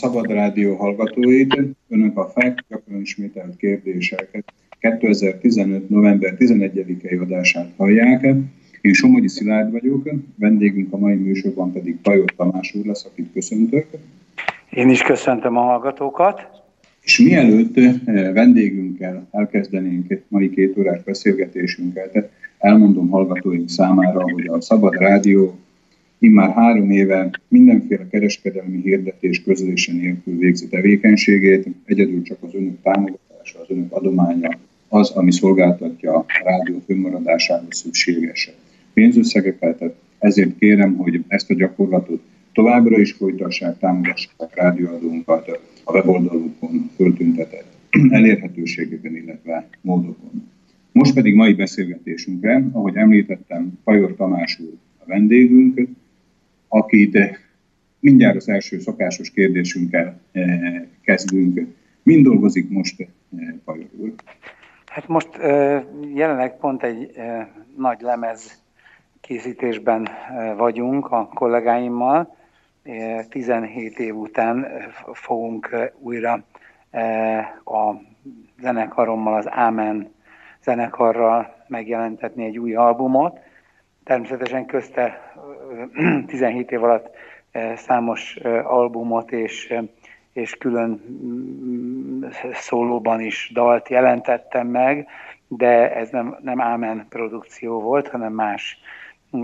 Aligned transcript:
Szabad 0.00 0.30
Rádió 0.30 0.74
hallgatóit, 0.74 1.60
Önök 1.88 2.18
a 2.18 2.32
FAK 2.34 2.64
gyakran 2.68 3.00
ismételt 3.00 3.56
kérdéseket 3.56 4.44
2015. 4.78 5.88
november 5.88 6.34
11-i 6.38 7.20
adását 7.20 7.72
hallják. 7.76 8.22
Én 8.80 8.92
Somogyi 8.92 9.28
Szilárd 9.28 9.70
vagyok, 9.70 10.08
vendégünk 10.36 10.92
a 10.92 10.96
mai 10.96 11.14
műsorban 11.14 11.72
pedig 11.72 11.96
Pajor 12.02 12.34
Tamás 12.36 12.74
úr 12.74 12.86
lesz, 12.86 13.04
akit 13.04 13.32
köszöntök. 13.32 13.86
Én 14.70 14.88
is 14.88 15.02
köszöntöm 15.02 15.56
a 15.56 15.62
hallgatókat. 15.62 16.48
És 17.02 17.18
mielőtt 17.18 17.76
eh, 17.76 18.32
vendégünkkel 18.32 19.28
elkezdenénk 19.30 20.22
mai 20.28 20.50
két 20.50 20.78
órás 20.78 21.02
beszélgetésünket, 21.02 22.30
elmondom 22.58 23.08
hallgatóink 23.08 23.68
számára, 23.68 24.22
hogy 24.22 24.46
a 24.46 24.60
Szabad 24.60 24.94
Rádió 24.94 25.58
immár 26.20 26.50
három 26.50 26.90
éve 26.90 27.30
mindenféle 27.48 28.08
kereskedelmi 28.08 28.80
hirdetés 28.82 29.42
közölése 29.42 29.92
nélkül 29.92 30.38
végzi 30.38 30.68
tevékenységét, 30.68 31.66
egyedül 31.84 32.22
csak 32.22 32.38
az 32.40 32.54
önök 32.54 32.82
támogatása, 32.82 33.60
az 33.60 33.66
önök 33.68 33.92
adománya 33.92 34.58
az, 34.88 35.10
ami 35.10 35.32
szolgáltatja 35.32 36.14
a 36.14 36.24
rádió 36.44 36.82
fönnmaradásához 36.86 37.76
szükséges 37.76 38.50
pénzösszegeket. 38.92 39.94
Ezért 40.18 40.58
kérem, 40.58 40.96
hogy 40.96 41.24
ezt 41.28 41.50
a 41.50 41.54
gyakorlatot 41.54 42.22
továbbra 42.52 42.98
is 42.98 43.12
folytassák, 43.12 43.78
támogassák 43.78 44.54
rádióadónkat 44.54 45.60
a 45.84 45.92
weboldalunkon 45.92 46.90
föltüntetett 46.96 47.72
elérhetőségeken, 48.10 49.16
illetve 49.16 49.68
módokon. 49.80 50.48
Most 50.92 51.14
pedig 51.14 51.34
mai 51.34 51.54
beszélgetésünkre, 51.54 52.68
ahogy 52.72 52.96
említettem, 52.96 53.78
Fajor 53.84 54.14
Tamás 54.16 54.58
úr 54.60 54.74
a 54.98 55.04
vendégünk, 55.06 55.88
akit 56.72 57.18
mindjárt 58.00 58.36
az 58.36 58.48
első 58.48 58.78
szokásos 58.78 59.30
kérdésünkkel 59.30 60.20
eh, 60.32 60.82
kezdünk. 61.02 61.60
Mind 62.02 62.24
dolgozik 62.24 62.70
most 62.70 63.00
eh, 63.00 63.08
úr? 63.98 64.12
Hát 64.86 65.08
most 65.08 65.28
jelenleg 66.14 66.56
pont 66.56 66.82
egy 66.82 67.10
nagy 67.76 68.00
lemez 68.00 68.62
készítésben 69.20 70.08
vagyunk 70.56 71.10
a 71.10 71.28
kollégáimmal. 71.34 72.36
17 73.28 73.98
év 73.98 74.16
után 74.16 74.66
fogunk 75.12 75.90
újra 75.98 76.44
a 77.64 77.94
zenekarommal, 78.60 79.34
az 79.34 79.50
Ámen 79.50 80.12
zenekarral 80.62 81.64
megjelentetni 81.68 82.44
egy 82.44 82.58
új 82.58 82.74
albumot. 82.74 83.38
Természetesen 84.04 84.66
közte 84.66 85.29
17 86.26 86.70
év 86.70 86.82
alatt 86.82 87.14
számos 87.76 88.36
albumot 88.62 89.32
és, 89.32 89.74
és 90.32 90.56
külön 90.56 91.02
mm, 91.10 92.24
szólóban 92.52 93.20
is 93.20 93.50
dalt 93.54 93.88
jelentettem 93.88 94.66
meg, 94.66 95.06
de 95.48 95.94
ez 95.94 96.10
nem, 96.10 96.36
nem 96.42 96.60
Ámen 96.60 97.06
produkció 97.08 97.80
volt, 97.80 98.08
hanem 98.08 98.32
más 98.32 98.78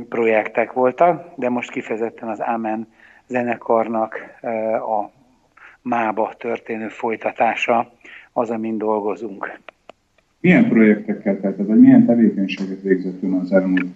projektek 0.08 0.72
voltak, 0.72 1.32
de 1.36 1.48
most 1.48 1.70
kifejezetten 1.70 2.28
az 2.28 2.42
Ámen 2.42 2.86
zenekarnak 3.26 4.38
a 4.72 5.10
mába 5.82 6.34
történő 6.38 6.88
folytatása 6.88 7.92
az, 8.32 8.50
amin 8.50 8.78
dolgozunk. 8.78 9.60
Milyen 10.40 10.68
projektekkel, 10.68 11.40
tehát, 11.40 11.56
vagy 11.56 11.80
milyen 11.80 12.06
tevékenységet 12.06 12.82
végzett 12.82 13.22
ön 13.22 13.32
az 13.32 13.52
elmúlt 13.52 13.86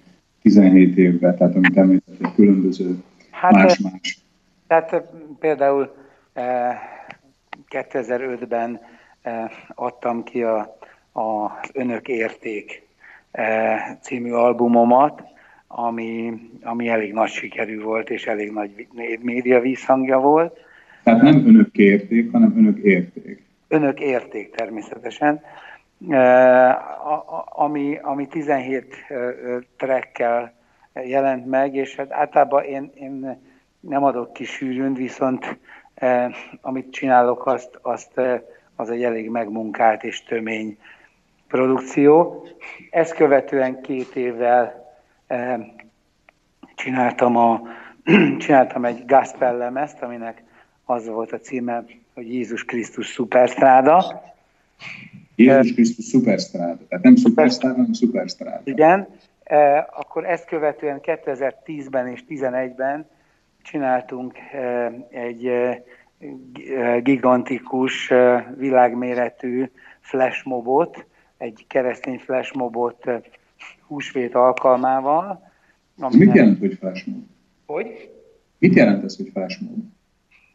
17 0.43 0.97
évben, 0.97 1.37
tehát 1.37 1.55
amit 1.55 1.77
említett, 1.77 2.35
különböző 2.35 2.97
hát, 3.31 3.53
más-más? 3.53 4.19
Tehát 4.67 5.03
például 5.39 5.95
2005-ben 7.71 8.81
adtam 9.75 10.25
ki 10.25 10.43
a, 10.43 10.59
a 11.13 11.51
Önök 11.73 12.09
Érték 12.09 12.83
című 14.01 14.31
albumomat, 14.31 15.23
ami, 15.67 16.33
ami 16.63 16.89
elég 16.89 17.13
nagy 17.13 17.31
sikerű 17.31 17.81
volt, 17.81 18.11
és 18.11 18.27
elég 18.27 18.53
nagy 18.53 18.87
média 19.21 19.61
vízhangja 19.61 20.19
volt. 20.19 20.59
Tehát 21.03 21.23
nem 21.23 21.47
önök 21.47 21.71
kérték, 21.71 22.33
hanem 22.33 22.55
önök 22.57 22.79
érték. 22.79 23.43
Önök 23.69 24.01
érték 24.01 24.51
természetesen. 24.51 25.41
Ami, 27.45 27.99
ami 28.03 28.27
17 28.27 28.97
trekkel 29.77 30.55
jelent 30.93 31.47
meg, 31.47 31.75
és 31.75 31.97
hát 31.97 32.13
általában 32.13 32.65
én, 32.65 32.91
én 32.95 33.41
nem 33.81 34.05
adok 34.05 34.33
ki 34.33 34.45
sűrűn, 34.45 34.95
viszont 34.95 35.59
amit 36.61 36.93
csinálok, 36.93 37.47
azt, 37.47 37.79
azt 37.83 38.21
az 38.77 38.91
egy 38.91 39.03
elég 39.03 39.29
megmunkált 39.29 40.05
és 40.05 40.23
tömény 40.23 40.79
produkció. 41.49 42.45
Ezt 42.91 43.15
követően 43.15 43.81
két 43.81 44.17
évvel 44.17 44.95
csináltam, 46.75 47.37
a, 47.37 47.63
csináltam 48.39 48.85
egy 48.85 49.05
gospel 49.07 49.57
lemezt, 49.57 50.03
aminek 50.03 50.43
az 50.85 51.09
volt 51.09 51.33
a 51.33 51.39
címe, 51.39 51.85
hogy 52.15 52.35
Jézus 52.35 52.65
Krisztus 52.65 53.07
szuperstráda. 53.07 54.23
Jézus 55.41 55.73
Krisztus 55.73 56.05
szuperstráda, 56.05 56.87
tehát 56.89 57.05
nem 57.05 57.17
szuperstráda, 57.17 57.75
hanem 57.75 57.93
szuperstráda. 57.93 58.61
Igen, 58.65 59.09
akkor 59.91 60.25
ezt 60.25 60.45
követően 60.47 61.01
2010-ben 61.03 62.07
és 62.07 62.25
2011-ben 62.29 63.07
csináltunk 63.63 64.39
egy 65.11 65.51
gigantikus, 67.03 68.13
világméretű 68.57 69.71
flashmobot, 70.01 71.07
egy 71.39 71.65
keresztény 71.69 72.19
flashmobot 72.19 73.11
húsvét 73.87 74.35
alkalmával. 74.35 75.51
Ami 75.99 76.17
Mit 76.17 76.35
jelent, 76.35 76.59
hogy 76.59 76.75
flashmob? 76.75 77.23
Hogy? 77.67 78.11
Mit 78.59 78.75
jelent 78.75 79.05
ez, 79.05 79.17
hogy 79.17 79.29
flashmob? 79.33 79.77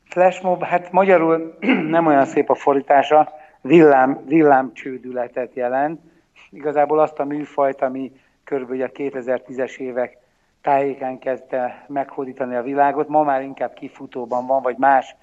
Flashmob, 0.04 0.64
hát 0.64 0.92
magyarul 0.92 1.58
nem 1.96 2.06
olyan 2.06 2.26
szép 2.26 2.50
a 2.50 2.56
fordítása, 2.56 3.34
villám, 3.66 4.22
villámcsődületet 4.26 5.54
jelent. 5.54 6.02
Igazából 6.50 7.00
azt 7.00 7.20
a 7.20 7.26
műfajt, 7.26 7.82
ami 7.82 8.12
körülbelül 8.44 8.84
a 8.84 8.88
2010-es 8.88 9.78
évek 9.78 10.18
tájéken 10.62 11.20
kezdte 11.20 11.86
meghódítani 11.88 12.56
a 12.56 12.62
világot, 12.62 13.08
ma 13.08 13.24
már 13.24 13.42
inkább 13.42 13.74
kifutóban 13.74 14.46
van, 14.46 14.62
vagy 14.62 14.78
más 14.78 15.16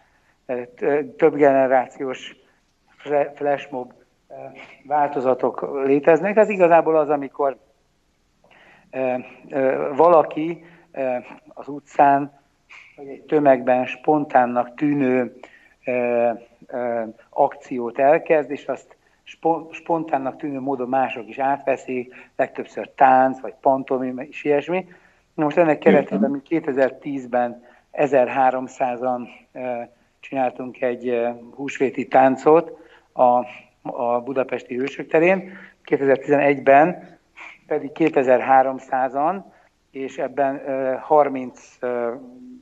több 1.16 1.34
generációs 1.34 2.36
flashmob 3.34 3.92
változatok 4.86 5.84
léteznek. 5.84 6.36
Ez 6.36 6.48
igazából 6.48 6.96
az, 6.96 7.08
amikor 7.08 7.56
valaki 9.96 10.64
az 11.48 11.68
utcán, 11.68 12.40
vagy 12.96 13.08
egy 13.08 13.22
tömegben 13.22 13.86
spontánnak 13.86 14.74
tűnő 14.74 15.36
akciót 17.30 17.98
elkezd, 17.98 18.50
és 18.50 18.66
azt 18.66 18.96
spontánnak 19.70 20.36
tűnő 20.36 20.60
módon 20.60 20.88
mások 20.88 21.28
is 21.28 21.38
átveszik, 21.38 22.14
legtöbbször 22.36 22.90
tánc, 22.94 23.40
vagy 23.40 23.54
pantomim, 23.60 24.18
és 24.18 24.44
ilyesmi. 24.44 24.86
Most 25.34 25.56
ennek 25.56 25.78
keretében 25.78 26.30
mi 26.30 26.40
2010-ben 26.48 27.64
1300-an 27.92 29.28
csináltunk 30.20 30.82
egy 30.82 31.28
húsvéti 31.54 32.08
táncot 32.08 32.78
a, 33.12 33.46
a 33.82 34.20
budapesti 34.20 34.76
hősök 34.76 35.08
terén, 35.08 35.52
2011-ben 35.84 37.18
pedig 37.66 37.90
2300-an, 37.94 39.42
és 39.90 40.18
ebben 40.18 40.62
30, 41.00 41.78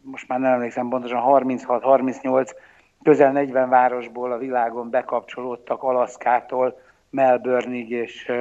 most 0.03 0.29
már 0.29 0.41
nem 0.41 0.53
emlékszem 0.53 0.89
pontosan, 0.89 1.23
36-38, 1.25 2.51
közel 3.03 3.33
40 3.33 3.69
városból 3.69 4.33
a 4.33 4.39
világon 4.39 4.91
bekapcsolódtak 4.91 5.83
Alaszkától, 5.83 6.81
Melbourneig 7.11 7.91
és, 7.91 8.33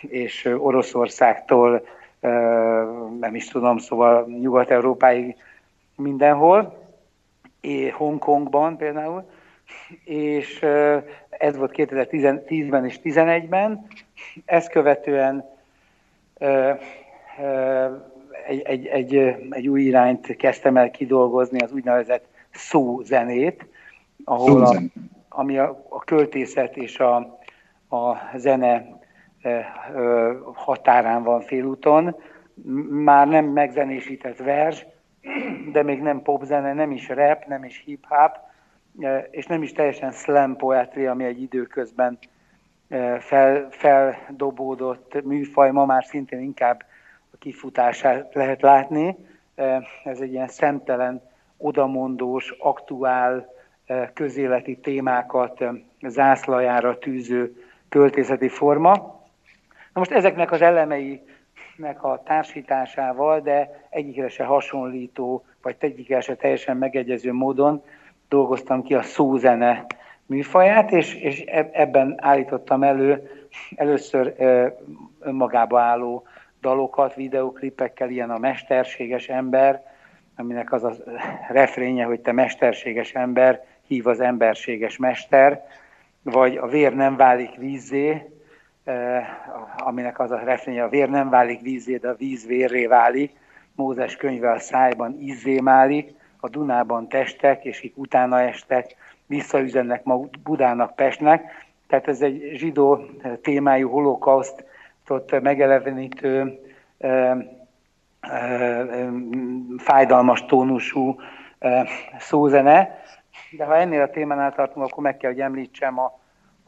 és 0.00 0.44
Oroszországtól, 0.44 1.86
nem 3.20 3.34
is 3.34 3.48
tudom, 3.48 3.78
szóval 3.78 4.26
Nyugat-Európáig 4.26 5.36
mindenhol, 5.96 6.86
és 7.60 7.92
Hongkongban 7.92 8.76
például, 8.76 9.30
és 10.04 10.62
ez 11.28 11.56
volt 11.56 11.72
2010-ben 11.76 12.84
és 12.84 13.00
2011-ben, 13.04 13.86
ezt 14.44 14.70
követően 14.70 15.44
egy, 18.46 18.62
egy, 18.62 18.86
egy, 18.86 19.16
egy 19.50 19.68
új 19.68 19.82
irányt 19.82 20.36
kezdtem 20.36 20.76
el 20.76 20.90
kidolgozni, 20.90 21.58
az 21.58 21.72
úgynevezett 21.72 22.26
szózenét, 22.52 23.66
ahol 24.24 24.64
a, 24.64 24.80
ami 25.28 25.58
a, 25.58 25.84
a 25.88 26.04
költészet 26.04 26.76
és 26.76 26.98
a, 26.98 27.16
a 27.88 28.16
zene 28.36 28.98
határán 30.54 31.22
van 31.22 31.40
félúton. 31.40 32.16
Már 32.88 33.28
nem 33.28 33.44
megzenésített 33.44 34.36
vers, 34.36 34.86
de 35.72 35.82
még 35.82 36.00
nem 36.02 36.22
popzene, 36.22 36.72
nem 36.72 36.90
is 36.90 37.08
rap, 37.08 37.46
nem 37.46 37.64
is 37.64 37.82
hip-hop, 37.84 38.36
és 39.30 39.46
nem 39.46 39.62
is 39.62 39.72
teljesen 39.72 40.12
slam 40.12 40.56
poetry, 40.56 41.06
ami 41.06 41.24
egy 41.24 41.42
időközben 41.42 42.18
fel, 43.18 43.68
feldobódott 43.70 45.24
műfaj, 45.24 45.70
ma 45.70 45.84
már 45.84 46.04
szintén 46.04 46.40
inkább 46.40 46.84
a 47.30 47.36
kifutását 47.38 48.34
lehet 48.34 48.62
látni. 48.62 49.16
Ez 50.04 50.20
egy 50.20 50.32
ilyen 50.32 50.48
szemtelen, 50.48 51.22
odamondós, 51.58 52.54
aktuál, 52.58 53.56
közéleti 54.14 54.76
témákat 54.76 55.64
zászlajára 56.06 56.98
tűző 56.98 57.64
költészeti 57.88 58.48
forma. 58.48 58.92
Na 59.92 60.00
most 60.00 60.10
ezeknek 60.10 60.50
az 60.50 60.62
elemeinek 60.62 61.16
a 62.00 62.22
társításával, 62.24 63.40
de 63.40 63.86
egyikre 63.90 64.28
se 64.28 64.44
hasonlító, 64.44 65.44
vagy 65.62 65.76
egyikre 65.78 66.20
se 66.20 66.34
teljesen 66.34 66.76
megegyező 66.76 67.32
módon 67.32 67.82
dolgoztam 68.28 68.82
ki 68.82 68.94
a 68.94 69.02
szózene 69.02 69.86
műfaját, 70.26 70.90
és, 70.90 71.14
és 71.14 71.40
ebben 71.72 72.14
állítottam 72.16 72.82
elő 72.82 73.30
először 73.76 74.34
önmagába 75.20 75.80
álló 75.80 76.22
dalokat, 76.60 77.14
videoklipekkel, 77.14 78.10
ilyen 78.10 78.30
a 78.30 78.38
mesterséges 78.38 79.28
ember, 79.28 79.82
aminek 80.38 80.72
az 80.72 80.84
a 80.84 80.92
refrénye, 81.48 82.04
hogy 82.04 82.20
te 82.20 82.32
mesterséges 82.32 83.14
ember, 83.14 83.64
hív 83.86 84.06
az 84.06 84.20
emberséges 84.20 84.96
mester, 84.96 85.66
vagy 86.22 86.56
a 86.56 86.66
vér 86.66 86.94
nem 86.94 87.16
válik 87.16 87.54
vízzé, 87.56 88.30
aminek 89.76 90.20
az 90.20 90.30
a 90.30 90.38
refrénye, 90.38 90.82
a 90.82 90.88
vér 90.88 91.08
nem 91.08 91.30
válik 91.30 91.60
vízzé, 91.60 91.96
de 91.96 92.08
a 92.08 92.14
víz 92.14 92.46
vérré 92.46 92.86
válik, 92.86 93.36
Mózes 93.74 94.16
könyve 94.16 94.50
a 94.50 94.58
szájban 94.58 95.18
izzé 95.20 95.60
málik, 95.60 96.14
a 96.40 96.48
Dunában 96.48 97.08
testek, 97.08 97.64
és 97.64 97.82
így 97.82 97.92
utána 97.94 98.40
estek, 98.40 98.96
visszaüzennek 99.26 100.04
ma 100.04 100.20
Budának, 100.42 100.94
Pestnek. 100.94 101.66
Tehát 101.86 102.08
ez 102.08 102.22
egy 102.22 102.50
zsidó 102.52 103.04
témájú 103.42 103.88
holokausztot 103.88 105.40
megelevenítő, 105.42 106.58
fájdalmas 109.78 110.44
tónusú 110.46 111.20
szózene. 112.18 112.98
De 113.50 113.64
ha 113.64 113.76
ennél 113.76 114.02
a 114.02 114.10
témánál 114.10 114.52
tartunk, 114.52 114.86
akkor 114.86 115.02
meg 115.02 115.16
kell, 115.16 115.30
hogy 115.30 115.40
említsem 115.40 115.98
a, 115.98 116.18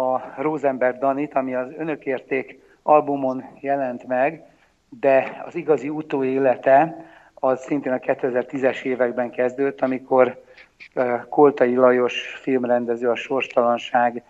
a 0.02 0.20
Rosenberg 0.36 0.98
Danit, 0.98 1.34
ami 1.34 1.54
az 1.54 1.68
Önökérték 1.78 2.62
albumon 2.82 3.44
jelent 3.60 4.06
meg, 4.06 4.44
de 5.00 5.42
az 5.46 5.54
igazi 5.54 5.88
utóélete 5.88 7.04
az 7.34 7.60
szintén 7.60 7.92
a 7.92 7.98
2010-es 7.98 8.82
években 8.82 9.30
kezdődött, 9.30 9.80
amikor 9.80 10.42
Koltai 11.28 11.74
Lajos 11.74 12.20
filmrendező, 12.42 13.08
a 13.08 13.14
Sorstalanság 13.14 14.22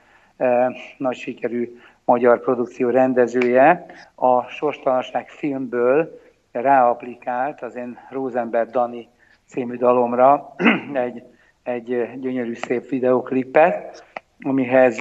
nagy 0.96 1.16
sikerű 1.16 1.78
magyar 2.04 2.40
produkció 2.40 2.88
rendezője, 2.88 3.86
a 4.14 4.42
Sorstalanság 4.42 5.28
filmből 5.28 6.20
ráaplikált 6.52 7.62
az 7.62 7.76
én 7.76 7.98
Rosenberg 8.10 8.70
Dani 8.70 9.08
című 9.46 9.76
dalomra 9.76 10.54
egy, 10.92 11.22
egy 11.62 12.18
gyönyörű 12.20 12.54
szép 12.54 12.88
videoklipet, 12.88 14.04
amihez 14.40 14.98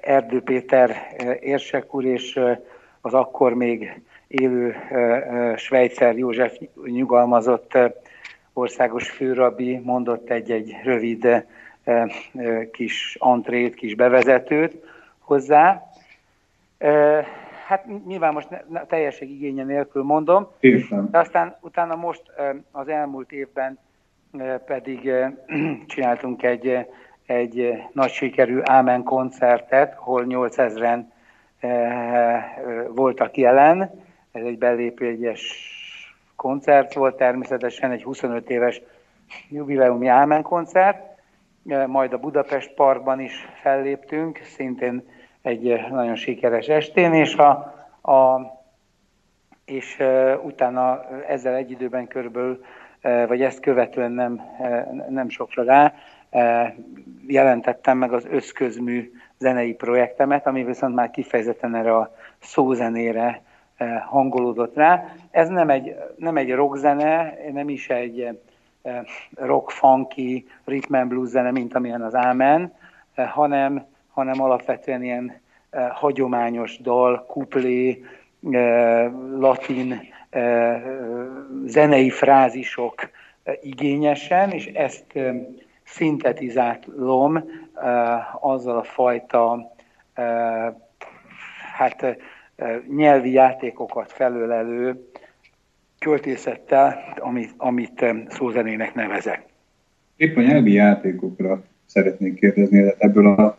Erdő 0.00 0.42
Péter 0.42 0.96
érsek 1.40 1.94
úr 1.94 2.04
és 2.04 2.40
az 3.00 3.14
akkor 3.14 3.54
még 3.54 4.00
élő 4.28 4.76
Svejcer 5.56 6.16
József 6.16 6.56
nyugalmazott 6.84 7.78
országos 8.52 9.10
főrabi 9.10 9.76
mondott 9.76 10.30
egy-egy 10.30 10.76
rövid 10.82 11.46
kis 12.72 13.16
antrét, 13.18 13.74
kis 13.74 13.94
bevezetőt 13.94 14.84
hozzá. 15.18 15.82
Hát 17.68 18.06
nyilván 18.06 18.32
most 18.32 18.48
ne, 18.68 18.86
teljesség 18.86 19.30
igénye 19.30 19.64
nélkül 19.64 20.02
mondom, 20.02 20.48
de 21.10 21.18
aztán 21.18 21.56
utána 21.60 21.96
most 21.96 22.22
az 22.70 22.88
elmúlt 22.88 23.32
évben 23.32 23.78
pedig 24.66 25.10
csináltunk 25.86 26.42
egy, 26.42 26.86
egy 27.26 27.82
nagy 27.92 28.10
sikerű 28.10 28.60
Ámen 28.62 29.02
koncertet, 29.02 29.94
hol 29.94 30.24
8000-en 30.28 31.04
voltak 32.88 33.36
jelen, 33.36 33.90
ez 34.32 34.44
egy 34.44 34.58
belépő 34.58 35.06
egyes 35.06 35.42
koncert 36.36 36.94
volt, 36.94 37.16
természetesen 37.16 37.90
egy 37.90 38.02
25 38.02 38.50
éves 38.50 38.82
jubileumi 39.50 40.06
Ámen 40.06 40.42
koncert, 40.42 41.06
majd 41.86 42.12
a 42.12 42.18
Budapest 42.18 42.74
Parkban 42.74 43.20
is 43.20 43.48
felléptünk, 43.62 44.40
szintén 44.44 45.02
egy 45.48 45.80
nagyon 45.90 46.14
sikeres 46.14 46.66
estén, 46.66 47.12
és, 47.12 47.34
a, 47.34 47.50
a, 48.12 48.40
és 49.64 50.02
utána 50.42 51.04
ezzel 51.28 51.54
egy 51.54 51.70
időben 51.70 52.06
körülbelül, 52.06 52.64
vagy 53.02 53.42
ezt 53.42 53.60
követően 53.60 54.12
nem, 54.12 54.42
nem 55.08 55.28
sokra 55.28 55.62
rá, 55.62 55.94
jelentettem 57.26 57.98
meg 57.98 58.12
az 58.12 58.26
összközmű 58.30 59.12
zenei 59.38 59.74
projektemet, 59.74 60.46
ami 60.46 60.64
viszont 60.64 60.94
már 60.94 61.10
kifejezetten 61.10 61.74
erre 61.74 61.96
a 61.96 62.14
szózenére 62.38 63.42
hangolódott 64.06 64.74
rá. 64.74 65.04
Ez 65.30 65.48
nem 65.48 65.70
egy, 65.70 65.96
nem 66.16 66.36
egy 66.36 66.54
rockzene, 66.54 67.34
nem 67.52 67.68
is 67.68 67.88
egy 67.88 68.38
rock 69.34 69.70
funky 69.70 70.46
rhythm 70.64 71.06
blues 71.06 71.28
zene, 71.28 71.50
mint 71.50 71.74
amilyen 71.74 72.02
az 72.02 72.14
Ámen, 72.14 72.72
hanem, 73.14 73.86
hanem 74.18 74.42
alapvetően 74.42 75.02
ilyen 75.02 75.40
hagyományos 75.90 76.78
dal, 76.78 77.24
kuplé, 77.26 78.04
latin 79.36 80.00
zenei 81.66 82.10
frázisok 82.10 82.94
igényesen, 83.62 84.50
és 84.50 84.66
ezt 84.66 85.04
szintetizálom 85.84 87.44
azzal 88.40 88.76
a 88.76 88.82
fajta 88.82 89.72
hát 91.76 92.16
nyelvi 92.96 93.32
játékokat 93.32 94.12
felölelő 94.12 95.08
költészettel, 95.98 97.14
amit, 97.18 97.54
amit 97.56 98.04
szózenének 98.28 98.94
nevezek. 98.94 99.42
Épp 100.16 100.36
a 100.36 100.40
nyelvi 100.40 100.72
játékokra 100.72 101.62
szeretnék 101.86 102.34
kérdezni, 102.34 102.94
ebből 102.98 103.26
a 103.26 103.58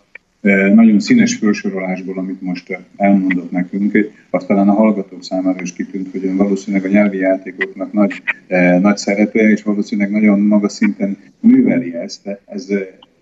nagyon 0.73 0.99
színes 0.99 1.35
felsorolásból, 1.35 2.17
amit 2.17 2.41
most 2.41 2.77
elmondott 2.95 3.51
nekünk, 3.51 4.11
azt 4.29 4.47
talán 4.47 4.69
a 4.69 4.73
hallgatók 4.73 5.23
számára 5.23 5.61
is 5.61 5.73
kitűnt, 5.73 6.11
hogy 6.11 6.25
ön 6.25 6.37
valószínűleg 6.37 6.85
a 6.85 6.89
nyelvi 6.89 7.17
játékoknak 7.17 7.93
nagy, 7.93 8.21
nagy 8.79 8.97
szeretője, 8.97 9.49
és 9.49 9.63
valószínűleg 9.63 10.11
nagyon 10.11 10.39
magas 10.39 10.71
szinten 10.71 11.17
műveli 11.39 11.95
ezt. 11.95 12.39
Ez 12.45 12.67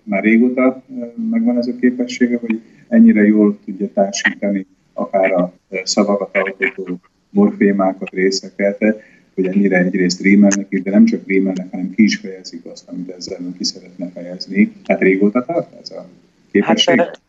már 0.04 0.24
régóta 0.24 0.84
megvan 1.32 1.58
ez 1.58 1.68
a 1.68 1.76
képessége, 1.80 2.38
hogy 2.38 2.62
ennyire 2.88 3.26
jól 3.26 3.60
tudja 3.66 3.88
társítani 3.94 4.66
akár 4.94 5.32
a 5.32 5.54
szavakat 5.84 6.38
alkotó 6.38 7.00
morfémákat, 7.30 8.10
részeket, 8.10 8.78
hogy 9.36 9.46
ennyire 9.46 9.78
egyrészt 9.78 10.22
rímelnek 10.22 10.66
is, 10.70 10.82
de 10.82 10.92
nem 10.92 11.06
csak 11.06 11.28
rímelnek, 11.28 11.72
hanem 11.72 11.94
ki 11.96 12.04
is 12.04 12.16
fejezik 12.16 12.66
azt, 12.66 12.88
amit 12.88 13.10
ezzel 13.10 13.38
ki 13.58 13.64
szeretne 13.64 14.10
fejezni. 14.14 14.72
Hát 14.84 15.02
régóta 15.02 15.46
tart 15.46 15.82
ez 15.82 15.92
a 15.92 16.08
képesség? 16.60 17.00
Hát, 17.00 17.20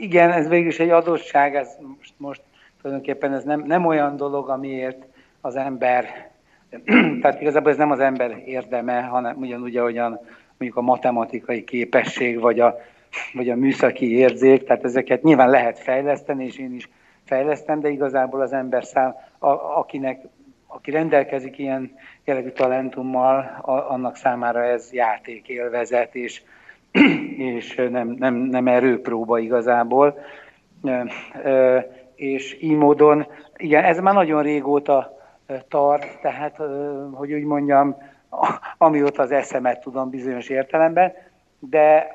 igen, 0.00 0.30
ez 0.30 0.48
végül 0.48 0.68
is 0.68 0.78
egy 0.78 0.90
adottság, 0.90 1.54
ez 1.54 1.68
most, 1.98 2.12
most 2.16 2.42
tulajdonképpen 2.82 3.32
ez 3.32 3.44
nem, 3.44 3.62
nem 3.66 3.86
olyan 3.86 4.16
dolog, 4.16 4.48
amiért 4.48 5.06
az 5.40 5.56
ember, 5.56 6.30
tehát 7.20 7.40
igazából 7.40 7.70
ez 7.70 7.76
nem 7.76 7.90
az 7.90 8.00
ember 8.00 8.42
érdeme, 8.44 9.00
hanem 9.00 9.36
ugyanúgy, 9.36 9.76
ahogyan 9.76 10.20
mondjuk 10.58 10.76
a 10.76 10.80
matematikai 10.80 11.64
képesség, 11.64 12.40
vagy 12.40 12.60
a 12.60 12.76
vagy 13.32 13.50
a 13.50 13.56
műszaki 13.56 14.16
érzék, 14.16 14.64
tehát 14.64 14.84
ezeket 14.84 15.22
nyilván 15.22 15.50
lehet 15.50 15.78
fejleszteni, 15.78 16.44
és 16.44 16.58
én 16.58 16.74
is 16.74 16.88
fejlesztem, 17.24 17.80
de 17.80 17.88
igazából 17.88 18.40
az 18.40 18.52
ember 18.52 18.84
szám, 18.84 19.14
a, 19.38 19.48
akinek, 19.48 20.22
aki 20.66 20.90
rendelkezik 20.90 21.58
ilyen 21.58 21.94
jellegű 22.24 22.48
talentummal, 22.48 23.60
a, 23.62 23.72
annak 23.72 24.16
számára 24.16 24.64
ez 24.64 24.92
játék 24.92 25.48
élvezet, 25.48 26.14
és, 26.14 26.42
és 27.58 27.74
nem, 27.90 28.08
nem, 28.08 28.34
nem 28.34 28.66
erőpróba 28.66 29.38
igazából. 29.38 30.18
És 32.14 32.62
így 32.62 32.76
módon, 32.76 33.26
igen, 33.56 33.84
ez 33.84 33.98
már 33.98 34.14
nagyon 34.14 34.42
régóta 34.42 35.18
tart, 35.68 36.20
tehát, 36.20 36.56
hogy 37.12 37.32
úgy 37.32 37.44
mondjam, 37.44 37.96
amióta 38.78 39.22
az 39.22 39.30
eszemet 39.30 39.80
tudom 39.80 40.10
bizonyos 40.10 40.48
értelemben, 40.48 41.12
de 41.58 42.12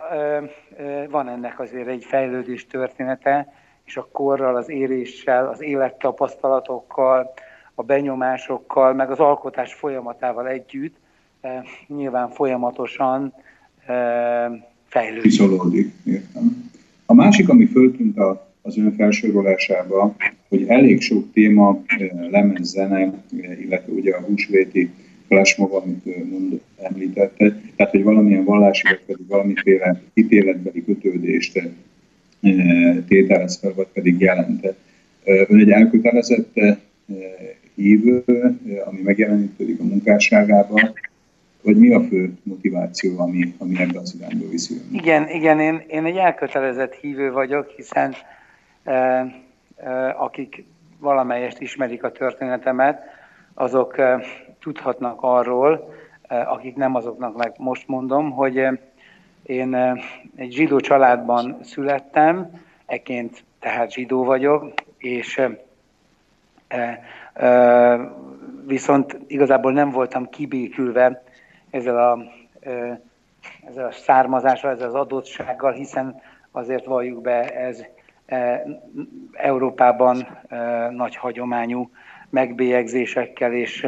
van 1.09 1.29
ennek 1.29 1.59
azért 1.59 1.87
egy 1.87 2.03
fejlődés 2.03 2.67
története, 2.67 3.53
és 3.85 3.97
a 3.97 4.07
korral, 4.11 4.55
az 4.55 4.69
éréssel, 4.69 5.47
az 5.47 5.61
élettapasztalatokkal, 5.61 7.33
a 7.75 7.83
benyomásokkal, 7.83 8.93
meg 8.93 9.11
az 9.11 9.19
alkotás 9.19 9.73
folyamatával 9.73 10.47
együtt 10.47 10.95
nyilván 11.87 12.29
folyamatosan 12.29 13.33
fejlődik. 14.89 15.21
Kiszolódik, 15.21 15.91
értem. 16.03 16.69
A 17.05 17.13
másik, 17.13 17.49
ami 17.49 17.65
föltűnt 17.65 18.17
a, 18.17 18.53
az 18.61 18.77
ön 18.77 18.95
felsorolásába, 18.95 20.15
hogy 20.49 20.65
elég 20.67 21.01
sok 21.01 21.33
téma, 21.33 21.83
lemez, 22.31 22.67
zene, 22.67 23.23
illetve 23.61 23.93
ugye 23.93 24.15
a 24.15 24.21
húsvéti 24.21 24.89
flashmob, 25.27 25.73
amit 25.73 26.29
mond, 26.29 26.59
említette, 26.81 27.61
tehát 27.75 27.91
hogy 27.91 28.03
valamilyen 28.03 28.43
vallási, 28.43 28.83
vagy 28.87 29.01
pedig 29.05 29.27
valamiféle 29.27 30.01
ítéletbeli 30.13 30.83
kötődést 30.85 31.61
tételez 33.07 33.57
fel, 33.57 33.73
vagy 33.73 33.87
pedig 33.93 34.19
jelentett. 34.19 34.77
Ön 35.23 35.59
egy 35.59 35.69
elkötelezett 35.69 36.59
hívő, 37.75 38.23
ami 38.85 39.01
megjelenítődik 39.03 39.79
a 39.79 39.83
munkásságában, 39.83 40.93
vagy 41.63 41.77
mi 41.77 41.93
a 41.93 42.01
fő 42.01 42.33
motiváció, 42.43 43.19
ami, 43.19 43.55
ami 43.57 43.79
ebben 43.79 44.01
az 44.01 44.15
irányba 44.19 44.47
viszi 44.49 44.73
ön? 44.73 44.99
Igen, 44.99 45.29
igen 45.29 45.59
én, 45.59 45.83
én 45.87 46.05
egy 46.05 46.17
elkötelezett 46.17 46.93
hívő 46.93 47.31
vagyok, 47.31 47.69
hiszen 47.69 48.15
e, 48.83 48.93
e, 48.93 50.15
akik 50.17 50.63
valamelyest 50.99 51.61
ismerik 51.61 52.03
a 52.03 52.11
történetemet, 52.11 53.01
azok 53.53 53.97
e, 53.97 54.21
tudhatnak 54.59 55.21
arról, 55.21 55.93
e, 56.27 56.49
akik 56.49 56.75
nem 56.75 56.95
azoknak 56.95 57.37
meg 57.37 57.53
most 57.57 57.87
mondom, 57.87 58.31
hogy 58.31 58.57
e, 58.57 58.79
én 59.43 59.73
e, 59.73 59.97
egy 60.35 60.51
zsidó 60.51 60.79
családban 60.79 61.57
születtem, 61.63 62.61
eként 62.85 63.43
tehát 63.59 63.91
zsidó 63.91 64.23
vagyok, 64.23 64.73
és 64.97 65.37
e, 65.37 65.59
e, 67.33 68.19
viszont 68.65 69.17
igazából 69.27 69.71
nem 69.71 69.91
voltam 69.91 70.29
kibékülve 70.29 71.23
ezzel 71.69 72.11
a, 72.11 72.23
ezzel 73.67 73.85
a 73.85 73.91
származással, 73.91 74.71
ezzel 74.71 74.87
az 74.87 74.93
adottsággal, 74.93 75.71
hiszen 75.71 76.21
azért 76.51 76.85
valljuk 76.85 77.21
be, 77.21 77.55
ez 77.55 77.85
Európában 79.33 80.27
nagy 80.89 81.15
hagyományú 81.15 81.89
megbélyegzésekkel 82.29 83.53
és 83.53 83.87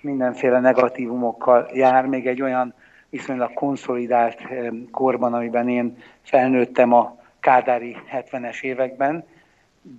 mindenféle 0.00 0.60
negatívumokkal 0.60 1.68
jár, 1.72 2.06
még 2.06 2.26
egy 2.26 2.42
olyan 2.42 2.74
viszonylag 3.08 3.52
konszolidált 3.52 4.42
korban, 4.90 5.34
amiben 5.34 5.68
én 5.68 5.96
felnőttem 6.22 6.92
a 6.92 7.18
kádári 7.40 7.96
70-es 8.12 8.62
években, 8.62 9.24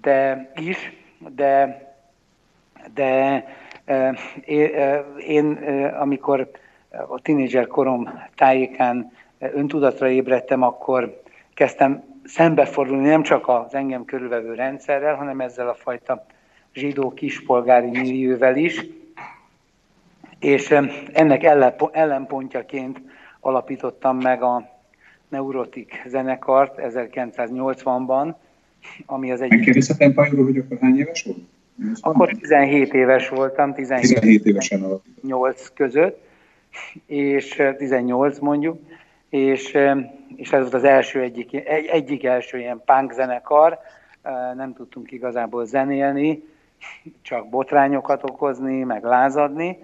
de 0.01 0.51
is, 0.55 0.93
de, 1.35 1.81
de 2.93 3.43
én, 5.17 5.53
amikor 5.99 6.51
a 6.91 7.21
tinédzser 7.21 7.67
korom 7.67 8.09
tájékán 8.35 9.11
öntudatra 9.39 10.09
ébredtem, 10.09 10.61
akkor 10.61 11.21
kezdtem 11.53 12.03
szembefordulni 12.23 13.07
nem 13.07 13.23
csak 13.23 13.47
az 13.47 13.73
engem 13.73 14.05
körülvevő 14.05 14.53
rendszerrel, 14.53 15.15
hanem 15.15 15.39
ezzel 15.39 15.69
a 15.69 15.73
fajta 15.73 16.25
zsidó 16.73 17.13
kispolgári 17.13 17.89
millióvel 17.89 18.57
is, 18.57 18.85
és 20.39 20.75
ennek 21.13 21.43
ellenpontjaként 21.91 23.01
alapítottam 23.39 24.17
meg 24.17 24.41
a 24.43 24.69
Neurotik 25.29 26.03
zenekart 26.07 26.79
1980-ban, 26.83 28.33
ami 29.05 29.31
az 29.31 29.41
egyik... 29.41 29.57
Megkérdezhetem 29.57 30.13
Pajoró, 30.13 30.43
hogy 30.43 30.57
akkor 30.57 30.77
hány 30.81 30.97
éves 30.97 31.23
volt? 31.23 31.39
Akkor 32.01 32.31
17 32.31 32.93
éves 32.93 33.29
voltam, 33.29 33.73
17, 33.73 34.01
17 34.01 34.45
évesen 34.45 34.83
alapítottam. 34.83 35.29
8 35.29 35.73
között, 35.73 36.29
és 37.05 37.63
18 37.77 38.39
mondjuk, 38.39 38.79
és, 39.29 39.77
és 40.35 40.51
ez 40.51 40.61
volt 40.61 40.73
az 40.73 40.83
első 40.83 41.21
egyik, 41.21 41.53
egy, 41.53 41.85
egyik 41.85 42.23
első 42.23 42.57
ilyen 42.57 42.81
punk 42.85 43.11
zenekar, 43.11 43.79
nem 44.55 44.73
tudtunk 44.73 45.11
igazából 45.11 45.65
zenélni, 45.65 46.43
csak 47.21 47.49
botrányokat 47.49 48.23
okozni, 48.23 48.83
meg 48.83 49.03
lázadni, 49.03 49.77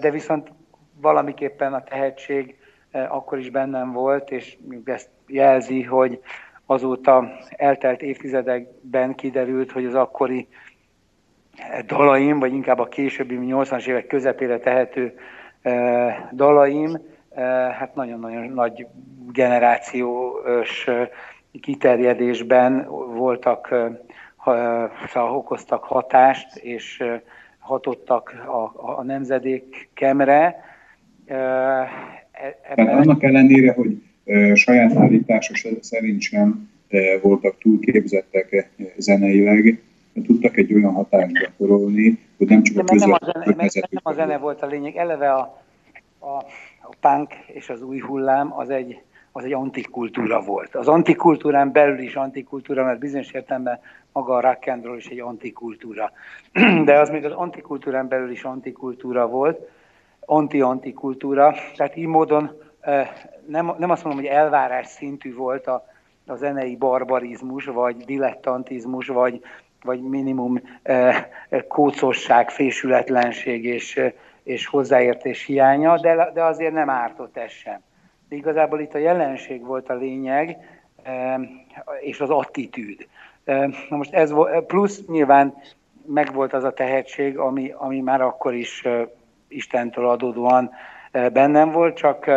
de 0.00 0.10
viszont 0.10 0.52
valamiképpen 1.00 1.74
a 1.74 1.84
tehetség 1.84 2.56
akkor 3.08 3.38
is 3.38 3.50
bennem 3.50 3.92
volt, 3.92 4.30
és 4.30 4.56
ezt 4.84 5.08
jelzi, 5.26 5.82
hogy 5.82 6.20
azóta 6.66 7.38
eltelt 7.48 8.02
évtizedekben 8.02 9.14
kiderült, 9.14 9.72
hogy 9.72 9.84
az 9.84 9.94
akkori 9.94 10.48
dalaim, 11.86 12.38
vagy 12.38 12.52
inkább 12.52 12.78
a 12.78 12.88
későbbi 12.88 13.38
80-as 13.40 13.86
évek 13.86 14.06
közepére 14.06 14.58
tehető 14.58 15.18
dalaim, 16.32 16.98
hát 17.78 17.94
nagyon-nagyon 17.94 18.52
nagy 18.52 18.86
generációs 19.32 20.86
kiterjedésben 21.60 22.86
voltak, 23.14 23.74
szóval 25.08 25.36
okoztak 25.36 25.84
hatást, 25.84 26.56
és 26.56 27.04
hatottak 27.58 28.34
a, 28.46 28.96
a 28.98 29.02
nemzedékemre. 29.02 30.64
E, 31.26 31.34
ebben... 32.68 32.86
Tehát 32.86 33.06
annak 33.06 33.22
ellenére, 33.22 33.72
hogy 33.72 34.02
saját 34.54 34.96
állítása 34.96 35.54
szerint 35.80 36.20
sem 36.20 36.70
voltak 37.22 37.58
túlképzettek 37.58 38.70
zeneileg, 38.96 39.82
tudtak 40.22 40.56
egy 40.56 40.74
olyan 40.74 40.92
hatást 40.92 41.32
gyakorolni, 41.32 42.18
hogy 42.36 42.48
nem 42.48 42.62
csak 42.62 42.78
a 42.78 42.84
közvetlen 42.84 43.44
nem, 43.46 43.56
nem 43.56 44.00
a 44.02 44.12
zene 44.12 44.38
volt 44.38 44.62
a 44.62 44.66
lényeg, 44.66 44.96
eleve 44.96 45.32
a, 45.32 45.62
a, 46.18 46.36
a 46.82 46.94
punk 47.00 47.34
és 47.46 47.68
az 47.68 47.82
új 47.82 47.98
hullám 47.98 48.52
az 48.58 48.70
egy, 48.70 49.02
az 49.32 49.44
egy 49.44 49.52
antikultúra 49.52 50.40
volt. 50.40 50.74
Az 50.74 50.88
antikultúrán 50.88 51.72
belül 51.72 51.98
is 51.98 52.14
antikultúra, 52.14 52.84
mert 52.84 52.98
bizonyos 52.98 53.30
értelemben 53.30 53.80
maga 54.12 54.34
a 54.34 54.40
rock 54.40 54.66
and 54.66 54.84
roll 54.84 54.96
is 54.96 55.06
egy 55.06 55.20
antikultúra. 55.20 56.12
De 56.84 56.98
az 56.98 57.10
még 57.10 57.24
az 57.24 57.32
antikultúrán 57.32 58.08
belül 58.08 58.30
is 58.30 58.42
antikultúra 58.42 59.26
volt, 59.26 59.58
anti-antikultúra, 60.20 61.54
tehát 61.76 61.96
így 61.96 62.06
módon 62.06 62.50
nem, 63.46 63.74
nem 63.78 63.90
azt 63.90 64.04
mondom, 64.04 64.22
hogy 64.22 64.30
elvárás 64.30 64.86
szintű 64.86 65.34
volt 65.34 65.66
a, 65.66 65.86
a 66.26 66.34
zenei 66.34 66.76
barbarizmus, 66.76 67.64
vagy 67.64 67.96
dilettantizmus, 67.96 69.06
vagy, 69.06 69.40
vagy 69.82 70.02
minimum 70.02 70.60
kócosság, 71.68 72.50
fésületlenség 72.50 73.64
és, 73.64 74.00
és 74.42 74.66
hozzáértés 74.66 75.44
hiánya, 75.44 75.98
de, 76.00 76.30
de 76.34 76.44
azért 76.44 76.72
nem 76.72 76.90
ártott 76.90 77.36
ez 77.36 77.50
sem. 77.50 77.80
De 78.28 78.36
igazából 78.36 78.80
itt 78.80 78.94
a 78.94 78.98
jelenség 78.98 79.64
volt 79.64 79.88
a 79.88 79.94
lényeg, 79.94 80.56
és 82.00 82.20
az 82.20 82.30
attitűd. 82.30 83.06
Na 83.88 83.96
most 83.96 84.14
ez 84.14 84.34
plusz 84.66 85.06
nyilván 85.06 85.54
megvolt 86.06 86.52
az 86.52 86.64
a 86.64 86.72
tehetség, 86.72 87.38
ami, 87.38 87.74
ami 87.76 88.00
már 88.00 88.20
akkor 88.20 88.54
is 88.54 88.84
Istentől 89.48 90.08
adódóan 90.08 90.70
bennem 91.12 91.70
volt, 91.70 91.96
csak 91.96 92.30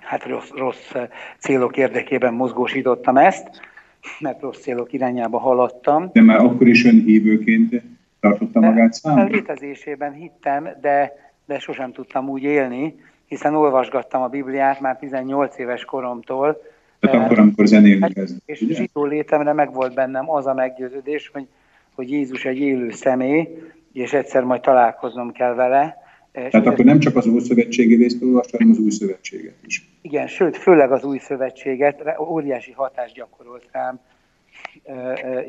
hát 0.00 0.24
rossz, 0.24 0.50
rossz 0.50 0.92
célok 1.38 1.76
érdekében 1.76 2.34
mozgósítottam 2.34 3.16
ezt 3.16 3.71
mert 4.18 4.40
rossz 4.40 4.60
célok 4.60 4.92
irányába 4.92 5.38
haladtam. 5.38 6.10
De 6.12 6.22
már 6.22 6.38
akkor 6.38 6.68
is 6.68 6.84
ön 6.84 7.02
hívőként 7.04 7.82
tartotta 8.20 8.60
magát 8.60 8.92
számon? 8.92 9.30
Létezésében 9.30 10.12
hittem, 10.12 10.68
de, 10.80 11.12
de 11.46 11.58
sosem 11.58 11.92
tudtam 11.92 12.28
úgy 12.28 12.42
élni, 12.42 12.94
hiszen 13.26 13.54
olvasgattam 13.54 14.22
a 14.22 14.28
Bibliát 14.28 14.80
már 14.80 14.96
18 14.96 15.58
éves 15.58 15.84
koromtól. 15.84 16.62
Tehát 17.00 17.24
akkor, 17.24 17.38
amikor 17.38 17.66
zenélni 17.66 18.00
hát, 18.00 18.12
kezd, 18.12 18.38
És 18.44 18.60
ugye? 18.60 18.74
zsidó 18.74 19.04
létemre 19.04 19.52
meg 19.52 19.72
volt 19.72 19.94
bennem 19.94 20.30
az 20.30 20.46
a 20.46 20.54
meggyőződés, 20.54 21.30
hogy, 21.32 21.46
hogy 21.94 22.10
Jézus 22.10 22.44
egy 22.44 22.58
élő 22.58 22.90
személy, 22.90 23.48
és 23.92 24.12
egyszer 24.12 24.42
majd 24.44 24.60
találkoznom 24.60 25.32
kell 25.32 25.54
vele, 25.54 26.01
tehát 26.32 26.66
akkor 26.66 26.84
nem 26.84 26.98
csak 26.98 27.16
az 27.16 27.26
új 27.26 27.40
szövetségi 27.40 27.94
részt 27.94 28.22
olvasta, 28.22 28.56
hanem 28.56 28.72
az 28.72 28.78
új 28.78 28.90
szövetséget 28.90 29.54
is. 29.66 29.88
Igen, 30.02 30.26
sőt, 30.26 30.56
főleg 30.56 30.92
az 30.92 31.04
új 31.04 31.18
szövetséget, 31.18 32.02
óriási 32.20 32.72
hatást 32.72 33.14
gyakorolt 33.14 33.68
rám 33.72 34.00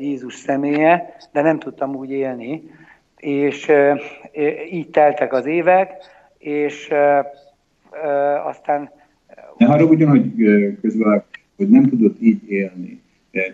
Jézus 0.00 0.34
személye, 0.34 1.16
de 1.32 1.42
nem 1.42 1.58
tudtam 1.58 1.94
úgy 1.94 2.10
élni. 2.10 2.62
És 3.16 3.72
így 4.70 4.90
teltek 4.90 5.32
az 5.32 5.46
évek, 5.46 5.92
és 6.38 6.88
aztán... 8.44 8.90
Ne 9.56 9.66
haragudjon, 9.66 10.08
hogy 10.08 10.32
közben, 10.80 11.24
hogy 11.56 11.68
nem 11.68 11.88
tudott 11.88 12.20
így 12.20 12.50
élni. 12.50 13.00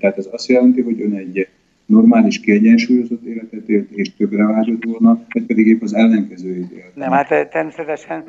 Tehát 0.00 0.16
ez 0.18 0.28
azt 0.32 0.48
jelenti, 0.48 0.80
hogy 0.80 1.00
ön 1.00 1.14
egy 1.14 1.48
normális, 1.90 2.40
kiegyensúlyozott 2.40 3.24
életet 3.24 3.68
élt, 3.68 3.90
és 3.90 4.16
többre 4.16 4.46
vágyott 4.46 4.84
volna, 4.84 5.24
vagy 5.32 5.42
pedig 5.42 5.66
épp 5.66 5.82
az 5.82 5.94
ellenkezőjét 5.94 6.70
élt. 6.70 6.96
Nem, 6.96 7.10
hát 7.10 7.30
eh, 7.30 7.48
természetesen 7.50 8.24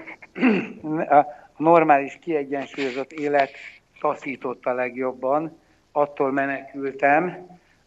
a 1.10 1.26
normális, 1.58 2.20
kiegyensúlyozott 2.22 3.12
élet 3.12 3.52
taszított 4.00 4.66
a 4.66 4.74
legjobban, 4.74 5.58
attól 5.92 6.32
menekültem, 6.32 7.38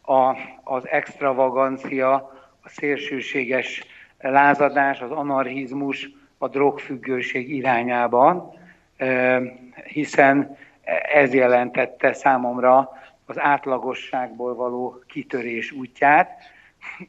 a, 0.03 0.37
az 0.63 0.89
extravagancia, 0.89 2.15
a 2.63 2.69
szélsőséges 2.69 3.85
lázadás, 4.19 5.01
az 5.01 5.11
anarchizmus, 5.11 6.11
a 6.39 6.49
drogfüggőség 6.49 7.55
irányába, 7.55 8.55
hiszen 9.85 10.57
ez 11.15 11.35
jelentette 11.35 12.13
számomra 12.13 12.93
az 13.27 13.39
átlagosságból 13.39 14.55
való 14.55 15.03
kitörés 15.07 15.73
útját, 15.73 16.31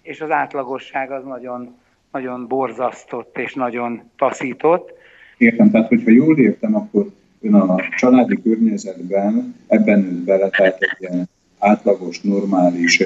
és 0.01 0.21
az 0.21 0.31
átlagosság 0.31 1.11
az 1.11 1.23
nagyon, 1.23 1.75
nagyon 2.11 2.47
borzasztott 2.47 3.37
és 3.37 3.53
nagyon 3.53 4.01
taszított. 4.17 4.93
Értem, 5.37 5.71
tehát 5.71 5.87
hogyha 5.87 6.11
jól 6.11 6.39
értem, 6.39 6.75
akkor 6.75 7.05
ön 7.41 7.53
a 7.53 7.75
családi 7.97 8.41
környezetben 8.41 9.55
ebben 9.67 9.99
nőtt 9.99 10.23
bele, 10.23 10.49
tehát 10.49 10.77
egy 10.79 10.97
ilyen 10.99 11.29
átlagos, 11.59 12.21
normális, 12.21 13.03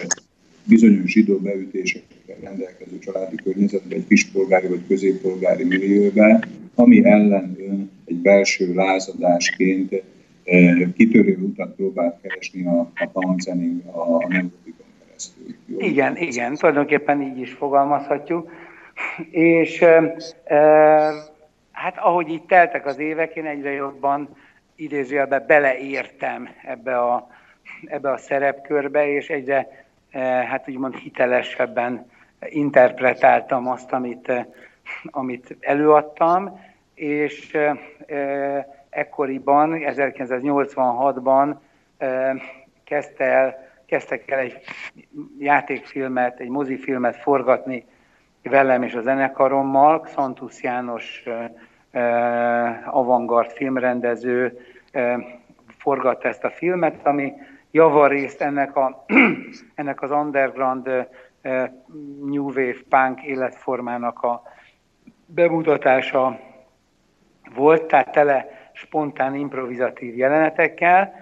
bizonyos 0.64 1.12
zsidó 1.12 1.38
beütésekkel 1.38 2.36
rendelkező 2.44 3.00
családi 3.00 3.36
környezetben, 3.36 3.98
egy 3.98 4.08
kispolgári 4.08 4.68
vagy 4.68 4.88
középpolgári 4.88 5.64
millióben, 5.64 6.44
ami 6.76 7.06
ellen 7.06 7.56
ön 7.60 7.92
egy 8.06 8.16
belső 8.16 8.74
lázadásként 8.74 10.04
kitörő 10.96 11.38
utat 11.38 11.76
próbált 11.76 12.22
keresni 12.22 12.66
a, 12.66 12.80
a 12.80 13.08
panzening, 13.12 13.86
a, 13.86 14.00
a 14.00 14.28
neurotikon 14.28 14.86
keresztül. 15.06 15.56
Jó? 15.66 15.80
Igen, 15.80 16.18
igen, 16.18 16.56
tulajdonképpen 16.56 17.22
így 17.22 17.40
is 17.40 17.52
fogalmazhatjuk. 17.52 18.52
És 19.32 19.82
e, 19.82 20.16
e, 20.44 20.58
hát 21.72 21.98
ahogy 21.98 22.30
itt 22.30 22.48
teltek 22.48 22.86
az 22.86 23.00
évek, 23.00 23.36
én 23.36 23.46
egyre 23.46 23.72
jobban 23.72 24.30
idézőjelben 24.76 25.44
beleértem 25.48 26.50
ebbe 26.64 26.98
a, 26.98 27.30
ebbe 27.86 28.12
a 28.12 28.18
szerepkörbe, 28.18 29.08
és 29.08 29.30
egyre 29.30 29.88
Eh, 30.10 30.44
hát 30.44 30.70
úgymond 30.70 30.96
hitelesebben 30.96 32.12
interpretáltam 32.50 33.68
azt, 33.68 33.92
amit, 33.92 34.32
amit 35.06 35.58
előadtam, 35.60 36.60
és 36.94 37.54
eh, 38.06 38.66
ekkoriban, 38.90 39.78
1986-ban 39.80 41.56
kezdte 42.84 43.24
el, 43.24 43.68
kezdtek 43.86 44.32
el 44.32 44.40
egy 44.40 44.60
játékfilmet, 45.40 46.40
egy 46.40 46.50
mozifilmet 46.50 47.16
forgatni 47.16 47.86
velem 48.44 48.84
és 48.84 48.94
a 48.94 49.02
zenekarommal, 49.02 50.00
Xantus 50.00 50.64
János 50.64 51.24
avantgard 52.86 53.52
filmrendező 53.52 54.60
forgatta 55.78 56.28
ezt 56.28 56.44
a 56.44 56.50
filmet, 56.50 57.06
ami 57.06 57.34
javarészt 57.72 58.42
ennek, 58.42 58.76
a, 58.76 59.06
ennek 59.76 60.02
az 60.02 60.12
underground 60.12 61.08
New 62.24 62.46
Wave 62.46 62.78
punk 62.90 63.24
életformának 63.24 64.24
a 64.24 64.42
bemutatása 65.26 66.40
volt, 67.56 67.84
tehát 67.84 68.12
tele 68.12 68.59
spontán 68.80 69.36
improvizatív 69.36 70.18
jelenetekkel, 70.18 71.14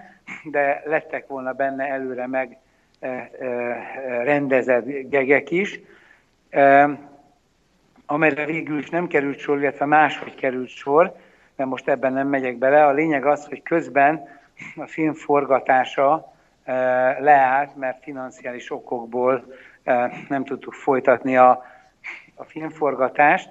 de 0.44 0.82
lettek 0.84 1.26
volna 1.26 1.52
benne 1.52 1.86
előre 1.86 2.26
meg 2.26 2.56
uh, 3.00 3.10
uh, 3.10 3.48
rendezett 4.24 4.84
gegek 4.86 5.50
is, 5.50 5.80
amelyre 8.06 8.44
végül 8.44 8.78
is 8.78 8.88
nem 8.88 9.06
került 9.06 9.38
sor, 9.38 9.58
illetve 9.58 9.84
máshogy 9.84 10.34
került 10.34 10.68
sor, 10.68 11.14
de 11.56 11.64
most 11.64 11.88
ebben 11.88 12.12
nem 12.12 12.28
megyek 12.28 12.56
bele. 12.56 12.86
A 12.86 12.92
lényeg 12.92 13.26
az, 13.26 13.46
hogy 13.46 13.62
közben 13.62 14.28
a 14.76 14.86
film 14.86 15.14
forgatása 15.14 16.32
leállt, 17.18 17.76
mert 17.76 18.02
financiális 18.02 18.70
okokból 18.70 19.44
nem 20.28 20.44
tudtuk 20.44 20.72
folytatni 20.72 21.36
a, 21.36 21.64
a 22.34 22.44
filmforgatást, 22.44 23.50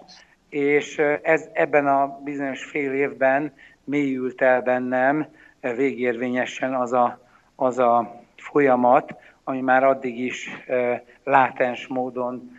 és 0.50 0.98
ez 1.22 1.50
ebben 1.54 1.88
a 1.88 2.20
bizonyos 2.24 2.64
fél 2.64 2.94
évben 2.94 3.54
mélyült 3.88 4.42
el 4.42 4.62
bennem 4.62 5.28
végérvényesen 5.62 6.74
az 6.76 6.94
a, 6.94 7.20
az 7.56 7.80
a 7.80 8.22
folyamat, 8.36 9.16
ami 9.44 9.62
már 9.62 9.84
addig 9.84 10.20
is 10.20 10.50
látens 11.24 11.88
módon 11.88 12.52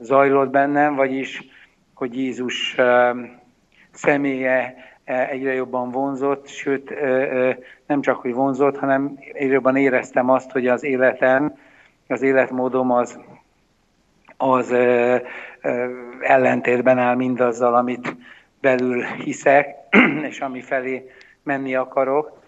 zajlott 0.00 0.50
bennem, 0.50 0.94
vagyis, 0.94 1.42
hogy 1.94 2.16
Jézus 2.16 2.76
személye 3.90 4.90
E, 5.04 5.28
egyre 5.28 5.52
jobban 5.52 5.90
vonzott, 5.90 6.48
sőt 6.48 6.94
nem 7.86 8.00
csak, 8.00 8.20
hogy 8.20 8.32
vonzott, 8.32 8.78
hanem 8.78 9.18
egyre 9.32 9.52
jobban 9.52 9.76
éreztem 9.76 10.30
azt, 10.30 10.50
hogy 10.50 10.66
az 10.66 10.84
életem, 10.84 11.58
az 12.08 12.22
életmódom 12.22 12.90
az, 12.90 13.18
az 14.36 14.72
ellentétben 16.20 16.98
áll 16.98 17.14
mindazzal, 17.14 17.74
amit 17.74 18.16
belül 18.60 19.02
hiszek, 19.02 19.76
és 20.30 20.40
ami 20.40 20.60
felé 20.60 21.10
menni 21.42 21.74
akarok. 21.74 22.42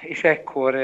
És 0.00 0.24
ekkor 0.24 0.76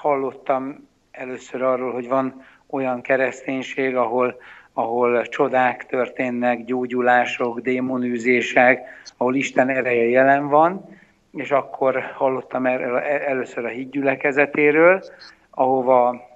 hallottam 0.00 0.88
először 1.10 1.62
arról, 1.62 1.92
hogy 1.92 2.08
van 2.08 2.44
olyan 2.70 3.00
kereszténység, 3.00 3.96
ahol 3.96 4.36
ahol 4.78 5.26
csodák 5.26 5.86
történnek, 5.86 6.64
gyógyulások, 6.64 7.60
démonűzések, 7.60 9.02
ahol 9.16 9.34
Isten 9.34 9.68
ereje 9.68 10.08
jelen 10.08 10.48
van, 10.48 10.98
és 11.32 11.50
akkor 11.50 12.00
hallottam 12.14 12.66
erről 12.66 12.98
először 12.98 13.64
a 13.64 13.68
hídgyülekezetéről, 13.68 15.02
ahova 15.50 16.28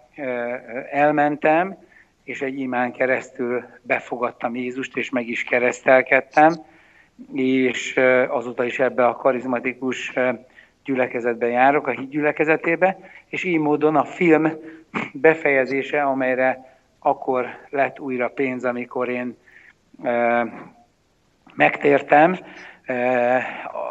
elmentem, 0.91 1.77
és 2.25 2.43
egy 2.43 2.59
imán 2.59 2.93
keresztül 2.93 3.65
befogadtam 3.83 4.57
Jézust, 4.57 4.97
és 4.97 5.11
meg 5.11 5.29
is 5.29 5.45
keresztelkedtem, 5.45 6.55
és 7.33 8.01
azóta 8.29 8.65
is 8.65 8.79
ebbe 8.79 9.07
a 9.07 9.17
karizmatikus 9.17 10.13
gyülekezetbe 10.85 11.47
járok, 11.47 11.87
a 11.87 11.91
hídgyülekezetébe, 11.91 12.99
és 13.27 13.45
így 13.45 13.59
módon 13.59 13.97
a 13.97 14.05
film 14.05 14.53
befejezése, 15.13 16.03
amelyre 16.03 16.77
akkor 16.99 17.47
lett 17.71 18.01
újra 18.01 18.29
pénz, 18.29 18.65
amikor 18.65 19.09
én 19.09 19.37
e, 20.03 20.47
megtértem, 21.55 22.39
e, 22.85 23.43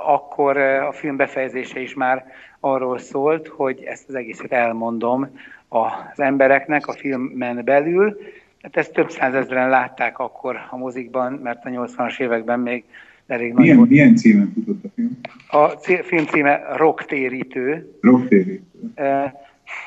akkor 0.05 0.57
a 0.57 0.91
film 0.91 1.15
befejezése 1.15 1.79
is 1.79 1.93
már 1.93 2.25
arról 2.59 2.97
szólt, 2.97 3.47
hogy 3.47 3.83
ezt 3.83 4.09
az 4.09 4.15
egészet 4.15 4.51
elmondom 4.51 5.39
az 5.67 6.19
embereknek 6.19 6.87
a 6.87 6.93
filmen 6.93 7.63
belül. 7.63 8.17
Hát 8.61 8.77
ezt 8.77 8.93
több 8.93 9.09
százezren 9.09 9.69
látták 9.69 10.19
akkor 10.19 10.67
a 10.69 10.77
mozikban, 10.77 11.33
mert 11.33 11.65
a 11.65 11.69
80-as 11.69 12.19
években 12.19 12.59
még 12.59 12.83
elég 13.31 13.53
milyen, 13.53 13.77
nagy 13.77 13.89
Milyen 13.89 14.15
címen 14.15 14.51
futott 14.53 14.83
a 14.83 14.87
film? 14.95 15.19
A 15.47 15.67
film 16.03 16.25
címe 16.25 16.61
Rocktérítő. 16.75 17.97
Rocktérítő. 18.01 18.61
E, 18.95 19.33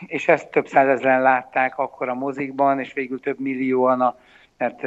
és 0.07 0.29
ezt 0.29 0.51
több 0.51 0.69
százezren 0.69 1.23
látták 1.23 1.79
akkor 1.79 2.09
a 2.09 2.15
mozikban, 2.15 2.81
és 2.81 2.93
végül 2.93 3.21
több 3.21 3.41
millióan, 3.41 4.01
a, 4.01 4.19
mert 4.59 4.83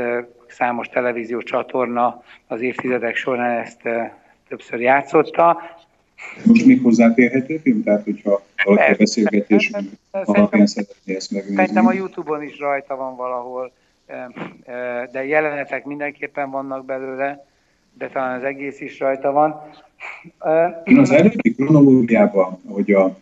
számos 0.48 0.88
televíziós 0.88 1.44
csatorna 1.44 2.24
az 2.48 2.62
évtizedek 2.62 3.16
során 3.16 3.60
ezt 3.60 3.82
többször 4.48 4.80
játszotta. 4.80 5.62
Most 6.46 6.66
még 6.66 6.82
hozzáférhető 6.82 7.58
film? 7.58 7.84
Tehát, 7.84 8.04
hogyha 8.04 8.42
valaki 8.64 8.92
a 8.92 8.96
beszélgetésünk 8.98 9.90
alapján 10.12 10.66
szeretné 10.66 11.16
ezt 11.16 11.32
megnézni. 11.32 11.56
Szerintem 11.56 11.86
a 11.86 11.94
Youtube-on 11.94 12.44
is 12.44 12.60
rajta 12.60 12.96
van 12.96 13.16
valahol, 13.16 13.72
de 15.12 15.26
jelenetek 15.26 15.86
mindenképpen 15.86 16.52
vannak 16.52 16.86
belőle, 16.86 17.46
de 17.98 18.08
talán 18.08 18.38
az 18.38 18.44
egész 18.44 18.82
is 18.82 19.00
rajta 19.00 19.32
van. 19.32 19.62
Az 20.86 21.12
előbbi 21.12 21.56
kronológiában, 21.56 22.60
hogy 22.66 22.92
a 22.92 23.20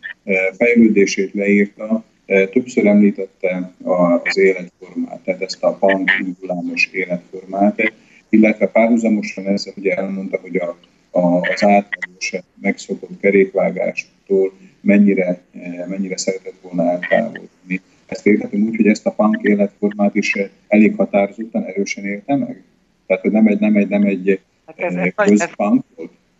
fejlődését 0.56 1.32
leírta, 1.32 2.04
többször 2.26 2.86
említette 2.86 3.72
az 3.82 4.38
életformát, 4.38 5.20
tehát 5.24 5.42
ezt 5.42 5.62
a 5.62 5.72
punk 5.72 6.10
hullámos 6.40 6.88
életformát, 6.92 7.92
illetve 8.28 8.66
párhuzamosan 8.66 9.46
ezzel 9.46 9.72
hogy 9.74 9.86
elmondta, 9.86 10.38
hogy 10.40 10.56
a, 10.56 10.76
a, 11.10 11.36
az 11.36 11.64
átlagos 11.64 12.32
megszokott 12.60 13.20
kerékvágástól 13.20 14.52
mennyire, 14.80 15.40
mennyire 15.88 16.16
szeretett 16.16 16.60
volna 16.62 16.90
eltávolodni. 16.90 17.80
Ezt 18.06 18.26
értettem 18.26 18.62
úgy, 18.62 18.76
hogy 18.76 18.86
ezt 18.86 19.06
a 19.06 19.10
punk 19.10 19.42
életformát 19.42 20.14
is 20.14 20.38
elég 20.68 20.94
határozottan, 20.96 21.64
erősen 21.64 22.04
érte 22.04 22.36
meg? 22.36 22.62
Tehát, 23.06 23.22
hogy 23.22 23.32
nem 23.32 23.46
egy, 23.46 23.60
nem 23.60 23.76
egy, 23.76 23.88
nem 23.88 24.02
egy 24.02 24.40
hát 24.66 24.78
ez, 24.78 24.94
ez, 24.94 25.12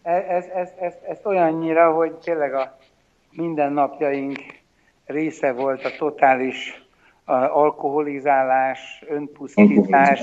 ez, 0.02 0.24
ez, 0.28 0.44
ez, 0.54 0.68
ez, 0.80 0.94
ez 1.08 1.18
olyannyira, 1.24 1.92
hogy 1.92 2.12
tényleg 2.12 2.54
a 2.54 2.76
mindennapjaink 3.32 4.38
része 5.06 5.52
volt 5.52 5.84
a 5.84 5.90
totális 5.98 6.84
alkoholizálás, 7.50 9.04
önpusztítás, 9.08 10.20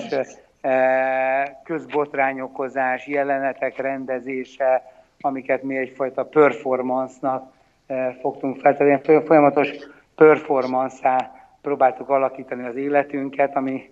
e, 0.62 1.62
közbotrányokozás, 1.63 3.08
jelenetek 3.08 3.78
rendezése, 3.78 4.92
amiket 5.22 5.63
mi 5.63 5.78
egyfajta 5.78 6.26
performance-nak 6.26 7.52
e, 7.88 8.18
fogtunk 8.22 8.60
feltenni. 8.60 9.00
Folyamatos 9.26 9.70
performance 10.16 11.32
próbáltuk 11.62 12.10
alakítani 12.10 12.66
az 12.66 12.76
életünket, 12.76 13.56
ami 13.56 13.92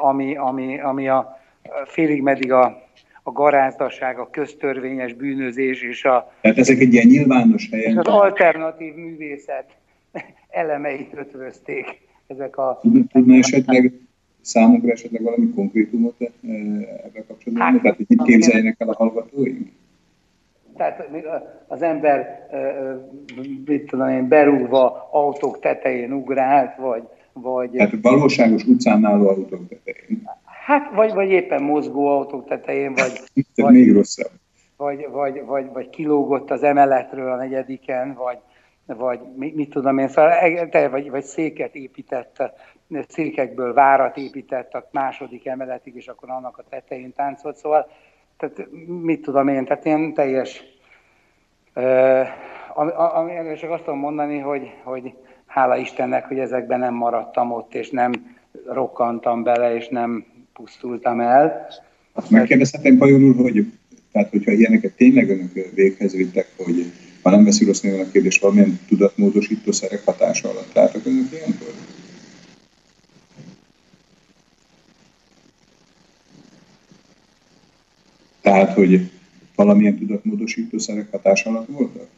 ami, 0.00 0.36
ami, 0.36 0.80
ami 0.80 1.08
a 1.08 1.38
félig 1.84 2.22
meddig 2.22 2.52
a, 2.52 2.85
a 3.26 3.32
garázdaság, 3.32 4.18
a 4.18 4.30
köztörvényes 4.30 5.12
bűnözés 5.12 5.82
és 5.82 6.04
a... 6.04 6.32
Tehát 6.40 6.58
ezek 6.58 6.78
egy 6.78 6.92
ilyen 6.92 7.06
nyilvános 7.06 7.68
helyen... 7.70 7.90
És 7.90 7.96
az 7.96 8.06
alternatív 8.06 8.94
művészet 8.94 9.76
elemeit 10.48 11.12
ötvözték. 11.14 12.00
Ezek 12.26 12.56
a... 12.56 12.80
Tudna 13.12 13.34
esetleg 13.34 13.92
számunkra 14.40 14.90
esetleg 14.90 15.22
valami 15.22 15.50
konkrétumot 15.54 16.14
eh, 16.18 16.28
ebben 17.04 17.24
kapcsolatban? 17.28 17.66
Hát, 17.66 17.80
Tehát, 17.80 17.96
hogy 17.96 18.06
mit 18.08 18.22
képzeljenek 18.22 18.74
el 18.78 18.88
a 18.88 18.94
hallgatóink? 18.94 19.68
Tehát 20.76 21.08
az 21.66 21.82
ember, 21.82 22.48
mit 23.66 23.86
tudom 23.86 24.08
én, 24.08 24.28
berúgva 24.28 25.08
autók 25.12 25.60
tetején 25.60 26.12
ugrált, 26.12 26.76
vagy... 26.76 27.02
vagy 27.32 27.78
hát 27.78 27.92
valóságos 28.02 28.64
utcán 28.64 29.04
álló 29.04 29.28
autók 29.28 29.68
tetején. 29.68 30.22
Hát, 30.66 30.90
vagy, 30.94 31.12
vagy 31.12 31.30
éppen 31.30 31.62
mozgó 31.62 32.06
autók 32.06 32.48
tetején, 32.48 32.94
vagy... 32.94 33.20
vagy 33.54 33.72
még 33.72 33.92
rosszabb. 33.92 34.30
Vagy, 34.76 35.08
vagy, 35.10 35.44
vagy, 35.44 35.72
vagy 35.72 35.90
kilógott 35.90 36.50
az 36.50 36.62
emeletről 36.62 37.32
a 37.32 37.36
negyediken, 37.36 38.14
vagy, 38.14 38.38
vagy 38.86 39.20
mit, 39.36 39.54
mit 39.54 39.70
tudom 39.70 39.98
én, 39.98 40.08
szóval, 40.08 40.30
e, 40.30 40.88
vagy, 40.88 41.10
vagy 41.10 41.24
széket 41.24 41.74
épített, 41.74 42.42
székekből 43.08 43.74
várat 43.74 44.16
épített 44.16 44.74
a 44.74 44.88
második 44.92 45.46
emeletig, 45.46 45.94
és 45.94 46.08
akkor 46.08 46.30
annak 46.30 46.58
a 46.58 46.64
tetején 46.68 47.12
táncolt, 47.12 47.56
szóval 47.56 47.90
tehát 48.36 48.68
mit 48.86 49.22
tudom 49.22 49.48
én, 49.48 49.64
tehát 49.64 49.84
ilyen 49.84 50.14
teljes, 50.14 50.64
ami, 52.74 53.36
ami 53.36 53.54
csak 53.54 53.70
azt 53.70 53.84
tudom 53.84 53.98
mondani, 53.98 54.38
hogy, 54.38 54.74
hogy 54.82 55.14
hála 55.46 55.76
Istennek, 55.76 56.26
hogy 56.26 56.38
ezekben 56.38 56.78
nem 56.78 56.94
maradtam 56.94 57.52
ott, 57.52 57.74
és 57.74 57.90
nem 57.90 58.12
rokkantam 58.66 59.42
bele, 59.42 59.74
és 59.74 59.88
nem 59.88 60.34
pusztultam 60.56 61.20
el. 61.20 61.68
Megkérdezhetem, 62.30 62.96
Pajor 62.96 63.22
úr, 63.22 63.36
hogy 63.36 63.66
tehát, 64.12 64.30
hogyha 64.30 64.52
ilyeneket 64.52 64.92
tényleg 64.92 65.30
önök 65.30 65.74
véghez 65.74 66.14
vittek, 66.14 66.48
hogy 66.56 66.92
ha 67.22 67.30
nem 67.30 67.44
veszi 67.44 67.64
rossz 67.64 67.84
a 67.84 68.10
kérdés, 68.12 68.38
valamilyen 68.38 68.80
tudatmódosító 68.88 69.72
szerek 69.72 70.04
hatása 70.04 70.48
alatt 70.48 70.72
látnak 70.74 71.06
önök 71.06 71.32
ilyenkor? 71.32 71.74
Tehát, 78.40 78.72
hogy 78.72 79.10
valamilyen 79.54 79.98
tudatmódosító 79.98 80.78
szerek 80.78 81.10
hatása 81.10 81.50
alatt 81.50 81.68
voltak? 81.68 82.08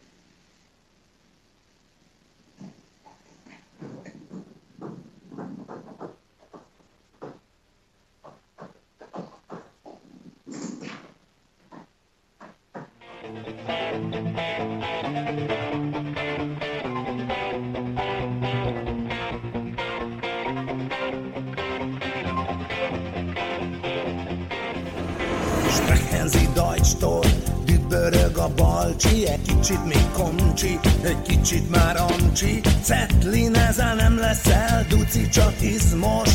Balcsi, 28.57 29.27
egy 29.27 29.43
kicsit 29.43 29.85
még 29.85 30.11
komcsi, 30.13 30.79
egy 31.03 31.23
kicsit 31.23 31.71
már 31.71 31.97
amcsi, 31.97 32.61
Cetlin 32.83 33.55
ezzel 33.55 33.95
nem 33.95 34.19
leszel, 34.19 34.87
duci 34.89 35.29
csak 35.29 35.55
izmos. 35.61 36.31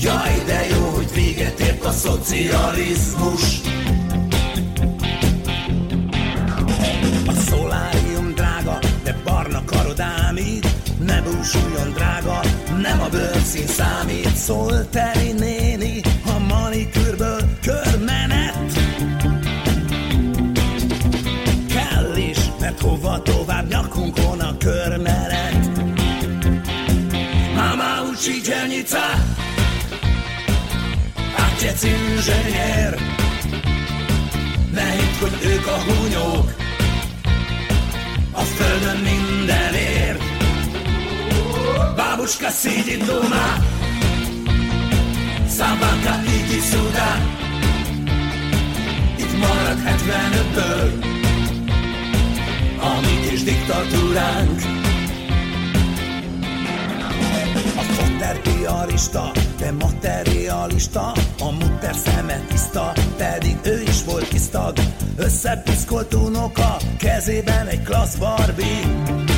Jaj, 0.00 0.42
de 0.46 0.66
jó, 0.70 0.88
hogy 0.94 1.12
véget 1.14 1.60
ért 1.60 1.84
a 1.84 1.90
szocializmus. 1.90 3.60
Búsuljon 11.42 11.92
drága, 11.92 12.40
nem 12.82 13.00
a 13.00 13.08
bőrszín 13.08 13.66
számít, 13.66 14.36
szól 14.36 14.88
Teri 14.88 15.32
néni, 15.32 16.00
a 16.26 16.38
manikűrből 16.38 17.40
körmenet. 17.62 18.72
Kell 21.68 22.16
is, 22.16 22.38
mert 22.60 22.80
hova 22.80 23.22
tovább 23.22 23.68
nyakunkon 23.68 24.40
a 24.40 24.56
körmelet. 24.56 25.80
Mama 27.54 28.02
uczy 28.10 28.40
dzielnica, 28.42 29.04
átjec 31.36 31.82
inzsenier. 31.82 32.98
Ne 34.72 34.90
hidd, 34.90 35.20
hogy 35.20 35.38
ők 35.44 35.66
a 35.66 35.78
húnyók, 35.86 36.54
a 38.32 38.40
földön 38.40 38.96
mindenért. 38.96 40.21
Babuška 42.22 42.50
sidi 42.50 42.96
doma 42.96 43.46
Szabanka 45.48 46.14
így 46.34 46.56
is 46.56 46.72
Itt 49.16 49.38
marad 49.38 49.78
75-ből 49.86 51.04
A 52.80 53.00
mi 53.00 53.28
kis 53.28 53.42
diktatúránk. 53.42 54.60
A 57.76 57.82
fotter 57.82 58.40
piarista, 58.40 59.30
de 59.58 59.72
materialista. 59.72 61.12
A 61.38 61.50
mutter 61.50 61.94
szeme 62.04 62.40
tiszta, 62.48 62.92
pedig 63.16 63.56
ő 63.62 63.82
is 63.86 64.04
volt 64.04 64.28
tisztag 64.28 64.76
Összepiszkolt 65.16 66.14
unoka, 66.14 66.76
kezében 66.98 67.66
egy 67.66 67.82
klassz 67.82 68.14
Barbie 68.16 69.31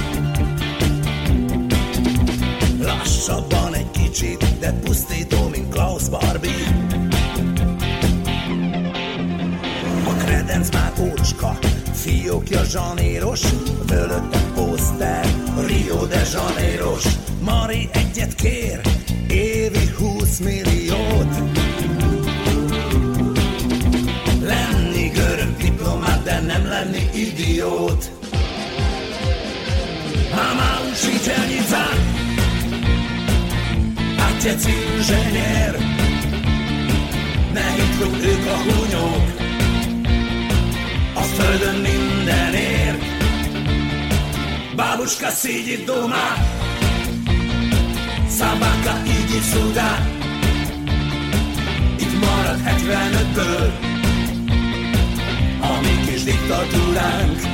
Lassabban 3.04 3.74
egy 3.74 3.90
kicsit, 3.90 4.58
de 4.58 4.72
pusztító, 4.72 5.48
mint 5.48 5.68
Klaus 5.68 6.08
Barbie. 6.08 6.88
A 10.06 10.14
kredenc 10.24 10.70
már 10.72 10.92
ócska, 11.00 11.58
fiókja 11.92 12.64
zsanéros 12.64 13.40
Fölött 13.86 14.34
a 14.34 14.38
poszter, 14.54 15.26
Rio 15.66 16.06
de 16.06 16.22
Janeiros. 16.32 17.04
Mari 17.40 17.88
egyet 17.92 18.34
kér, 18.34 18.80
évi 19.28 19.90
20 19.98 20.38
milliót. 20.38 21.34
Lenni 24.42 25.08
görög 25.08 25.56
diplomát, 25.56 26.22
de 26.22 26.40
nem 26.40 26.66
lenni 26.66 27.08
idiót. 27.14 28.10
Mama 30.30 30.80
uczytelnica 30.90 32.13
Otec 34.44 34.66
inzsenier 34.66 35.78
Ne 37.52 37.60
hidd, 37.60 38.24
ők 38.24 38.46
a 38.46 38.56
hunyók 38.56 39.30
A 41.14 41.20
földön 41.20 41.74
mindenért. 41.74 43.02
Babuška 44.76 45.30
sídi 45.30 45.84
doma 45.84 46.32
Szabáka 48.28 49.02
így 49.06 49.34
is 49.36 49.44
szudá 49.44 50.06
Itt 51.98 52.20
marad 52.20 52.60
75-ből 52.66 53.72
A 55.60 55.80
mi 55.80 56.10
kis 56.10 56.22
diktatúránk 56.22 57.53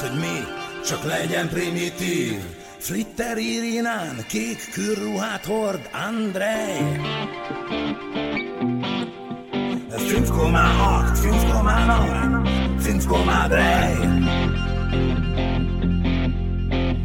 az, 0.00 0.08
hogy 0.08 0.18
mi, 0.18 0.44
csak 0.86 1.04
legyen 1.04 1.48
primitív. 1.48 2.38
Flitter 2.78 3.38
Irinán, 3.38 4.24
kék 4.28 4.70
kürruhát 4.72 5.44
hord 5.44 5.90
Andrej. 6.08 7.00
5,8, 9.90 11.20
5,9, 11.22 12.48
5,3. 12.82 14.38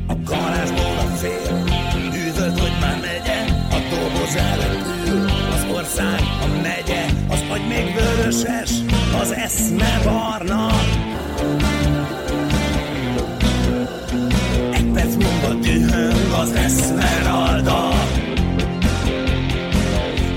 A 0.08 0.14
garázsból 0.24 0.98
a 0.98 1.16
fél, 1.16 1.64
üvölt, 2.28 2.60
hogy 2.60 2.78
már 2.82 3.00
megye, 3.02 3.46
a 3.70 3.80
dozeren 4.20 4.76
ül, 5.08 5.30
az 5.54 5.66
ország, 5.76 6.20
a 6.42 6.48
megye, 6.62 7.06
az 7.30 7.44
agy 7.50 7.68
még 7.68 7.94
vöröses, 7.94 8.72
az 9.22 9.32
eszme 9.32 10.00
barna. 10.04 10.68
Az 16.46 16.52
eszmeralda. 16.52 17.90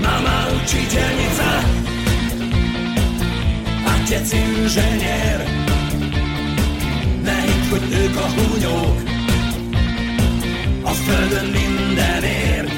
Mama 0.01 0.37
dzielnica, 0.65 1.51
ojciec 3.91 4.31
inżynier. 4.31 5.39
Ne 7.23 7.35
hidd, 7.41 7.69
hogy 7.69 7.85
ők 8.03 8.15
a 8.15 8.27
húnyók, 8.35 8.97
a 10.83 10.89
földön 10.89 11.45
mindenért. 11.45 12.71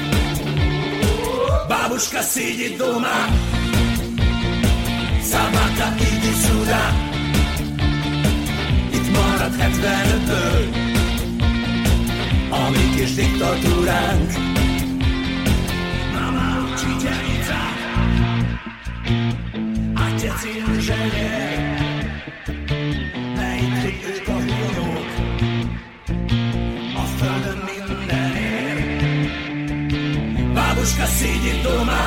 Bábuska 1.68 2.20
szígyi 2.20 2.74
doma, 2.76 3.20
Szabáka 5.22 5.94
így 6.00 6.34
szuda, 6.34 6.84
itt 8.92 9.10
marad 9.16 9.54
75-ből, 9.60 10.81
a 12.52 12.70
mi 12.70 12.84
kis 12.96 13.14
diktatúránk. 13.14 14.30
Mama, 16.12 16.48
csigyelica, 16.78 17.62
Átjec 19.94 20.44
inženér, 20.44 21.58
ne 23.36 23.56
itt 23.56 24.04
ők 24.08 24.28
a 24.28 24.32
húnyók, 24.32 25.10
a 26.94 27.04
földön 27.16 27.60
mindenért. 27.70 29.02
Babuška 30.54 31.06
sídi 31.06 31.60
doma, 31.62 32.04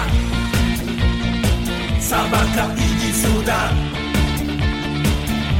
Szabáka 2.00 2.74
így 2.78 3.14
szuda, 3.14 3.72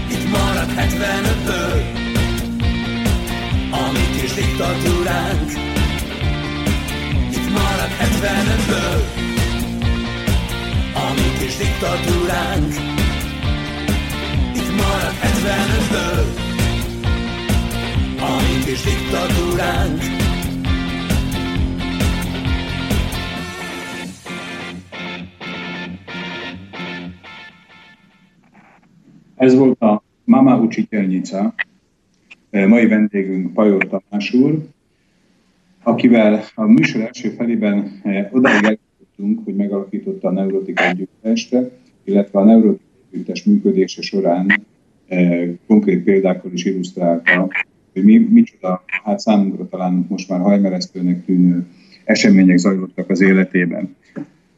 itt 0.10 0.30
marad 0.30 0.70
75-ből, 0.78 2.05
a 3.76 3.92
mi 3.92 4.06
kis 4.20 4.34
diktatúránk. 4.34 5.50
Itt 7.38 7.50
marad 7.56 7.92
75-ből, 8.00 9.02
a 10.94 11.06
mi 11.18 11.28
kis 11.40 11.56
diktatúránk. 11.58 12.74
Itt 14.60 14.72
marad 14.80 15.16
75-ből, 15.24 16.26
a 18.20 18.32
mi 18.44 18.64
kis 18.66 18.82
diktatúránk. 18.82 20.02
Ez 29.36 29.56
volt 29.56 29.82
a 29.82 30.04
Mama 30.24 30.56
Učiteľnica, 30.56 31.54
mai 32.64 32.88
vendégünk 32.88 33.54
Pajor 33.54 33.88
Tamás 33.88 34.34
úr, 34.34 34.68
akivel 35.84 36.44
a 36.56 36.66
műsor 36.66 37.02
első 37.02 37.30
felében 37.30 38.00
eh, 38.04 38.28
odáig 38.32 38.64
eljutottunk, 38.64 39.40
hogy 39.44 39.56
megalakította 39.56 40.28
a 40.28 40.32
Neurotik 40.32 40.80
Együttest, 40.80 41.56
illetve 42.04 42.40
a 42.40 42.44
Neurotik 42.44 42.82
Együttes 43.12 43.44
működése 43.44 44.02
során 44.02 44.66
eh, 45.08 45.50
konkrét 45.68 46.04
példákkal 46.04 46.52
is 46.52 46.66
illusztrálta, 46.66 47.48
hogy 47.94 48.04
mi, 48.04 48.18
micsoda, 48.18 48.84
hát 49.04 49.20
számunkra 49.20 49.68
talán 49.70 50.06
most 50.10 50.30
már 50.30 50.40
hajmeresztőnek 50.40 51.26
tűnő 51.26 51.66
események 52.04 52.58
zajlottak 52.58 53.10
az 53.10 53.22
életében. 53.22 53.96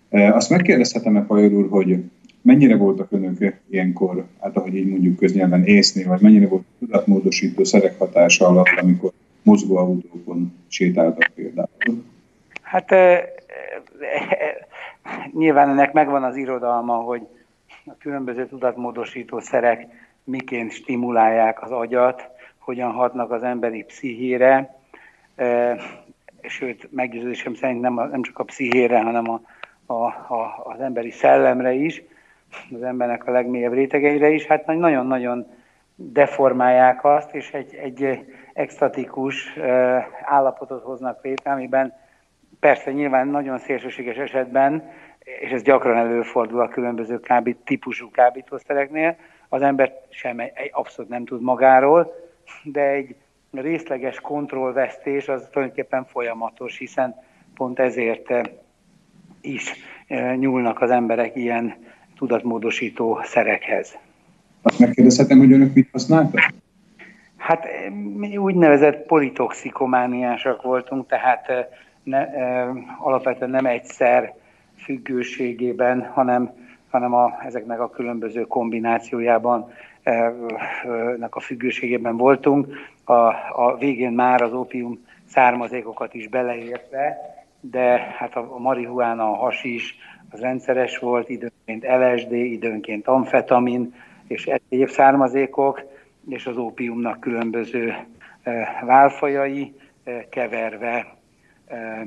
Eh, 0.10 0.36
Azt 0.36 0.50
megkérdezhetem-e, 0.50 1.22
Pajor 1.22 1.54
úr, 1.54 1.68
hogy 1.70 2.04
mennyire 2.42 2.76
voltak 2.76 3.12
önök 3.12 3.60
ilyenkor, 3.70 4.26
hát 4.42 4.58
ahogy 4.58 4.76
így 4.76 4.90
mondjuk 4.90 5.18
köznyelven 5.18 5.66
észni, 5.66 6.04
vagy 6.04 6.22
mennyire 6.22 6.48
volt 6.48 6.64
tudatmódosító 6.80 7.64
szerek 7.64 7.98
hatása 7.98 8.48
alatt, 8.48 8.80
amikor 8.82 9.12
mozgóautókon 9.44 10.54
sétáltak 10.68 11.32
például? 11.36 12.04
Hát 12.62 12.92
e, 12.92 12.96
e, 12.96 13.28
nyilván 15.34 15.70
ennek 15.70 15.94
megvan 15.94 16.24
az 16.24 16.36
irodalma, 16.36 16.96
hogy 16.96 17.22
a 17.86 17.98
különböző 18.00 18.48
tudatmódosító 18.48 19.40
szerek 19.40 19.88
miként 20.24 20.72
stimulálják 20.72 21.64
az 21.64 21.72
agyat, 21.72 22.30
hogyan 22.58 22.92
hatnak 22.92 23.32
az 23.32 23.44
emberi 23.44 23.84
pszichére, 23.84 24.76
e, 25.36 25.78
sőt, 26.42 26.88
meggyőződésem 26.92 27.54
szerint 27.54 27.82
nem, 27.82 27.98
a, 27.98 28.06
nem 28.06 28.22
csak 28.22 28.40
a 28.40 28.44
pszichére, 28.44 29.02
hanem 29.02 29.30
a, 29.30 29.42
a, 29.86 30.06
a, 30.34 30.64
az 30.64 30.80
emberi 30.80 31.12
szellemre 31.12 31.74
is, 31.74 32.04
az 32.74 32.84
embernek 32.84 33.28
a 33.28 33.32
legmélyebb 33.32 33.74
rétegeire 33.74 34.30
is, 34.30 34.46
hát 34.46 34.66
nagyon-nagyon 34.66 35.48
deformálják 35.96 37.06
azt, 37.06 37.36
és 37.36 37.52
egy, 37.52 37.76
egy 37.76 38.26
extatikus 38.54 39.58
állapotot 40.24 40.84
hoznak 40.84 41.24
létre, 41.24 41.52
amiben 41.52 41.94
persze 42.60 42.92
nyilván 42.92 43.28
nagyon 43.28 43.58
szélsőséges 43.58 44.18
esetben, 44.18 44.90
és 45.40 45.52
ez 45.52 45.62
gyakran 45.62 45.98
előfordul 45.98 46.62
a 46.62 46.68
különböző 46.68 47.20
kábít, 47.20 47.58
típusú 47.58 48.12
kábítószereknél, 48.12 49.16
az 49.50 49.62
ember 49.62 49.94
sem 50.10 50.40
egy, 50.40 50.70
abszolút 50.72 51.12
nem 51.12 51.26
tud 51.26 51.42
magáról, 51.42 52.14
de 52.64 52.82
egy 52.82 53.16
részleges 53.52 54.20
kontrollvesztés 54.20 55.28
az 55.28 55.48
tulajdonképpen 55.52 56.06
folyamatos, 56.06 56.78
hiszen 56.78 57.16
pont 57.56 57.80
ezért 57.80 58.50
is 59.42 59.74
nyúlnak 60.36 60.82
az 60.82 60.90
emberek 60.90 61.36
ilyen 61.36 61.76
tudatmódosító 62.18 63.20
szerekhez. 63.24 63.98
Azt 64.62 64.80
megkérdezhetem, 64.80 65.38
hogy 65.38 65.52
önök 65.52 65.74
mit 65.74 65.90
használtak? 65.92 66.54
Hát 67.38 67.66
mi 68.16 68.38
úgynevezett 68.38 69.06
politoxikomániásak 69.06 70.62
voltunk, 70.62 71.08
tehát 71.08 71.48
ne, 72.04 72.28
alapvetően 73.00 73.50
nem 73.50 73.66
egyszer 73.66 74.34
függőségében, 74.78 76.06
hanem, 76.14 76.52
hanem 76.90 77.14
a, 77.14 77.38
ezeknek 77.46 77.80
a 77.80 77.90
különböző 77.90 78.42
kombinációjában 78.42 79.72
nek 81.18 81.36
a 81.36 81.40
függőségében 81.40 82.18
voltunk. 82.18 82.68
A, 83.04 83.14
a 83.52 83.76
végén 83.80 84.12
már 84.12 84.42
az 84.42 84.54
ópium 84.54 85.06
származékokat 85.26 86.14
is 86.14 86.28
beleértve, 86.28 87.18
de 87.60 88.16
hát 88.18 88.36
a, 88.36 88.56
a 88.56 88.60
marihuána, 88.60 89.32
a 89.32 89.36
hasis, 89.36 89.96
az 90.30 90.40
rendszeres 90.40 90.98
volt, 90.98 91.30
időnként 91.30 91.86
LSD, 91.86 92.32
időnként 92.32 93.08
amfetamin 93.08 93.94
és 94.28 94.46
egyéb 94.46 94.90
származékok, 94.90 95.82
és 96.30 96.46
az 96.46 96.58
ópiumnak 96.58 97.20
különböző 97.20 97.96
e, 98.44 98.84
válfajai 98.86 99.74
e, 100.04 100.30
keverve 100.30 101.16
e, 101.68 102.06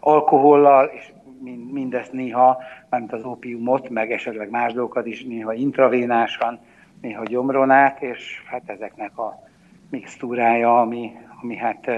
alkohollal, 0.00 0.86
és 0.86 1.12
mind, 1.40 1.72
mindezt 1.72 2.12
néha, 2.12 2.58
mármint 2.88 3.12
az 3.12 3.24
ópiumot, 3.24 3.88
meg 3.88 4.12
esetleg 4.12 4.50
más 4.50 4.72
dolgokat 4.72 5.06
is 5.06 5.24
néha 5.24 5.52
intravénásan, 5.52 6.58
néha 7.00 7.24
gyomron 7.24 7.70
át, 7.70 8.02
és 8.02 8.42
hát 8.46 8.62
ezeknek 8.66 9.18
a 9.18 9.48
mixtúrája, 9.90 10.80
ami, 10.80 11.12
ami 11.42 11.56
hát 11.56 11.90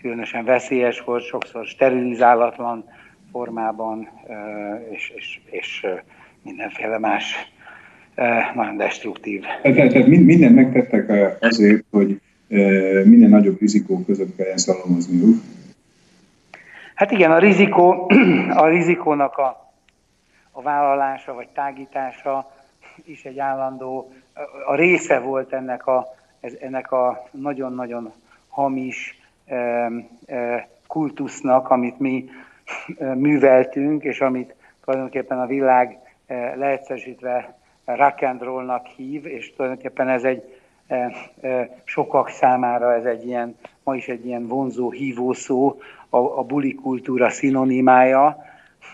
különösen 0.00 0.44
veszélyes 0.44 1.00
volt, 1.00 1.24
sokszor 1.24 1.66
sterilizálatlan 1.66 2.84
formában, 3.30 4.08
és, 4.90 5.12
és, 5.16 5.40
és 5.50 5.86
mindenféle 6.42 6.98
más 6.98 7.52
nagyon 8.54 8.76
destruktív. 8.76 9.44
Tehát, 9.62 9.92
tehát 9.92 10.06
minden 10.06 10.52
megtettek 10.52 11.36
azért, 11.40 11.84
hogy 11.90 12.20
minden 13.04 13.30
nagyobb 13.30 13.60
rizikó 13.60 14.04
között 14.04 14.36
kelljen 14.36 14.58
szalomozniuk. 14.58 15.36
Hát 16.94 17.10
igen, 17.10 17.30
a 17.30 17.38
rizikó, 17.38 18.10
a 18.62 18.66
rizikónak 18.66 19.36
a, 19.36 19.72
a 20.50 20.62
vállalása 20.62 21.34
vagy 21.34 21.48
tágítása 21.48 22.52
is 23.04 23.24
egy 23.24 23.38
állandó, 23.38 24.12
a 24.66 24.74
része 24.74 25.18
volt 25.18 25.52
ennek 25.52 25.86
a, 25.86 26.06
ennek 26.60 26.92
a 26.92 27.28
nagyon-nagyon 27.30 28.12
hamis 28.48 29.18
kultusznak, 30.86 31.70
amit 31.70 31.98
mi 31.98 32.30
műveltünk, 33.14 34.04
és 34.04 34.20
amit 34.20 34.54
tulajdonképpen 34.84 35.40
a 35.40 35.46
világ 35.46 35.98
leegyszerűsítve 36.56 37.54
rock 37.84 38.22
and 38.22 38.42
rollnak 38.42 38.86
hív, 38.86 39.26
és 39.26 39.54
tulajdonképpen 39.54 40.08
ez 40.08 40.24
egy 40.24 40.60
sokak 41.84 42.28
számára 42.28 42.94
ez 42.94 43.04
egy 43.04 43.26
ilyen, 43.26 43.56
ma 43.82 43.96
is 43.96 44.08
egy 44.08 44.26
ilyen 44.26 44.46
vonzó 44.46 44.90
hívószó, 44.90 45.78
a, 46.08 46.16
a 46.16 46.42
buli 46.42 46.74
kultúra 46.74 47.30
szinonimája, 47.30 48.44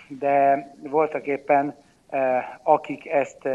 de 0.08 0.68
voltak 0.78 1.26
éppen 1.26 1.74
akik 2.62 3.06
ezt 3.06 3.48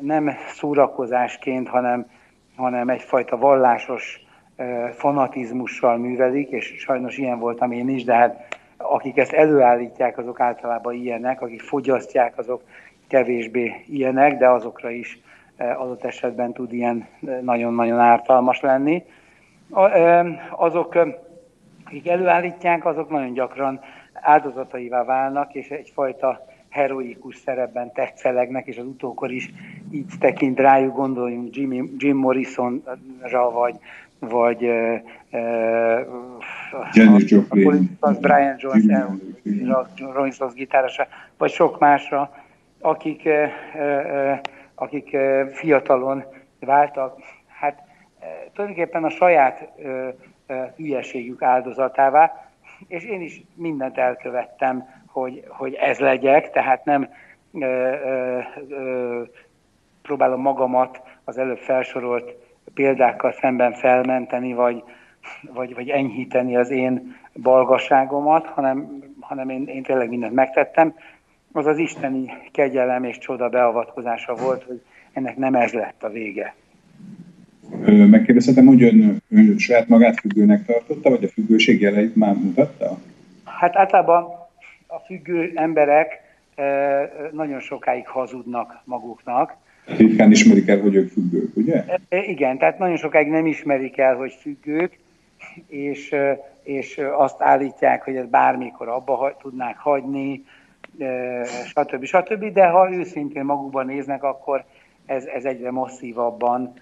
nem 0.00 0.30
szórakozásként, 0.48 1.68
hanem, 1.68 2.10
hanem 2.56 2.88
egyfajta 2.88 3.36
vallásos 3.36 4.20
fanatizmussal 4.92 5.96
művelik, 5.96 6.50
és 6.50 6.74
sajnos 6.78 7.16
ilyen 7.16 7.38
voltam 7.38 7.72
én 7.72 7.88
is, 7.88 8.04
de 8.04 8.14
hát 8.14 8.58
akik 8.92 9.16
ezt 9.16 9.32
előállítják, 9.32 10.18
azok 10.18 10.40
általában 10.40 10.94
ilyenek, 10.94 11.40
akik 11.40 11.60
fogyasztják, 11.60 12.38
azok 12.38 12.62
kevésbé 13.08 13.84
ilyenek, 13.86 14.38
de 14.38 14.48
azokra 14.48 14.90
is 14.90 15.20
adott 15.58 16.04
esetben 16.04 16.52
tud 16.52 16.72
ilyen 16.72 17.06
nagyon-nagyon 17.40 17.98
ártalmas 17.98 18.60
lenni. 18.60 19.04
Azok, 20.56 20.94
akik 21.84 22.08
előállítják, 22.08 22.84
azok 22.84 23.10
nagyon 23.10 23.32
gyakran 23.32 23.80
áldozataivá 24.12 25.04
válnak, 25.04 25.54
és 25.54 25.68
egyfajta 25.68 26.46
heroikus 26.74 27.36
szerepben 27.36 27.92
tetszelegnek, 27.92 28.66
és 28.66 28.78
az 28.78 28.84
utókor 28.84 29.32
is 29.32 29.50
így 29.90 30.12
tekint 30.20 30.58
rájuk, 30.58 30.96
gondoljunk 30.96 31.56
Jimmy, 31.56 31.90
Jim 31.96 32.16
Morrisonra, 32.16 33.50
vagy, 33.52 33.78
vagy 34.28 34.60
Janis 36.92 37.30
Joplin, 37.30 37.98
Brian 38.20 38.56
Jones, 38.58 38.84
Rolling 40.12 40.32
Stones 40.32 40.54
gitárosa, 40.54 41.06
vagy 41.38 41.50
sok 41.50 41.78
másra, 41.78 42.34
akik, 42.80 43.28
akik 44.74 45.16
fiatalon 45.52 46.24
váltak, 46.60 47.18
hát 47.46 47.82
tulajdonképpen 48.52 49.04
a 49.04 49.10
saját 49.10 49.68
hülyeségük 50.76 51.42
áldozatává, 51.42 52.50
és 52.88 53.04
én 53.04 53.20
is 53.20 53.42
mindent 53.54 53.98
elkövettem, 53.98 55.02
hogy, 55.06 55.44
hogy 55.48 55.74
ez 55.74 55.98
legyek, 55.98 56.50
tehát 56.50 56.84
nem 56.84 57.08
ö, 57.52 57.64
ö, 57.64 58.38
ö, 58.68 59.22
próbálom 60.02 60.40
magamat 60.40 61.00
az 61.24 61.38
előbb 61.38 61.58
felsorolt 61.58 62.43
példákkal 62.74 63.32
szemben 63.32 63.72
felmenteni, 63.72 64.52
vagy, 64.52 64.82
vagy, 65.52 65.74
vagy 65.74 65.88
enyhíteni 65.88 66.56
az 66.56 66.70
én 66.70 67.16
balgaságomat, 67.42 68.46
hanem, 68.46 69.02
hanem 69.20 69.48
én, 69.48 69.66
én 69.66 69.82
tényleg 69.82 70.08
mindent 70.08 70.34
megtettem. 70.34 70.94
Az 71.52 71.66
az 71.66 71.78
isteni 71.78 72.32
kegyelem 72.52 73.04
és 73.04 73.18
csoda 73.18 73.48
beavatkozása 73.48 74.34
volt, 74.34 74.62
hogy 74.62 74.82
ennek 75.12 75.36
nem 75.36 75.54
ez 75.54 75.72
lett 75.72 76.02
a 76.02 76.08
vége. 76.08 76.54
Megkérdezhetem, 77.86 78.66
hogy 78.66 78.82
ön, 78.82 79.22
ön 79.30 79.58
saját 79.58 79.88
magát 79.88 80.20
függőnek 80.20 80.64
tartotta, 80.64 81.10
vagy 81.10 81.24
a 81.24 81.28
függőség 81.28 81.80
jeleit 81.80 82.16
már 82.16 82.34
mutatta? 82.34 82.98
Hát 83.44 83.76
általában 83.76 84.24
a 84.86 84.98
függő 84.98 85.52
emberek 85.54 86.20
nagyon 87.32 87.60
sokáig 87.60 88.08
hazudnak 88.08 88.80
maguknak. 88.84 89.56
Ritkán 89.86 90.30
ismerik 90.30 90.68
el, 90.68 90.80
hogy 90.80 90.94
ők 90.94 91.10
függők, 91.10 91.56
ugye? 91.56 91.84
Igen, 92.08 92.58
tehát 92.58 92.78
nagyon 92.78 92.96
sokáig 92.96 93.28
nem 93.28 93.46
ismerik 93.46 93.98
el, 93.98 94.16
hogy 94.16 94.36
függők, 94.40 94.98
és, 95.68 96.14
és 96.62 97.00
azt 97.16 97.42
állítják, 97.42 98.04
hogy 98.04 98.16
ezt 98.16 98.28
bármikor 98.28 98.88
abba 98.88 99.36
tudnák 99.40 99.78
hagyni, 99.78 100.44
stb. 101.66 102.04
stb. 102.04 102.52
De 102.52 102.66
ha 102.66 102.92
őszintén 102.92 103.44
magukban 103.44 103.86
néznek, 103.86 104.22
akkor 104.22 104.64
ez, 105.06 105.24
ez 105.24 105.44
egyre 105.44 105.70
masszívabban 105.70 106.72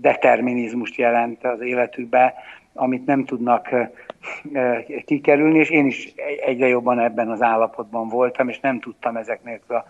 determinizmust 0.00 0.96
jelent 0.96 1.44
az 1.44 1.60
életükbe, 1.60 2.34
amit 2.72 3.06
nem 3.06 3.24
tudnak 3.24 3.68
kikerülni, 5.04 5.58
és 5.58 5.70
én 5.70 5.86
is 5.86 6.14
egyre 6.46 6.68
jobban 6.68 6.98
ebben 6.98 7.30
az 7.30 7.42
állapotban 7.42 8.08
voltam, 8.08 8.48
és 8.48 8.60
nem 8.60 8.80
tudtam 8.80 9.16
ezek 9.16 9.44
nélkül 9.44 9.76
a 9.76 9.86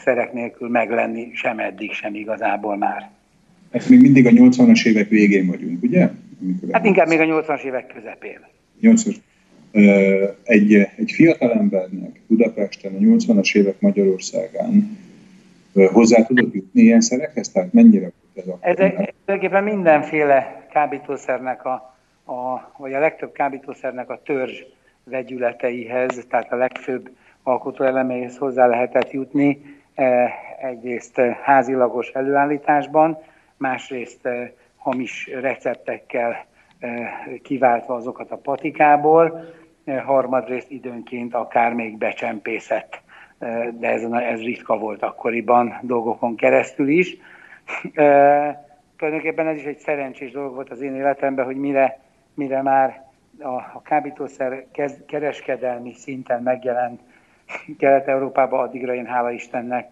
szerek 0.00 0.32
nélkül 0.32 0.68
meglenni 0.68 1.30
sem 1.34 1.58
eddig, 1.58 1.92
sem 1.92 2.14
igazából 2.14 2.76
már. 2.76 3.10
Ezt 3.70 3.88
még 3.88 4.00
mindig 4.00 4.26
a 4.26 4.30
80-as 4.30 4.86
évek 4.86 5.08
végén 5.08 5.46
vagyunk, 5.46 5.82
ugye? 5.82 6.10
Amikor 6.42 6.68
hát 6.72 6.86
inkább 6.86 7.08
még 7.08 7.20
a 7.20 7.24
80-as 7.24 7.62
évek 7.62 7.86
közepén. 7.86 8.40
80 8.80 9.14
egy, 10.42 10.74
egy 10.96 11.10
fiatal 11.12 11.52
embernek 11.52 12.20
Budapesten, 12.26 12.94
a 12.94 12.98
80-as 12.98 13.56
évek 13.56 13.80
Magyarországán 13.80 14.98
hozzá 15.92 16.22
tudod 16.22 16.54
jutni 16.54 16.82
ilyen 16.82 17.00
szerekhez? 17.00 17.48
Tehát 17.48 17.72
mennyire 17.72 18.12
volt 18.34 18.46
ez 18.46 18.46
a... 18.46 18.58
Ez 18.60 18.76
tulajdonképpen 19.24 19.64
mindenféle 19.64 20.66
kábítószernek 20.72 21.64
a, 21.64 21.96
a, 22.24 22.72
vagy 22.76 22.92
a 22.92 22.98
legtöbb 22.98 23.32
kábítószernek 23.32 24.10
a 24.10 24.20
törzs 24.24 24.62
vegyületeihez, 25.04 26.26
tehát 26.28 26.52
a 26.52 26.56
legfőbb 26.56 27.10
alkotóeleméhez 27.42 28.36
hozzá 28.36 28.66
lehetett 28.66 29.10
jutni, 29.10 29.62
egyrészt 30.60 31.20
házilagos 31.42 32.08
előállításban, 32.08 33.18
másrészt 33.56 34.26
e, 34.26 34.52
hamis 34.76 35.28
receptekkel 35.40 36.44
e, 36.78 36.88
kiváltva 37.42 37.94
azokat 37.94 38.30
a 38.30 38.36
patikából, 38.36 39.58
harmadrészt 40.04 40.70
időnként 40.70 41.34
akár 41.34 41.72
még 41.72 41.98
becsempészett, 41.98 43.00
de 43.72 43.88
ez, 43.88 44.02
ez 44.02 44.42
ritka 44.42 44.78
volt 44.78 45.02
akkoriban 45.02 45.78
dolgokon 45.82 46.36
keresztül 46.36 46.88
is. 46.88 47.16
Tulajdonképpen 48.96 49.46
ez 49.46 49.56
is 49.56 49.64
egy 49.64 49.78
szerencsés 49.78 50.30
dolog 50.30 50.54
volt 50.54 50.70
az 50.70 50.80
én 50.80 50.94
életemben, 50.94 51.44
hogy 51.44 51.56
mire 51.56 51.98
mire 52.40 52.62
már 52.62 53.02
a, 53.38 53.48
a 53.48 53.82
kábítószer 53.82 54.66
kereskedelmi 55.06 55.92
szinten 55.94 56.42
megjelent 56.42 57.00
Kelet-Európában, 57.78 58.60
addigra 58.60 58.94
én 58.94 59.06
hála 59.06 59.30
Istennek 59.30 59.88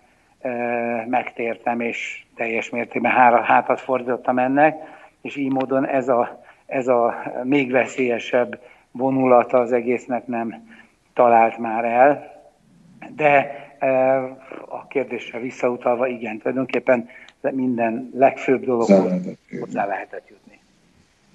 megtértem, 1.07 1.81
és 1.81 2.25
teljes 2.37 2.71
mértékben 2.71 3.12
hára, 3.12 3.42
hátat 3.42 3.81
fordítottam 3.81 4.38
ennek, 4.38 4.77
és 5.23 5.37
így 5.37 5.53
módon 5.53 5.87
ez 5.87 6.09
a, 6.09 6.44
ez 6.66 6.88
a 6.88 7.23
még 7.44 7.71
veszélyesebb 7.71 8.61
vonulata 8.90 9.59
az 9.59 9.73
egésznek 9.73 10.27
nem 10.27 10.68
talált 11.14 11.59
már 11.59 11.85
el. 11.85 12.37
De 13.16 13.51
a 14.68 14.87
kérdésre 14.87 15.38
visszautalva, 15.38 16.07
igen, 16.07 16.38
tulajdonképpen 16.38 17.09
minden 17.40 18.11
legfőbb 18.14 18.64
dologhoz 18.64 19.37
hozzá 19.61 19.87
lehetett 19.87 20.29
jutni. 20.29 20.59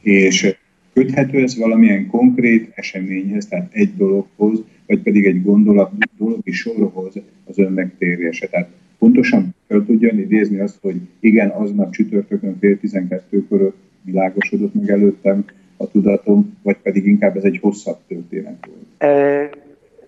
És 0.01 0.55
Köthető 0.93 1.43
ez 1.43 1.57
valamilyen 1.57 2.07
konkrét 2.07 2.71
eseményhez, 2.75 3.47
tehát 3.47 3.73
egy 3.73 3.95
dologhoz, 3.95 4.63
vagy 4.93 5.03
pedig 5.03 5.25
egy 5.25 5.43
gondolat, 5.43 5.91
dologi 6.17 6.51
sorhoz 6.51 7.13
az 7.45 7.59
ön 7.59 7.71
megtérése. 7.71 8.47
Tehát 8.47 8.69
pontosan 8.97 9.55
fel 9.67 9.83
tudja 9.85 10.11
idézni 10.11 10.59
azt, 10.59 10.77
hogy 10.81 10.95
igen, 11.19 11.49
aznap 11.49 11.91
csütörtökön 11.91 12.57
fél 12.59 12.79
tizenkettőkor 12.79 13.73
világosodott 14.01 14.73
meg 14.73 14.89
előttem 14.89 15.45
a 15.77 15.87
tudatom, 15.87 16.57
vagy 16.61 16.77
pedig 16.77 17.05
inkább 17.05 17.37
ez 17.37 17.43
egy 17.43 17.59
hosszabb 17.61 17.97
történet 18.07 18.67
volt? 18.67 19.11
E, 19.11 19.49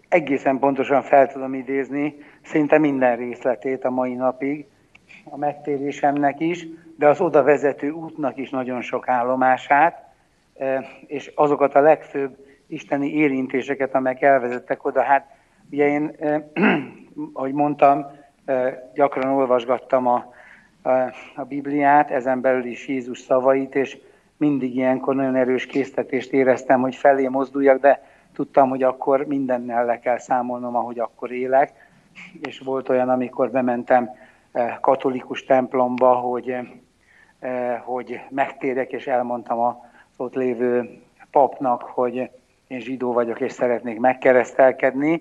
egészen 0.08 0.60
pontosan 0.60 1.02
fel 1.02 1.32
tudom 1.32 1.54
idézni, 1.54 2.14
szinte 2.44 2.78
minden 2.78 3.18
részletét 3.18 3.84
a 3.84 3.90
mai 3.90 4.14
napig, 4.14 4.66
a 5.24 5.38
megtérésemnek 5.38 6.40
is, 6.40 6.68
de 6.98 7.08
az 7.08 7.22
oda 7.22 7.44
vezető 7.44 7.90
útnak 7.90 8.38
is 8.38 8.50
nagyon 8.50 8.82
sok 8.82 9.08
állomását, 9.08 10.14
és 11.08 11.32
azokat 11.36 11.76
a 11.76 11.82
legfőbb 11.82 12.45
isteni 12.68 13.14
érintéseket, 13.14 13.96
amelyek 13.96 14.22
elvezettek 14.22 14.86
oda. 14.86 15.02
Hát 15.02 15.28
ugye 15.72 15.88
én, 15.88 16.16
ahogy 17.34 17.54
mondtam, 17.54 18.06
gyakran 18.94 19.34
olvasgattam 19.34 20.08
a, 20.08 20.34
a, 20.82 20.90
a 21.36 21.44
Bibliát, 21.48 22.12
ezen 22.12 22.42
belül 22.42 22.66
is 22.66 22.88
Jézus 22.88 23.20
szavait, 23.20 23.76
és 23.76 23.98
mindig 24.38 24.76
ilyenkor 24.76 25.16
nagyon 25.16 25.36
erős 25.36 25.66
késztetést 25.66 26.34
éreztem, 26.34 26.82
hogy 26.82 26.96
felé 26.96 27.28
mozduljak, 27.28 27.80
de 27.80 28.04
tudtam, 28.34 28.70
hogy 28.70 28.84
akkor 28.84 29.26
mindennel 29.26 29.86
le 29.86 30.00
kell 30.00 30.18
számolnom, 30.18 30.76
ahogy 30.76 31.00
akkor 31.00 31.32
élek. 31.32 31.74
És 32.42 32.60
volt 32.60 32.90
olyan, 32.90 33.10
amikor 33.10 33.52
bementem 33.52 34.10
katolikus 34.82 35.44
templomba, 35.44 36.14
hogy, 36.14 36.56
hogy 37.84 38.20
megtérek, 38.30 38.92
és 38.92 39.08
elmondtam 39.08 39.60
a 39.60 39.86
ott 40.18 40.34
lévő 40.34 41.02
papnak, 41.32 41.82
hogy 41.82 42.30
én 42.68 42.80
zsidó 42.80 43.14
vagyok 43.14 43.40
és 43.40 43.52
szeretnék 43.52 44.00
megkeresztelkedni, 44.00 45.20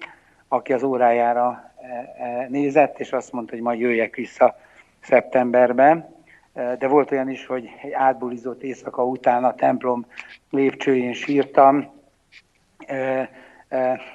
aki 0.49 0.73
az 0.73 0.83
órájára 0.83 1.73
e, 1.81 2.25
e, 2.25 2.47
nézett, 2.49 3.01
és 3.01 3.13
azt 3.13 3.33
mondta, 3.33 3.53
hogy 3.53 3.63
majd 3.63 3.81
jöjjek 3.81 4.15
vissza 4.15 4.59
szeptemberben. 5.01 6.09
E, 6.53 6.77
de 6.77 6.89
volt 6.89 7.11
olyan 7.11 7.31
is, 7.31 7.47
hogy 7.47 7.71
egy 7.83 7.93
átbulizott 7.93 8.63
éjszaka 8.63 9.05
után 9.05 9.45
a 9.45 9.55
templom 9.55 10.07
lépcsőjén 10.51 11.13
sírtam, 11.13 11.93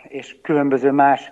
és 0.07 0.35
különböző 0.41 0.91
más 0.91 1.31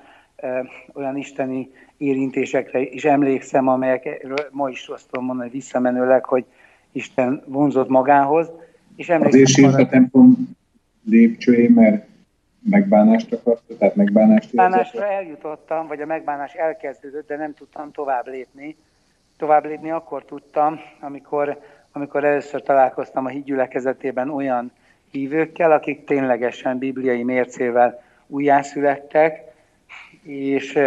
olyan 0.94 1.18
isteni 1.18 1.72
érintésekre 1.98 2.80
is 2.80 3.06
emlékszem, 3.06 3.68
amelyekről 3.68 4.48
ma 4.52 4.70
is 4.70 4.88
azt 4.88 5.10
tudom 5.10 5.26
mondani 5.26 5.50
visszamenőleg, 5.50 6.26
hogy 6.26 6.46
Isten 6.92 7.44
vonzott 7.46 7.90
magához. 7.90 8.52
És 8.96 9.10
Azért 9.10 9.48
sírt 9.48 9.74
a 9.74 9.88
templom 9.88 10.57
lépcsőjén, 11.10 11.72
mert 11.72 12.06
megbánást 12.70 13.34
akarta, 13.34 13.78
tehát 13.78 13.96
megbánást 13.96 14.54
Megbánásra 14.54 15.12
eljutottam, 15.12 15.88
vagy 15.88 16.02
a 16.02 16.06
megbánás 16.06 16.54
elkezdődött, 16.54 17.28
de 17.28 17.36
nem 17.36 17.54
tudtam 17.54 17.92
tovább 17.92 18.28
lépni. 18.28 18.76
Tovább 19.38 19.66
lépni 19.66 19.92
akkor 19.92 20.26
tudtam, 20.26 20.80
amikor 21.00 21.58
amikor 21.98 22.24
először 22.24 22.62
találkoztam 22.62 23.26
a 23.26 23.30
hídgyülekezetében 23.30 24.30
olyan 24.30 24.72
hívőkkel, 25.12 25.72
akik 25.72 26.06
ténylegesen 26.06 26.78
bibliai 26.78 27.24
mércével 27.24 28.04
újjászülettek, 28.28 29.42
és, 30.24 30.80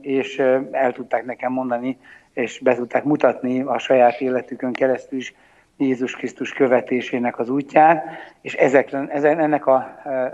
és 0.00 0.38
el 0.70 0.92
tudták 0.92 1.24
nekem 1.24 1.52
mondani, 1.52 1.98
és 2.32 2.58
be 2.58 2.74
tudták 2.74 3.04
mutatni 3.04 3.60
a 3.60 3.78
saját 3.78 4.20
életükön 4.20 4.72
keresztül 4.72 5.18
is 5.18 5.34
Jézus 5.78 6.16
Krisztus 6.16 6.52
követésének 6.52 7.38
az 7.38 7.48
útján, 7.48 8.02
és 8.40 8.54
ezekre, 8.54 8.98
ennek 9.22 9.66
az 9.66 9.82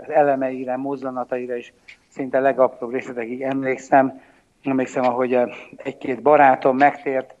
elemeire, 0.07 0.75
mozzanataira 0.75 1.55
is 1.55 1.73
szinte 2.07 2.39
legapróbb 2.39 2.91
részletekig 2.91 3.41
emlékszem. 3.41 4.21
Emlékszem, 4.63 5.03
ahogy 5.03 5.39
egy-két 5.77 6.21
barátom 6.21 6.77
megtért 6.77 7.35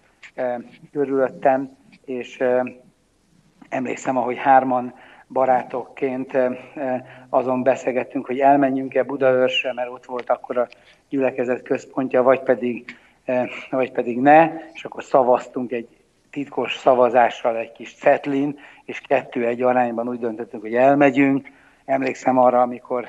körülöttem, 0.91 1.77
és 2.05 2.43
emlékszem, 3.69 4.17
ahogy 4.17 4.37
hárman 4.37 4.93
barátokként 5.27 6.37
azon 7.29 7.63
beszélgettünk, 7.63 8.25
hogy 8.25 8.39
elmenjünk-e 8.39 9.03
Budaörsre, 9.03 9.73
mert 9.73 9.89
ott 9.89 10.05
volt 10.05 10.29
akkor 10.29 10.57
a 10.57 10.67
gyülekezet 11.09 11.61
központja, 11.61 12.23
vagy 12.23 12.39
pedig, 12.39 12.97
vagy 13.69 13.91
pedig 13.91 14.19
ne, 14.19 14.51
és 14.73 14.83
akkor 14.85 15.03
szavaztunk 15.03 15.71
egy 15.71 15.94
titkos 16.35 16.77
szavazással 16.77 17.57
egy 17.57 17.71
kis 17.71 17.95
cetlin, 17.95 18.59
és 18.85 18.99
kettő 18.99 19.45
egy 19.45 19.61
arányban 19.61 20.09
úgy 20.09 20.19
döntöttünk, 20.19 20.63
hogy 20.63 20.75
elmegyünk. 20.75 21.47
Emlékszem 21.85 22.37
arra, 22.37 22.61
amikor, 22.61 23.07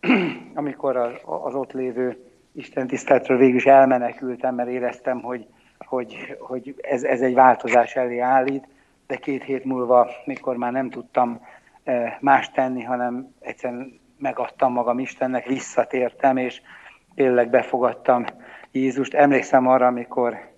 amikor 0.54 0.96
az, 0.96 1.12
az 1.24 1.54
ott 1.54 1.72
lévő 1.72 2.16
Isten 2.52 2.86
tiszteletről 2.86 3.38
végül 3.38 3.56
is 3.56 3.66
elmenekültem, 3.66 4.54
mert 4.54 4.68
éreztem, 4.68 5.20
hogy, 5.20 5.46
hogy, 5.78 6.36
hogy 6.38 6.74
ez, 6.80 7.02
ez 7.02 7.20
egy 7.20 7.34
változás 7.34 7.96
elé 7.96 8.18
állít, 8.18 8.68
de 9.06 9.16
két 9.16 9.42
hét 9.42 9.64
múlva, 9.64 10.10
mikor 10.24 10.56
már 10.56 10.72
nem 10.72 10.90
tudtam 10.90 11.40
eh, 11.84 12.16
más 12.20 12.50
tenni, 12.50 12.82
hanem 12.82 13.34
egyszerűen 13.40 14.00
megadtam 14.18 14.72
magam 14.72 14.98
Istennek, 14.98 15.46
visszatértem, 15.46 16.36
és 16.36 16.60
tényleg 17.14 17.50
befogadtam 17.50 18.24
Jézust. 18.72 19.14
Emlékszem 19.14 19.66
arra, 19.66 19.86
amikor 19.86 20.55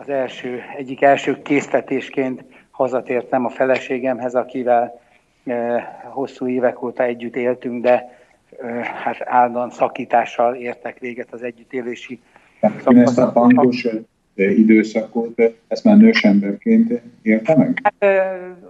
az 0.00 0.08
első, 0.08 0.60
egyik 0.76 1.02
első 1.02 1.42
késztetésként 1.42 2.44
hazatértem 2.70 3.44
a 3.44 3.48
feleségemhez, 3.48 4.34
akivel 4.34 5.00
hosszú 6.04 6.48
évek 6.48 6.82
óta 6.82 7.02
együtt 7.02 7.36
éltünk, 7.36 7.82
de 7.82 8.18
hát 9.04 9.16
állandóan 9.24 9.70
szakítással 9.70 10.54
értek 10.54 10.98
véget 10.98 11.32
az 11.32 11.42
együttélési 11.42 12.20
Ön 12.84 12.98
ezt 12.98 13.18
a 13.18 13.32
bankos 13.32 13.88
időszakot, 14.34 15.40
ezt 15.68 15.84
már 15.84 15.96
nősemberként 15.96 17.00
élte 17.22 17.56
meg? 17.56 17.78
Hát, 17.82 18.22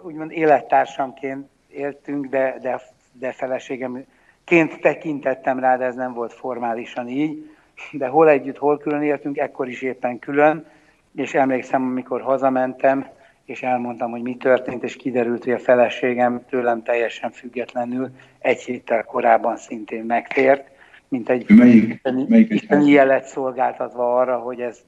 úgymond 0.03 0.31
élettársamként 0.31 1.47
éltünk, 1.69 2.27
de, 2.27 2.59
de, 2.63 2.81
de 3.13 3.33
feleségemként 3.33 4.81
tekintettem 4.81 5.59
rá, 5.59 5.77
de 5.77 5.85
ez 5.85 5.95
nem 5.95 6.13
volt 6.13 6.33
formálisan 6.33 7.09
így. 7.09 7.51
De 7.93 8.07
hol 8.07 8.29
együtt, 8.29 8.57
hol 8.57 8.79
külön 8.79 9.03
éltünk, 9.03 9.39
ekkor 9.39 9.69
is 9.69 9.83
éppen 9.83 10.19
külön 10.19 10.67
és 11.15 11.35
emlékszem, 11.35 11.83
amikor 11.83 12.21
hazamentem, 12.21 13.07
és 13.45 13.63
elmondtam, 13.63 14.11
hogy 14.11 14.23
mi 14.23 14.37
történt, 14.37 14.83
és 14.83 14.97
kiderült, 14.97 15.45
hogy 15.45 15.53
a 15.53 15.59
feleségem 15.59 16.45
tőlem 16.49 16.83
teljesen 16.83 17.31
függetlenül 17.31 18.11
egy 18.39 18.61
héttel 18.61 19.05
korábban 19.05 19.57
szintén 19.57 20.05
megtért, 20.05 20.69
mint 21.09 21.29
egy 21.29 21.49
melyik, 21.49 22.01
melyik 22.29 22.51
isteni 22.51 22.91
jelet 22.91 23.25
szolgáltatva 23.25 24.17
arra, 24.17 24.39
hogy 24.39 24.61
ez 24.61 24.79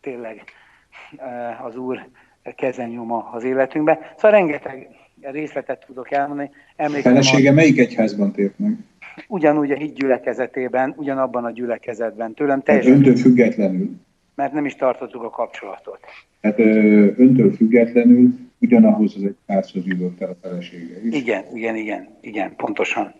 tényleg 0.00 0.42
eh, 1.16 1.64
az 1.64 1.76
Úr 1.76 2.06
kezenyoma 2.56 3.30
az 3.32 3.44
életünkbe. 3.44 4.12
Szóval 4.16 4.30
rengeteg 4.30 4.88
részletet 5.20 5.84
tudok 5.86 6.10
elmondani. 6.12 6.50
Emlékszem, 6.76 7.12
Felesége 7.12 7.50
a... 7.50 7.52
melyik 7.52 7.78
egyházban 7.78 8.32
tért 8.32 8.58
meg? 8.58 8.76
Ugyanúgy 9.28 9.70
a 9.70 9.76
híd 9.76 9.94
gyülekezetében, 9.94 10.94
ugyanabban 10.96 11.44
a 11.44 11.50
gyülekezetben. 11.50 12.34
Tőlem 12.34 12.62
teljesen... 12.62 12.92
öntől 12.92 13.16
függetlenül? 13.16 13.90
Mert 14.34 14.52
nem 14.52 14.64
is 14.64 14.74
tartottuk 14.74 15.22
a 15.22 15.30
kapcsolatot. 15.30 15.98
Hát 16.42 16.58
öntől 16.58 17.52
függetlenül 17.52 18.28
ugyanahoz 18.60 19.14
az 19.16 19.22
egy 19.22 19.36
házhoz 19.46 19.86
jutott 19.86 20.20
el 20.20 20.28
a 20.28 20.36
felesége 20.42 21.00
is. 21.04 21.14
Igen, 21.14 21.44
igen, 21.56 21.76
igen, 21.76 22.08
igen, 22.20 22.56
pontosan. 22.56 23.14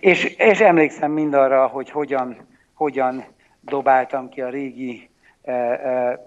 És, 0.00 0.24
és 0.24 0.60
emlékszem 0.60 1.12
mindarra, 1.12 1.66
hogy 1.66 1.90
hogyan, 1.90 2.36
hogyan 2.72 3.24
dobáltam 3.60 4.28
ki 4.28 4.40
a 4.40 4.48
régi 4.48 5.08
e, 5.42 5.52
e, 5.52 6.20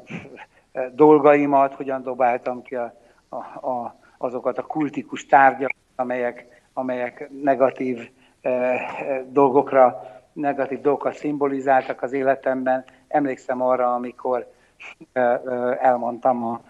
dolgaimat, 0.96 1.74
hogyan 1.74 2.04
dobáltam 2.04 2.62
ki 2.62 2.76
a, 2.76 2.94
a, 3.30 3.36
a, 3.70 4.00
azokat 4.18 4.58
a 4.58 4.64
kultikus 4.64 5.26
tárgyakat, 5.26 5.76
amelyek, 5.96 6.46
amelyek 6.74 7.30
negatív 7.42 8.10
e, 8.42 8.80
dolgokra, 9.30 10.15
negatív 10.36 10.82
dolgokat 10.82 11.16
szimbolizáltak 11.16 12.02
az 12.02 12.14
életemben, 12.14 12.86
Emlékszem 13.08 13.62
arra, 13.62 13.94
amikor 13.94 14.52
elmondtam 15.80 16.44
a 16.44 16.62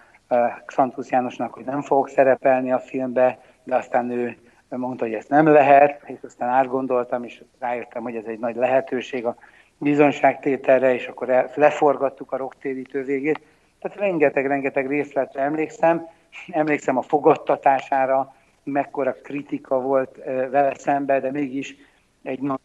Xantusz 0.65 1.09
Jánosnak, 1.09 1.53
hogy 1.53 1.65
nem 1.65 1.81
fogok 1.81 2.09
szerepelni 2.09 2.71
a 2.71 2.79
filmbe, 2.79 3.39
de 3.63 3.75
aztán 3.75 4.09
ő 4.09 4.37
mondta, 4.69 5.05
hogy 5.05 5.13
ezt 5.13 5.29
nem 5.29 5.47
lehet, 5.47 6.01
és 6.05 6.17
aztán 6.21 6.49
átgondoltam, 6.49 7.23
és 7.23 7.43
rájöttem, 7.59 8.03
hogy 8.03 8.15
ez 8.15 8.25
egy 8.25 8.39
nagy 8.39 8.55
lehetőség 8.55 9.25
a 9.25 9.35
bizonyságtételre, 9.77 10.93
és 10.93 11.07
akkor 11.07 11.51
leforgattuk 11.55 12.31
a 12.31 12.37
roktérítő 12.37 13.03
végét. 13.03 13.41
Tehát 13.79 13.97
rengeteg-rengeteg 13.97 14.87
részletre 14.87 15.41
emlékszem. 15.41 16.07
Emlékszem 16.51 16.97
a 16.97 17.01
fogadtatására, 17.01 18.35
mekkora 18.63 19.15
kritika 19.23 19.81
volt 19.81 20.15
vele 20.25 20.73
szembe, 20.77 21.19
de 21.19 21.31
mégis 21.31 21.75
egy 22.25 22.39
nagy, 22.39 22.59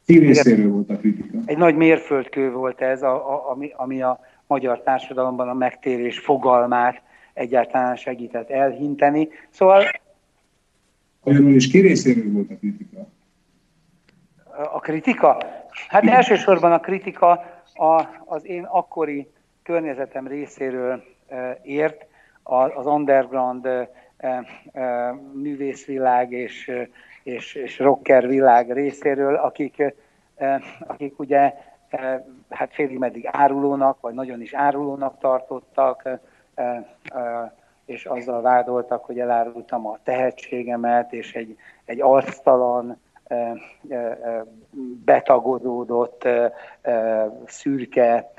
volt 0.69 0.91
a 0.91 0.97
kritika. 0.97 1.39
Egy 1.45 1.59
nagy 1.59 1.77
mérföldkő 1.77 2.51
volt 2.53 2.81
ez, 2.81 3.03
a, 3.03 3.33
a, 3.33 3.51
ami, 3.51 3.73
ami 3.77 4.03
a 4.03 4.21
magyar 4.47 4.83
társadalomban 4.83 5.49
a 5.49 5.55
megtérés 5.55 6.19
fogalmát 6.19 7.03
egyáltalán 7.33 7.97
segített 7.97 8.51
elhinteni. 8.51 9.29
Szóval... 9.51 9.85
Magyarul 11.25 11.55
is 11.55 11.71
ki 11.71 11.81
részéről 11.81 12.33
volt 12.33 12.51
a 12.51 12.57
kritika? 12.57 13.09
A 14.73 14.81
kritika? 14.81 15.43
Hát 15.89 16.05
elsősorban 16.05 16.73
a 16.73 16.81
kritika 16.81 17.31
a, 17.75 18.07
az 18.25 18.47
én 18.47 18.65
akkori 18.65 19.29
környezetem 19.63 20.27
részéről 20.27 21.03
e, 21.29 21.61
ért, 21.63 22.07
az 22.75 22.87
underground 22.87 23.67
e, 23.67 23.91
e, 24.73 25.13
művészvilág 25.35 26.33
és 26.33 26.71
és, 27.23 27.55
és 27.55 27.79
rocker 27.79 28.27
világ 28.27 28.73
részéről, 28.73 29.35
akik, 29.35 29.95
akik 30.87 31.19
ugye 31.19 31.55
hát 32.51 32.73
félig 32.73 32.99
meddig 32.99 33.29
árulónak, 33.33 34.01
vagy 34.01 34.15
nagyon 34.15 34.41
is 34.41 34.55
árulónak 34.55 35.19
tartottak, 35.19 36.09
és 37.85 38.05
azzal 38.05 38.43
vádoltak, 38.43 39.05
hogy 39.05 39.19
elárultam 39.19 39.87
a 39.87 39.99
tehetségemet, 40.03 41.13
és 41.13 41.35
egy, 41.35 41.57
egy 41.85 42.01
arctalan, 42.01 42.99
betagodódott, 45.05 46.29
szürke 47.47 48.31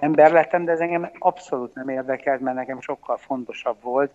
ember 0.00 0.32
lettem, 0.32 0.64
de 0.64 0.72
ez 0.72 0.80
engem 0.80 1.10
abszolút 1.18 1.74
nem 1.74 1.88
érdekelt, 1.88 2.40
mert 2.40 2.56
nekem 2.56 2.80
sokkal 2.80 3.16
fontosabb 3.16 3.82
volt, 3.82 4.10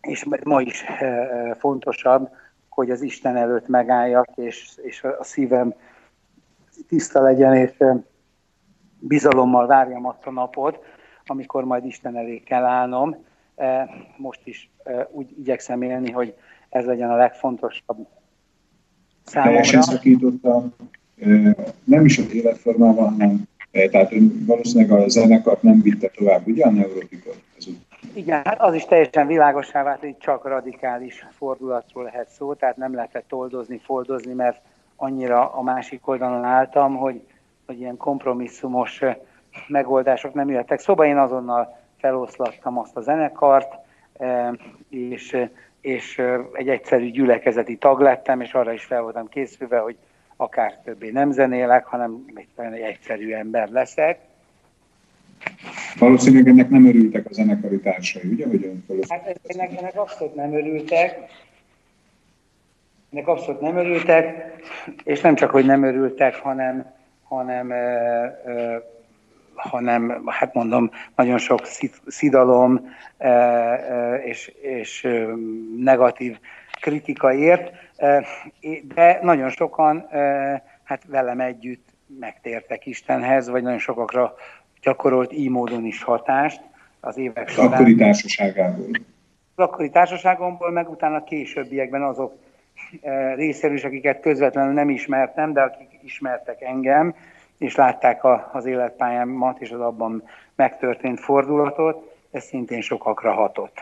és 0.00 0.26
ma 0.44 0.60
is 0.60 0.84
fontosabb, 1.58 2.30
hogy 2.74 2.90
az 2.90 3.02
Isten 3.02 3.36
előtt 3.36 3.68
megálljak, 3.68 4.28
és, 4.34 4.78
és 4.82 5.02
a 5.02 5.24
szívem 5.24 5.74
tiszta 6.88 7.22
legyen, 7.22 7.54
és 7.54 7.72
bizalommal 8.98 9.66
várjam 9.66 10.06
azt 10.06 10.26
a 10.26 10.30
napot, 10.30 10.78
amikor 11.26 11.64
majd 11.64 11.84
Isten 11.84 12.16
elé 12.16 12.38
kell 12.38 12.64
állnom. 12.64 13.16
Most 14.16 14.40
is 14.44 14.70
úgy 15.10 15.38
igyekszem 15.38 15.82
élni, 15.82 16.10
hogy 16.10 16.34
ez 16.68 16.84
legyen 16.84 17.10
a 17.10 17.16
legfontosabb 17.16 18.06
számomra. 19.24 19.52
Teljesen 19.52 19.82
szakítottam, 19.82 20.74
nem 21.84 22.04
is 22.04 22.18
az 22.18 22.34
életformával, 22.34 23.08
hanem 23.08 23.42
tehát 23.90 24.12
valószínűleg 24.46 25.00
a 25.00 25.08
zenekart 25.08 25.62
nem 25.62 25.80
vitte 25.82 26.08
tovább, 26.08 26.46
ugye 26.46 26.64
a 26.64 26.70
neurotikot? 26.70 27.42
Igen, 28.12 28.42
hát 28.44 28.60
az 28.60 28.74
is 28.74 28.84
teljesen 28.84 29.26
világosá 29.26 29.82
vált, 29.82 30.00
hogy 30.00 30.18
csak 30.18 30.44
radikális 30.44 31.26
fordulatról 31.30 32.04
lehet 32.04 32.28
szó, 32.28 32.54
tehát 32.54 32.76
nem 32.76 32.94
lehetett 32.94 33.28
toldozni, 33.28 33.78
foldozni, 33.78 34.32
mert 34.32 34.60
annyira 34.96 35.50
a 35.52 35.62
másik 35.62 36.08
oldalon 36.08 36.44
álltam, 36.44 36.96
hogy, 36.96 37.22
hogy 37.66 37.78
ilyen 37.78 37.96
kompromisszumos 37.96 39.02
megoldások 39.68 40.34
nem 40.34 40.48
jöttek. 40.48 40.78
Szóval 40.78 41.06
én 41.06 41.18
azonnal 41.18 41.78
feloszlattam 41.98 42.78
azt 42.78 42.96
a 42.96 43.00
zenekart, 43.00 43.74
és, 44.88 45.46
és 45.80 46.22
egy 46.52 46.68
egyszerű 46.68 47.10
gyülekezeti 47.10 47.76
tag 47.76 48.00
lettem, 48.00 48.40
és 48.40 48.54
arra 48.54 48.72
is 48.72 48.84
fel 48.84 49.02
voltam 49.02 49.28
készülve, 49.28 49.78
hogy 49.78 49.96
akár 50.36 50.78
többé 50.84 51.10
nem 51.10 51.30
zenélek, 51.30 51.86
hanem 51.86 52.24
egy 52.56 52.80
egyszerű 52.80 53.32
ember 53.32 53.68
leszek 53.68 54.20
valószínűleg 55.98 56.48
ennek 56.48 56.68
nem 56.68 56.86
örültek 56.86 57.26
a 57.30 57.32
zenekari 57.32 57.80
társai, 57.80 58.30
ugye? 58.30 58.46
Hogy 58.46 58.64
ön 58.64 59.04
hát 59.08 59.40
ennek, 59.46 59.78
ennek 59.78 59.98
abszolút 59.98 60.34
nem 60.34 60.54
örültek. 60.54 61.18
Ennek 63.12 63.28
abszolút 63.28 63.60
nem 63.60 63.76
örültek, 63.76 64.54
és 65.04 65.20
nem 65.20 65.34
csak, 65.34 65.50
hogy 65.50 65.64
nem 65.64 65.82
örültek, 65.82 66.34
hanem, 66.34 66.92
hanem, 67.22 67.70
ö, 67.70 68.26
ö, 68.44 68.76
hanem 69.54 70.22
hát 70.26 70.54
mondom, 70.54 70.90
nagyon 71.16 71.38
sok 71.38 71.60
szidalom 72.06 72.94
ö, 73.18 73.26
ö, 73.28 74.14
és, 74.14 74.52
és 74.62 75.04
ö, 75.04 75.32
negatív 75.78 76.38
kritika 76.80 77.32
ért, 77.32 77.72
de 78.94 79.18
nagyon 79.22 79.50
sokan 79.50 80.08
hát 80.82 81.02
velem 81.06 81.40
együtt 81.40 81.88
megtértek 82.18 82.86
Istenhez, 82.86 83.48
vagy 83.48 83.62
nagyon 83.62 83.78
sokakra 83.78 84.34
gyakorolt 84.84 85.32
így 85.32 85.48
módon 85.48 85.84
is 85.84 86.02
hatást 86.02 86.60
az 87.00 87.16
évek 87.16 87.48
során. 87.48 87.72
Akkori 87.72 87.94
társaságából. 87.94 88.86
Az 89.54 89.64
akkori 89.64 89.90
társaságomból, 89.90 90.70
meg 90.70 90.90
utána 90.90 91.24
későbbiekben 91.24 92.02
azok 92.02 92.34
e, 93.02 93.34
részéről 93.34 93.76
is, 93.76 93.84
akiket 93.84 94.20
közvetlenül 94.20 94.72
nem 94.72 94.90
ismertem, 94.90 95.52
de 95.52 95.60
akik 95.60 95.98
ismertek 96.02 96.62
engem, 96.62 97.14
és 97.58 97.74
látták 97.74 98.24
a, 98.24 98.50
az 98.52 98.66
életpályámat 98.66 99.60
és 99.60 99.70
az 99.70 99.80
abban 99.80 100.22
megtörtént 100.54 101.20
fordulatot, 101.20 102.14
ez 102.30 102.44
szintén 102.44 102.80
sokakra 102.80 103.32
hatott. 103.32 103.80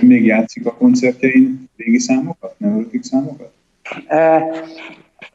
Még 0.00 0.24
játszik 0.24 0.66
a 0.66 0.74
koncertjein 0.74 1.70
régi 1.76 1.98
számokat, 1.98 2.54
neurotik 2.58 3.02
számokat? 3.02 3.52
E, 4.06 4.44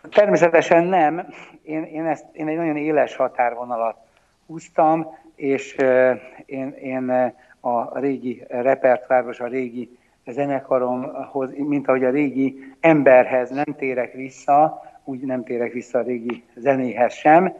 természetesen 0.09 0.83
nem. 0.83 1.27
Én, 1.63 1.83
én, 1.83 2.05
ezt, 2.05 2.25
én 2.31 2.47
egy 2.47 2.55
nagyon 2.55 2.77
éles 2.77 3.15
határvonalat 3.15 3.97
húztam, 4.51 5.17
és 5.35 5.75
én, 6.45 6.69
én 6.69 7.33
a 7.59 7.99
régi 7.99 8.43
repertoárhoz, 8.47 9.39
a 9.39 9.47
régi 9.47 9.97
zenekaromhoz, 10.25 11.53
mint 11.57 11.87
ahogy 11.87 12.03
a 12.03 12.09
régi 12.09 12.73
emberhez 12.79 13.49
nem 13.49 13.75
térek 13.77 14.13
vissza, 14.13 14.81
úgy 15.03 15.19
nem 15.19 15.43
térek 15.43 15.71
vissza 15.71 15.99
a 15.99 16.01
régi 16.01 16.43
zenéhez 16.55 17.13
sem. 17.13 17.53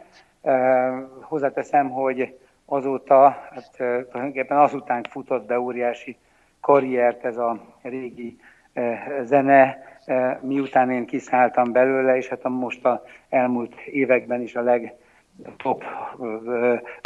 Hozzáteszem, 1.22 1.90
hogy 1.90 2.38
azóta, 2.66 3.30
hát 3.30 3.72
tulajdonképpen 3.78 4.58
azután 4.58 5.04
futott 5.10 5.46
be 5.46 5.60
óriási 5.60 6.18
karriert 6.60 7.26
ez 7.26 7.38
a 7.38 7.60
régi 7.82 8.38
zene, 9.22 9.78
miután 10.42 10.92
én 10.92 11.06
kiszálltam 11.06 11.72
belőle, 11.72 12.18
és 12.18 12.28
hát 12.28 12.46
a 12.46 12.50
most 12.50 12.86
a 12.86 13.04
elmúlt 13.30 13.76
években 13.80 14.42
is 14.42 14.56
a 14.56 14.62
leg 14.62 14.96
top 15.58 15.84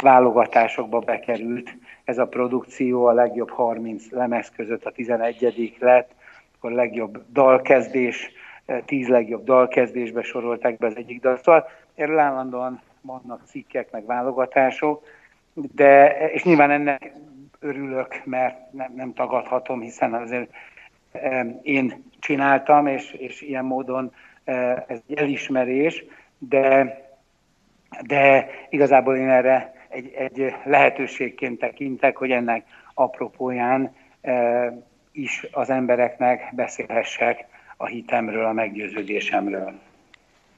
válogatásokba 0.02 0.98
bekerült 0.98 1.76
ez 2.04 2.18
a 2.18 2.26
produkció, 2.26 3.04
a 3.04 3.12
legjobb 3.12 3.50
30 3.50 4.10
lemez 4.10 4.50
között 4.56 4.84
a 4.84 4.90
11 4.90 5.76
lett, 5.78 6.10
akkor 6.56 6.72
legjobb 6.72 7.24
dalkezdés, 7.32 8.30
10 8.84 9.08
legjobb 9.08 9.44
dalkezdésbe 9.44 10.22
sorolták 10.22 10.78
be 10.78 10.86
az 10.86 10.96
egyik 10.96 11.20
dal. 11.20 11.36
Szóval 11.36 11.68
erről 11.94 12.18
állandóan 12.18 12.80
vannak 13.00 13.42
cikkek, 13.46 13.90
meg 13.90 14.06
válogatások, 14.06 15.04
de, 15.52 16.16
és 16.30 16.42
nyilván 16.42 16.70
ennek 16.70 17.12
örülök, 17.60 18.20
mert 18.24 18.72
nem, 18.72 18.92
nem 18.94 19.12
tagadhatom, 19.12 19.80
hiszen 19.80 20.14
azért 20.14 20.50
én 21.62 22.04
csináltam, 22.18 22.86
és, 22.86 23.12
és 23.12 23.42
ilyen 23.42 23.64
módon 23.64 24.12
ez 24.86 25.00
egy 25.08 25.18
elismerés, 25.18 26.04
de 26.38 27.05
de 28.06 28.46
igazából 28.70 29.16
én 29.16 29.28
erre 29.28 29.74
egy, 29.88 30.12
egy 30.18 30.54
lehetőségként 30.64 31.58
tekintek, 31.58 32.16
hogy 32.16 32.30
ennek 32.30 32.64
apropóján 32.94 33.94
e, 34.20 34.72
is 35.12 35.46
az 35.50 35.70
embereknek 35.70 36.52
beszélhessek 36.54 37.44
a 37.76 37.86
hitemről, 37.86 38.44
a 38.44 38.52
meggyőződésemről. 38.52 39.72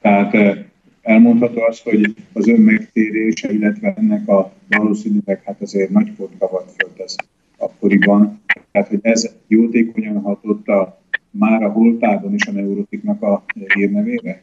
Tehát 0.01 0.33
e, 0.33 0.65
elmondható 1.01 1.61
az, 1.61 1.81
hogy 1.81 2.15
az 2.33 2.47
ön 2.47 2.59
megtérése, 2.59 3.51
illetve 3.51 3.93
ennek 3.97 4.27
a 4.27 4.51
valószínűleg 4.69 5.41
hát 5.45 5.61
azért 5.61 5.89
nagy 5.89 6.11
forgalmat 6.17 6.71
föltesz 6.77 7.15
akkoriban. 7.57 8.41
Tehát, 8.71 8.87
hogy 8.87 8.99
ez 9.01 9.35
jótékonyan 9.47 10.21
hatott 10.21 10.67
a 10.67 10.99
már 11.31 11.63
a 11.63 11.69
holtában 11.69 12.33
is 12.33 12.47
a 12.47 12.51
neurotiknak 12.51 13.21
a 13.21 13.43
hírnevére? 13.73 14.41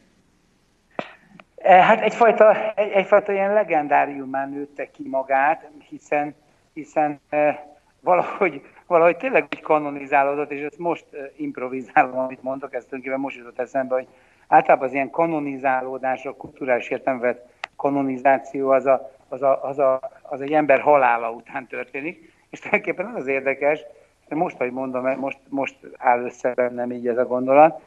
E, 1.67 1.81
hát 1.81 2.01
egyfajta, 2.01 2.73
egy, 2.75 2.91
egyfajta 2.91 3.31
ilyen 3.31 3.53
legendáriumán 3.53 4.49
nőtte 4.49 4.91
ki 4.91 5.07
magát, 5.07 5.69
hiszen, 5.89 6.35
hiszen 6.73 7.19
e, 7.29 7.67
valahogy, 7.99 8.61
valahogy 8.85 9.17
tényleg 9.17 9.43
úgy 9.43 9.61
kanonizálódott, 9.61 10.51
és 10.51 10.61
ezt 10.61 10.77
most 10.77 11.05
e, 11.13 11.31
improvizálom, 11.35 12.17
amit 12.17 12.43
mondok, 12.43 12.73
ez 12.73 12.83
tulajdonképpen 12.83 13.19
most 13.19 13.37
jutott 13.37 13.59
eszembe, 13.59 13.95
hogy 13.95 14.07
általában 14.47 14.87
az 14.87 14.93
ilyen 14.93 15.09
kanonizálódás, 15.09 16.25
a 16.25 16.33
kulturális 16.33 16.89
értelmet 16.89 17.45
kanonizáció 17.75 18.69
az, 18.69 18.85
a, 18.85 19.11
az, 19.27 19.41
a, 19.41 19.63
az, 19.63 19.79
a, 19.79 19.99
az 20.21 20.41
egy 20.41 20.53
ember 20.53 20.79
halála 20.79 21.31
után 21.31 21.67
történik, 21.67 22.33
és 22.49 22.59
tulajdonképpen 22.59 23.05
az 23.05 23.21
az 23.21 23.27
érdekes, 23.27 23.81
most, 24.29 24.57
hogy 24.57 24.71
mondom, 24.71 25.19
most, 25.19 25.39
most 25.49 25.75
áll 25.97 26.23
össze 26.23 26.53
bennem 26.53 26.91
így 26.91 27.07
ez 27.07 27.17
a 27.17 27.25
gondolat, 27.25 27.81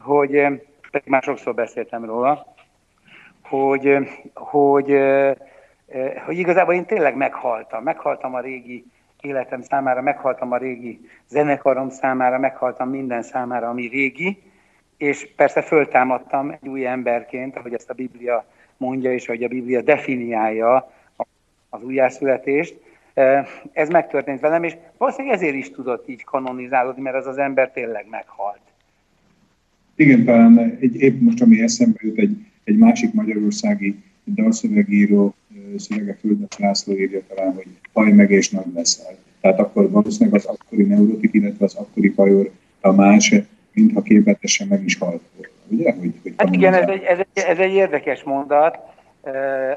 hogy 0.00 0.30
pedig 0.90 1.08
már 1.08 1.22
sokszor 1.22 1.54
beszéltem 1.54 2.04
róla, 2.04 2.53
hogy, 3.44 3.96
hogy, 4.34 4.98
hogy 6.24 6.38
igazából 6.38 6.74
én 6.74 6.84
tényleg 6.84 7.16
meghaltam. 7.16 7.82
Meghaltam 7.82 8.34
a 8.34 8.40
régi 8.40 8.84
életem 9.20 9.62
számára, 9.62 10.02
meghaltam 10.02 10.52
a 10.52 10.56
régi 10.56 11.00
zenekarom 11.28 11.90
számára, 11.90 12.38
meghaltam 12.38 12.88
minden 12.88 13.22
számára, 13.22 13.68
ami 13.68 13.86
régi, 13.86 14.42
és 14.96 15.28
persze 15.36 15.62
föltámadtam 15.62 16.50
egy 16.50 16.68
új 16.68 16.86
emberként, 16.86 17.56
ahogy 17.56 17.74
ezt 17.74 17.90
a 17.90 17.94
Biblia 17.94 18.44
mondja, 18.76 19.12
és 19.12 19.28
ahogy 19.28 19.42
a 19.42 19.48
Biblia 19.48 19.82
definiálja 19.82 20.92
az 21.70 21.82
újjászületést. 21.82 22.80
Ez 23.72 23.88
megtörtént 23.88 24.40
velem, 24.40 24.64
és 24.64 24.76
valószínűleg 24.96 25.36
ezért 25.36 25.54
is 25.54 25.70
tudott 25.70 26.08
így 26.08 26.24
kanonizálódni, 26.24 27.02
mert 27.02 27.16
az 27.16 27.26
az 27.26 27.38
ember 27.38 27.70
tényleg 27.70 28.06
meghalt. 28.10 28.60
Igen, 29.94 30.24
talán 30.24 30.76
egy, 30.80 31.00
épp 31.00 31.20
most, 31.20 31.42
ami 31.42 31.62
eszembe 31.62 31.98
jut, 32.02 32.18
egy 32.18 32.36
egy 32.64 32.78
másik 32.78 33.12
magyarországi 33.12 34.02
dalszövegíró 34.24 35.34
szövege 35.76 36.16
Földet 36.20 36.56
László 36.58 36.92
írja 36.92 37.20
talán, 37.28 37.54
hogy 37.54 37.66
haj 37.92 38.12
meg 38.12 38.30
és 38.30 38.50
nagy 38.50 38.72
leszel. 38.74 39.16
Tehát 39.40 39.58
akkor 39.58 39.90
valószínűleg 39.90 40.40
az 40.40 40.46
akkori 40.46 40.82
neurotik, 40.82 41.34
illetve 41.34 41.64
az 41.64 41.74
akkori 41.74 42.10
Pajor 42.10 42.50
más, 42.80 43.34
mintha 43.72 44.02
képletesen 44.02 44.68
meg 44.68 44.84
is 44.84 44.98
halt 44.98 45.20
ugye? 45.68 45.92
Hogy, 45.92 46.14
hogy 46.22 46.34
hát 46.36 46.54
igen, 46.54 46.74
ez 46.74 46.88
egy, 46.88 47.02
ez, 47.02 47.18
egy, 47.18 47.42
ez 47.44 47.58
egy 47.58 47.72
érdekes 47.72 48.22
mondat 48.22 48.78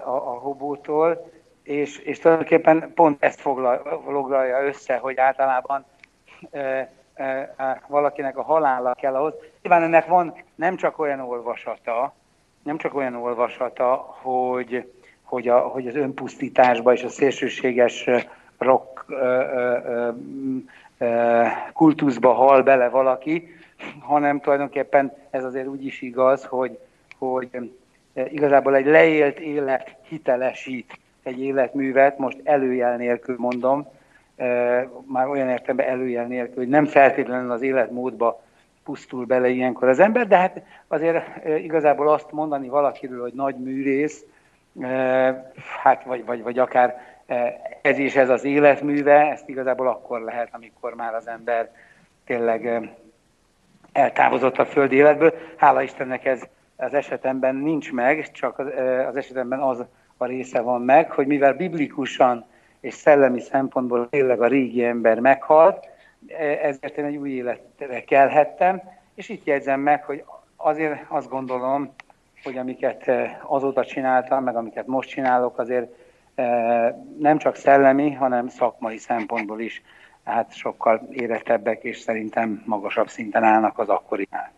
a, 0.05 0.09
a 0.09 0.39
hobótól, 0.39 1.31
és, 1.63 1.97
és 1.97 2.19
tulajdonképpen 2.19 2.91
pont 2.95 3.23
ezt 3.23 3.39
foglalja 3.39 4.65
össze, 4.65 4.97
hogy 4.97 5.17
általában 5.17 5.85
e, 6.51 6.91
e, 7.13 7.81
valakinek 7.87 8.37
a 8.37 8.43
halála 8.43 8.93
kell 8.93 9.15
ahhoz. 9.15 9.33
Nyilván 9.61 9.83
ennek 9.83 10.05
van 10.05 10.33
nem 10.55 10.75
csak 10.75 10.99
olyan 10.99 11.19
olvasata, 11.19 12.13
nem 12.67 12.77
csak 12.77 12.95
olyan 12.95 13.15
olvasata, 13.15 14.17
hogy, 14.21 14.91
hogy, 15.23 15.47
a, 15.47 15.59
hogy 15.59 15.87
az 15.87 15.95
önpusztításba 15.95 16.93
és 16.93 17.03
a 17.03 17.09
szélsőséges 17.09 18.09
rock 18.57 19.05
ö, 19.07 19.15
ö, 19.15 20.09
ö, 20.97 21.43
kultuszba 21.73 22.33
hal 22.33 22.61
bele 22.63 22.89
valaki, 22.89 23.55
hanem 23.99 24.39
tulajdonképpen 24.39 25.13
ez 25.29 25.43
azért 25.43 25.67
úgy 25.67 25.85
is 25.85 26.01
igaz, 26.01 26.45
hogy, 26.45 26.79
hogy 27.17 27.49
igazából 28.13 28.75
egy 28.75 28.85
leélt 28.85 29.39
élet 29.39 29.95
hitelesít 30.01 30.99
egy 31.23 31.41
életművet, 31.41 32.17
most 32.17 32.37
előjel 32.43 32.97
nélkül 32.97 33.35
mondom, 33.37 33.87
már 35.05 35.27
olyan 35.27 35.49
értelemben 35.49 35.87
előjel 35.87 36.25
nélkül, 36.25 36.55
hogy 36.55 36.67
nem 36.67 36.85
feltétlenül 36.85 37.51
az 37.51 37.61
életmódba 37.61 38.41
pusztul 38.87 39.25
bele 39.25 39.47
ilyenkor 39.47 39.87
az 39.87 39.99
ember, 39.99 40.27
de 40.27 40.37
hát 40.37 40.61
azért 40.87 41.45
igazából 41.59 42.09
azt 42.09 42.31
mondani 42.31 42.67
valakiről, 42.67 43.21
hogy 43.21 43.33
nagy 43.33 43.55
műrész, 43.55 44.25
hát 45.81 46.03
vagy, 46.03 46.25
vagy, 46.25 46.43
vagy 46.43 46.59
akár 46.59 47.01
ez 47.81 47.97
is 47.97 48.15
ez 48.15 48.29
az 48.29 48.43
életműve, 48.43 49.31
ezt 49.31 49.49
igazából 49.49 49.87
akkor 49.87 50.21
lehet, 50.21 50.49
amikor 50.51 50.93
már 50.93 51.13
az 51.13 51.27
ember 51.27 51.71
tényleg 52.25 52.89
eltávozott 53.91 54.57
a 54.57 54.65
földi 54.65 54.95
életből. 54.95 55.33
Hála 55.55 55.81
Istennek 55.81 56.25
ez 56.25 56.41
az 56.75 56.93
esetemben 56.93 57.55
nincs 57.55 57.91
meg, 57.91 58.31
csak 58.31 58.59
az 59.07 59.15
esetemben 59.15 59.59
az 59.59 59.85
a 60.17 60.25
része 60.25 60.61
van 60.61 60.81
meg, 60.81 61.11
hogy 61.11 61.27
mivel 61.27 61.53
biblikusan 61.53 62.45
és 62.79 62.93
szellemi 62.93 63.39
szempontból 63.39 64.09
tényleg 64.09 64.41
a 64.41 64.47
régi 64.47 64.83
ember 64.83 65.19
meghalt, 65.19 65.87
ezért 66.61 66.97
én 66.97 67.05
egy 67.05 67.15
új 67.15 67.29
életre 67.29 68.03
kelhettem, 68.03 68.81
és 69.13 69.29
itt 69.29 69.45
jegyzem 69.45 69.79
meg, 69.79 70.03
hogy 70.03 70.23
azért 70.55 71.05
azt 71.07 71.29
gondolom, 71.29 71.93
hogy 72.43 72.57
amiket 72.57 73.11
azóta 73.47 73.85
csináltam, 73.85 74.43
meg 74.43 74.55
amiket 74.55 74.87
most 74.87 75.09
csinálok, 75.09 75.57
azért 75.59 75.91
nem 77.19 77.37
csak 77.37 77.55
szellemi, 77.55 78.11
hanem 78.11 78.47
szakmai 78.47 78.97
szempontból 78.97 79.59
is 79.59 79.81
hát 80.23 80.53
sokkal 80.53 81.07
érettebbek, 81.11 81.83
és 81.83 81.97
szerintem 81.97 82.63
magasabb 82.65 83.07
szinten 83.07 83.43
állnak 83.43 83.79
az 83.79 83.89
akkorinál. 83.89 84.51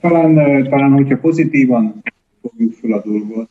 Talán, 0.00 0.34
talán 0.68 0.92
hogyha 0.92 1.16
pozitívan 1.18 2.02
fogjuk 2.40 2.72
fel 2.72 2.92
a 2.92 3.02
dolgot, 3.02 3.48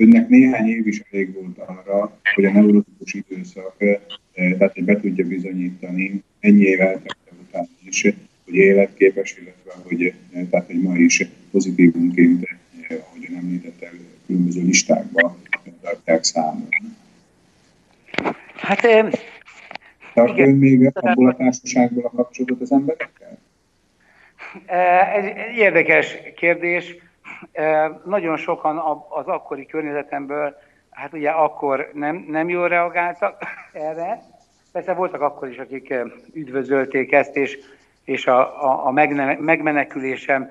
önnek 0.00 0.28
néhány 0.28 0.68
év 0.68 0.86
is 0.86 1.02
elég 1.10 1.32
volt 1.32 1.58
arra, 1.58 2.18
hogy 2.34 2.44
a 2.44 2.52
neurotikus 2.52 3.14
időszak, 3.14 3.76
tehát 4.34 4.72
hogy 4.72 4.84
be 4.84 5.00
tudja 5.00 5.26
bizonyítani, 5.26 6.22
ennyi 6.40 6.62
év 6.62 6.80
eltelte 6.80 7.32
után 7.48 7.68
is, 7.84 8.02
hogy 8.44 8.54
életképes, 8.54 9.36
illetve 9.40 9.72
hogy, 9.82 10.14
tehát, 10.50 10.66
hogy 10.66 10.82
ma 10.82 10.96
is 10.96 11.28
pozitívunként, 11.50 12.48
ahogyan 12.88 13.36
említette, 13.36 13.90
különböző 14.26 14.62
listákban 14.62 15.36
tartják 15.82 16.24
számon. 16.24 16.68
Hát 18.54 18.80
Tart 20.14 20.38
ön 20.38 20.50
még 20.50 20.90
abból 20.94 21.28
a 21.28 21.36
társaságból 21.36 22.04
a 22.04 22.10
kapcsolatot 22.10 22.60
az 22.60 22.72
emberekkel? 22.72 23.38
Ez 25.14 25.24
egy 25.24 25.56
érdekes 25.56 26.16
kérdés. 26.36 26.96
Nagyon 28.04 28.36
sokan 28.36 28.78
az 29.08 29.26
akkori 29.26 29.66
környezetemből, 29.66 30.56
hát 30.90 31.12
ugye 31.12 31.30
akkor 31.30 31.90
nem, 31.92 32.24
nem 32.28 32.48
jól 32.48 32.68
reagáltak 32.68 33.42
erre. 33.72 34.20
Persze 34.72 34.92
voltak 34.92 35.20
akkor 35.20 35.48
is, 35.48 35.58
akik 35.58 35.94
üdvözölték 36.32 37.12
ezt, 37.12 37.36
és, 37.36 37.58
és 38.04 38.26
a, 38.26 38.64
a, 38.64 38.86
a 38.86 38.90
megmenekülésem 39.38 40.50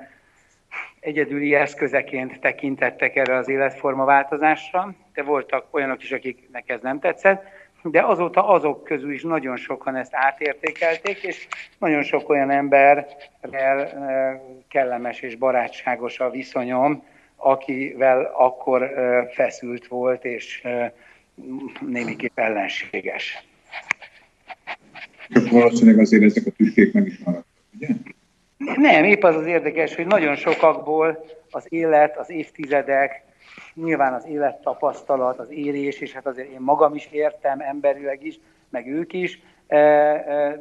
egyedüli 0.99 1.55
eszközeként 1.55 2.39
tekintettek 2.39 3.15
erre 3.15 3.35
az 3.35 3.49
életforma 3.49 4.05
változásra, 4.05 4.93
de 5.13 5.23
voltak 5.23 5.65
olyanok 5.71 6.03
is, 6.03 6.11
akiknek 6.11 6.69
ez 6.69 6.81
nem 6.81 6.99
tetszett 6.99 7.43
de 7.83 8.01
azóta 8.01 8.47
azok 8.47 8.83
közül 8.83 9.13
is 9.13 9.23
nagyon 9.23 9.57
sokan 9.57 9.95
ezt 9.95 10.15
átértékelték, 10.15 11.23
és 11.23 11.47
nagyon 11.77 12.03
sok 12.03 12.29
olyan 12.29 12.51
emberrel 12.51 13.07
eh, 13.51 14.39
kellemes 14.67 15.19
és 15.19 15.35
barátságos 15.35 16.19
a 16.19 16.29
viszonyom, 16.29 17.03
akivel 17.35 18.31
akkor 18.37 18.83
eh, 18.83 19.27
feszült 19.31 19.87
volt, 19.87 20.25
és 20.25 20.61
eh, 20.63 20.91
némiképp 21.87 22.39
ellenséges. 22.39 23.43
Csak 25.29 25.49
valószínűleg 25.49 25.99
azért 25.99 26.23
ezek 26.23 26.45
a 26.45 26.51
tüskék 26.57 26.93
meg 26.93 27.05
is 27.07 27.17
maradtak, 27.17 27.45
ugye? 27.75 27.87
Nem, 28.75 29.03
épp 29.03 29.23
az 29.23 29.35
az 29.35 29.45
érdekes, 29.45 29.95
hogy 29.95 30.07
nagyon 30.07 30.35
sokakból 30.35 31.25
az 31.51 31.65
élet, 31.69 32.17
az 32.17 32.29
évtizedek, 32.29 33.23
nyilván 33.73 34.13
az 34.13 34.25
élettapasztalat, 34.25 35.39
az 35.39 35.49
érés, 35.51 35.99
és 35.99 36.13
hát 36.13 36.25
azért 36.25 36.51
én 36.51 36.59
magam 36.59 36.95
is 36.95 37.07
értem 37.11 37.59
emberileg 37.59 38.25
is, 38.25 38.39
meg 38.69 38.87
ők 38.87 39.13
is, 39.13 39.41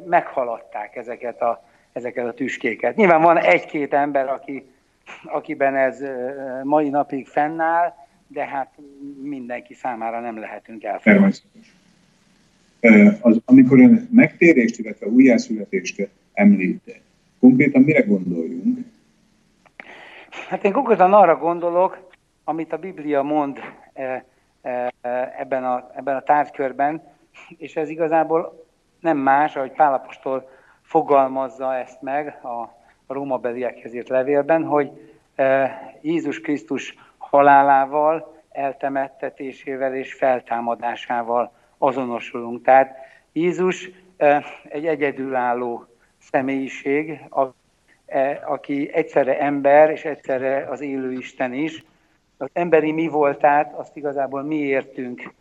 meghaladták 0.05 0.95
ezeket 0.95 1.41
a, 1.41 1.63
ezeket 1.93 2.25
a 2.25 2.33
tüskéket. 2.33 2.95
Nyilván 2.95 3.21
van 3.21 3.37
egy-két 3.37 3.93
ember, 3.93 4.29
aki, 4.29 4.69
akiben 5.23 5.75
ez 5.75 6.03
mai 6.63 6.89
napig 6.89 7.27
fennáll, 7.27 7.93
de 8.27 8.45
hát 8.45 8.73
mindenki 9.21 9.73
számára 9.73 10.19
nem 10.19 10.39
lehetünk 10.39 10.83
elfogadni. 10.83 11.33
Az, 13.21 13.41
amikor 13.45 13.79
ön 13.79 14.09
megtérést, 14.11 14.79
illetve 14.79 15.07
újjászületést 15.07 16.09
említ, 16.33 17.01
konkrétan 17.39 17.81
mire 17.81 18.01
gondoljunk? 18.01 18.77
Hát 20.49 20.63
én 20.63 20.71
konkrétan 20.71 21.13
arra 21.13 21.37
gondolok, 21.37 22.08
amit 22.49 22.73
a 22.73 22.77
Biblia 22.77 23.21
mond 23.21 23.59
e, 23.93 24.25
e, 24.61 24.93
ebben 25.37 25.65
a, 25.65 25.89
ebben 25.95 26.15
a 26.15 26.21
tárgykörben, 26.21 27.01
és 27.57 27.75
ez 27.75 27.89
igazából 27.89 28.65
nem 28.99 29.17
más, 29.17 29.55
ahogy 29.55 29.71
Pálapostól 29.71 30.49
fogalmazza 30.81 31.75
ezt 31.75 32.01
meg 32.01 32.27
a, 32.43 32.77
Róma 33.07 33.37
beliekhez 33.37 33.93
írt 33.93 34.07
levélben, 34.09 34.63
hogy 34.63 34.91
e, 35.35 35.71
Jézus 36.01 36.41
Krisztus 36.41 36.95
halálával, 37.17 38.41
eltemettetésével 38.49 39.95
és 39.95 40.13
feltámadásával 40.13 41.51
azonosulunk. 41.77 42.61
Tehát 42.63 42.97
Jézus 43.31 43.89
egy 44.69 44.85
egyedülálló 44.85 45.85
személyiség, 46.17 47.21
aki 48.45 48.89
egyszerre 48.93 49.39
ember 49.39 49.89
és 49.89 50.05
egyszerre 50.05 50.67
az 50.69 50.81
élő 50.81 51.11
Isten 51.11 51.53
is, 51.53 51.83
az 52.41 52.49
emberi 52.53 52.91
mi 52.91 53.07
voltát, 53.07 53.73
azt 53.73 53.97
igazából 53.97 54.43
mi 54.43 54.55
értünk 54.55 55.33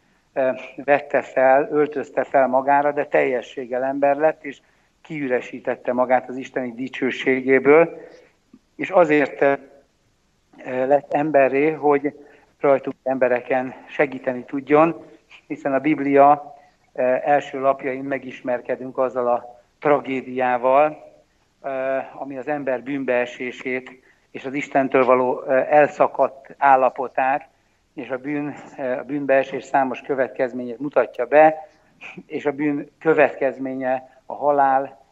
vette 0.85 1.23
fel, 1.23 1.69
öltözte 1.71 2.25
fel 2.25 2.47
magára, 2.47 2.93
de 2.93 3.07
teljességgel 3.07 3.85
ember 3.85 4.17
lett, 4.17 4.45
és 4.45 4.61
kiüresítette 5.03 5.93
magát 5.93 6.29
az 6.29 6.37
isteni 6.37 6.73
dicsőségéből, 6.75 8.07
és 8.77 8.91
azért 8.91 9.41
lett 10.65 11.13
emberré, 11.13 11.71
hogy 11.71 12.15
rajtuk 12.61 12.95
embereken 13.03 13.75
segíteni 13.89 14.45
tudjon, 14.45 15.05
hiszen 15.47 15.75
a 15.75 15.79
Biblia 15.79 16.57
első 17.25 17.61
lapjain 17.61 18.05
megismerkedünk 18.05 18.99
azzal 18.99 19.29
a 19.29 19.63
tragédiával, 19.79 21.13
ami 22.13 22.37
az 22.37 22.49
ember 22.49 22.83
bűnbeesését 22.83 24.08
és 24.39 24.45
az 24.45 24.55
Istentől 24.55 25.05
való 25.05 25.43
elszakadt 25.49 26.55
állapotát, 26.59 27.49
és 27.95 28.11
a, 28.11 28.17
bűn, 28.17 28.55
a 28.77 29.03
bűnbeesés 29.07 29.65
számos 29.65 30.01
következményét 30.01 30.79
mutatja 30.79 31.27
be, 31.27 31.69
és 32.27 32.47
a 32.47 32.53
bűn 32.53 32.89
következménye 32.99 34.21
a 34.27 34.35
halál, 34.35 35.05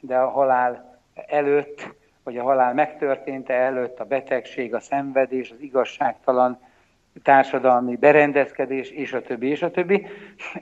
de 0.00 0.16
a 0.16 0.28
halál 0.28 0.98
előtt, 1.26 1.94
vagy 2.22 2.38
a 2.38 2.42
halál 2.42 2.74
megtörténte 2.74 3.54
előtt 3.54 4.00
a 4.00 4.04
betegség, 4.04 4.74
a 4.74 4.80
szenvedés, 4.80 5.50
az 5.50 5.60
igazságtalan 5.60 6.60
társadalmi 7.22 7.96
berendezkedés, 7.96 8.90
és 8.90 9.12
a 9.12 9.22
többi, 9.22 9.48
és 9.48 9.62
a 9.62 9.70
többi. 9.70 10.06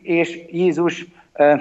És 0.03 0.45
Jézus 0.51 1.07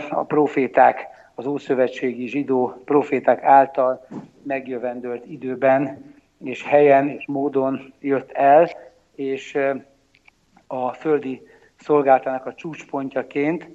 a 0.09 0.23
proféták, 0.23 1.07
az 1.35 1.45
ószövetségi 1.45 2.27
zsidó 2.27 2.81
proféták 2.85 3.43
által 3.43 4.07
megjövendőlt 4.43 5.25
időben 5.25 6.15
és 6.43 6.63
helyen 6.63 7.09
és 7.09 7.25
módon 7.27 7.93
jött 7.99 8.31
el, 8.31 8.69
és 9.15 9.57
a 10.67 10.93
földi 10.93 11.47
szolgáltának 11.77 12.45
a 12.45 12.53
csúcspontjaként 12.53 13.67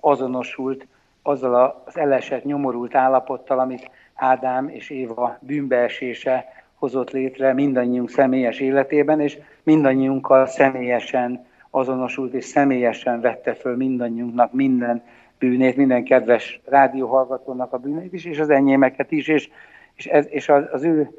azonosult 0.00 0.86
azzal 1.22 1.82
az 1.86 1.98
elesett, 1.98 2.44
nyomorult 2.44 2.94
állapottal, 2.94 3.58
amit 3.58 3.90
Ádám 4.14 4.68
és 4.68 4.90
Éva 4.90 5.38
bűnbeesése 5.40 6.44
hozott 6.74 7.10
létre 7.10 7.52
mindannyiunk 7.52 8.10
személyes 8.10 8.60
életében, 8.60 9.20
és 9.20 9.38
mindannyiunkkal 9.62 10.46
személyesen 10.46 11.46
azonosult, 11.70 12.32
és 12.32 12.44
személyesen 12.44 13.20
vette 13.20 13.54
föl 13.54 13.76
mindannyiunknak 13.76 14.52
minden 14.52 15.02
bűnét, 15.38 15.76
minden 15.76 16.04
kedves 16.04 16.60
rádióhallgatónak 16.64 17.72
a 17.72 17.78
bűnét 17.78 18.12
is, 18.12 18.24
és 18.24 18.38
az 18.38 18.50
enyémeket 18.50 19.10
is, 19.10 19.28
és, 19.28 19.50
és, 19.94 20.06
ez, 20.06 20.26
és 20.30 20.48
az, 20.48 20.64
az 20.72 20.84
ő 20.84 21.10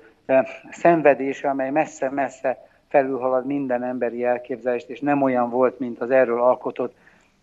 szenvedése, 0.72 1.50
amely 1.50 1.70
messze-messze 1.70 2.68
felülhalad 2.88 3.46
minden 3.46 3.84
emberi 3.84 4.24
elképzelést, 4.24 4.90
és 4.90 5.00
nem 5.00 5.22
olyan 5.22 5.50
volt, 5.50 5.80
mint 5.80 6.02
az 6.02 6.12
erről 6.12 6.42
alkotott 6.42 6.96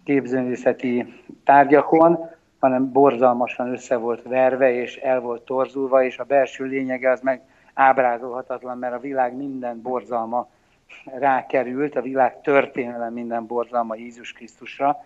képzőművészeti 0.05 1.23
tárgyakon, 1.45 2.31
hanem 2.59 2.93
borzalmasan 2.93 3.73
össze 3.73 3.97
volt 3.97 4.23
verve, 4.23 4.73
és 4.73 4.97
el 4.97 5.21
volt 5.21 5.43
torzulva, 5.43 6.05
és 6.05 6.19
a 6.19 6.25
belső 6.25 6.65
lényege 6.65 7.11
az 7.11 7.21
meg 7.21 7.41
ábrázolhatatlan, 7.75 8.79
mert 8.79 8.95
a 8.95 8.99
világ 8.99 9.37
minden 9.37 9.83
borzalma 9.83 10.49
rákerült, 11.05 11.97
a 11.97 12.03
világ 12.03 12.41
történelem 12.41 13.13
minden 13.13 13.47
borzalma 13.47 13.95
Jézus 13.95 14.33
Krisztusra, 14.33 15.05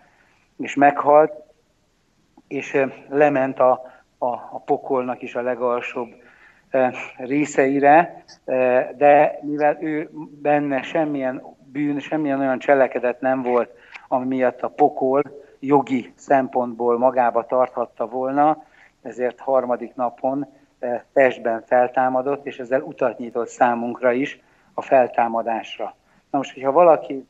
és 0.57 0.75
meghalt, 0.75 1.33
és 2.47 2.85
lement 3.09 3.59
a, 3.59 3.71
a, 4.17 4.27
a 4.27 4.61
pokolnak 4.65 5.21
is 5.21 5.35
a 5.35 5.41
legalsóbb 5.41 6.20
részeire, 7.17 8.23
de 8.97 9.39
mivel 9.41 9.77
ő 9.81 10.09
benne 10.41 10.81
semmilyen 10.81 11.41
bűn, 11.71 11.99
semmilyen 11.99 12.39
olyan 12.39 12.59
cselekedet 12.59 13.21
nem 13.21 13.41
volt, 13.41 13.69
ami 14.07 14.25
miatt 14.25 14.61
a 14.61 14.67
pokol 14.67 15.21
jogi 15.59 16.13
szempontból 16.15 16.97
magába 16.97 17.45
tarthatta 17.45 18.07
volna, 18.07 18.63
ezért 19.01 19.39
harmadik 19.39 19.95
napon 19.95 20.47
testben 21.13 21.63
feltámadott, 21.65 22.45
és 22.45 22.59
ezzel 22.59 22.81
utat 22.81 23.17
nyitott 23.17 23.47
számunkra 23.47 24.11
is 24.11 24.39
a 24.73 24.81
feltámadásra. 24.81 25.95
Na 26.31 26.37
most, 26.37 26.53
hogyha 26.53 26.71
valaki... 26.71 27.25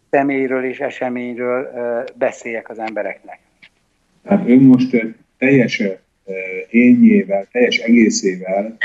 személyről 0.09 0.63
és 0.63 0.79
eseményről 0.79 1.69
beszéljek 2.13 2.69
az 2.69 2.79
embereknek. 2.79 3.39
Tehát 4.23 4.49
ön 4.49 4.61
most 4.61 5.15
teljes 5.37 5.83
ényével, 6.69 7.45
teljes 7.51 7.77
egészével 7.77 8.77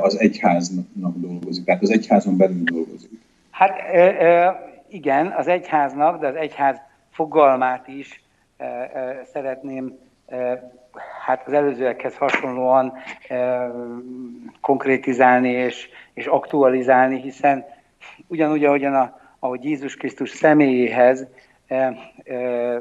az 0.00 0.20
egyháznak 0.20 0.86
dolgozik, 1.14 1.64
tehát 1.64 1.82
az 1.82 1.90
egyházon 1.90 2.36
belül 2.36 2.62
dolgozik. 2.64 3.10
Hát 3.50 3.80
igen, 4.88 5.26
az 5.26 5.48
egyháznak, 5.48 6.20
de 6.20 6.26
az 6.26 6.34
egyház 6.34 6.76
fogalmát 7.16 7.88
is 7.88 8.22
szeretném 9.32 9.98
hát 11.24 11.46
az 11.46 11.52
előzőekhez 11.52 12.16
hasonlóan 12.16 12.92
konkrétizálni 14.60 15.48
és, 15.48 15.88
és 16.14 16.26
aktualizálni, 16.26 17.20
hiszen 17.20 17.64
ugyanúgy, 18.26 18.64
ahogyan 18.64 18.94
a, 18.94 19.20
ahogy 19.38 19.64
Jézus 19.64 19.96
Krisztus 19.96 20.30
személyéhez 20.30 21.26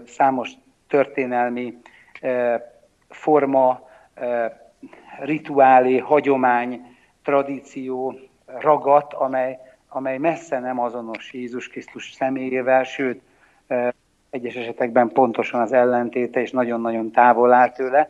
számos 0.05 0.51
történelmi 0.87 1.77
forma, 3.09 3.89
rituálé, 5.19 5.97
hagyomány, 5.97 6.97
tradíció 7.23 8.19
ragadt, 8.45 9.13
amely, 9.13 9.59
amely 9.89 10.17
messze 10.17 10.59
nem 10.59 10.79
azonos 10.79 11.33
Jézus 11.33 11.67
Krisztus 11.67 12.11
személyével, 12.11 12.83
sőt, 12.83 13.21
egyes 14.35 14.55
esetekben 14.55 15.09
pontosan 15.09 15.61
az 15.61 15.71
ellentéte, 15.71 16.41
és 16.41 16.51
nagyon-nagyon 16.51 17.11
távol 17.11 17.53
áll 17.53 17.69
tőle. 17.69 18.09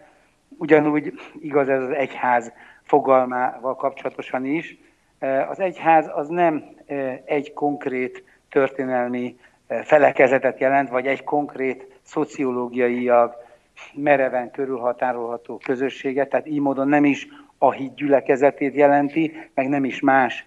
Ugyanúgy 0.57 1.13
igaz 1.41 1.69
ez 1.69 1.81
az 1.81 1.89
egyház 1.89 2.51
fogalmával 2.81 3.75
kapcsolatosan 3.75 4.45
is. 4.45 4.77
Az 5.49 5.59
egyház 5.59 6.09
az 6.13 6.27
nem 6.27 6.63
egy 7.25 7.53
konkrét 7.53 8.23
történelmi 8.49 9.37
felekezetet 9.83 10.59
jelent, 10.59 10.89
vagy 10.89 11.07
egy 11.07 11.23
konkrét 11.23 11.99
szociológiai 12.01 13.11
mereven 13.93 14.51
körülhatárolható 14.51 15.57
közösséget, 15.57 16.29
tehát 16.29 16.47
így 16.47 16.59
módon 16.59 16.87
nem 16.87 17.05
is 17.05 17.27
a 17.57 17.71
híd 17.71 17.93
gyülekezetét 17.95 18.75
jelenti, 18.75 19.49
meg 19.53 19.69
nem 19.69 19.85
is 19.85 19.99
más 19.99 20.45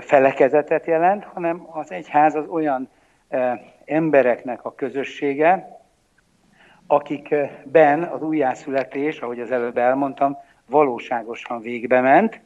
felekezetet 0.00 0.86
jelent, 0.86 1.24
hanem 1.24 1.66
az 1.70 1.90
egyház 1.90 2.34
az 2.34 2.46
olyan 2.48 2.88
embereknek 3.90 4.64
a 4.64 4.74
közössége, 4.74 5.78
akikben 6.86 8.02
az 8.02 8.22
újjászületés, 8.22 9.18
ahogy 9.20 9.40
az 9.40 9.50
előbb 9.50 9.78
elmondtam, 9.78 10.38
valóságosan 10.66 11.60
végbe 11.60 12.00
ment, 12.00 12.40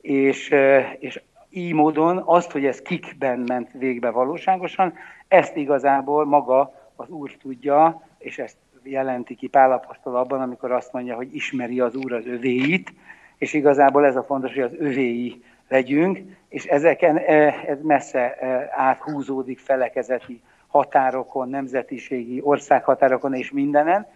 és, 0.00 0.54
és 0.98 1.20
így 1.50 1.72
módon 1.72 2.22
azt, 2.24 2.50
hogy 2.50 2.64
ez 2.64 2.82
kikben 2.82 3.38
ment 3.38 3.68
végbe 3.72 4.10
valóságosan, 4.10 4.94
ezt 5.28 5.56
igazából 5.56 6.24
maga 6.24 6.74
az 6.96 7.08
Úr 7.08 7.30
tudja, 7.30 8.02
és 8.18 8.38
ezt 8.38 8.56
jelenti 8.82 9.34
ki 9.34 9.46
Pálapostól 9.46 10.16
abban, 10.16 10.40
amikor 10.40 10.72
azt 10.72 10.92
mondja, 10.92 11.14
hogy 11.14 11.34
ismeri 11.34 11.80
az 11.80 11.94
Úr 11.94 12.12
az 12.12 12.26
övéit, 12.26 12.92
és 13.38 13.52
igazából 13.52 14.06
ez 14.06 14.16
a 14.16 14.22
fontos, 14.22 14.54
hogy 14.54 14.62
az 14.62 14.74
övéi 14.78 15.42
legyünk, 15.68 16.18
és 16.48 16.64
ezeken 16.64 17.18
ez 17.66 17.78
messze 17.82 18.36
áthúzódik 18.70 19.58
felekezeti 19.58 20.40
határokon, 20.66 21.48
nemzetiségi 21.48 22.40
országhatárokon 22.44 23.34
és 23.34 23.50
mindenen. 23.50 24.06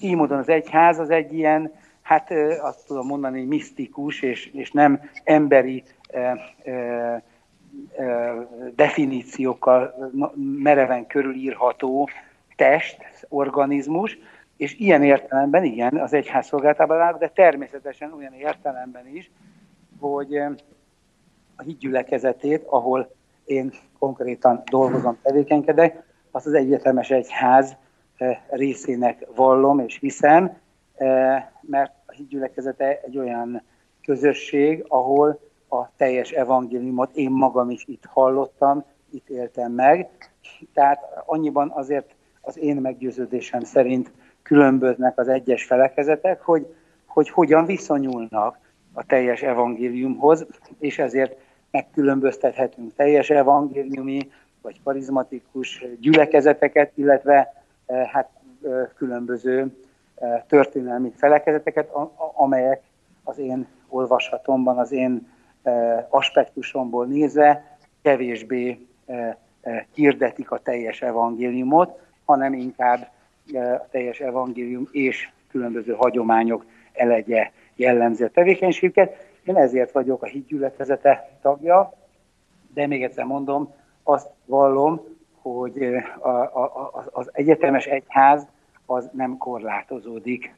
Így 0.00 0.14
módon 0.14 0.38
az 0.38 0.48
egyház 0.48 0.98
az 0.98 1.10
egy 1.10 1.32
ilyen, 1.32 1.72
hát 2.02 2.30
azt 2.60 2.86
tudom 2.86 3.06
mondani, 3.06 3.44
misztikus 3.44 4.22
és, 4.22 4.46
és 4.46 4.70
nem 4.70 5.00
emberi 5.24 5.82
e, 6.08 6.38
e, 6.64 7.22
definíciókkal 8.74 10.10
mereven 10.62 11.06
körülírható 11.06 12.08
test, 12.56 13.26
organizmus, 13.28 14.18
és 14.56 14.74
ilyen 14.78 15.02
értelemben 15.02 15.64
igen, 15.64 15.96
az 15.96 16.12
egyház 16.12 16.46
szolgálatában 16.46 17.00
áll, 17.00 17.18
de 17.18 17.28
természetesen 17.28 18.12
olyan 18.12 18.32
értelemben 18.32 19.06
is, 19.06 19.30
hogy 20.00 20.36
a 21.56 21.62
hídgyülekezetét, 21.62 22.64
ahol 22.66 23.14
én 23.44 23.72
konkrétan 23.98 24.62
dolgozom, 24.70 25.18
tevékenykedek, 25.22 26.02
azt 26.30 26.46
az 26.46 26.52
egyetemes 26.52 27.10
egyház 27.10 27.76
eh, 28.16 28.38
részének 28.48 29.26
vallom 29.34 29.78
és 29.78 29.98
hiszem, 29.98 30.56
eh, 30.94 31.44
mert 31.60 31.92
a 32.06 32.12
hídgyülekezete 32.12 33.00
egy 33.04 33.18
olyan 33.18 33.62
közösség, 34.02 34.84
ahol 34.88 35.40
a 35.68 35.96
teljes 35.96 36.30
evangéliumot 36.30 37.16
én 37.16 37.30
magam 37.30 37.70
is 37.70 37.84
itt 37.86 38.04
hallottam, 38.04 38.84
itt 39.10 39.28
éltem 39.28 39.72
meg. 39.72 40.08
Tehát 40.74 41.22
annyiban 41.26 41.70
azért 41.74 42.14
az 42.40 42.58
én 42.58 42.76
meggyőződésem 42.76 43.60
szerint 43.60 44.12
különböznek 44.42 45.18
az 45.18 45.28
egyes 45.28 45.64
felekezetek, 45.64 46.40
hogy, 46.40 46.74
hogy 47.06 47.30
hogyan 47.30 47.64
viszonyulnak 47.64 48.58
a 48.92 49.06
teljes 49.06 49.42
evangéliumhoz, 49.42 50.46
és 50.78 50.98
ezért 50.98 51.36
megkülönböztethetünk 51.72 52.94
teljes 52.94 53.30
evangéliumi 53.30 54.30
vagy 54.60 54.80
karizmatikus 54.84 55.84
gyülekezeteket, 56.00 56.92
illetve 56.94 57.64
eh, 57.86 58.06
hát 58.06 58.30
eh, 58.64 58.88
különböző 58.96 59.76
eh, 60.14 60.42
történelmi 60.48 61.12
felekezeteket, 61.16 61.90
amelyek 62.34 62.82
az 63.24 63.38
én 63.38 63.66
olvasatomban, 63.88 64.78
az 64.78 64.92
én 64.92 65.30
aspektusomból 66.08 67.06
nézve 67.06 67.78
kevésbé 68.02 68.86
hirdetik 69.94 70.50
a 70.50 70.58
teljes 70.58 71.02
evangéliumot, 71.02 71.98
hanem 72.24 72.52
inkább 72.52 73.10
a 73.54 73.88
teljes 73.90 74.20
evangélium 74.20 74.88
és 74.92 75.28
különböző 75.50 75.92
hagyományok 75.92 76.64
elegye 76.92 77.50
jellemző 77.76 78.28
tevékenységüket. 78.28 79.31
Én 79.44 79.56
ezért 79.56 79.92
vagyok 79.92 80.22
a 80.22 80.26
hídgyülekezete 80.26 81.38
tagja, 81.42 81.92
de 82.74 82.86
még 82.86 83.02
egyszer 83.02 83.24
mondom, 83.24 83.74
azt 84.02 84.28
vallom, 84.46 85.00
hogy 85.40 85.82
a, 86.20 86.28
a, 86.28 87.08
az 87.12 87.30
egyetemes 87.32 87.86
egyház 87.86 88.46
az 88.86 89.10
nem 89.12 89.36
korlátozódik 89.36 90.54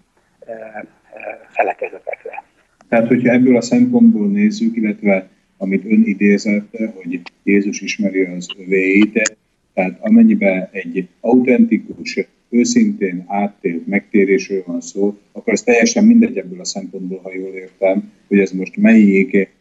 felekezetekre. 1.49 2.43
Tehát, 2.89 3.07
hogyha 3.07 3.32
ebből 3.32 3.57
a 3.57 3.61
szempontból 3.61 4.26
nézzük, 4.26 4.76
illetve 4.76 5.28
amit 5.57 5.85
ön 5.85 6.03
idézett, 6.05 6.76
hogy 6.95 7.22
Jézus 7.43 7.80
ismeri 7.80 8.24
az 8.24 8.49
övéit, 8.59 9.39
Tehát 9.74 9.99
amennyiben 10.01 10.68
egy 10.72 11.09
autentikus, 11.20 12.18
őszintén 12.55 13.25
áttélt 13.29 13.87
megtérésről 13.87 14.63
van 14.67 14.81
szó, 14.81 15.19
akkor 15.33 15.53
ez 15.53 15.63
teljesen 15.63 16.05
mindegy 16.05 16.39
ebből 16.39 16.61
a 16.61 16.65
szempontból, 16.65 17.21
ha 17.23 17.35
jól 17.35 17.55
értem, 17.55 18.13
hogy 18.29 18.39
ez 18.39 18.51
most 18.51 18.77
melyik 18.77 19.53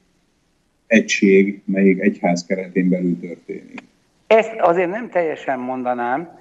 egység, 0.87 1.61
melyik 1.65 1.99
egyház 1.99 2.45
keretén 2.45 2.89
belül 2.89 3.19
történik. 3.19 3.81
Ezt 4.27 4.55
azért 4.57 4.89
nem 4.89 5.09
teljesen 5.09 5.59
mondanám. 5.59 6.39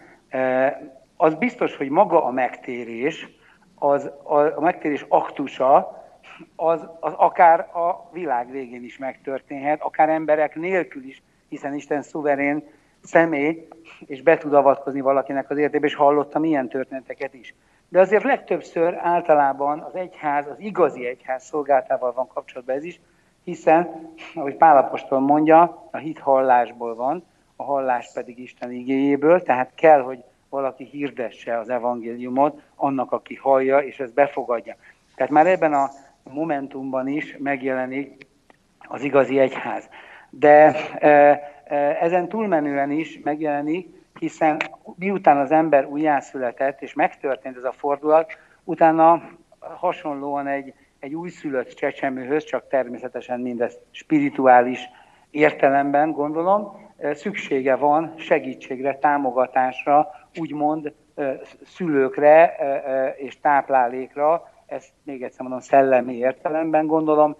Az 1.16 1.34
biztos, 1.34 1.76
hogy 1.76 1.88
maga 1.88 2.24
a 2.24 2.30
megtérés, 2.30 3.28
az, 3.74 4.10
a, 4.22 4.60
megtérés 4.60 5.04
aktusa, 5.08 6.04
az, 6.56 6.80
az 7.00 7.12
akár 7.16 7.60
a 7.60 8.10
világ 8.12 8.50
végén 8.50 8.84
is 8.84 8.98
megtörténhet, 8.98 9.80
akár 9.80 10.08
emberek 10.08 10.54
nélkül 10.54 11.04
is, 11.04 11.22
hiszen 11.48 11.74
Isten 11.74 12.02
szuverén 12.02 12.62
személy, 13.02 13.68
és 14.06 14.22
be 14.22 14.38
tud 14.38 14.54
avatkozni 14.54 15.00
valakinek 15.00 15.50
az 15.50 15.56
életébe, 15.56 15.86
és 15.86 15.94
hallottam 15.94 16.44
ilyen 16.44 16.68
történeteket 16.68 17.34
is. 17.34 17.54
De 17.88 18.00
azért 18.00 18.22
legtöbbször 18.22 18.98
általában 19.00 19.80
az 19.80 19.94
egyház, 19.94 20.46
az 20.46 20.60
igazi 20.60 21.06
egyház 21.06 21.44
szolgáltával 21.44 22.12
van 22.12 22.28
kapcsolatban 22.28 22.76
ez 22.76 22.84
is, 22.84 23.00
hiszen, 23.44 24.12
ahogy 24.34 24.56
Pálapostól 24.56 25.20
mondja, 25.20 25.88
a 25.90 25.96
hit 25.96 26.18
hallásból 26.18 26.94
van, 26.94 27.24
a 27.56 27.62
hallás 27.62 28.10
pedig 28.14 28.38
Isten 28.38 28.72
igéjéből, 28.72 29.42
tehát 29.42 29.74
kell, 29.74 30.00
hogy 30.00 30.24
valaki 30.48 30.84
hirdesse 30.84 31.58
az 31.58 31.68
evangéliumot 31.68 32.62
annak, 32.74 33.12
aki 33.12 33.34
hallja, 33.34 33.78
és 33.78 34.00
ezt 34.00 34.14
befogadja. 34.14 34.76
Tehát 35.14 35.32
már 35.32 35.46
ebben 35.46 35.72
a 35.72 35.90
momentumban 36.22 37.08
is 37.08 37.36
megjelenik 37.38 38.26
az 38.78 39.02
igazi 39.02 39.38
egyház. 39.38 39.88
De 40.30 40.74
e, 40.98 41.08
e, 41.08 41.61
ezen 42.00 42.28
túlmenően 42.28 42.90
is 42.90 43.20
megjelenik, 43.22 43.88
hiszen 44.18 44.56
miután 44.96 45.36
az 45.36 45.50
ember 45.50 45.86
újjászületett, 45.86 46.82
és 46.82 46.94
megtörtént 46.94 47.56
ez 47.56 47.64
a 47.64 47.72
fordulat, 47.72 48.38
utána 48.64 49.22
hasonlóan 49.58 50.46
egy, 50.46 50.74
egy 50.98 51.14
újszülött 51.14 51.68
csecsemőhöz, 51.68 52.44
csak 52.44 52.68
természetesen 52.68 53.40
mindezt 53.40 53.80
spirituális 53.90 54.88
értelemben 55.30 56.10
gondolom, 56.10 56.90
szüksége 57.12 57.76
van 57.76 58.14
segítségre, 58.16 58.98
támogatásra, 58.98 60.10
úgymond 60.40 60.92
szülőkre 61.64 62.56
és 63.16 63.40
táplálékra, 63.40 64.50
ezt 64.66 64.92
még 65.04 65.22
egyszer 65.22 65.40
mondom 65.40 65.60
szellemi 65.60 66.14
értelemben 66.14 66.86
gondolom, 66.86 67.36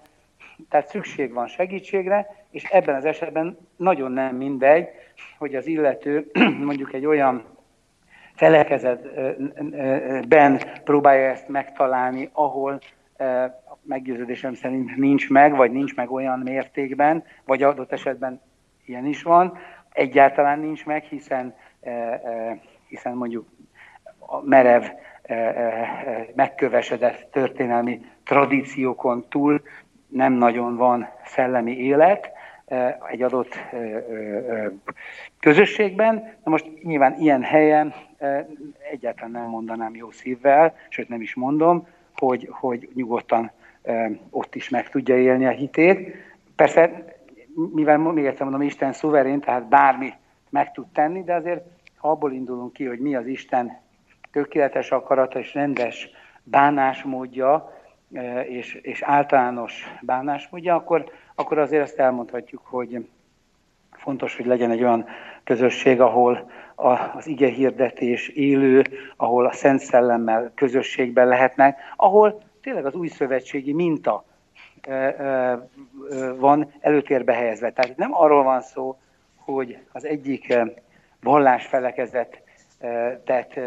tehát 0.68 0.88
szükség 0.88 1.32
van 1.32 1.46
segítségre, 1.46 2.44
és 2.50 2.64
ebben 2.64 2.94
az 2.94 3.04
esetben 3.04 3.58
nagyon 3.76 4.12
nem 4.12 4.36
mindegy, 4.36 4.88
hogy 5.38 5.54
az 5.54 5.66
illető 5.66 6.30
mondjuk 6.66 6.92
egy 6.92 7.06
olyan 7.06 7.44
felekezetben 8.34 10.60
próbálja 10.84 11.28
ezt 11.28 11.48
megtalálni, 11.48 12.30
ahol 12.32 12.80
meggyőződésem 13.82 14.54
szerint 14.54 14.96
nincs 14.96 15.30
meg, 15.30 15.56
vagy 15.56 15.72
nincs 15.72 15.94
meg 15.94 16.10
olyan 16.10 16.38
mértékben, 16.38 17.24
vagy 17.44 17.62
adott 17.62 17.92
esetben 17.92 18.40
ilyen 18.84 19.06
is 19.06 19.22
van, 19.22 19.58
egyáltalán 19.92 20.58
nincs 20.58 20.86
meg, 20.86 21.02
hiszen, 21.02 21.54
hiszen 22.88 23.14
mondjuk 23.14 23.48
a 24.18 24.44
merev, 24.44 24.84
megkövesedett 26.34 27.30
történelmi 27.30 28.00
tradíciókon 28.24 29.24
túl 29.28 29.62
nem 30.12 30.32
nagyon 30.32 30.76
van 30.76 31.08
szellemi 31.24 31.76
élet 31.76 32.30
egy 33.10 33.22
adott 33.22 33.58
közösségben. 35.40 36.14
Na 36.44 36.50
most 36.50 36.82
nyilván 36.82 37.16
ilyen 37.18 37.42
helyen 37.42 37.94
egyáltalán 38.90 39.30
nem 39.30 39.48
mondanám 39.48 39.94
jó 39.94 40.10
szívvel, 40.10 40.74
sőt 40.88 41.08
nem 41.08 41.20
is 41.20 41.34
mondom, 41.34 41.86
hogy, 42.16 42.48
hogy 42.50 42.88
nyugodtan 42.94 43.50
ott 44.30 44.54
is 44.54 44.68
meg 44.68 44.88
tudja 44.88 45.18
élni 45.18 45.46
a 45.46 45.50
hitét. 45.50 46.16
Persze, 46.56 47.04
mivel 47.72 47.98
még 47.98 48.24
egyszer 48.24 48.42
mondom, 48.42 48.62
Isten 48.66 48.92
szuverén, 48.92 49.40
tehát 49.40 49.68
bármi 49.68 50.12
meg 50.50 50.72
tud 50.72 50.86
tenni, 50.92 51.22
de 51.22 51.34
azért 51.34 51.64
ha 51.96 52.10
abból 52.10 52.32
indulunk 52.32 52.72
ki, 52.72 52.84
hogy 52.84 52.98
mi 52.98 53.14
az 53.14 53.26
Isten 53.26 53.80
tökéletes 54.32 54.90
akarata 54.90 55.38
és 55.38 55.54
rendes 55.54 56.10
bánásmódja, 56.42 57.81
és, 58.48 58.74
és 58.74 59.02
általános 59.02 59.94
bánásmódja, 60.00 60.74
akkor, 60.74 61.10
akkor 61.34 61.58
azért 61.58 61.82
azt 61.82 61.98
elmondhatjuk, 61.98 62.62
hogy 62.64 63.08
fontos, 63.90 64.36
hogy 64.36 64.46
legyen 64.46 64.70
egy 64.70 64.82
olyan 64.82 65.06
közösség, 65.44 66.00
ahol 66.00 66.50
a, 66.74 66.90
az 66.90 67.26
ige 67.26 67.48
hirdetés 67.48 68.28
élő, 68.28 68.82
ahol 69.16 69.46
a 69.46 69.52
Szent 69.52 69.80
Szellemmel 69.80 70.52
közösségben 70.54 71.28
lehetnek, 71.28 71.78
ahol 71.96 72.42
tényleg 72.62 72.86
az 72.86 72.94
új 72.94 73.08
szövetségi 73.08 73.72
minta 73.72 74.24
van 76.36 76.72
előtérbe 76.80 77.32
helyezve. 77.32 77.72
Tehát 77.72 77.96
nem 77.96 78.14
arról 78.14 78.42
van 78.42 78.60
szó, 78.60 78.98
hogy 79.36 79.78
az 79.92 80.04
egyik 80.04 80.58
vallásfelekezet 81.22 82.42
tehát 83.24 83.60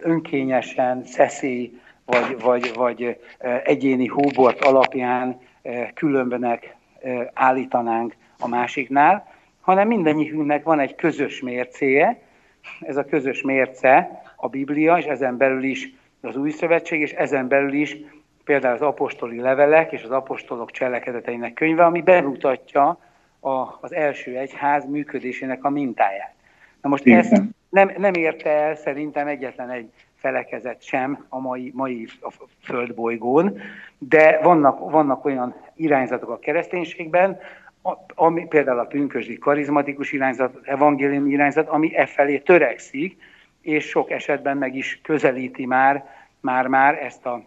önkényesen, 0.00 1.04
szeszély 1.04 1.80
vagy, 2.08 2.40
vagy, 2.40 2.72
vagy 2.74 3.18
egyéni 3.64 4.06
hóbort 4.06 4.64
alapján 4.64 5.40
különbenek 5.94 6.76
állítanánk 7.34 8.14
a 8.38 8.48
másiknál, 8.48 9.26
hanem 9.60 9.88
mindennyiünknek 9.88 10.64
van 10.64 10.80
egy 10.80 10.94
közös 10.94 11.40
mércéje, 11.40 12.20
ez 12.80 12.96
a 12.96 13.04
közös 13.04 13.42
mérce 13.42 14.22
a 14.36 14.48
Biblia, 14.48 14.98
és 14.98 15.04
ezen 15.04 15.36
belül 15.36 15.62
is 15.62 15.94
az 16.20 16.36
Új 16.36 16.50
Szövetség, 16.50 17.00
és 17.00 17.12
ezen 17.12 17.48
belül 17.48 17.72
is 17.72 17.96
például 18.44 18.74
az 18.74 18.80
apostoli 18.80 19.40
levelek 19.40 19.92
és 19.92 20.02
az 20.02 20.10
apostolok 20.10 20.70
cselekedeteinek 20.70 21.52
könyve, 21.52 21.84
ami 21.84 22.02
bemutatja 22.02 22.98
a, 23.40 23.78
az 23.80 23.92
első 23.92 24.36
egyház 24.36 24.84
működésének 24.86 25.64
a 25.64 25.70
mintáját. 25.70 26.34
Na 26.82 26.88
most 26.88 27.06
Értem. 27.06 27.22
ezt 27.22 27.42
nem, 27.68 27.92
nem 27.96 28.14
érte 28.14 28.50
el 28.50 28.74
szerintem 28.74 29.26
egyetlen 29.26 29.70
egy 29.70 29.90
felekezet 30.28 30.82
sem 30.82 31.26
a 31.28 31.38
mai, 31.38 31.72
mai 31.74 32.08
a 32.20 32.32
földbolygón, 32.62 33.60
de 33.98 34.38
vannak, 34.42 34.90
vannak 34.90 35.24
olyan 35.24 35.54
irányzatok 35.76 36.30
a 36.30 36.38
kereszténységben, 36.38 37.38
ami 38.14 38.46
például 38.46 38.78
a 38.78 38.84
pünkösdi 38.84 39.38
karizmatikus 39.38 40.12
irányzat, 40.12 40.58
evangélium 40.62 41.26
irányzat, 41.26 41.68
ami 41.68 41.96
e 41.96 42.06
felé 42.06 42.38
törekszik, 42.38 43.22
és 43.62 43.84
sok 43.88 44.10
esetben 44.10 44.56
meg 44.56 44.74
is 44.74 45.00
közelíti 45.02 45.66
már, 45.66 46.04
már, 46.40 46.66
már 46.66 47.02
ezt 47.02 47.26
a 47.26 47.42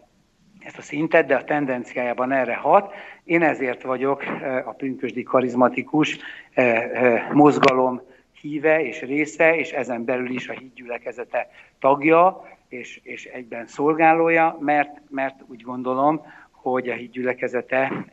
ezt 0.65 0.77
a 0.77 0.82
szintet, 0.82 1.25
de 1.25 1.36
a 1.36 1.43
tendenciájában 1.43 2.32
erre 2.32 2.55
hat. 2.55 2.93
Én 3.23 3.41
ezért 3.41 3.82
vagyok 3.82 4.25
eh, 4.25 4.67
a 4.67 4.71
pünkösdi 4.71 5.23
karizmatikus 5.23 6.17
eh, 6.53 6.84
eh, 6.84 7.29
mozgalom 7.32 8.01
híve 8.41 8.86
és 8.86 9.01
része, 9.01 9.55
és 9.55 9.71
ezen 9.71 10.05
belül 10.05 10.29
is 10.29 10.47
a 10.47 10.53
hídgyülekezete 10.53 11.49
tagja, 11.79 12.43
és, 12.72 12.99
és 13.03 13.26
egyben 13.26 13.67
szolgálója, 13.67 14.57
mert, 14.59 15.01
mert 15.09 15.43
úgy 15.47 15.61
gondolom, 15.61 16.22
hogy 16.51 16.89
a 16.89 16.93
hídgyülekezete 16.93 18.05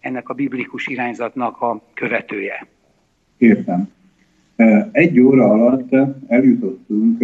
ennek 0.00 0.28
a 0.28 0.34
biblikus 0.34 0.86
irányzatnak 0.86 1.60
a 1.60 1.82
követője. 1.94 2.66
Értem. 3.38 3.92
Egy 4.92 5.20
óra 5.20 5.44
alatt 5.44 5.90
eljutottunk 6.28 7.20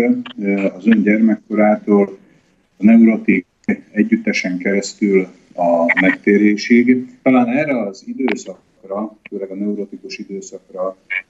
az 0.77 0.87
ön 0.87 1.03
gyermekkorától 1.03 2.19
a 2.77 2.85
neurotik 2.85 3.47
együttesen 3.91 4.59
keresztül 4.59 5.27
a 5.55 6.01
megtérésig. 6.01 7.07
Talán 7.23 7.49
erre 7.49 7.81
az 7.81 8.05
időszakra, 8.07 9.17
főleg 9.29 9.51
a 9.51 9.55
neurotikus 9.55 10.19
időszakra 10.19 10.97
e, 11.07 11.25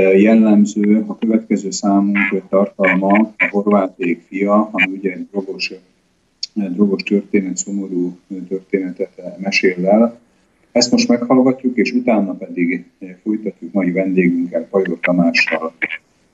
jellemző 0.00 1.04
a 1.06 1.18
következő 1.18 1.70
számunk 1.70 2.42
tartalma 2.48 3.34
a 3.38 3.48
horváték 3.50 4.22
fia, 4.28 4.68
ami 4.72 4.96
ugye 4.96 5.12
egy 5.12 5.26
drogos, 5.30 5.72
drogos 6.54 7.02
történet, 7.02 7.56
szomorú 7.56 8.18
történetet 8.48 9.38
mesél 9.38 9.86
el. 9.86 10.20
Ezt 10.72 10.90
most 10.90 11.08
meghallgatjuk, 11.08 11.76
és 11.76 11.92
utána 11.92 12.32
pedig 12.32 12.84
folytatjuk 13.22 13.72
mai 13.72 13.90
vendégünkkel, 13.90 14.66
Pajor 14.70 14.98
Tamással 15.00 15.72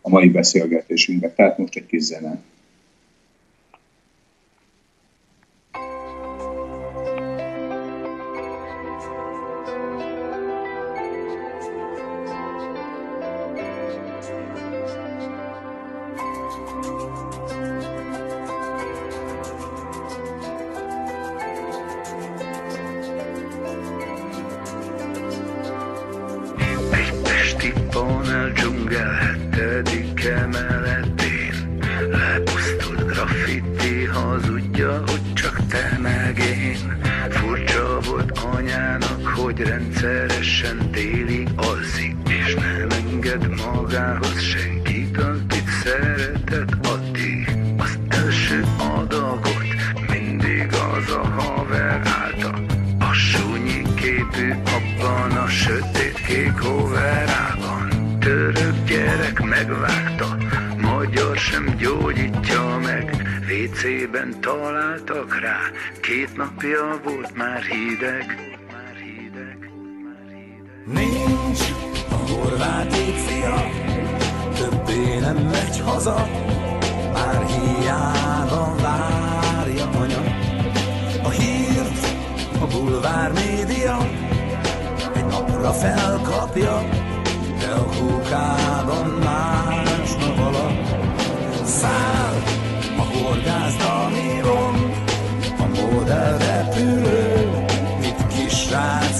a 0.00 0.08
mai 0.08 0.28
beszélgetésünket. 0.28 1.34
Tehát 1.34 1.58
most 1.58 1.76
egy 1.76 1.86
kis 1.86 2.02
zene. 2.02 2.40
Két 66.00 66.36
napja 66.36 67.00
volt 67.04 67.36
már 67.36 67.62
hideg. 67.62 68.48
Nincs 70.92 71.60
a 72.10 72.14
horváték 72.14 73.14
fia, 73.14 73.70
többé 74.54 75.18
nem 75.18 75.36
megy 75.36 75.80
haza, 75.80 76.28
már 77.12 77.46
hiába 77.46 78.74
várja 78.82 79.88
anya. 80.00 80.22
A 81.22 81.28
hírt 81.28 82.06
a 82.60 82.66
bulvár 82.66 83.32
média. 83.32 83.96
Egy 85.14 85.24
napra 85.24 85.72
felkapja, 85.72 86.88
de 87.58 87.70
a 87.70 87.84
kókában 87.84 89.08
másnap 89.08 90.38
alatt 90.38 91.64
száll 91.64 92.42
a 92.98 93.02
horgászdalmíron, 93.02 94.46
a 94.47 94.47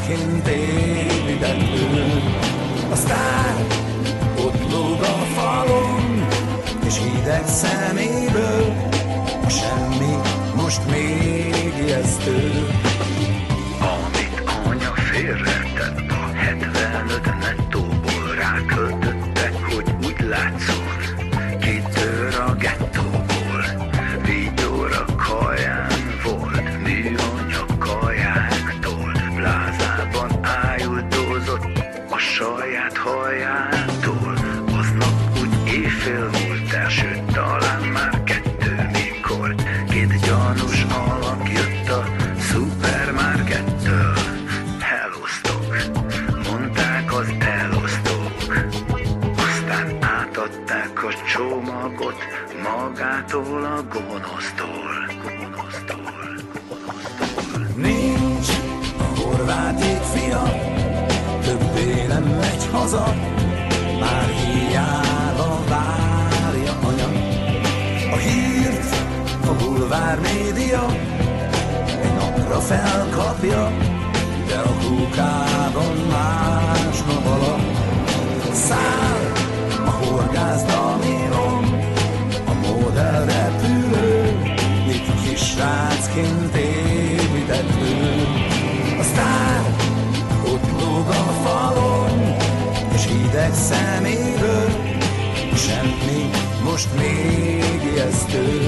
kisrácként 0.09 0.47
épített 0.47 1.61
ő. 1.61 2.23
Aztán 2.91 3.67
ott 4.39 4.73
lóg 4.73 5.01
a 5.01 5.25
falon, 5.37 6.27
és 6.87 6.99
hideg 6.99 7.47
szeméből 7.47 8.73
a 9.45 9.49
semmi 9.49 10.17
most 10.55 10.81
még 10.91 11.73
ijesztő. 11.87 12.78
Úgy 35.99 36.38
felkapja, 72.69 73.73
de 74.47 74.59
a 74.59 74.73
kukában 74.85 75.97
másnap 76.11 77.27
alatt 77.27 78.53
száll 78.53 79.33
a 79.87 79.91
horgászdalmíron, 79.91 81.65
a 82.47 82.53
modell 82.67 83.25
repülő, 83.25 84.39
mit 84.87 85.29
kis 85.29 85.41
srácként 85.41 86.55
épített 86.57 87.71
ő. 87.81 88.27
Aztán 88.99 89.65
ott 90.45 90.81
lóg 90.81 91.09
a 91.09 91.33
falon, 91.45 92.37
és 92.95 93.07
hideg 93.07 93.55
szeméből 93.55 94.69
semmi 95.55 96.31
most 96.65 96.89
még 96.97 97.93
ijesztő. 97.95 98.68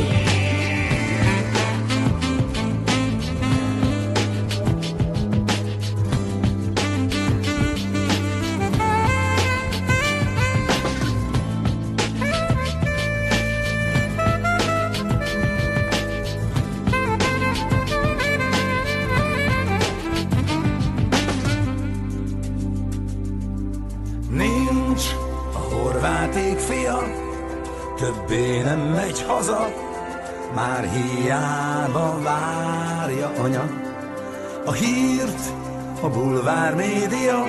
Bulvár 36.71 36.75
média 36.75 37.47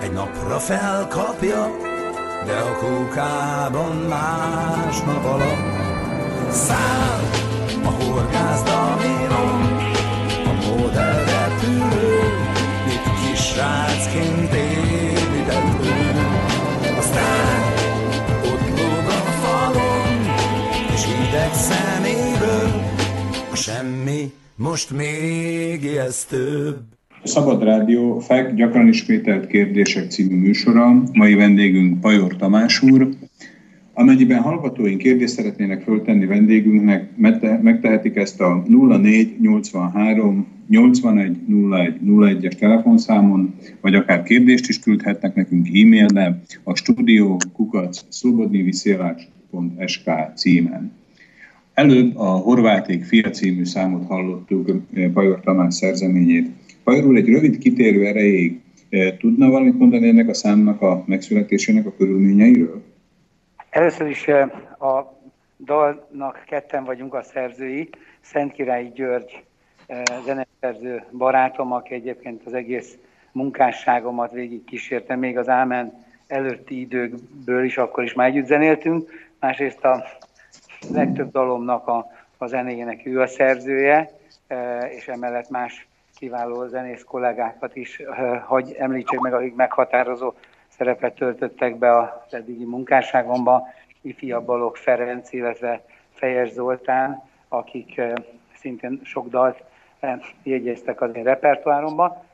egy 0.00 0.12
napra 0.12 0.58
felkapja, 0.58 1.70
de 2.46 2.56
a 2.56 2.76
kókában 2.78 3.96
másnap 3.96 5.24
alatt 5.24 6.52
száll 6.52 7.20
a 7.84 7.88
horgászdalmíron, 7.88 9.62
a 10.46 10.52
modell 10.52 11.24
repülő, 11.24 12.20
mit 12.86 13.02
kis 13.20 13.40
srácként 13.40 14.52
épített 14.52 15.84
ő. 15.84 16.14
Aztán 16.98 17.62
ott 18.44 18.78
lóg 18.78 19.06
falon, 19.42 20.24
és 20.92 21.04
hideg 21.04 21.54
szeméből 21.54 22.82
a 23.52 23.56
semmi 23.56 24.32
most 24.56 24.90
még 24.90 25.82
ijesztőbb. 25.82 26.93
Szabad 27.34 27.62
Rádió 27.62 28.18
FEG 28.18 28.54
gyakran 28.54 28.88
ismételt 28.88 29.46
kérdések 29.46 30.10
című 30.10 30.36
műsora, 30.36 31.02
mai 31.12 31.34
vendégünk 31.34 32.00
Pajor 32.00 32.36
Tamás 32.36 32.82
úr. 32.82 33.08
Amennyiben 33.94 34.40
hallgatóink 34.40 34.98
kérdést 34.98 35.32
szeretnének 35.32 35.82
föltenni 35.82 36.26
vendégünknek, 36.26 37.08
megte- 37.16 37.62
megtehetik 37.62 38.16
ezt 38.16 38.40
a 38.40 38.64
0483 38.68 40.46
81 40.68 41.36
01 41.48 41.94
01-es 42.06 42.54
telefonszámon, 42.54 43.54
vagy 43.80 43.94
akár 43.94 44.22
kérdést 44.22 44.68
is 44.68 44.78
küldhetnek 44.78 45.34
nekünk 45.34 45.68
e-mailre 45.68 46.42
a 46.62 46.74
studio 46.74 47.36
kukac 47.52 48.04
szlobodniviszélács.sk 48.08 50.10
címen. 50.34 50.92
Előbb 51.72 52.16
a 52.16 52.28
Horváték 52.28 53.04
fia 53.04 53.30
című 53.30 53.64
számot 53.64 54.06
hallottuk 54.06 54.70
eh, 54.92 55.10
Pajor 55.10 55.40
Tamás 55.40 55.74
szerzeményét. 55.74 56.50
Úr, 56.84 57.16
egy 57.16 57.28
rövid 57.28 57.58
kitérő 57.58 58.06
erejéig 58.06 58.60
eh, 58.88 59.16
tudna 59.18 59.48
valamit 59.48 59.78
mondani 59.78 60.08
ennek 60.08 60.28
a 60.28 60.34
számnak 60.34 60.82
a 60.82 61.04
megszületésének 61.06 61.86
a 61.86 61.94
körülményeiről? 61.96 62.82
Először 63.70 64.08
is 64.08 64.28
eh, 64.28 64.42
a 64.82 65.18
dalnak 65.64 66.42
ketten 66.46 66.84
vagyunk 66.84 67.14
a 67.14 67.22
szerzői, 67.22 67.88
Szentkirályi 68.20 68.90
György 68.94 69.42
eh, 69.86 70.02
zeneszerző 70.24 71.02
barátom, 71.12 71.72
aki 71.72 71.94
egyébként 71.94 72.42
az 72.44 72.54
egész 72.54 72.96
munkásságomat 73.32 74.32
végig 74.32 74.64
kísérte, 74.64 75.16
még 75.16 75.38
az 75.38 75.48
Ámen 75.48 76.04
előtti 76.26 76.80
időkből 76.80 77.64
is, 77.64 77.76
akkor 77.76 78.04
is 78.04 78.12
már 78.12 78.28
együtt 78.28 78.46
zenéltünk. 78.46 79.10
Másrészt 79.40 79.84
a 79.84 80.04
legtöbb 80.92 81.30
dalomnak 81.30 81.86
a, 81.86 82.06
a 82.38 82.46
zenéjének 82.46 83.06
ő 83.06 83.20
a 83.20 83.26
szerzője, 83.26 84.10
és 84.96 85.08
emellett 85.08 85.50
más 85.50 85.86
kiváló 86.16 86.66
zenész 86.66 87.04
kollégákat 87.04 87.76
is, 87.76 87.98
eh, 87.98 88.42
hogy 88.42 88.74
említsék 88.78 89.20
meg, 89.20 89.34
akik 89.34 89.54
meghatározó 89.54 90.32
szerepet 90.68 91.14
töltöttek 91.14 91.76
be 91.76 91.98
az 91.98 92.34
eddigi 92.34 92.64
munkásságomban, 92.64 93.62
ifjabb 94.00 94.44
Balog 94.44 94.76
Ferenc, 94.76 95.32
illetve 95.32 95.82
Fejes 96.12 96.50
Zoltán, 96.50 97.22
akik 97.48 98.00
szintén 98.54 99.00
sok 99.04 99.28
dalt 99.28 99.62
jegyeztek 100.42 101.00
az 101.00 101.14
én 101.14 101.22
repertoáromba. 101.22 102.24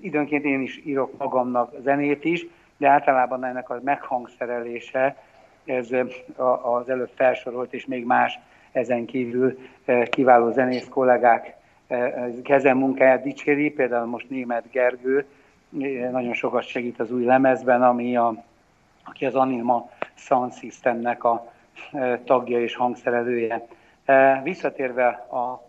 Időnként 0.00 0.44
én 0.44 0.60
is 0.60 0.80
írok 0.84 1.18
magamnak 1.18 1.72
zenét 1.82 2.24
is, 2.24 2.46
de 2.76 2.88
általában 2.88 3.44
ennek 3.44 3.70
a 3.70 3.80
meghangszerelése, 3.82 5.16
ez 5.64 5.88
az 6.62 6.88
előbb 6.88 7.10
felsorolt 7.14 7.72
és 7.72 7.86
még 7.86 8.04
más 8.04 8.38
ezen 8.72 9.04
kívül 9.04 9.58
kiváló 10.10 10.50
zenész 10.50 10.88
kollégák 10.88 11.56
kezem 12.42 12.78
munkáját 12.78 13.22
dicséri, 13.22 13.70
például 13.70 14.06
most 14.06 14.30
német 14.30 14.70
Gergő 14.70 15.26
nagyon 16.10 16.34
sokat 16.34 16.62
segít 16.62 17.00
az 17.00 17.10
új 17.10 17.24
lemezben, 17.24 17.82
ami 17.82 18.16
a, 18.16 18.34
aki 19.04 19.26
az 19.26 19.34
Anima 19.34 19.90
Sound 20.14 20.54
Systemnek 20.54 21.24
a 21.24 21.52
tagja 22.24 22.60
és 22.60 22.74
hangszerelője. 22.74 23.66
Visszatérve 24.42 25.06
a, 25.28 25.68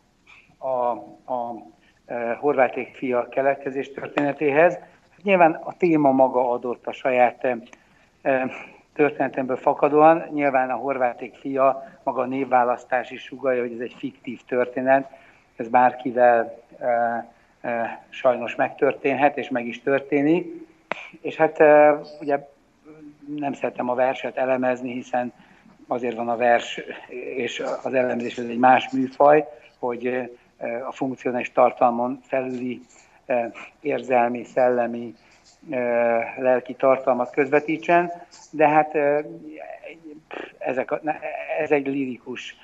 a, 0.68 0.92
a 1.34 1.56
horváték 2.40 2.96
fia 2.96 3.30
keletkezés 3.30 3.92
történetéhez, 3.92 4.80
nyilván 5.24 5.52
a 5.52 5.78
téma 5.78 6.12
maga 6.12 6.52
adott 6.52 6.88
a 6.88 6.92
saját 6.92 7.48
történetemből 8.94 9.58
fakadóan. 9.58 10.24
Nyilván 10.34 10.70
a 10.70 10.76
horváték 10.76 11.36
fia, 11.36 11.84
maga 12.04 12.22
a 12.22 12.26
névválasztás 12.26 13.12
is 13.12 13.22
sugalja, 13.22 13.62
hogy 13.62 13.74
ez 13.74 13.80
egy 13.80 13.96
fiktív 13.98 14.42
történet, 14.48 15.12
ez 15.60 15.68
bárkivel 15.68 16.62
sajnos 18.10 18.56
megtörténhet, 18.56 19.38
és 19.38 19.50
meg 19.50 19.66
is 19.66 19.82
történik. 19.82 20.68
És 21.22 21.36
hát 21.36 21.64
ugye 22.22 22.48
nem 23.38 23.54
szeretem 23.54 23.90
a 23.90 23.96
verset 23.96 24.38
elemezni, 24.38 24.94
hiszen 24.94 25.34
azért 25.88 26.16
van 26.16 26.30
a 26.30 26.36
vers 26.36 26.82
és 27.36 27.64
az 27.84 27.94
elemzés 27.94 28.38
ez 28.38 28.46
egy 28.46 28.58
más 28.58 28.90
műfaj, 28.90 29.48
hogy 29.80 30.32
a 30.88 30.92
funkcionális 30.92 31.52
tartalmon 31.52 32.20
felüli 32.24 32.82
érzelmi, 33.80 34.44
szellemi, 34.44 35.16
lelki 36.38 36.74
tartalmat 36.74 37.32
közvetítsen, 37.32 38.12
de 38.52 38.68
hát 38.68 38.98
ezek, 40.58 40.94
ez 41.60 41.72
egy 41.72 41.88
lirikus, 41.88 42.56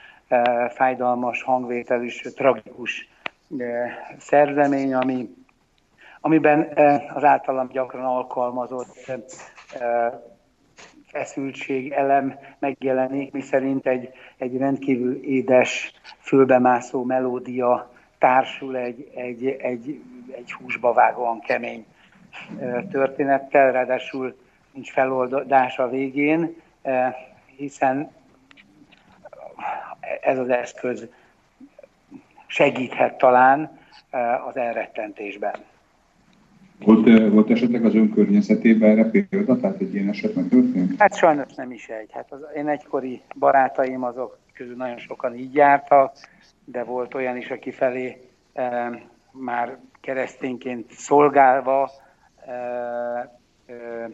fájdalmas, 0.69 1.43
hangvételű, 1.43 2.07
tragikus 2.35 3.09
szerzemény, 4.17 4.93
ami, 4.93 5.29
amiben 6.21 6.69
az 7.13 7.23
általam 7.23 7.67
gyakran 7.67 8.05
alkalmazott 8.05 9.11
feszültség 11.07 11.91
elem 11.91 12.39
megjelenik, 12.59 13.31
miszerint 13.31 13.87
egy, 13.87 14.09
egy 14.37 14.57
rendkívül 14.57 15.23
édes, 15.23 15.91
fülbemászó 16.19 17.03
melódia 17.03 17.91
társul 18.17 18.77
egy, 18.77 19.11
egy, 19.15 19.45
egy, 19.45 20.01
egy 20.31 20.53
húsba 20.53 20.93
vágóan 20.93 21.39
kemény 21.39 21.85
történettel, 22.91 23.71
ráadásul 23.71 24.35
nincs 24.71 24.91
feloldás 24.91 25.77
a 25.77 25.89
végén, 25.89 26.55
hiszen 27.55 28.11
ez 30.21 30.37
az 30.37 30.49
eszköz 30.49 31.07
segíthet 32.47 33.17
talán 33.17 33.79
az 34.47 34.57
elrettentésben. 34.57 35.55
Volt, 36.79 37.31
volt 37.31 37.49
esetleg 37.49 37.85
az 37.85 37.95
ön 37.95 38.13
környezetében 38.13 38.89
erre 38.89 39.09
példa, 39.09 39.59
tehát 39.59 39.79
egy 39.79 39.93
ilyen 39.93 40.09
eset 40.09 40.33
történt? 40.33 40.93
Hát 40.97 41.17
sajnos 41.17 41.53
nem 41.53 41.71
is 41.71 41.87
egy. 41.87 42.11
Hát 42.11 42.31
az 42.31 42.39
én 42.55 42.67
egykori 42.67 43.21
barátaim 43.35 44.03
azok 44.03 44.37
közül 44.53 44.75
nagyon 44.75 44.97
sokan 44.97 45.35
így 45.35 45.53
jártak, 45.53 46.15
de 46.65 46.83
volt 46.83 47.13
olyan 47.13 47.37
is, 47.37 47.49
aki 47.49 47.71
felé 47.71 48.17
e, 48.53 48.91
már 49.31 49.77
keresztényként 50.01 50.91
szolgálva 50.91 51.91
e, 52.45 52.51
e, 52.51 54.09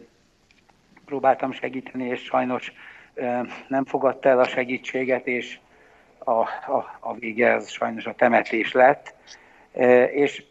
próbáltam 1.04 1.52
segíteni, 1.52 2.04
és 2.04 2.20
sajnos 2.20 2.72
e, 3.14 3.46
nem 3.68 3.84
fogadta 3.84 4.28
el 4.28 4.38
a 4.38 4.48
segítséget, 4.48 5.26
és 5.26 5.58
a, 6.24 6.40
a, 6.66 6.98
a 7.00 7.14
vége 7.14 7.54
az 7.54 7.68
sajnos 7.68 8.06
a 8.06 8.14
temetés 8.14 8.72
lett. 8.72 9.14
E, 9.72 10.04
és 10.04 10.44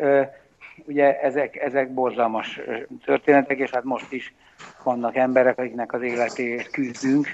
e, 0.00 0.40
ugye 0.86 1.20
ezek, 1.20 1.56
ezek 1.56 1.92
borzalmas 1.92 2.60
történetek, 3.04 3.58
és 3.58 3.70
hát 3.70 3.84
most 3.84 4.12
is 4.12 4.34
vannak 4.82 5.16
emberek, 5.16 5.58
akiknek 5.58 5.92
az 5.92 6.02
életéért 6.02 6.70
küzdünk. 6.70 7.28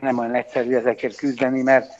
Nem 0.00 0.18
olyan 0.18 0.34
egyszerű 0.34 0.74
ezekért 0.74 1.16
küzdeni, 1.16 1.62
mert, 1.62 1.94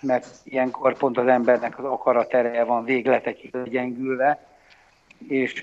mert 0.00 0.26
ilyenkor 0.44 0.96
pont 0.96 1.18
az 1.18 1.26
embernek 1.26 1.78
az 1.78 1.84
akarat 1.84 2.34
ereje 2.34 2.64
van 2.64 2.84
végletekig 2.84 3.56
gyengülve, 3.64 4.46
és, 5.28 5.60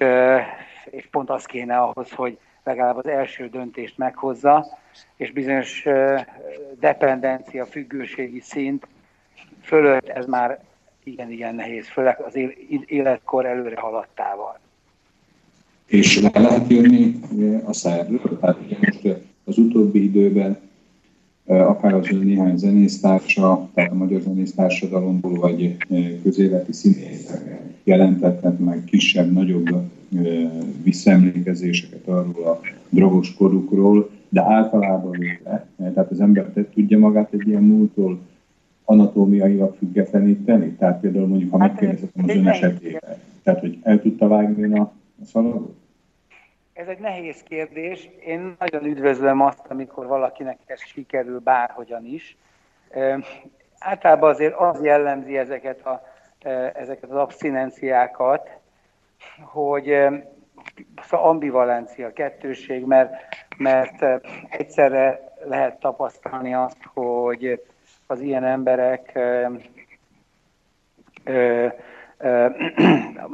és 0.86 1.08
pont 1.12 1.30
az 1.30 1.46
kéne 1.46 1.78
ahhoz, 1.78 2.12
hogy 2.12 2.38
legalább 2.70 2.98
az 2.98 3.08
első 3.08 3.48
döntést 3.48 3.98
meghozza, 3.98 4.66
és 5.16 5.32
bizonyos 5.32 5.86
dependencia, 6.80 7.66
függőségi 7.66 8.40
szint 8.40 8.88
fölött 9.62 10.08
ez 10.08 10.26
már 10.26 10.60
igen-igen 11.04 11.56
nehéz, 11.56 11.88
főleg 11.88 12.20
az 12.22 12.38
életkor 12.86 13.46
előre 13.46 13.80
haladtával. 13.80 14.60
És 15.86 16.22
le 16.22 16.40
lehet 16.40 16.70
jönni 16.70 17.20
a 17.66 17.74
szerről? 17.74 18.40
Tehát 18.40 18.58
most 18.82 19.08
az 19.44 19.58
utóbbi 19.58 20.04
időben 20.04 20.60
akár 21.46 21.94
az 21.94 22.12
ön 22.12 22.18
néhány 22.18 22.58
zenésztársa, 22.58 23.70
tehát 23.74 23.92
a 23.92 23.96
magyar 23.96 24.22
zenésztársadalomból, 24.22 25.40
vagy 25.40 25.78
közéleti 26.24 26.74
színészek 26.74 27.62
jelentettek 27.84 28.58
meg 28.58 28.84
kisebb, 28.84 29.32
nagyobb 29.32 29.70
visszaemlékezéseket 30.84 32.08
arról 32.08 32.44
a 32.44 32.60
drogos 32.90 33.34
korukról, 33.36 34.10
de 34.30 34.42
általában 34.42 35.12
véve, 35.12 35.68
tehát 35.94 36.12
az 36.12 36.22
ember 36.22 36.52
tudja 36.74 37.00
magát 37.00 37.34
egy 37.34 37.48
ilyen 37.48 37.64
múltól 37.64 38.20
anatómiailag 38.84 39.76
függetleníteni? 39.78 40.72
Tehát 40.72 41.00
például 41.00 41.28
mondjuk, 41.28 41.52
ha 41.52 41.60
hát, 41.60 41.70
megkérdezhetem 41.70 42.24
az 42.24 42.36
ön 42.36 42.48
esetében, 42.48 43.18
tehát 43.44 43.60
hogy 43.60 43.80
el 43.84 44.02
tudta 44.02 44.28
vágni 44.28 44.78
a, 44.78 44.82
a 45.22 45.26
szalagot? 45.26 45.78
Ez 46.74 46.88
egy 46.88 47.00
nehéz 47.00 47.44
kérdés. 47.44 48.10
Én 48.26 48.56
nagyon 48.60 48.86
üdvözlöm 48.86 49.42
azt, 49.42 49.66
amikor 49.68 50.08
valakinek 50.08 50.58
ez 50.66 50.82
sikerül 50.82 51.40
bárhogyan 51.40 52.06
is. 52.06 52.38
E, 52.90 53.20
általában 53.80 54.30
azért 54.30 54.56
az 54.60 54.84
jellemzi 54.84 55.38
ezeket, 55.38 55.86
a, 55.86 56.02
e, 56.40 56.72
ezeket 56.76 57.10
az 57.10 57.16
abszinenciákat, 57.16 58.59
hogy 59.42 59.90
e, 59.90 60.28
ambivalencia, 61.10 62.14
kettőség, 62.14 62.86
mert, 62.86 63.14
mert 63.58 64.24
egyszerre 64.50 65.34
lehet 65.44 65.80
tapasztalni 65.80 66.54
azt, 66.54 66.84
hogy 66.94 67.64
az 68.08 68.22
ilyen 68.22 68.44
emberek, 68.44 69.12
ö, 69.14 69.48
ö, 71.24 71.68
ö, 72.18 72.48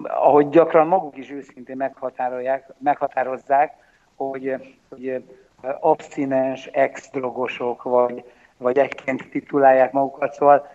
ahogy 0.03 0.49
gyakran 0.49 0.87
maguk 0.87 1.17
is 1.17 1.31
őszintén 1.31 1.77
meghatárolják, 1.77 2.73
meghatározzák, 2.77 3.73
hogy, 4.15 4.55
hogy 4.89 5.23
abszinens 5.79 6.65
ex-drogosok, 6.65 7.83
vagy, 7.83 8.23
vagy 8.57 8.77
ekként 8.77 9.29
titulálják 9.29 9.91
magukat, 9.91 10.33
szóval 10.33 10.67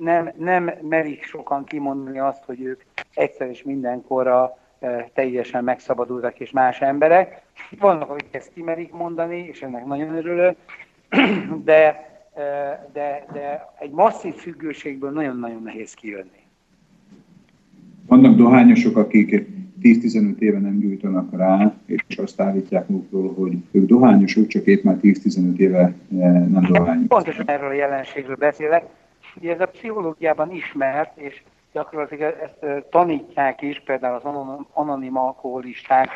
nem, 0.00 0.30
nem 0.38 0.70
merik 0.88 1.24
sokan 1.24 1.64
kimondani 1.64 2.18
azt, 2.18 2.44
hogy 2.44 2.60
ők 2.60 2.82
egyszer 3.14 3.48
és 3.48 3.62
mindenkorra 3.62 4.58
teljesen 5.14 5.64
megszabadultak 5.64 6.40
és 6.40 6.50
más 6.50 6.80
emberek. 6.80 7.42
Vannak, 7.78 8.10
akik 8.10 8.34
ezt 8.34 8.52
kimerik 8.54 8.92
mondani, 8.92 9.38
és 9.38 9.62
ennek 9.62 9.84
nagyon 9.84 10.16
örülök, 10.16 10.56
de 11.64 12.10
de, 12.92 13.26
de 13.32 13.72
egy 13.78 13.90
masszív 13.90 14.34
függőségből 14.34 15.10
nagyon-nagyon 15.10 15.62
nehéz 15.62 15.94
kijönni. 15.94 16.40
Vannak 18.06 18.36
dohányosok, 18.36 18.96
akik 18.96 19.46
10-15 19.82 20.38
éve 20.38 20.58
nem 20.58 20.78
gyújtanak 20.78 21.36
rá, 21.36 21.74
és 21.86 22.16
azt 22.16 22.40
állítják 22.40 22.88
magukról, 22.88 23.34
hogy 23.34 23.56
ők 23.70 23.86
dohányosok, 23.86 24.46
csak 24.46 24.66
épp 24.66 24.82
már 24.82 24.96
10-15 25.02 25.56
éve 25.56 25.94
nem 26.08 26.66
dohányosok. 26.68 27.08
Pontosan 27.08 27.48
erről 27.48 27.68
a 27.68 27.72
jelenségről 27.72 28.36
beszélek. 28.36 28.84
Ugye 29.36 29.52
ez 29.52 29.60
a 29.60 29.66
pszichológiában 29.66 30.50
ismert, 30.50 31.16
és 31.18 31.42
gyakorlatilag 31.72 32.36
ezt 32.42 32.88
tanítják 32.90 33.62
is, 33.62 33.82
például 33.84 34.14
az 34.14 34.64
anonim 34.72 35.16
alkoholisták 35.16 36.08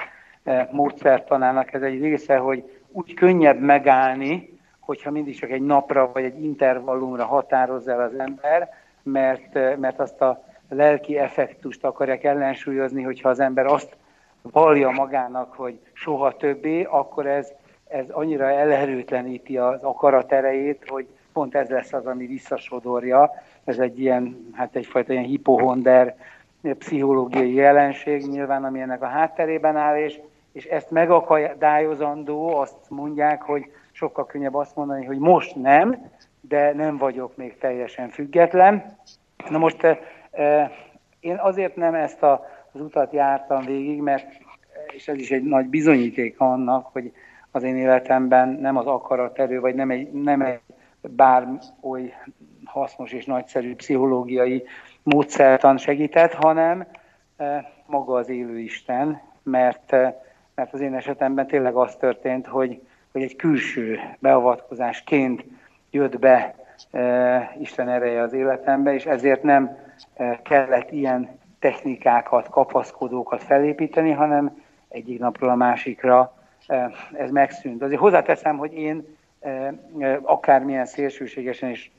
módszertanának 0.71 1.73
ez 1.73 1.83
egy 1.83 2.01
része, 2.01 2.37
hogy 2.37 2.81
úgy 2.93 3.15
könnyebb 3.15 3.61
megállni, 3.61 4.59
hogyha 4.81 5.11
mindig 5.11 5.39
csak 5.39 5.51
egy 5.51 5.63
napra 5.63 6.13
vagy 6.13 6.25
egy 6.25 6.45
intervallumra 6.45 7.25
határoz 7.25 7.89
el 7.89 8.01
az 8.01 8.19
ember, 8.19 8.75
mert, 9.03 9.79
mert 9.79 10.01
azt 10.01 10.21
a 10.21 10.45
lelki 10.69 11.19
effektust 11.19 11.85
akarják 11.85 12.25
ellensúlyozni, 12.25 13.03
hogyha 13.03 13.29
az 13.29 13.41
ember 13.41 13.67
azt 13.67 13.97
vallja 14.43 14.91
magának, 14.91 15.53
hogy 15.55 15.79
soha 15.93 16.37
többé, 16.37 16.83
akkor 16.83 17.27
ez, 17.27 17.53
ez 17.89 18.09
annyira 18.11 18.51
elerőtleníti 18.51 19.59
az 19.59 19.83
akarat 19.83 20.33
erejét, 20.33 20.85
hogy 20.89 21.07
pont 21.37 21.55
ez 21.55 21.69
lesz 21.69 21.93
az, 21.93 22.07
ami 22.07 22.27
visszasodorja. 22.27 23.31
Ez 23.65 23.79
egy 23.79 24.01
ilyen, 24.01 24.51
hát 24.53 24.77
egyfajta 24.77 25.13
ilyen 25.13 25.25
hipohonder 25.25 26.17
pszichológiai 26.79 27.55
jelenség 27.55 28.27
nyilván, 28.27 28.65
ami 28.65 28.81
ennek 28.81 29.03
a 29.03 29.07
hátterében 29.07 29.77
áll, 29.77 29.97
és, 29.97 30.21
és 30.53 30.65
ezt 30.65 30.91
megakadályozandó, 30.91 32.57
azt 32.57 32.77
mondják, 32.89 33.43
hogy 33.43 33.65
sokkal 33.93 34.27
könnyebb 34.27 34.55
azt 34.55 34.77
mondani, 34.77 35.05
hogy 35.05 35.19
most 35.19 35.55
nem, 35.55 36.11
de 36.41 36.73
nem 36.73 36.97
vagyok 36.97 37.37
még 37.37 37.59
teljesen 37.59 38.09
független. 38.09 38.97
Na 39.49 39.59
most 39.59 39.99
eh, 40.31 40.71
én 41.21 41.37
azért 41.37 41.77
nem 41.77 41.95
ezt 41.95 42.23
a, 42.23 42.47
az 42.73 42.81
utat 42.81 43.13
jártam 43.13 43.65
végig, 43.65 44.01
mert, 44.01 44.27
és 44.93 45.09
ez 45.09 45.17
is 45.17 45.31
egy 45.31 45.45
nagy 45.45 45.67
bizonyíték 45.67 46.41
annak, 46.41 46.87
hogy 46.93 47.13
az 47.51 47.63
én 47.63 47.77
életemben 47.77 48.49
nem 48.49 48.77
az 48.77 48.87
akaraterő, 48.87 49.61
vagy 49.61 49.75
nem 49.75 49.91
egy, 49.91 50.13
nem 50.13 50.41
egy 50.43 50.61
bár 51.09 51.49
oly 51.81 52.15
hasznos 52.65 53.13
és 53.13 53.25
nagyszerű 53.25 53.75
pszichológiai 53.75 54.65
módszertan 55.03 55.77
segített, 55.77 56.33
hanem 56.33 56.87
maga 57.87 58.15
az 58.15 58.29
élő 58.29 58.59
Isten, 58.59 59.21
mert, 59.43 59.91
mert 60.55 60.73
az 60.73 60.81
én 60.81 60.95
esetemben 60.95 61.47
tényleg 61.47 61.75
az 61.75 61.97
történt, 61.97 62.47
hogy, 62.47 62.81
hogy 63.13 63.23
egy 63.23 63.37
külső 63.37 63.99
beavatkozásként 64.19 65.45
jött 65.91 66.19
be 66.19 66.55
Isten 67.59 67.89
ereje 67.89 68.21
az 68.21 68.33
életembe, 68.33 68.95
és 68.95 69.07
ezért 69.07 69.43
nem 69.43 69.77
kellett 70.43 70.91
ilyen 70.91 71.39
technikákat, 71.59 72.49
kapaszkodókat 72.49 73.43
felépíteni, 73.43 74.11
hanem 74.11 74.63
egyik 74.89 75.19
napról 75.19 75.51
a 75.51 75.55
másikra 75.55 76.35
ez 77.13 77.31
megszűnt. 77.31 77.83
Azért 77.83 78.01
hozzáteszem, 78.01 78.57
hogy 78.57 78.73
én 78.73 79.16
akármilyen 80.23 80.87
szélsőségesen 80.87 81.71
és 81.71 81.91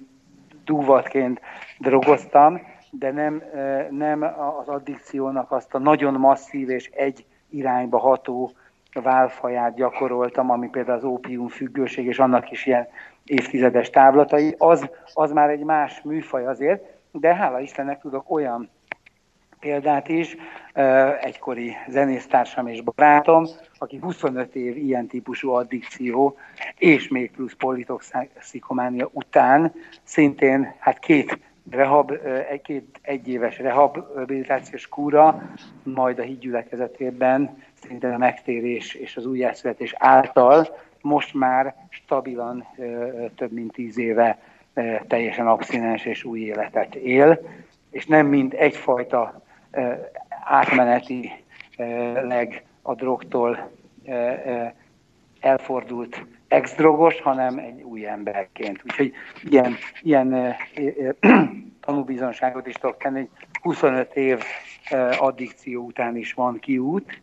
dúvatként 0.65 1.41
drogoztam, 1.79 2.61
de 2.91 3.11
nem, 3.11 3.43
nem 3.89 4.23
az 4.59 4.67
addikciónak 4.67 5.51
azt 5.51 5.73
a 5.73 5.79
nagyon 5.79 6.13
masszív 6.13 6.69
és 6.69 6.89
egy 6.93 7.25
irányba 7.49 7.97
ható 7.97 8.51
válfaját 8.93 9.75
gyakoroltam, 9.75 10.49
ami 10.49 10.69
például 10.69 10.97
az 10.97 11.03
ópium 11.03 11.47
függőség, 11.47 12.05
és 12.05 12.19
annak 12.19 12.51
is 12.51 12.65
ilyen 12.65 12.87
évtizedes 13.25 13.89
távlatai, 13.89 14.55
az, 14.57 14.89
az 15.13 15.31
már 15.31 15.49
egy 15.49 15.63
más 15.63 16.01
műfaj 16.01 16.45
azért, 16.45 16.83
de 17.11 17.35
hála 17.35 17.59
Istennek 17.59 17.99
tudok 17.99 18.31
olyan 18.31 18.69
példát 19.59 20.07
is, 20.07 20.35
egykori 21.21 21.75
zenésztársam 21.87 22.67
és 22.67 22.81
barátom, 22.81 23.45
aki 23.77 23.97
25 24.01 24.55
év 24.55 24.77
ilyen 24.77 25.07
típusú 25.07 25.49
addikció 25.49 26.37
és 26.77 27.07
még 27.07 27.31
plusz 27.31 27.53
politoxikománia 27.53 29.09
után 29.11 29.73
szintén 30.03 30.73
hát 30.79 30.99
két 30.99 31.39
rehab, 31.69 32.11
egy, 32.49 32.61
két 32.61 32.99
egyéves 33.01 33.57
rehabilitációs 33.57 34.87
kúra, 34.87 35.41
majd 35.83 36.19
a 36.19 36.21
hídgyülekezetében 36.21 37.63
szinte 37.81 38.13
a 38.13 38.17
megtérés 38.17 38.93
és 38.93 39.17
az 39.17 39.25
újjászületés 39.25 39.93
által 39.97 40.77
most 41.01 41.33
már 41.33 41.75
stabilan 41.89 42.67
több 43.35 43.51
mint 43.51 43.71
tíz 43.71 43.97
éve 43.97 44.39
teljesen 45.07 45.47
abszinens 45.47 46.05
és 46.05 46.23
új 46.23 46.39
életet 46.39 46.95
él, 46.95 47.39
és 47.91 48.05
nem 48.05 48.27
mind 48.27 48.53
egyfajta 48.57 49.41
átmeneti 50.43 51.31
leg 52.23 52.63
a 52.81 52.95
drogtól 52.95 53.71
elfordult 55.39 56.25
ex-drogos, 56.47 57.21
hanem 57.21 57.57
egy 57.57 57.81
új 57.81 58.07
emberként. 58.07 58.81
Úgyhogy 58.85 59.13
ilyen, 59.49 59.75
ilyen 60.01 60.55
tanúbizonságot 61.85 62.67
is 62.67 62.73
tudok 62.73 62.97
tenni, 62.97 63.17
hogy 63.17 63.29
25 63.61 64.15
év 64.15 64.39
addikció 65.17 65.85
után 65.85 66.17
is 66.17 66.33
van 66.33 66.59
kiút. 66.59 67.21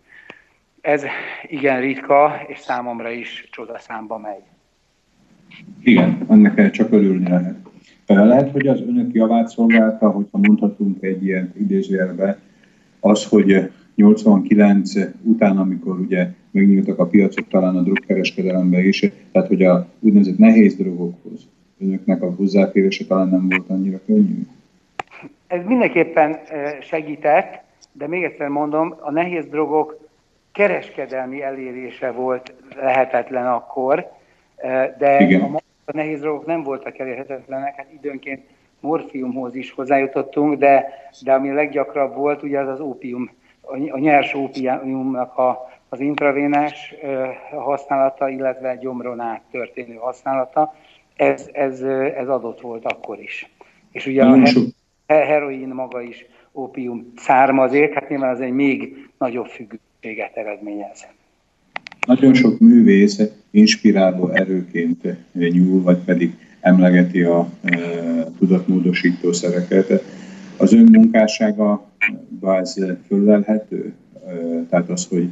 Ez 0.80 1.04
igen 1.42 1.80
ritka, 1.80 2.40
és 2.46 2.58
számomra 2.58 3.10
is 3.10 3.48
csodaszámba 3.50 4.18
megy. 4.18 4.42
Igen, 5.82 6.26
ennek 6.30 6.70
csak 6.70 6.92
örülni 6.92 7.28
lehet. 7.28 7.56
Lehet, 8.06 8.51
hogy 8.51 8.66
az 8.66 8.81
önök 8.81 9.14
javát 9.14 9.48
szolgálta, 9.48 10.10
hogyha 10.10 10.39
mondhatunk 10.39 11.02
egy 11.02 11.24
ilyen 11.24 11.52
idézőjelbe, 11.59 12.39
az, 13.01 13.24
hogy 13.24 13.70
89 13.94 14.93
után, 15.22 15.59
amikor 15.59 15.98
ugye 15.98 16.28
megnyíltak 16.51 16.98
a 16.98 17.06
piacok 17.06 17.48
talán 17.48 17.76
a 17.76 17.82
drogkereskedelembe 17.82 18.82
is, 18.86 19.12
tehát 19.32 19.48
hogy 19.48 19.62
a 19.62 19.89
úgynevezett 20.01 20.39
nehéz 20.39 20.76
drogokhoz 20.76 21.40
önöknek 21.81 22.22
a 22.22 22.35
hozzáférése 22.36 23.05
talán 23.05 23.28
nem 23.28 23.48
volt 23.48 23.70
annyira 23.70 24.01
könnyű? 24.06 24.47
Ez 25.47 25.64
mindenképpen 25.66 26.39
segített, 26.81 27.62
de 27.93 28.09
még 28.09 28.22
egyszer 28.22 28.48
mondom, 28.48 28.94
a 29.01 29.10
nehéz 29.10 29.44
drogok 29.47 30.09
kereskedelmi 30.52 31.43
elérése 31.43 32.10
volt 32.10 32.52
lehetetlen 32.76 33.47
akkor, 33.47 34.10
de 34.98 35.20
Igen. 35.20 35.40
a, 35.40 35.60
a 35.85 35.93
nehéz 35.93 36.20
drogok 36.20 36.47
nem 36.47 36.62
voltak 36.62 36.98
elérhetetlenek, 36.98 37.77
hát 37.77 37.93
időnként 37.93 38.47
morfiumhoz 38.81 39.55
is 39.55 39.70
hozzájutottunk, 39.70 40.59
de, 40.59 40.89
de 41.23 41.32
ami 41.32 41.52
leggyakrabb 41.52 42.15
volt, 42.15 42.43
ugye 42.43 42.61
az 42.61 42.69
az 42.69 42.81
ópium, 42.81 43.31
a 43.90 43.98
nyers 43.98 44.35
ópiumnak 44.35 45.39
a, 45.39 45.70
az 45.89 46.01
intravénás 46.01 46.94
használata, 47.51 48.28
illetve 48.28 48.77
gyomron 48.77 49.20
át 49.20 49.43
történő 49.51 49.94
használata, 49.94 50.74
ez, 51.16 51.48
ez, 51.52 51.81
ez 52.16 52.28
adott 52.28 52.61
volt 52.61 52.85
akkor 52.85 53.20
is. 53.20 53.51
És 53.93 54.06
ugye 54.06 54.24
a 54.24 54.43
heroin 55.06 55.69
maga 55.69 56.01
is 56.01 56.27
ópium 56.52 57.12
származék, 57.16 57.94
hát 57.94 58.09
nyilván 58.09 58.31
az 58.31 58.40
egy 58.40 58.52
még 58.52 59.11
nagyobb 59.19 59.47
függőséget 59.47 60.36
eredményez. 60.36 61.06
Nagyon 62.06 62.35
sok 62.35 62.59
művész 62.59 63.20
inspiráló 63.51 64.28
erőként 64.28 65.16
nyúl, 65.32 65.82
vagy 65.82 65.98
pedig 65.98 66.35
emlegeti 66.60 67.22
a 67.22 67.48
e, 67.62 67.78
tudatmódosító 68.39 69.32
szereket. 69.32 70.02
Az 70.56 70.72
ön 70.72 70.89
munkássága 70.93 71.90
ez 72.40 72.76
föllelhető? 73.06 73.93
E, 74.26 74.31
tehát 74.70 74.90
az, 74.90 75.06
hogy 75.06 75.28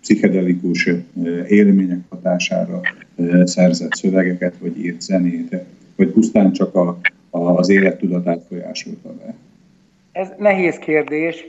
pszichedelikus 0.00 0.86
e, 0.86 1.02
élmények 1.48 2.00
hatására 2.08 2.80
e, 3.16 3.46
szerzett 3.46 3.92
szövegeket, 3.92 4.54
vagy 4.60 4.84
írt 4.84 5.00
zenét, 5.00 5.56
vagy 5.96 6.08
pusztán 6.08 6.52
csak 6.52 6.74
a, 6.74 6.98
a, 7.30 7.38
az 7.38 7.68
élettudatát 7.68 8.44
folyásolta 8.48 9.14
be? 9.14 9.34
Ez 10.12 10.28
nehéz 10.38 10.76
kérdés. 10.76 11.44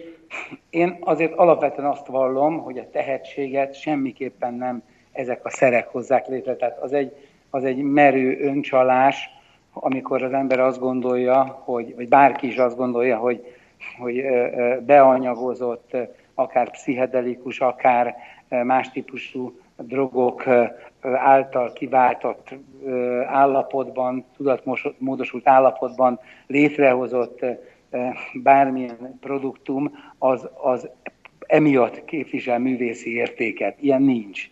Én 0.69 0.97
azért 0.99 1.33
alapvetően 1.33 1.87
azt 1.87 2.07
vallom, 2.07 2.57
hogy 2.57 2.77
a 2.77 2.89
tehetséget 2.89 3.73
semmiképpen 3.75 4.53
nem 4.53 4.83
ezek 5.11 5.45
a 5.45 5.49
szerek 5.49 5.87
hozzák 5.87 6.27
létre. 6.27 6.55
Tehát 6.55 6.77
az 6.77 6.93
egy, 6.93 7.15
az 7.49 7.63
egy 7.63 7.77
merő 7.77 8.39
öncsalás, 8.41 9.29
amikor 9.73 10.23
az 10.23 10.33
ember 10.33 10.59
azt 10.59 10.79
gondolja, 10.79 11.43
hogy, 11.43 11.95
vagy 11.95 12.07
bárki 12.07 12.47
is 12.47 12.57
azt 12.57 12.77
gondolja, 12.77 13.17
hogy, 13.17 13.55
hogy 13.99 14.23
beanyagozott, 14.85 15.97
akár 16.33 16.71
pszichedelikus, 16.71 17.59
akár 17.59 18.15
más 18.47 18.91
típusú 18.91 19.59
drogok 19.77 20.43
által 21.01 21.73
kiváltott 21.73 22.55
állapotban, 23.25 24.25
tudatmódosult 24.35 25.47
állapotban 25.47 26.19
létrehozott 26.47 27.45
bármilyen 28.33 29.17
produktum, 29.19 29.91
az, 30.17 30.49
az 30.61 30.89
emiatt 31.39 32.05
képvisel 32.05 32.59
művészi 32.59 33.13
értéket. 33.15 33.81
Ilyen 33.81 34.01
nincs. 34.01 34.49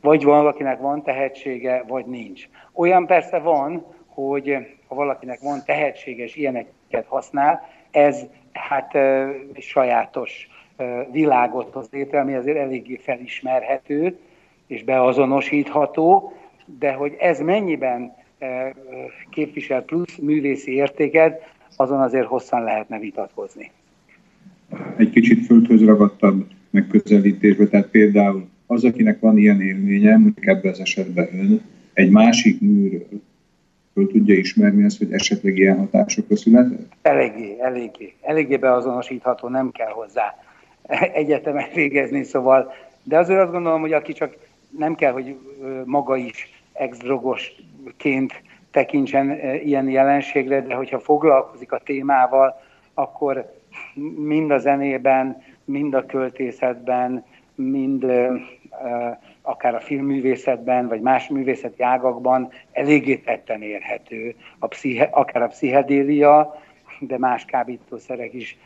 Vagy 0.00 0.24
valakinek 0.24 0.80
van 0.80 1.02
tehetsége, 1.02 1.84
vagy 1.88 2.06
nincs. 2.06 2.48
Olyan 2.72 3.06
persze 3.06 3.38
van, 3.38 3.86
hogy 4.06 4.56
ha 4.88 4.94
valakinek 4.94 5.40
van 5.40 5.62
tehetsége, 5.64 6.22
és 6.22 6.36
ilyeneket 6.36 7.06
használ, 7.06 7.68
ez 7.90 8.26
hát 8.52 8.92
sajátos 9.58 10.48
világot 11.10 11.72
hoz 11.72 11.88
létre, 11.90 12.20
ami 12.20 12.34
azért 12.34 12.58
eléggé 12.58 12.96
felismerhető 12.96 14.18
és 14.66 14.82
beazonosítható, 14.84 16.32
de 16.78 16.92
hogy 16.92 17.16
ez 17.18 17.40
mennyiben 17.40 18.14
képvisel 19.30 19.82
plusz 19.82 20.16
művészi 20.16 20.74
értéket, 20.74 21.53
azon 21.76 22.00
azért 22.00 22.26
hosszan 22.26 22.62
lehetne 22.62 22.98
vitatkozni. 22.98 23.70
Egy 24.96 25.10
kicsit 25.10 25.46
földhöz 25.46 25.84
ragadtabb 25.84 26.46
megközelítésbe, 26.70 27.66
tehát 27.66 27.88
például 27.88 28.48
az, 28.66 28.84
akinek 28.84 29.20
van 29.20 29.38
ilyen 29.38 29.60
élménye, 29.60 30.12
mondjuk 30.12 30.46
ebben 30.46 30.72
az 30.72 30.80
esetben 30.80 31.28
ön, 31.32 31.60
egy 31.92 32.10
másik 32.10 32.60
műről 32.60 33.20
föl 33.92 34.06
tudja 34.06 34.34
ismerni 34.34 34.84
azt, 34.84 34.98
hogy 34.98 35.12
esetleg 35.12 35.58
ilyen 35.58 35.78
hatásokra 35.78 36.36
született? 36.36 36.92
Eléggé, 37.02 37.56
eléggé. 37.60 38.14
Eléggé 38.20 38.56
beazonosítható, 38.56 39.48
nem 39.48 39.70
kell 39.70 39.90
hozzá 39.90 40.34
egyetemet 41.14 41.74
végezni, 41.74 42.22
szóval, 42.22 42.72
de 43.02 43.18
azért 43.18 43.40
azt 43.40 43.52
gondolom, 43.52 43.80
hogy 43.80 43.92
aki 43.92 44.12
csak 44.12 44.36
nem 44.78 44.94
kell, 44.94 45.12
hogy 45.12 45.36
maga 45.84 46.16
is 46.16 46.62
ex-drogosként 46.72 48.42
tekintsen 48.74 49.38
ilyen 49.64 49.88
jelenségre, 49.88 50.60
de 50.60 50.74
hogyha 50.74 50.98
foglalkozik 50.98 51.72
a 51.72 51.78
témával, 51.78 52.60
akkor 52.94 53.52
mind 54.16 54.50
a 54.50 54.58
zenében, 54.58 55.42
mind 55.64 55.94
a 55.94 56.06
költészetben, 56.06 57.24
mind 57.54 58.06
akár 59.42 59.74
a 59.74 59.80
filmművészetben, 59.80 60.88
vagy 60.88 61.00
más 61.00 61.28
művészeti 61.28 61.82
ágakban 61.82 62.50
eléggé 62.72 63.16
tetten 63.16 63.62
érhető, 63.62 64.34
a 64.58 64.66
psziche, 64.66 65.08
akár 65.10 65.42
a 65.42 65.46
pszichedélia, 65.46 66.60
de 67.00 67.18
más 67.18 67.44
kábítószerek 67.44 68.32
is, 68.32 68.58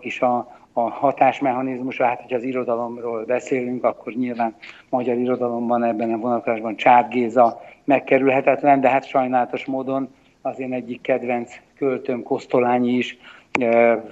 is 0.00 0.20
a, 0.20 0.59
a 0.72 0.80
hatásmechanizmusa. 0.80 2.04
Hát, 2.04 2.20
hogyha 2.20 2.36
az 2.36 2.42
irodalomról 2.42 3.24
beszélünk, 3.24 3.84
akkor 3.84 4.12
nyilván 4.12 4.54
magyar 4.88 5.16
irodalomban 5.16 5.84
ebben 5.84 6.12
a 6.12 6.16
vonatkozásban 6.16 6.76
Csár 6.76 7.08
Géza 7.08 7.60
megkerülhetetlen, 7.84 8.80
de 8.80 8.88
hát 8.88 9.06
sajnálatos 9.06 9.64
módon 9.64 10.14
az 10.42 10.60
én 10.60 10.72
egyik 10.72 11.00
kedvenc 11.00 11.54
költőm 11.76 12.22
Kosztolányi 12.22 12.92
is 12.92 13.18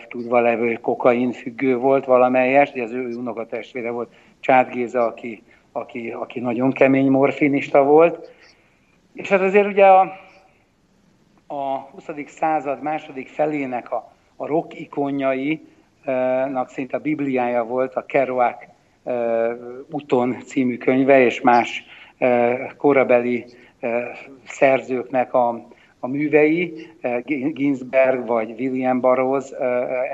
tudva 0.08 0.40
levő 0.40 0.72
kokain 0.74 1.32
függő 1.32 1.76
volt 1.76 2.04
valamelyest, 2.04 2.78
az 2.78 2.92
ő 2.92 3.16
unokatestvére 3.16 3.90
volt 3.90 4.12
Csát 4.40 4.70
Géza, 4.70 5.06
aki, 5.06 5.42
aki, 5.72 6.10
aki 6.10 6.40
nagyon 6.40 6.72
kemény 6.72 7.10
morfinista 7.10 7.84
volt. 7.84 8.30
És 9.12 9.28
hát 9.28 9.40
azért 9.40 9.66
ugye 9.66 9.86
a, 9.86 10.00
a 11.46 11.78
20. 11.78 12.08
század 12.26 12.82
második 12.82 13.28
felének 13.28 13.92
a, 13.92 14.12
a 14.36 14.46
rock 14.46 14.74
ikonjainak 16.02 16.68
szinte 16.68 16.96
a 16.96 17.00
bibliája 17.00 17.64
volt 17.64 17.94
a 17.94 18.06
Kerouac 18.06 18.64
Uton 19.90 20.36
című 20.44 20.76
könyve, 20.76 21.20
és 21.20 21.40
más 21.40 21.84
korabeli 22.76 23.44
szerzőknek 24.46 25.34
a, 25.34 25.66
a 25.98 26.06
művei, 26.06 26.86
Ginsberg 27.52 28.26
vagy 28.26 28.50
William 28.60 29.00
Burroughs, 29.00 29.50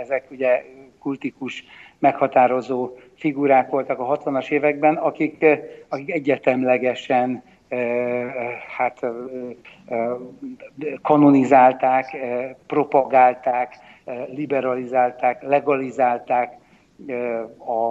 ezek 0.02 0.30
ugye 0.30 0.64
kultikus, 0.98 1.64
meghatározó 1.98 2.96
figurák 3.14 3.70
voltak 3.70 3.98
a 3.98 4.18
60-as 4.18 4.50
években, 4.50 4.94
akik, 4.94 5.46
akik 5.88 6.10
egyetemlegesen 6.10 7.42
hát 8.76 9.06
kanonizálták, 11.02 12.16
propagálták, 12.66 13.76
liberalizálták, 14.26 15.42
legalizálták 15.42 16.58
a, 17.58 17.88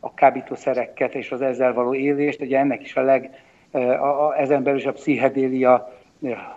a 0.00 0.14
kábítószereket 0.14 1.14
és 1.14 1.30
az 1.30 1.42
ezzel 1.42 1.72
való 1.72 1.94
élést. 1.94 2.40
Ugye 2.40 2.58
ennek 2.58 2.82
is 2.82 2.96
a 2.96 3.02
leg, 3.02 3.30
a, 3.70 4.26
a, 4.26 4.38
ezen 4.38 4.62
belül 4.62 4.78
is 4.78 4.86
a 4.86 4.92
pszichedélia 4.92 5.92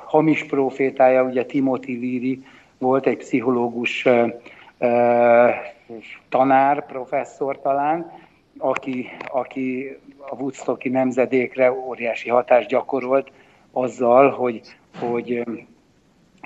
hamis 0.05 0.45
profétája, 0.45 1.23
ugye 1.23 1.45
Timothy 1.45 1.93
Leary 1.93 2.43
volt 2.77 3.05
egy 3.05 3.17
pszichológus 3.17 4.07
tanár, 6.29 6.85
professzor 6.85 7.61
talán, 7.61 8.11
aki, 8.57 9.09
aki 9.27 9.97
a 10.30 10.35
Woodstocki 10.35 10.89
nemzedékre 10.89 11.72
óriási 11.72 12.30
hatást 12.30 12.68
gyakorolt 12.68 13.31
azzal, 13.72 14.30
hogy, 14.30 14.61
hogy 14.99 15.43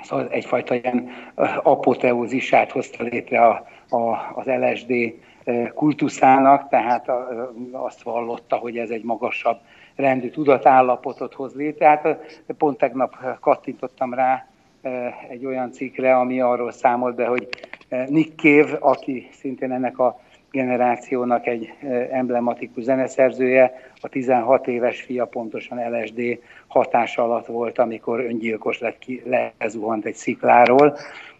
szóval 0.02 0.28
egyfajta 0.28 0.74
ilyen 0.74 1.10
apoteózisát 1.62 2.70
hozta 2.70 3.02
létre 3.02 3.46
a, 3.46 3.66
a, 3.88 4.32
az 4.34 4.46
LSD 4.46 4.92
kultuszának, 5.74 6.68
tehát 6.68 7.10
azt 7.72 8.02
vallotta, 8.02 8.56
hogy 8.56 8.78
ez 8.78 8.90
egy 8.90 9.04
magasabb 9.04 9.58
rendű 9.94 10.30
tudatállapotot 10.30 11.34
hoz 11.34 11.54
létre. 11.54 11.86
Hát 11.86 12.18
pont 12.58 12.78
tegnap 12.78 13.38
kattintottam 13.40 14.14
rá 14.14 14.46
egy 15.28 15.46
olyan 15.46 15.72
cikkre, 15.72 16.16
ami 16.16 16.40
arról 16.40 16.72
számolt 16.72 17.14
be, 17.14 17.26
hogy 17.26 17.48
Nick 18.06 18.40
Cave, 18.40 18.76
aki 18.80 19.28
szintén 19.32 19.72
ennek 19.72 19.98
a 19.98 20.20
generációnak 20.56 21.46
egy 21.46 21.72
emblematikus 22.10 22.82
zeneszerzője, 22.82 23.90
a 24.00 24.08
16 24.08 24.66
éves 24.66 25.00
fia 25.00 25.24
pontosan 25.24 25.78
LSD 25.90 26.38
hatása 26.66 27.22
alatt 27.22 27.46
volt, 27.46 27.78
amikor 27.78 28.20
öngyilkos 28.20 28.78
lett 28.78 28.98
ki, 28.98 29.22
lezuhant 29.58 30.04
egy 30.04 30.14
szikláról. 30.14 30.96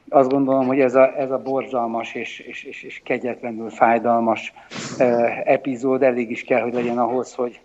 Azt 0.09 0.30
gondolom, 0.30 0.66
hogy 0.66 0.80
ez 0.80 0.94
a, 0.94 1.18
ez 1.18 1.30
a 1.30 1.43
borzalmas 1.43 2.14
és, 2.14 2.38
és, 2.38 2.64
és, 2.64 2.82
és 2.82 3.01
kegyetlenül 3.05 3.70
fájdalmas 3.70 4.52
epizód 5.44 6.02
elég 6.02 6.30
is 6.30 6.43
kell, 6.44 6.60
hogy 6.60 6.74
legyen 6.74 6.98
ahhoz, 6.98 7.34
hogy, 7.34 7.60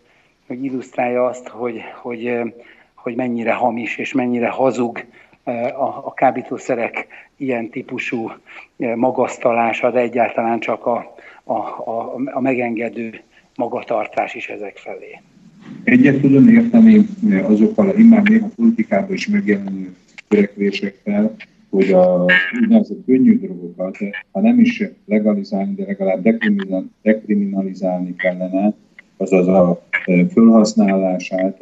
hogy 0.47 0.63
illusztrálja 0.63 1.25
azt, 1.25 1.47
hogy, 1.47 1.81
hogy, 2.01 2.39
hogy 2.95 3.15
mennyire 3.15 3.53
hamis 3.53 3.97
és 3.97 4.13
mennyire 4.13 4.49
hazug 4.49 5.05
a, 5.43 5.83
a 5.83 6.13
kábítószerek 6.13 7.07
ilyen 7.37 7.69
típusú 7.69 8.31
magasztalása, 8.95 9.91
de 9.91 9.99
egyáltalán 9.99 10.59
csak 10.59 10.85
a, 10.85 11.13
a, 11.51 11.83
a, 11.85 12.21
a 12.25 12.41
megengedő 12.41 13.21
magatartás 13.55 14.35
is 14.35 14.49
ezek 14.49 14.77
felé. 14.77 15.19
Egyet 15.83 16.21
tudom 16.21 16.47
érteni 16.47 17.05
azokkal 17.43 17.89
a 17.89 17.93
immár 17.93 18.23
néha 18.23 18.49
politikában 18.55 19.13
is 19.13 19.27
megjelenő 19.27 19.95
törekvésekkel, 20.27 21.35
hogy 21.69 21.91
a 21.91 22.25
úgynevezett 22.61 23.05
könnyű 23.05 23.39
drogokat, 23.39 23.97
ha 24.31 24.41
nem 24.41 24.59
is 24.59 24.83
legalizálni, 25.05 25.73
de 25.73 25.85
legalább 25.85 26.27
dekriminalizálni 27.01 28.15
kellene, 28.15 28.73
azaz 29.17 29.47
a 29.47 29.85
fölhasználását, 30.31 31.57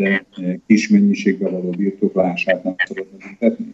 kis 0.68 0.90
mennyiségben 0.90 1.52
való 1.52 1.70
birtoklását 1.70 2.64
nem 2.64 2.76
szabad 2.86 3.06
büntetni? 3.06 3.74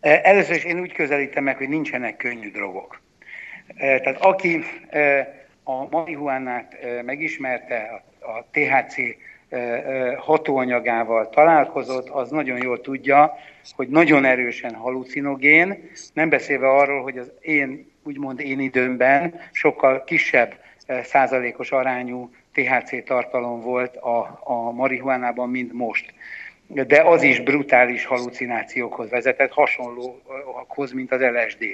Először 0.00 0.56
is 0.56 0.64
én 0.64 0.80
úgy 0.80 0.92
közelítem 0.92 1.44
meg, 1.44 1.56
hogy 1.56 1.68
nincsenek 1.68 2.16
könnyű 2.16 2.50
drogok. 2.50 3.00
Tehát 3.78 4.16
aki 4.20 4.64
a 5.64 5.88
marihuánát 5.90 6.76
megismerte, 7.04 8.02
a 8.20 8.44
THC 8.50 8.96
hatóanyagával 10.18 11.28
találkozott, 11.28 12.08
az 12.08 12.30
nagyon 12.30 12.62
jól 12.62 12.80
tudja, 12.80 13.34
hogy 13.76 13.88
nagyon 13.88 14.24
erősen 14.24 14.74
halucinogén, 14.74 15.90
nem 16.12 16.28
beszélve 16.28 16.68
arról, 16.68 17.02
hogy 17.02 17.18
az 17.18 17.32
én, 17.40 17.90
úgymond 18.02 18.40
én 18.40 18.60
időmben 18.60 19.40
sokkal 19.52 20.04
kisebb 20.04 20.54
százalékos 21.02 21.70
arányú 21.70 22.30
THC 22.52 23.04
tartalom 23.04 23.60
volt 23.60 23.96
a, 23.96 24.40
a 24.44 24.70
marihuánában, 24.70 25.50
mint 25.50 25.72
most. 25.72 26.14
De 26.66 27.02
az 27.02 27.22
is 27.22 27.40
brutális 27.40 28.04
halucinációkhoz 28.04 29.10
vezetett, 29.10 29.50
hasonlóakhoz, 29.50 30.92
mint 30.92 31.12
az 31.12 31.20
LSD, 31.20 31.64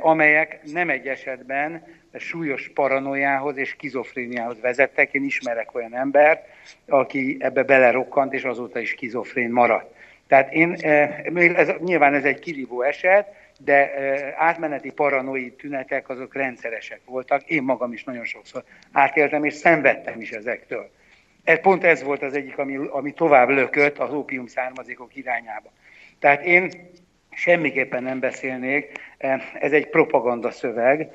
amelyek 0.00 0.60
nem 0.72 0.90
egy 0.90 1.06
esetben 1.06 1.84
súlyos 2.18 2.70
paranoiához 2.74 3.56
és 3.56 3.68
skizofréniához 3.68 4.60
vezettek. 4.60 5.14
Én 5.14 5.24
ismerek 5.24 5.74
olyan 5.74 5.94
embert, 5.94 6.46
aki 6.88 7.36
ebbe 7.40 7.62
belerokkant, 7.62 8.32
és 8.32 8.42
azóta 8.42 8.78
is 8.78 8.88
skizofrén 8.88 9.50
maradt. 9.50 9.94
Tehát 10.26 10.52
én, 10.52 10.76
ez, 11.54 11.68
nyilván 11.78 12.14
ez 12.14 12.24
egy 12.24 12.38
kirívó 12.38 12.82
eset, 12.82 13.26
de 13.64 13.90
átmeneti 14.36 14.90
paranoi 14.90 15.52
tünetek 15.52 16.08
azok 16.08 16.34
rendszeresek 16.34 17.00
voltak. 17.04 17.42
Én 17.42 17.62
magam 17.62 17.92
is 17.92 18.04
nagyon 18.04 18.24
sokszor 18.24 18.64
átéltem, 18.92 19.44
és 19.44 19.54
szenvedtem 19.54 20.20
is 20.20 20.30
ezektől. 20.30 20.90
Ez, 21.44 21.60
pont 21.60 21.84
ez 21.84 22.02
volt 22.02 22.22
az 22.22 22.34
egyik, 22.34 22.58
ami, 22.58 22.76
ami 22.76 23.12
tovább 23.12 23.48
lökött 23.48 23.98
az 23.98 24.12
ópium 24.12 24.46
származékok 24.46 25.16
irányába. 25.16 25.70
Tehát 26.18 26.44
én 26.44 26.70
semmiképpen 27.40 28.02
nem 28.02 28.18
beszélnék, 28.18 28.92
ez 29.60 29.72
egy 29.72 29.86
propaganda 29.86 30.50
szöveg, 30.50 31.10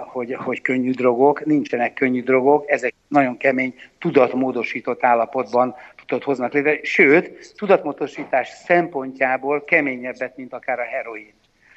hogy, 0.00 0.34
hogy 0.34 0.60
könnyű 0.60 0.90
drogok, 0.90 1.44
nincsenek 1.44 1.94
könnyű 1.94 2.22
drogok, 2.22 2.70
ezek 2.70 2.94
nagyon 3.08 3.36
kemény, 3.36 3.74
tudatmódosított 3.98 5.04
állapotban 5.04 5.74
tudod 6.06 6.22
hoznak 6.22 6.52
létre, 6.52 6.78
sőt, 6.82 7.54
tudatmódosítás 7.56 8.48
szempontjából 8.48 9.64
keményebbet, 9.64 10.36
mint 10.36 10.52
akár 10.52 10.78
a 10.78 10.84
heroin. 10.84 11.32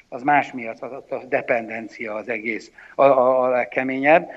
Az 0.09 0.23
más 0.23 0.51
miatt 0.51 0.81
a, 0.81 1.05
a 1.09 1.26
dependencia 1.30 2.14
az 2.14 2.30
egész 2.30 2.72
a, 2.95 3.03
a, 3.03 3.43
a 3.43 3.49
legkeményebb, 3.49 4.30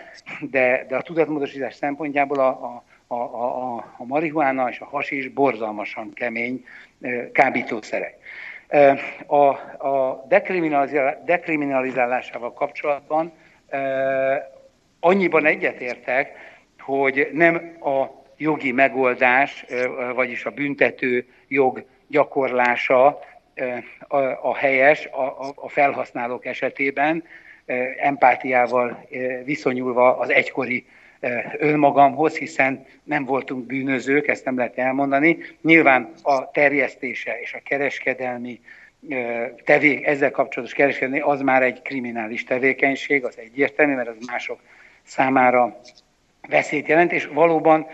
de, 0.50 0.86
de 0.88 0.96
a 0.96 1.02
tudatmódosítás 1.02 1.74
szempontjából 1.74 2.38
a, 2.38 2.48
a, 2.48 2.84
a, 3.06 3.14
a, 3.14 3.76
a 3.96 4.04
marihuána 4.04 4.68
és 4.68 4.80
a 4.80 4.84
hasis 4.84 5.28
borzalmasan 5.28 6.12
kemény 6.12 6.64
kábítószerek. 7.32 8.19
A, 9.26 9.44
a 9.86 10.26
dekriminalizálásával 11.24 12.52
kapcsolatban 12.52 13.32
annyiban 15.00 15.46
egyetértek, 15.46 16.32
hogy 16.78 17.28
nem 17.32 17.76
a 17.80 18.04
jogi 18.36 18.72
megoldás, 18.72 19.64
vagyis 20.14 20.44
a 20.44 20.50
büntető 20.50 21.26
jog 21.48 21.84
gyakorlása 22.06 23.18
a, 24.42 24.56
helyes 24.56 25.06
a, 25.06 25.52
a 25.54 25.68
felhasználók 25.68 26.46
esetében, 26.46 27.24
empátiával 27.98 29.06
viszonyulva 29.44 30.18
az 30.18 30.30
egykori 30.30 30.86
önmagamhoz, 31.58 32.36
hiszen 32.36 32.86
nem 33.02 33.24
voltunk 33.24 33.66
bűnözők, 33.66 34.28
ezt 34.28 34.44
nem 34.44 34.56
lehet 34.56 34.78
elmondani. 34.78 35.38
Nyilván 35.62 36.12
a 36.22 36.50
terjesztése 36.50 37.40
és 37.40 37.54
a 37.54 37.60
kereskedelmi 37.64 38.60
tevé, 39.64 40.04
ezzel 40.04 40.30
kapcsolatos 40.30 40.74
kereskedelmi, 40.74 41.20
az 41.20 41.40
már 41.40 41.62
egy 41.62 41.82
kriminális 41.82 42.44
tevékenység, 42.44 43.24
az 43.24 43.38
egyértelmű, 43.38 43.94
mert 43.94 44.08
az 44.08 44.26
mások 44.26 44.60
számára 45.02 45.80
veszélyt 46.48 46.88
jelent, 46.88 47.12
és 47.12 47.26
valóban 47.26 47.86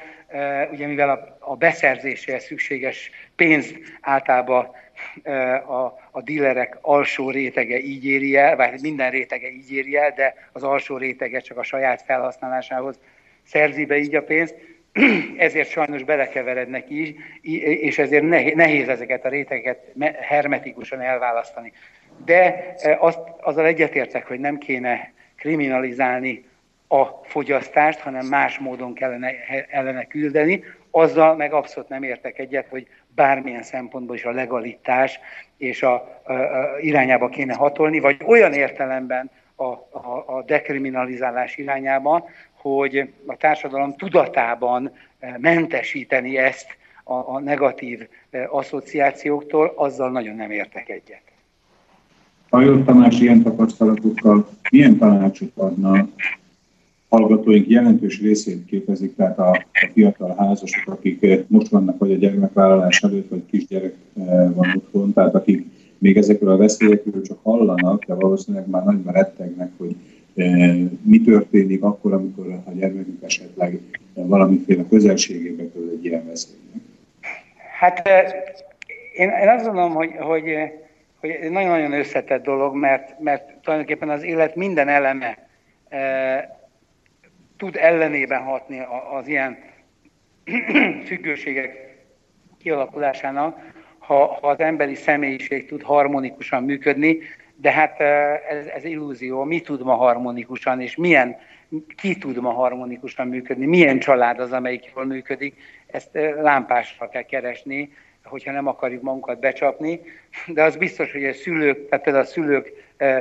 ugye 0.73 0.87
mivel 0.87 1.37
a, 1.39 1.57
beszerzéséhez 1.57 2.45
szükséges 2.45 3.11
pénzt 3.37 3.77
általában 4.01 4.71
a, 5.67 5.85
a 6.11 6.23
dílerek 6.23 6.79
alsó 6.81 7.31
rétege 7.31 7.79
így 7.79 8.07
éri 8.07 8.37
el, 8.37 8.57
vagy 8.57 8.81
minden 8.81 9.11
rétege 9.11 9.51
így 9.51 9.73
éri 9.73 9.97
el, 9.97 10.13
de 10.17 10.35
az 10.53 10.63
alsó 10.63 10.97
rétege 10.97 11.41
csak 11.41 11.59
a 11.59 11.63
saját 11.63 12.03
felhasználásához 12.03 12.99
szerzi 13.47 13.85
be 13.85 13.97
így 13.97 14.15
a 14.15 14.23
pénzt, 14.23 14.55
ezért 15.37 15.69
sajnos 15.69 16.03
belekeverednek 16.03 16.91
így, 16.91 17.17
és 17.81 17.99
ezért 17.99 18.55
nehéz 18.55 18.89
ezeket 18.89 19.25
a 19.25 19.29
rétegeket 19.29 19.93
hermetikusan 20.21 21.01
elválasztani. 21.01 21.73
De 22.25 22.75
azt, 22.99 23.19
azzal 23.41 23.67
egyetértek, 23.67 24.27
hogy 24.27 24.41
nem 24.41 24.59
kéne 24.59 25.13
kriminalizálni 25.37 26.45
a 26.89 27.05
fogyasztást, 27.25 28.01
hanem 28.01 28.27
más 28.27 28.59
módon 28.59 28.95
kellene 28.95 29.31
ellene 29.71 30.05
küldeni. 30.05 30.65
Azzal 30.91 31.37
meg 31.37 31.53
abszolút 31.53 31.89
nem 31.89 32.03
értek 32.03 32.39
egyet, 32.39 32.69
hogy 32.69 32.87
bármilyen 33.15 33.63
szempontból 33.63 34.17
is 34.17 34.25
a 34.25 34.31
legalitás 34.31 35.21
és 35.57 35.83
a, 35.83 36.21
a, 36.25 36.33
a 36.33 36.79
irányába 36.81 37.29
kéne 37.29 37.55
hatolni, 37.55 38.01
vagy 38.01 38.17
olyan 38.25 38.53
értelemben 38.53 39.31
a, 39.57 39.65
a, 39.65 40.25
a 40.27 40.43
dekriminalizálás 40.47 41.57
irányában, 41.57 42.25
hogy 42.75 43.09
a 43.27 43.37
társadalom 43.37 43.95
tudatában 43.97 44.91
eh, 45.19 45.35
mentesíteni 45.39 46.39
ezt 46.39 46.67
a, 47.05 47.15
a 47.15 47.41
negatív 47.41 48.07
eh, 48.31 48.55
asszociációktól, 48.55 49.73
azzal 49.77 50.11
nagyon 50.11 50.37
nem 50.37 50.51
értek 50.51 50.89
egyet. 50.89 51.23
Hajó 52.51 52.83
Tamás 52.83 53.21
ilyen 53.21 53.43
tapasztalatokkal 53.43 54.49
milyen 54.71 54.99
tanácsot 54.99 55.53
adna 55.55 56.09
hallgatóink 57.09 57.69
jelentős 57.69 58.21
részét 58.21 58.65
képezik, 58.65 59.17
tehát 59.17 59.39
a, 59.39 59.51
a 59.51 59.91
fiatal 59.93 60.35
házasok, 60.39 60.93
akik 60.93 61.23
eh, 61.23 61.39
most 61.47 61.69
vannak 61.69 61.99
vagy 61.99 62.13
a 62.13 62.17
gyermekvállalás 62.17 63.03
előtt, 63.03 63.29
vagy 63.29 63.43
kisgyerek 63.51 63.95
van 64.55 64.73
otthon, 64.77 65.13
tehát 65.13 65.35
akik 65.35 65.67
még 65.99 66.17
ezekről 66.17 66.51
a 66.51 66.57
veszélyekről 66.57 67.23
csak 67.23 67.39
hallanak, 67.43 68.05
de 68.05 68.15
valószínűleg 68.15 68.69
már 68.69 68.85
nagyban 68.85 69.13
rettegnek, 69.13 69.71
hogy 69.77 69.97
mi 71.03 71.21
történik 71.25 71.83
akkor, 71.83 72.13
amikor 72.13 72.47
a 72.67 72.71
gyermekük 72.73 73.23
esetleg 73.23 73.81
valamiféle 74.15 74.85
közelségébe 74.89 75.71
kerül 75.73 75.91
egy 75.91 76.05
ilyen 76.05 76.27
veszélynek? 76.27 76.83
Hát 77.79 78.09
én, 79.15 79.29
én 79.29 79.49
azt 79.49 79.65
gondolom, 79.65 79.93
hogy, 79.93 80.11
hogy, 80.19 80.45
hogy 81.21 81.31
egy 81.31 81.51
nagyon-nagyon 81.51 81.93
összetett 81.93 82.43
dolog, 82.43 82.75
mert, 82.75 83.21
mert 83.21 83.55
tulajdonképpen 83.63 84.09
az 84.11 84.23
élet 84.23 84.57
minden 84.57 84.89
eleme 84.89 85.49
e, 85.89 86.59
tud 87.57 87.77
ellenében 87.77 88.43
hatni 88.43 88.83
az 89.19 89.29
ilyen 89.29 89.59
függőségek 91.07 91.97
kialakulásának, 92.59 93.75
ha, 93.99 94.39
ha 94.41 94.49
az 94.49 94.61
emberi 94.61 94.95
személyiség 94.95 95.67
tud 95.67 95.83
harmonikusan 95.83 96.65
működni, 96.65 97.19
de 97.57 97.71
hát 97.71 98.01
ez, 98.49 98.67
ez 98.67 98.85
illúzió. 98.85 99.45
Mi 99.45 99.61
tud 99.61 99.83
ma 99.83 99.95
harmonikusan, 99.95 100.81
és 100.81 100.97
milyen, 100.97 101.37
ki 101.97 102.17
tud 102.17 102.41
ma 102.41 102.51
harmonikusan 102.51 103.29
működni, 103.29 103.67
milyen 103.67 103.99
család 103.99 104.41
az, 104.41 104.53
amelyik 104.53 104.93
jól 104.95 105.05
működik, 105.05 105.57
ezt 105.87 106.09
lámpásra 106.41 107.09
kell 107.09 107.23
keresni, 107.23 107.93
hogyha 108.25 108.53
nem 108.53 108.67
akarjuk 108.67 109.03
magunkat 109.03 109.41
becsapni, 109.41 110.01
de 110.47 110.63
az 110.63 110.77
biztos, 110.77 111.13
hogy 111.13 111.25
a 111.25 111.33
szülők, 111.33 111.89
tehát 111.89 112.05
például 112.05 112.25
a 112.25 112.29
szülők 112.29 112.73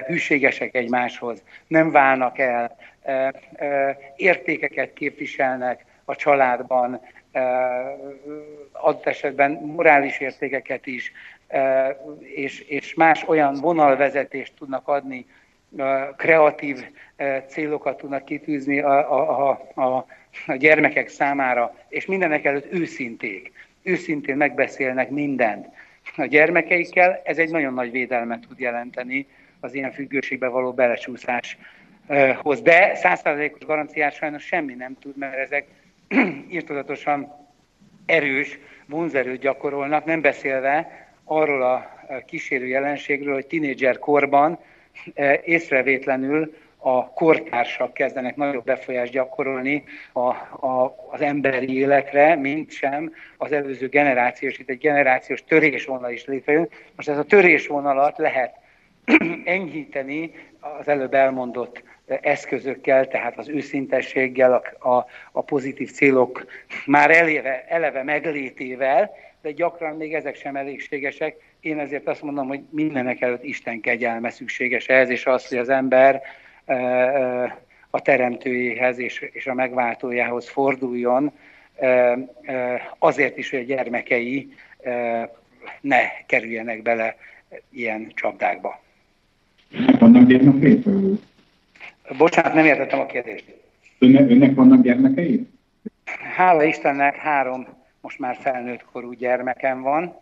hűségesek 0.07 0.76
egymáshoz, 0.76 1.44
nem 1.68 1.91
válnak 1.91 2.40
el, 2.40 2.76
értékeket 4.16 4.94
képviselnek 4.94 5.86
a 6.06 6.16
családban, 6.16 7.02
adott 8.72 9.06
esetben 9.06 9.52
morális 9.52 10.20
értékeket 10.20 10.86
is, 10.86 11.12
és, 12.20 12.60
és 12.60 12.94
más 12.94 13.24
olyan 13.28 13.53
vonalvezetést 13.53 14.53
tudnak 14.57 14.88
adni, 14.88 15.26
kreatív 16.18 16.86
célokat 17.48 17.98
tudnak 17.98 18.26
kitűzni 18.26 18.80
a, 18.80 19.14
a, 19.14 19.60
a, 19.76 20.06
a 20.45 20.56
gyermekek 20.56 21.07
számára, 21.07 21.76
és 21.90 22.06
mindenek 22.06 22.45
előtt 22.45 22.74
őszinték. 22.74 23.52
Őszintén 23.84 24.38
megbeszélnek 24.38 25.10
mindent 25.10 25.68
a 26.18 26.26
gyermekeikkel, 26.26 27.22
ez 27.24 27.38
egy 27.38 27.49
nagyon 27.49 27.74
nagy 27.74 27.91
védelmet 27.91 28.45
tud 28.48 28.60
jelenteni 28.60 29.28
az 29.60 29.74
ilyen 29.74 29.91
függőségbe 29.91 30.48
való 30.48 30.74
belecsúszáshoz. 30.74 32.62
De 32.62 32.95
százszázalékos 32.95 33.66
garanciát 33.66 34.14
sajnos 34.14 34.44
semmi 34.44 34.74
nem 34.74 34.98
tud, 34.99 35.18
mert 35.18 35.36
ezek 35.36 35.66
írtozatosan 36.49 37.48
erős 38.06 38.60
vonzerőt 38.88 39.40
gyakorolnak, 39.40 40.06
nem 40.06 40.22
beszélve 40.22 41.07
arról 41.23 41.61
a 41.61 41.86
kísérő 42.26 42.68
jelenségről, 42.68 43.34
hogy 43.34 43.48
tinédzser 43.48 43.99
korban 43.99 44.60
e, 45.14 45.41
észrevétlenül 45.44 46.53
a 46.77 47.10
kortársak 47.14 47.94
kezdenek 47.94 48.36
nagyobb 48.36 48.64
befolyást 48.64 49.11
gyakorolni 49.11 49.84
a, 50.14 50.19
a, 50.19 50.95
az 51.11 51.22
emberi 51.22 51.77
életre, 51.77 52.36
mint 52.36 52.72
sem 52.72 53.14
az 53.38 53.52
előző 53.52 53.88
generációs, 53.88 54.57
itt 54.57 54.69
egy 54.69 54.77
generációs 54.77 55.44
törésvonal 55.44 56.11
is 56.11 56.26
létrejön. 56.26 56.69
Most 56.95 57.10
ez 57.10 57.18
a 57.18 57.23
törésvonalat 57.23 58.18
lehet 58.18 58.56
enyhíteni 59.45 60.32
az 60.80 60.88
előbb 60.88 61.14
elmondott 61.14 61.84
eszközökkel, 62.06 63.07
tehát 63.07 63.38
az 63.38 63.49
őszintességgel, 63.49 64.53
a, 64.53 64.90
a, 64.90 65.06
a 65.32 65.41
pozitív 65.41 65.91
célok 65.91 66.45
már 66.86 67.11
eleve, 67.11 67.65
eleve 67.68 68.03
meglétével, 68.03 69.11
de 69.41 69.52
gyakran 69.52 69.95
még 69.95 70.14
ezek 70.14 70.36
sem 70.36 70.56
elégségesek. 70.56 71.36
Én 71.60 71.80
ezért 71.80 72.07
azt 72.07 72.22
mondom, 72.22 72.48
hogy 72.48 72.61
mindenek 72.69 73.22
előtt 73.22 73.44
Isten 73.44 73.82
kegyelme 73.82 74.30
szükséges 74.30 74.88
ehhez, 74.88 75.10
és 75.10 75.26
az, 75.26 75.48
hogy 75.48 75.57
az 75.57 75.69
ember 75.69 76.22
a 77.90 78.02
teremtőjéhez 78.02 78.99
és, 78.99 79.19
és 79.32 79.48
a 79.48 79.53
megváltójához 79.53 80.49
forduljon, 80.49 81.32
azért 82.99 83.38
is, 83.38 83.49
hogy 83.49 83.60
a 83.60 83.64
gyermekei 83.64 84.53
ne 85.82 86.26
kerüljenek 86.26 86.82
bele 86.82 87.15
ilyen 87.69 88.11
csapdákba. 88.14 88.82
Vannak 89.99 90.27
gyermekei? 90.27 90.84
Bocsánat, 92.18 92.53
nem 92.53 92.65
értettem 92.65 92.99
a 92.99 93.06
kérdést. 93.06 93.56
Önnek, 93.99 94.30
önnek 94.30 94.56
vannak 94.56 94.82
gyermekei? 94.82 95.48
Hála 96.36 96.64
Istennek 96.64 97.15
három 97.15 97.68
most 98.02 98.19
már 98.19 98.36
felnőtt 98.36 98.86
korú 98.91 99.11
gyermekem 99.11 99.82
van, 99.82 100.15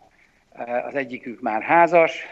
az 0.86 0.94
egyikük 0.94 1.40
már 1.40 1.62
házas, 1.62 2.22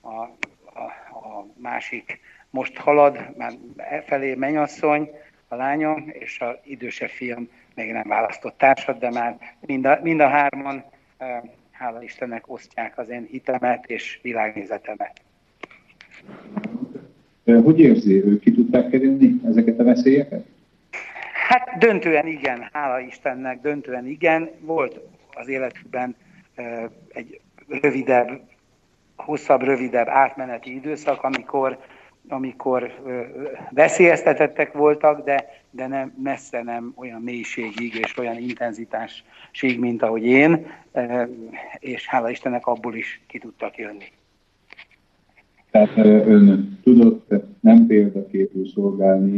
a, 0.00 0.08
a, 0.10 0.82
a 1.10 1.46
másik 1.56 2.20
most 2.50 2.76
halad, 2.76 3.36
már 3.36 3.52
felé 4.06 4.34
menyasszony, 4.34 5.10
a 5.48 5.54
lányom, 5.54 6.08
és 6.12 6.40
az 6.40 6.54
idősebb 6.62 7.08
fiam 7.08 7.48
még 7.74 7.92
nem 7.92 8.08
választott 8.08 8.58
társat, 8.58 8.98
de 8.98 9.10
már 9.10 9.36
mind 9.60 9.84
a, 9.84 9.98
mind 10.02 10.20
a 10.20 10.28
hárman, 10.28 10.84
hála 11.70 12.02
Istennek, 12.02 12.48
osztják 12.48 12.98
az 12.98 13.08
én 13.08 13.26
hitemet 13.30 13.86
és 13.86 14.18
világnézetemet. 14.22 15.20
Hogy 17.46 17.80
érzi, 17.80 18.24
ők 18.24 18.40
ki 18.40 18.52
tudták 18.52 18.90
kerülni 18.90 19.40
ezeket 19.44 19.78
a 19.78 19.84
veszélyeket? 19.84 20.46
Hát 21.48 21.78
döntően 21.78 22.26
igen, 22.26 22.68
hála 22.72 23.00
Istennek, 23.00 23.60
döntően 23.60 24.06
igen. 24.06 24.50
Volt 24.60 25.00
az 25.34 25.48
életükben 25.48 26.16
egy 27.08 27.40
rövidebb, 27.68 28.40
hosszabb, 29.16 29.62
rövidebb 29.62 30.08
átmeneti 30.08 30.74
időszak, 30.74 31.22
amikor, 31.22 31.78
amikor 32.28 32.92
veszélyeztetettek 33.70 34.72
voltak, 34.72 35.24
de, 35.24 35.62
de 35.70 35.86
nem, 35.86 36.14
messze 36.22 36.62
nem 36.62 36.92
olyan 36.96 37.20
mélységig 37.22 37.94
és 37.94 38.18
olyan 38.18 38.38
intenzitásig, 38.38 39.78
mint 39.78 40.02
ahogy 40.02 40.24
én, 40.24 40.66
és 41.78 42.06
hála 42.06 42.30
Istennek 42.30 42.66
abból 42.66 42.94
is 42.94 43.20
ki 43.26 43.38
tudtak 43.38 43.76
jönni. 43.76 44.12
Tehát 45.76 45.96
ön 46.26 46.78
tudott 46.84 47.34
nem 47.60 47.86
példaképül 47.86 48.68
szolgálni 48.74 49.36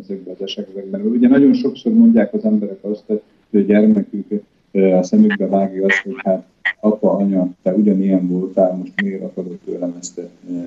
ezekben 0.00 0.34
az 0.34 0.42
esetekben. 0.42 1.00
Ugye 1.00 1.28
nagyon 1.28 1.52
sokszor 1.52 1.92
mondják 1.92 2.34
az 2.34 2.44
emberek 2.44 2.78
azt, 2.80 3.04
hogy 3.50 3.60
a 3.60 3.64
gyermekük 3.64 4.42
a 4.72 5.02
szemükbe 5.02 5.46
vágja 5.46 5.84
azt, 5.84 6.02
hogy 6.02 6.14
hát 6.24 6.46
apa, 6.80 7.10
anya, 7.10 7.48
te 7.62 7.72
ugyanilyen 7.72 8.28
voltál, 8.28 8.76
most 8.76 9.02
miért 9.02 9.22
akarod 9.22 9.58
tőlem 9.64 9.96
ezt 10.00 10.20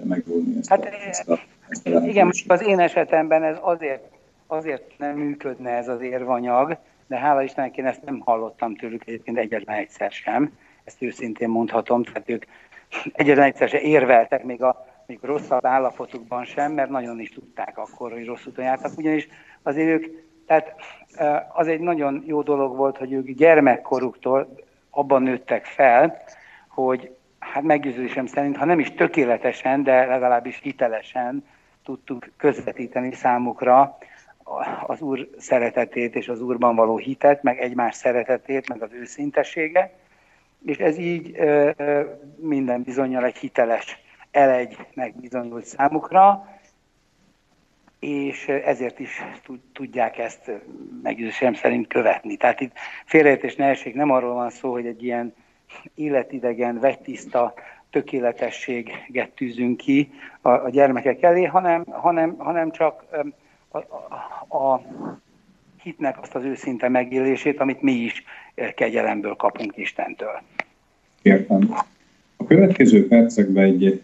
megvonni 0.04 0.58
ezt, 0.60 0.70
hát, 0.70 0.86
ezt 1.10 1.30
a 1.30 1.40
ezt 1.68 1.88
a 1.88 2.06
Igen, 2.06 2.26
most 2.26 2.52
az 2.52 2.68
én 2.68 2.80
esetemben 2.80 3.44
ez 3.44 3.58
azért, 3.62 4.04
azért 4.48 4.84
nem 4.98 5.18
működne 5.18 5.70
ez 5.70 5.88
az 5.88 6.02
érvanyag, 6.02 6.78
de 7.08 7.18
hála 7.18 7.44
Istennek 7.44 7.78
én 7.78 7.86
ezt 7.86 8.06
nem 8.06 8.20
hallottam 8.20 8.76
tőlük 8.76 9.08
egyébként 9.08 9.38
egyetlen 9.38 9.78
egyszer 9.78 10.12
sem. 10.12 10.52
Ezt 10.84 11.02
őszintén 11.02 11.50
mondhatom, 11.50 12.04
tehát 12.04 12.30
ők 12.30 12.46
egyetlen 13.14 13.46
egyszer 13.46 13.70
se 13.70 13.82
érveltek 13.82 14.44
még 14.44 14.64
a 14.64 14.95
még 15.08 15.20
rosszabb 15.22 15.66
állapotukban 15.66 16.46
sem, 16.46 16.72
mert 16.72 16.90
nagyon 16.90 17.20
is 17.20 17.30
tudták 17.30 17.78
akkor, 17.78 18.12
hogy 18.12 18.26
rossz 18.26 18.46
úton 18.46 18.66
jártak, 18.66 18.98
ugyanis 18.98 19.28
azért 19.62 19.88
ők, 19.88 20.06
tehát 20.46 20.76
az 21.54 21.68
egy 21.68 21.80
nagyon 21.80 22.24
jó 22.26 22.42
dolog 22.42 22.76
volt, 22.76 22.98
hogy 22.98 23.12
ők 23.12 23.30
gyermekkoruktól 23.30 24.56
abban 24.90 25.24
nőttek 25.24 25.66
fel, 25.66 26.24
hogy 26.68 27.16
hát 27.40 27.64
meggyőződésem 27.64 28.26
szerint, 28.26 28.58
ha 28.58 28.66
nem 28.66 28.80
is 28.80 28.92
tökéletesen, 28.92 29.84
de 29.84 30.06
legalábbis 30.06 30.60
hitelesen 30.64 31.46
tudtuk 31.84 32.30
közvetíteni 32.38 33.14
számukra 33.14 33.98
az 34.86 35.02
Úr 35.02 35.30
szeretetét 35.38 36.16
és 36.16 36.28
az 36.28 36.42
Úrban 36.42 36.76
való 36.76 36.98
hitet, 36.98 37.44
meg 37.44 37.60
egymás 37.60 37.96
szeretetét, 37.96 38.70
meg 38.70 38.82
az 38.82 38.94
őszintességet, 38.94 39.94
és 40.66 40.78
ez 40.78 40.98
így 40.98 41.38
minden 42.36 42.82
bizonyal 42.82 43.26
egy 43.26 43.38
hiteles 43.38 44.05
elegynek 44.36 45.16
bizonyult 45.16 45.66
számukra, 45.66 46.48
és 48.00 48.48
ezért 48.48 49.00
is 49.00 49.24
tudják 49.74 50.18
ezt 50.18 50.52
meggyőzésem 51.04 51.54
szerint 51.54 51.88
követni. 51.88 52.38
Tehát 52.38 52.62
itt 52.62 52.74
félreértés 53.06 53.56
ne 53.56 53.74
nem 53.94 54.12
arról 54.12 54.34
van 54.34 54.50
szó, 54.50 54.72
hogy 54.72 54.86
egy 54.86 55.04
ilyen 55.04 55.34
életidegen, 55.96 56.80
vegytiszta 56.80 57.54
tökéletességet 57.90 59.30
tűzünk 59.36 59.78
ki 59.78 60.12
a, 60.42 60.50
a 60.50 60.70
gyermekek 60.70 61.22
elé, 61.22 61.44
hanem, 61.44 61.86
hanem, 61.86 62.36
hanem 62.38 62.72
csak 62.72 63.06
a, 63.68 63.78
a, 63.78 64.58
a 64.58 64.82
hitnek 65.82 66.22
azt 66.22 66.36
az 66.36 66.44
őszinte 66.44 66.90
megélését, 66.90 67.60
amit 67.60 67.82
mi 67.82 67.92
is 67.92 68.24
kegyelemből 68.76 69.36
kapunk 69.36 69.78
Istentől. 69.78 70.42
Értem. 71.22 71.76
A 72.38 72.46
következő 72.46 73.08
percekben 73.08 73.64
egy 73.64 74.02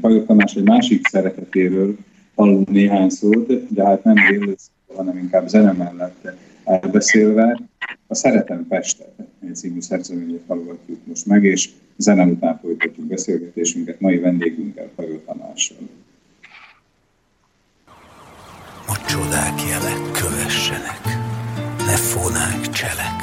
Pajor 0.00 0.24
Tamás 0.26 0.54
egy 0.54 0.62
másik 0.62 1.06
szeretetéről 1.06 1.96
hallunk 2.34 2.70
néhány 2.70 3.08
szót, 3.08 3.72
de 3.74 3.84
hát 3.84 4.04
nem 4.04 4.14
délőszó, 4.14 4.70
hanem 4.96 5.18
inkább 5.18 5.48
zene 5.48 5.72
mellett 5.72 6.32
elbeszélve. 6.64 7.60
A 8.06 8.14
Szeretem 8.14 8.66
Pestet 8.66 9.12
című 9.52 9.80
szerzőményét 9.80 10.42
hallgatjuk 10.46 10.98
most 11.04 11.26
meg, 11.26 11.44
és 11.44 11.70
zene 11.96 12.24
után 12.24 12.58
folytatjuk 12.62 13.06
beszélgetésünket 13.06 14.00
mai 14.00 14.18
vendégünkkel, 14.18 14.88
Pajor 14.94 15.20
Tamással. 15.26 15.88
A 18.86 19.04
csodák 19.08 19.60
jelek 19.68 20.10
kövessenek, 20.12 21.02
ne 21.78 21.96
fonák 21.96 22.70
cselek, 22.70 23.20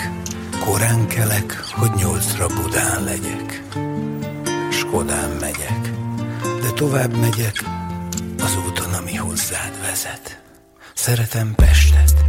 korán 0.66 1.08
kelek, 1.08 1.54
hogy 1.76 1.92
nyolcra 2.02 2.48
Budán 2.48 3.04
legyek. 3.04 3.64
Skodán 4.72 5.30
megyek, 5.40 5.97
tovább 6.78 7.18
megyek 7.18 7.64
az 8.40 8.58
úton, 8.68 8.94
ami 8.94 9.16
hozzád 9.16 9.72
vezet. 9.82 10.42
Szeretem 10.94 11.54
Pestet, 11.56 12.26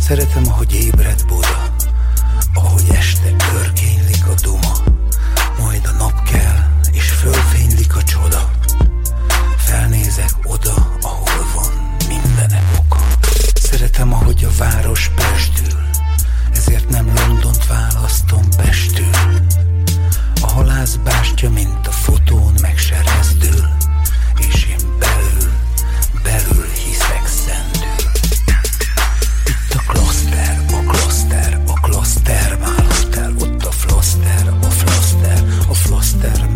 szeretem, 0.00 0.42
ahogy 0.48 0.74
ébred 0.74 1.24
Buda, 1.26 1.74
ahogy 2.54 2.84
este 2.90 3.34
örkénylik 3.54 4.26
a 4.26 4.34
duma, 4.42 4.74
majd 5.58 5.80
a 5.84 5.96
nap 5.96 6.22
kell, 6.22 6.70
és 6.92 7.10
fölfénylik 7.10 7.96
a 7.96 8.02
csoda. 8.02 8.50
Felnézek 9.56 10.32
oda, 10.42 10.96
ahol 11.00 11.46
van 11.54 11.96
mindenek 12.08 12.64
oka. 12.78 12.98
Szeretem, 13.54 14.12
ahogy 14.12 14.44
a 14.44 14.56
város 14.58 15.10
pestül, 15.16 15.80
ezért 16.52 16.88
nem 16.88 17.12
Londont 17.14 17.66
választom 17.66 18.42
Pestül. 18.56 19.10
A 20.86 20.88
halászbástya, 20.88 21.50
mint 21.50 21.86
a 21.86 21.90
fotón 21.90 22.54
meg 22.60 22.78
se 22.78 23.02
rezdül, 23.02 23.68
és 24.38 24.66
én 24.70 24.98
belül, 24.98 25.52
belül 26.22 26.68
hiszek 26.84 27.26
szendül. 27.26 28.10
Itt 29.46 29.74
a 29.74 29.82
kloszter, 29.86 30.64
a 30.72 30.90
kloszter, 30.90 31.62
a 31.66 31.80
kloszter 31.80 32.58
már 32.60 32.86
hotel, 32.88 33.34
ott 33.38 33.64
a 33.64 33.70
floszter, 33.70 34.48
a 34.60 34.70
floszter, 34.70 35.44
a 35.68 35.74
floszter 35.74 36.55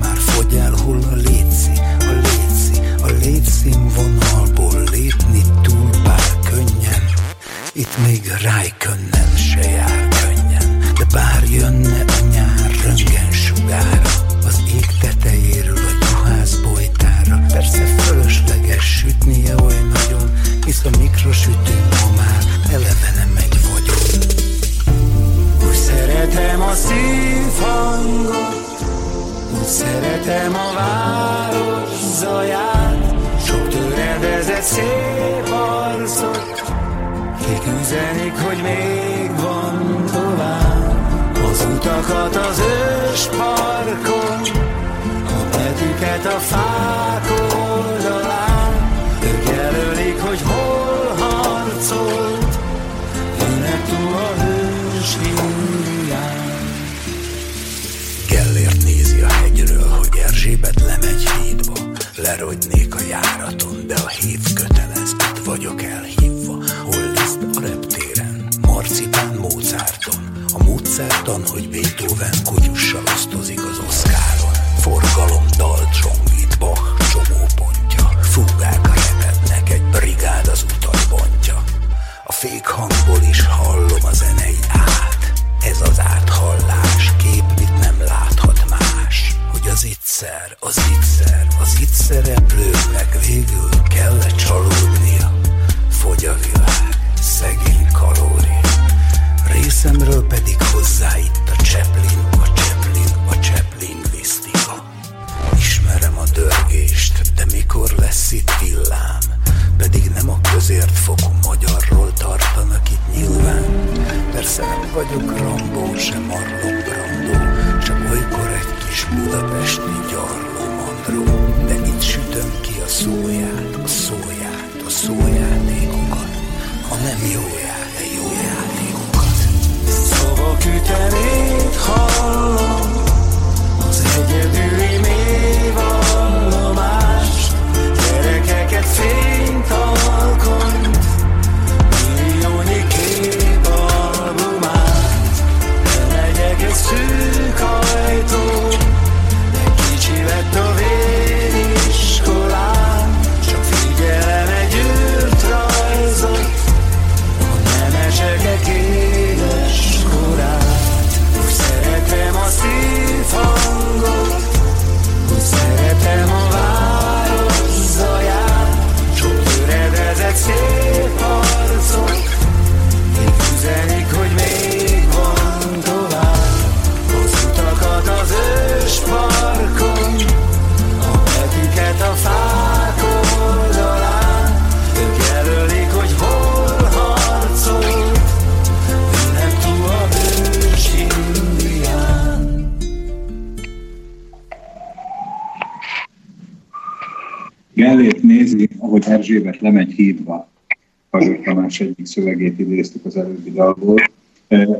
az 203.40 203.46
előbbi 203.46 203.52
dalból. 203.52 203.96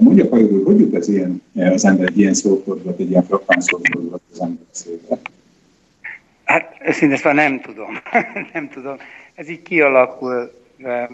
Mondja 0.01 0.29
Pajor 0.29 0.51
úr, 0.51 0.65
hogy 0.65 0.81
jut 0.81 0.95
ez 0.95 1.09
ilyen, 1.09 1.43
az 1.55 1.85
ember 1.85 2.09
egy 2.09 2.19
ilyen 2.19 2.35
szófordulat, 2.35 2.99
egy 2.99 3.11
ilyen 3.11 3.25
frappán 3.25 3.61
szófordulat 3.61 4.21
az 4.33 4.41
ember 4.41 4.65
szépen? 4.71 5.19
Hát 6.45 6.77
őszintén 6.85 7.17
szóval 7.17 7.33
nem 7.33 7.61
tudom. 7.61 7.99
nem 8.53 8.69
tudom. 8.69 8.97
Ez 9.35 9.49
így 9.49 9.63
kialakul. 9.63 10.53
E, 10.83 11.11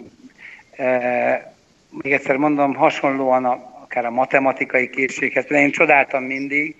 e, 0.83 1.55
még 2.03 2.13
egyszer 2.13 2.35
mondom, 2.35 2.73
hasonlóan 2.73 3.45
a, 3.45 3.81
akár 3.83 4.05
a 4.05 4.11
matematikai 4.11 4.89
készséghez. 4.89 5.51
Én 5.51 5.71
csodáltam 5.71 6.23
mindig, 6.23 6.75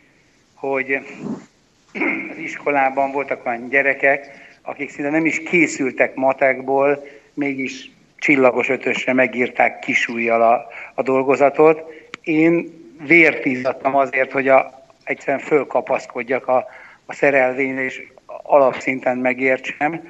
hogy 0.54 0.92
az 2.32 2.38
iskolában 2.38 3.12
voltak 3.12 3.46
olyan 3.46 3.70
gyerekek, 3.70 4.28
akik 4.62 4.90
szinte 4.90 5.10
nem 5.10 5.26
is 5.26 5.40
készültek 5.40 6.16
matekból, 6.16 7.08
mégis 7.34 7.92
csillagos 8.18 8.70
ötösre 8.70 9.14
megírták 9.14 9.80
kisújjal 9.80 10.42
a, 10.42 10.68
a 10.94 11.02
dolgozatot. 11.02 11.84
Én 12.24 12.86
vért 13.08 13.46
azért, 13.82 14.32
hogy 14.32 14.48
a, 14.48 14.84
egyszerűen 15.04 15.40
fölkapaszkodjak 15.40 16.48
a, 16.48 16.68
a 17.06 17.14
szerelvény, 17.14 17.78
és 17.78 18.04
alapszinten 18.44 19.18
megértsem, 19.18 20.02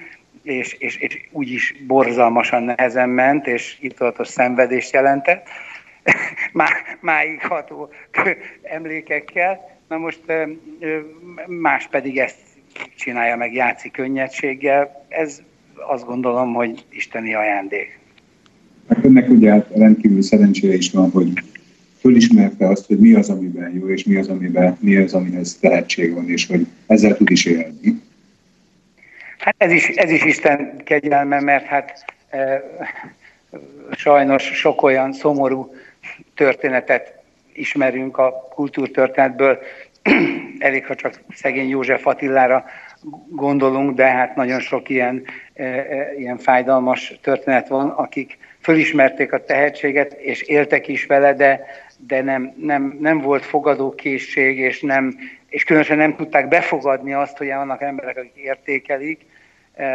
és, 0.44 0.74
és, 0.74 0.98
és 0.98 1.22
úgy 1.32 1.52
is 1.52 1.76
borzalmasan 1.88 2.64
nehezen 2.64 3.10
ment, 3.10 3.48
és 3.48 3.78
itatos 3.80 4.28
szenvedést 4.28 4.94
jelentett, 4.94 5.48
má, 6.54 6.68
máig 7.00 7.46
ható 7.46 7.90
emlékekkel. 8.62 9.76
Na 9.88 9.98
most 9.98 10.22
más 11.46 11.88
pedig 11.88 12.18
ezt 12.18 12.38
csinálja, 12.96 13.36
meg 13.36 13.54
játszik 13.54 13.92
könnyedséggel. 13.92 15.06
Ez 15.10 15.42
azt 15.88 16.06
gondolom, 16.06 16.54
hogy 16.54 16.86
isteni 16.90 17.34
ajándék. 17.34 18.00
Hát 18.90 19.06
önnek 19.06 19.30
ugye 19.30 19.52
hát 19.52 19.70
rendkívül 19.76 20.22
szerencséje 20.22 20.74
is 20.74 20.92
van, 20.92 21.12
hogy 21.12 21.32
fölismerte 22.00 22.68
azt, 22.68 22.86
hogy 22.86 23.00
mi 23.00 23.14
az, 23.14 23.30
amiben 23.30 23.74
jó, 23.74 23.90
és 23.90 24.04
mi 24.04 24.16
az, 24.16 24.28
amiben, 24.28 24.78
mi 24.80 24.96
az, 24.96 25.14
amihez 25.14 25.58
tehetség 25.62 26.14
van, 26.14 26.30
és 26.30 26.48
hogy 26.48 26.68
ezzel 26.88 27.16
tud 27.16 27.30
is 27.30 27.46
élni. 27.46 28.02
Hát 29.38 29.56
ez 29.58 29.72
is, 29.72 29.88
ez 29.88 30.10
is 30.10 30.24
Isten 30.24 30.82
kegyelme, 30.84 31.40
mert 31.40 31.66
hát 31.66 32.06
e, 32.30 32.64
sajnos 33.92 34.44
sok 34.44 34.82
olyan 34.82 35.14
szomorú 35.14 35.76
történetet 36.36 37.24
ismerünk 37.54 38.18
a 38.18 38.48
kultúrtörténetből. 38.54 39.60
Elég, 40.60 40.86
ha 40.86 40.96
csak 40.96 41.22
szegény 41.34 41.70
József 41.70 42.08
Attilára 42.08 42.66
gondolunk, 43.30 43.96
de 43.96 44.06
hát 44.06 44.36
nagyon 44.36 44.60
sok 44.60 44.90
ilyen, 44.90 45.24
e, 45.54 45.64
e, 45.64 46.14
ilyen 46.18 46.38
fájdalmas 46.38 47.20
történet 47.22 47.68
van, 47.68 47.90
akik 47.90 48.38
fölismerték 48.62 49.34
a 49.34 49.44
tehetséget, 49.44 50.14
és 50.14 50.42
éltek 50.42 50.88
is 50.88 51.06
vele, 51.06 51.34
de, 51.34 51.66
de 52.08 52.22
nem, 52.22 52.54
nem, 52.58 52.98
nem 53.00 53.20
volt 53.20 53.46
fogadókészség, 53.46 54.60
és, 54.60 54.82
nem, 54.82 55.14
és 55.50 55.64
különösen 55.64 55.98
nem 55.98 56.16
tudták 56.16 56.48
befogadni 56.48 57.14
azt, 57.14 57.38
hogy 57.38 57.48
vannak 57.48 57.82
emberek, 57.82 58.18
akik 58.18 58.36
értékelik 58.36 59.26
e, 59.76 59.86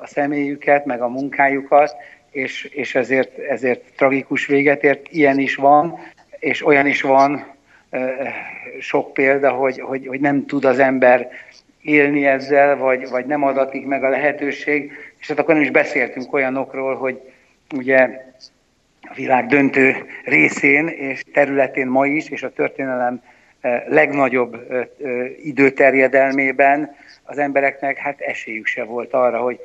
a 0.00 0.06
személyüket, 0.06 0.84
meg 0.84 1.00
a 1.00 1.08
munkájukat, 1.08 1.94
és, 2.30 2.64
és 2.64 2.94
ezért, 2.94 3.38
ezért 3.38 3.82
tragikus 3.96 4.46
véget 4.46 4.84
ért. 4.84 5.08
Ilyen 5.08 5.38
is 5.38 5.54
van, 5.54 5.98
és 6.38 6.66
olyan 6.66 6.86
is 6.86 7.02
van, 7.02 7.52
sok 8.80 9.12
példa, 9.12 9.50
hogy, 9.50 9.80
hogy, 9.80 10.06
hogy 10.06 10.20
nem 10.20 10.46
tud 10.46 10.64
az 10.64 10.78
ember 10.78 11.28
élni 11.82 12.26
ezzel, 12.26 12.76
vagy, 12.76 13.08
vagy 13.08 13.26
nem 13.26 13.42
adatik 13.42 13.86
meg 13.86 14.04
a 14.04 14.08
lehetőség, 14.08 14.92
és 15.18 15.28
hát 15.28 15.38
akkor 15.38 15.54
nem 15.54 15.62
is 15.62 15.70
beszéltünk 15.70 16.32
olyanokról, 16.32 16.94
hogy 16.96 17.20
ugye 17.74 18.08
a 19.00 19.14
világ 19.14 19.46
döntő 19.46 19.96
részén 20.24 20.88
és 20.88 21.24
területén 21.32 21.86
ma 21.86 22.06
is, 22.06 22.28
és 22.28 22.42
a 22.42 22.52
történelem 22.52 23.22
legnagyobb 23.86 24.56
időterjedelmében 25.42 26.96
az 27.22 27.38
embereknek 27.38 27.96
hát 27.96 28.20
esélyük 28.20 28.66
se 28.66 28.84
volt 28.84 29.12
arra, 29.12 29.38
hogy 29.38 29.60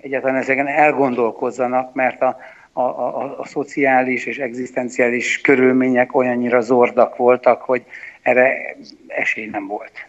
egyáltalán 0.00 0.36
ezeken 0.36 0.66
elgondolkozzanak, 0.66 1.94
mert 1.94 2.22
a, 2.22 2.36
a, 2.72 2.80
a, 2.82 3.38
a 3.38 3.46
szociális 3.46 4.26
és 4.26 4.38
egzisztenciális 4.38 5.40
körülmények 5.40 6.14
olyannyira 6.14 6.60
zordak 6.60 7.16
voltak, 7.16 7.62
hogy 7.62 7.84
erre 8.22 8.76
esély 9.06 9.46
nem 9.46 9.66
volt. 9.66 10.06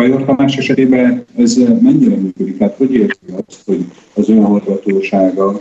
Pajor 0.00 0.24
Tamás 0.24 0.56
esetében 0.56 1.24
ez 1.36 1.56
mennyire 1.82 2.16
működik? 2.16 2.58
Hát 2.58 2.74
hogy 2.76 2.94
érti 2.94 3.26
azt, 3.46 3.62
hogy 3.66 3.84
az 4.14 4.28
önhallgatósága 4.28 5.56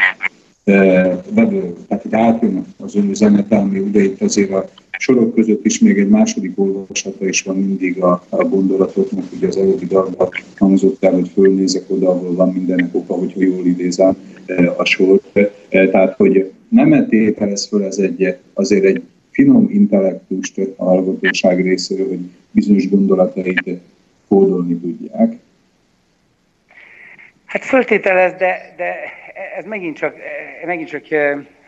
vevő, 1.34 1.74
tehát 1.88 2.06
itt 2.06 2.14
átjön 2.14 2.66
az 2.78 2.96
ön 2.96 3.10
üzenete, 3.10 3.56
ami 3.56 3.80
ugye 3.80 4.04
itt 4.04 4.22
azért 4.22 4.52
a 4.52 4.66
sorok 4.98 5.36
között 5.36 5.66
is 5.66 5.80
még 5.80 5.98
egy 5.98 6.08
második 6.08 6.60
olvasata 6.60 7.28
is 7.28 7.42
van 7.42 7.56
mindig 7.56 8.02
a, 8.02 8.24
a 8.30 8.44
gondolatoknak, 8.44 9.24
ugye 9.36 9.48
az 9.48 9.58
előbbi 9.58 9.86
dalban 9.86 10.30
hangzott 10.58 11.04
el, 11.04 11.14
hogy 11.14 11.30
fölnézek 11.34 11.84
oda, 11.88 12.10
ahol 12.10 12.36
van 12.36 12.50
mindennek 12.50 12.96
oka, 12.96 13.14
hogyha 13.14 13.44
jól 13.44 13.66
idézem 13.66 14.18
a 14.78 14.86
sort. 14.86 15.24
Tehát, 15.70 16.16
hogy 16.16 16.52
nem 16.70 17.08
tételez 17.10 17.68
föl 17.68 17.84
ez 17.84 17.98
egy, 17.98 18.36
azért 18.54 18.86
egy 18.86 19.02
finom 19.32 19.70
intellektust 19.72 20.60
a 20.76 20.84
hallgatóság 20.84 21.62
részéről, 21.62 22.08
hogy 22.08 22.20
bizonyos 22.52 22.90
gondolatait 22.90 23.80
kódolni 24.30 24.80
tudják. 24.80 25.32
Hát 27.46 27.66
föltételez, 27.66 28.34
de, 28.34 28.74
de 28.78 28.96
ez 29.58 29.66
megint 29.66 29.98
csak, 29.98 30.16
megint 30.66 30.90
csak 30.90 31.06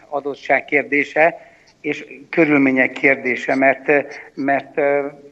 adottság 0.09 0.65
kérdése, 0.65 1.49
és 1.81 2.05
körülmények 2.29 2.91
kérdése, 2.91 3.55
mert, 3.55 3.91
mert 4.33 4.81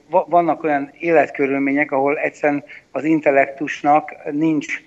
vannak 0.09 0.63
olyan 0.63 0.91
életkörülmények, 0.99 1.91
ahol 1.91 2.17
egyszerűen 2.17 2.63
az 2.91 3.03
intellektusnak 3.03 4.31
nincs 4.31 4.81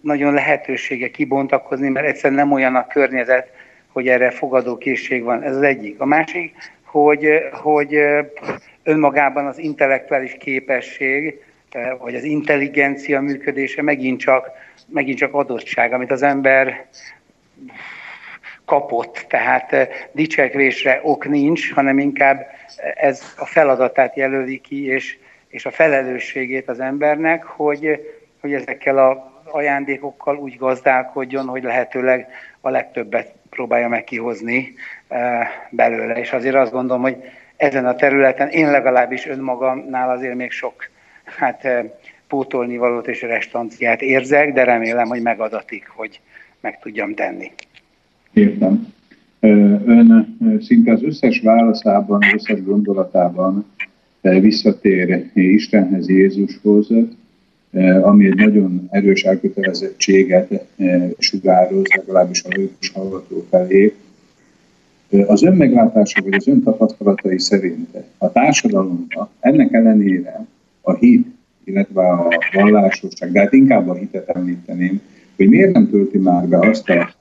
nagyon 0.00 0.34
lehetősége 0.34 1.10
kibontakozni, 1.10 1.88
mert 1.88 2.06
egyszerűen 2.06 2.40
nem 2.40 2.52
olyan 2.52 2.74
a 2.74 2.86
környezet, 2.86 3.48
hogy 3.86 4.08
erre 4.08 4.30
fogadókészség 4.30 5.22
van. 5.22 5.42
Ez 5.42 5.56
az 5.56 5.62
egyik. 5.62 6.00
A 6.00 6.04
másik, 6.04 6.54
hogy, 6.84 7.28
hogy 7.52 7.98
önmagában 8.82 9.46
az 9.46 9.58
intellektuális 9.58 10.36
képesség, 10.38 11.42
vagy 11.98 12.14
az 12.14 12.24
intelligencia 12.24 13.20
működése 13.20 13.82
megint 13.82 14.20
csak, 14.20 14.50
megint 14.86 15.18
csak 15.18 15.34
adottság, 15.34 15.92
amit 15.92 16.10
az 16.10 16.22
ember 16.22 16.86
kapott, 18.64 19.26
tehát 19.28 19.76
dicsekvésre 20.12 21.00
ok 21.02 21.28
nincs, 21.28 21.72
hanem 21.72 21.98
inkább 21.98 22.46
ez 22.94 23.34
a 23.36 23.46
feladatát 23.46 24.16
jelöli 24.16 24.58
ki, 24.58 24.86
és, 24.86 25.18
és 25.48 25.66
a 25.66 25.70
felelősségét 25.70 26.68
az 26.68 26.80
embernek, 26.80 27.44
hogy, 27.44 28.06
hogy 28.40 28.52
ezekkel 28.52 28.98
a 28.98 29.30
ajándékokkal 29.44 30.36
úgy 30.36 30.56
gazdálkodjon, 30.56 31.46
hogy 31.46 31.62
lehetőleg 31.62 32.28
a 32.60 32.68
legtöbbet 32.68 33.32
próbálja 33.50 33.88
meg 33.88 34.04
kihozni 34.04 34.74
belőle. 35.70 36.14
És 36.14 36.32
azért 36.32 36.54
azt 36.54 36.72
gondolom, 36.72 37.02
hogy 37.02 37.16
ezen 37.56 37.86
a 37.86 37.94
területen 37.94 38.48
én 38.48 38.70
legalábbis 38.70 39.26
önmagamnál 39.26 40.10
azért 40.10 40.34
még 40.34 40.50
sok 40.50 40.89
hát, 41.30 41.66
pótolni 42.28 42.76
valót 42.76 43.08
és 43.08 43.22
restanciát 43.22 44.02
érzek, 44.02 44.52
de 44.52 44.64
remélem, 44.64 45.06
hogy 45.08 45.22
megadatik, 45.22 45.88
hogy 45.96 46.20
meg 46.60 46.78
tudjam 46.78 47.14
tenni. 47.14 47.50
Értem. 48.32 48.92
Ön 49.40 50.36
szinte 50.60 50.92
az 50.92 51.02
összes 51.02 51.40
válaszában, 51.40 52.22
az 52.22 52.32
összes 52.34 52.64
gondolatában 52.64 53.66
visszatér 54.20 55.30
Istenhez, 55.34 56.08
Jézushoz, 56.08 56.88
ami 58.02 58.26
egy 58.26 58.34
nagyon 58.34 58.88
erős 58.90 59.22
elkötelezettséget 59.22 60.64
sugároz, 61.18 61.86
legalábbis 61.96 62.44
a 62.44 62.48
logikus 62.50 62.90
hallgató 62.90 63.46
felé. 63.50 63.94
Az 65.26 65.42
ön 65.42 65.56
meglátása, 65.56 66.22
vagy 66.22 66.34
az 66.34 66.48
ön 66.48 66.62
tapasztalatai 66.62 67.38
szerint 67.38 67.96
a 68.18 68.32
társadalomban 68.32 69.28
ennek 69.40 69.72
ellenére 69.72 70.46
a 70.90 70.96
hit, 70.96 71.26
illetve 71.64 72.08
a 72.08 72.28
vallásosság, 72.52 73.32
de 73.32 73.40
hát 73.40 73.52
inkább 73.52 73.88
a 73.88 73.94
hitet 73.94 74.28
említeném, 74.28 75.00
hogy 75.36 75.48
miért 75.48 75.72
nem 75.72 75.90
tölti 75.90 76.18
már 76.18 76.46
be 76.46 76.58
azt 76.58 76.88
a 76.88 77.14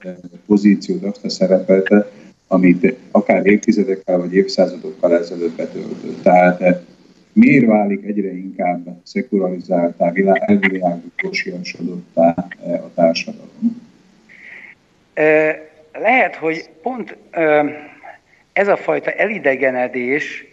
pozíciót, 0.46 1.04
azt 1.04 1.26
a 1.26 1.30
szerepet, 1.30 2.12
amit 2.48 2.96
akár 3.12 3.46
évtizedekkel 3.46 4.18
vagy 4.18 4.36
évszázadokkal 4.36 5.18
ezelőtt 5.18 5.56
betöltött. 5.56 6.22
Tehát 6.24 6.86
miért 7.34 7.66
válik 7.66 8.06
egyre 8.06 8.38
inkább 8.38 9.00
szekulalizáltá, 9.04 10.12
elvilágosítasodottá 10.40 12.36
a 12.66 12.94
társadalom? 12.96 13.82
Lehet, 15.94 16.36
hogy 16.36 16.70
pont 16.82 17.18
ez 18.54 18.68
a 18.68 18.78
fajta 18.78 19.12
elidegenedés 19.12 20.46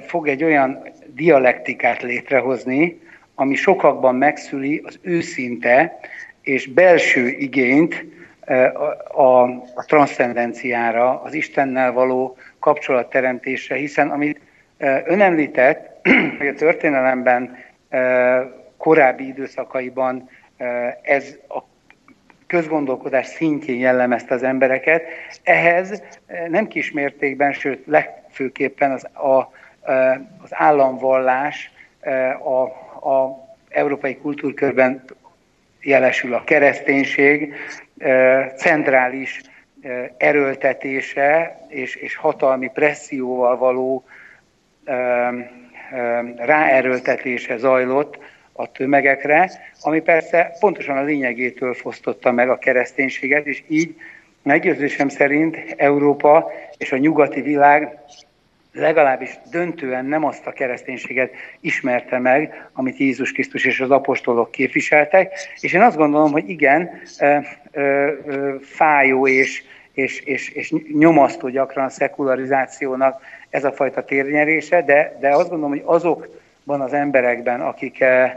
fog 0.00 0.28
egy 0.28 0.44
olyan 0.44 0.78
dialektikát 1.14 2.02
létrehozni, 2.02 3.00
ami 3.34 3.54
sokakban 3.54 4.14
megszüli 4.14 4.82
az 4.84 4.98
őszinte 5.02 6.00
és 6.42 6.66
belső 6.66 7.28
igényt 7.28 8.04
a, 9.12 9.22
a, 9.22 9.62
transzcendenciára, 9.86 11.22
az 11.22 11.34
Istennel 11.34 11.92
való 11.92 12.36
kapcsolatteremtésre, 12.58 13.76
hiszen 13.76 14.10
amit 14.10 14.40
ön 15.04 15.20
említett, 15.20 16.06
hogy 16.38 16.46
a 16.46 16.54
történelemben 16.54 17.56
korábbi 18.76 19.26
időszakaiban 19.26 20.28
ez 21.02 21.36
a 21.48 21.58
közgondolkodás 22.46 23.26
szintjén 23.26 23.78
jellemezte 23.78 24.34
az 24.34 24.42
embereket. 24.42 25.02
Ehhez 25.42 26.02
nem 26.48 26.66
kis 26.66 26.92
mértékben, 26.92 27.52
sőt 27.52 27.86
legfőképpen 27.86 28.90
az, 28.90 29.04
a, 29.04 29.50
az 30.42 30.48
államvallás 30.50 31.70
a, 32.44 32.62
a 33.10 33.46
európai 33.68 34.16
kultúrkörben 34.16 35.04
jelesül 35.80 36.34
a 36.34 36.44
kereszténység, 36.44 37.54
centrális 38.56 39.40
erőltetése 40.16 41.58
és, 41.68 41.94
és 41.94 42.16
hatalmi 42.16 42.70
presszióval 42.74 43.56
való 43.56 44.04
ráerőltetése 46.36 47.56
zajlott 47.56 48.18
a 48.52 48.72
tömegekre, 48.72 49.50
ami 49.80 50.00
persze 50.00 50.56
pontosan 50.60 50.96
a 50.96 51.02
lényegétől 51.02 51.74
fosztotta 51.74 52.32
meg 52.32 52.48
a 52.48 52.58
kereszténységet, 52.58 53.46
és 53.46 53.62
így 53.68 53.96
meggyőzésem 54.42 55.08
szerint 55.08 55.56
Európa 55.76 56.50
és 56.78 56.92
a 56.92 56.96
nyugati 56.96 57.40
világ 57.40 57.98
legalábbis 58.74 59.38
döntően 59.50 60.04
nem 60.04 60.24
azt 60.24 60.46
a 60.46 60.52
kereszténységet 60.52 61.32
ismerte 61.60 62.18
meg, 62.18 62.68
amit 62.72 62.96
Jézus 62.96 63.32
Krisztus 63.32 63.64
és 63.64 63.80
az 63.80 63.90
apostolok 63.90 64.50
képviseltek, 64.50 65.32
és 65.60 65.72
én 65.72 65.80
azt 65.80 65.96
gondolom, 65.96 66.32
hogy 66.32 66.48
igen, 66.48 66.90
fájó 68.62 69.28
és, 69.28 69.62
és, 69.92 70.20
és, 70.20 70.48
és 70.48 70.74
nyomasztó 70.92 71.48
gyakran 71.48 71.84
a 71.84 71.88
szekularizációnak 71.88 73.22
ez 73.50 73.64
a 73.64 73.72
fajta 73.72 74.04
térnyerése, 74.04 74.82
de, 74.82 75.16
de 75.20 75.28
azt 75.28 75.48
gondolom, 75.48 75.70
hogy 75.70 75.82
azokban 75.84 76.80
az 76.80 76.92
emberekben, 76.92 77.60
akikben 77.60 78.36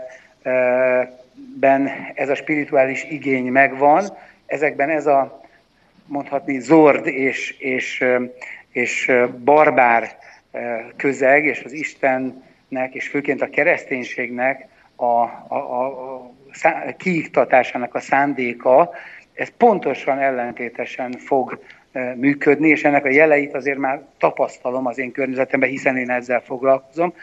ez 2.13 2.29
a 2.29 2.35
spirituális 2.35 3.03
igény 3.03 3.51
megvan, 3.51 4.03
ezekben 4.45 4.89
ez 4.89 5.05
a 5.05 5.41
mondhatni 6.05 6.59
zord 6.59 7.07
és, 7.07 7.55
és, 7.59 8.05
és 8.71 9.11
barbár 9.43 10.17
közeg, 10.95 11.45
és 11.45 11.63
az 11.63 11.71
Istennek, 11.71 12.93
és 12.93 13.07
főként 13.07 13.41
a 13.41 13.49
kereszténységnek 13.49 14.67
a, 14.95 15.05
a, 15.05 15.55
a, 15.55 15.85
a 15.85 16.95
kiiktatásának 16.97 17.95
a 17.95 17.99
szándéka, 17.99 18.91
ez 19.33 19.49
pontosan 19.57 20.19
ellentétesen 20.19 21.11
fog 21.11 21.59
működni, 22.15 22.69
és 22.69 22.83
ennek 22.83 23.05
a 23.05 23.09
jeleit 23.09 23.53
azért 23.53 23.77
már 23.77 24.01
tapasztalom 24.17 24.85
az 24.85 24.97
én 24.97 25.11
környezetemben, 25.11 25.69
hiszen 25.69 25.97
én 25.97 26.09
ezzel 26.09 26.41
foglalkozom, 26.41 27.13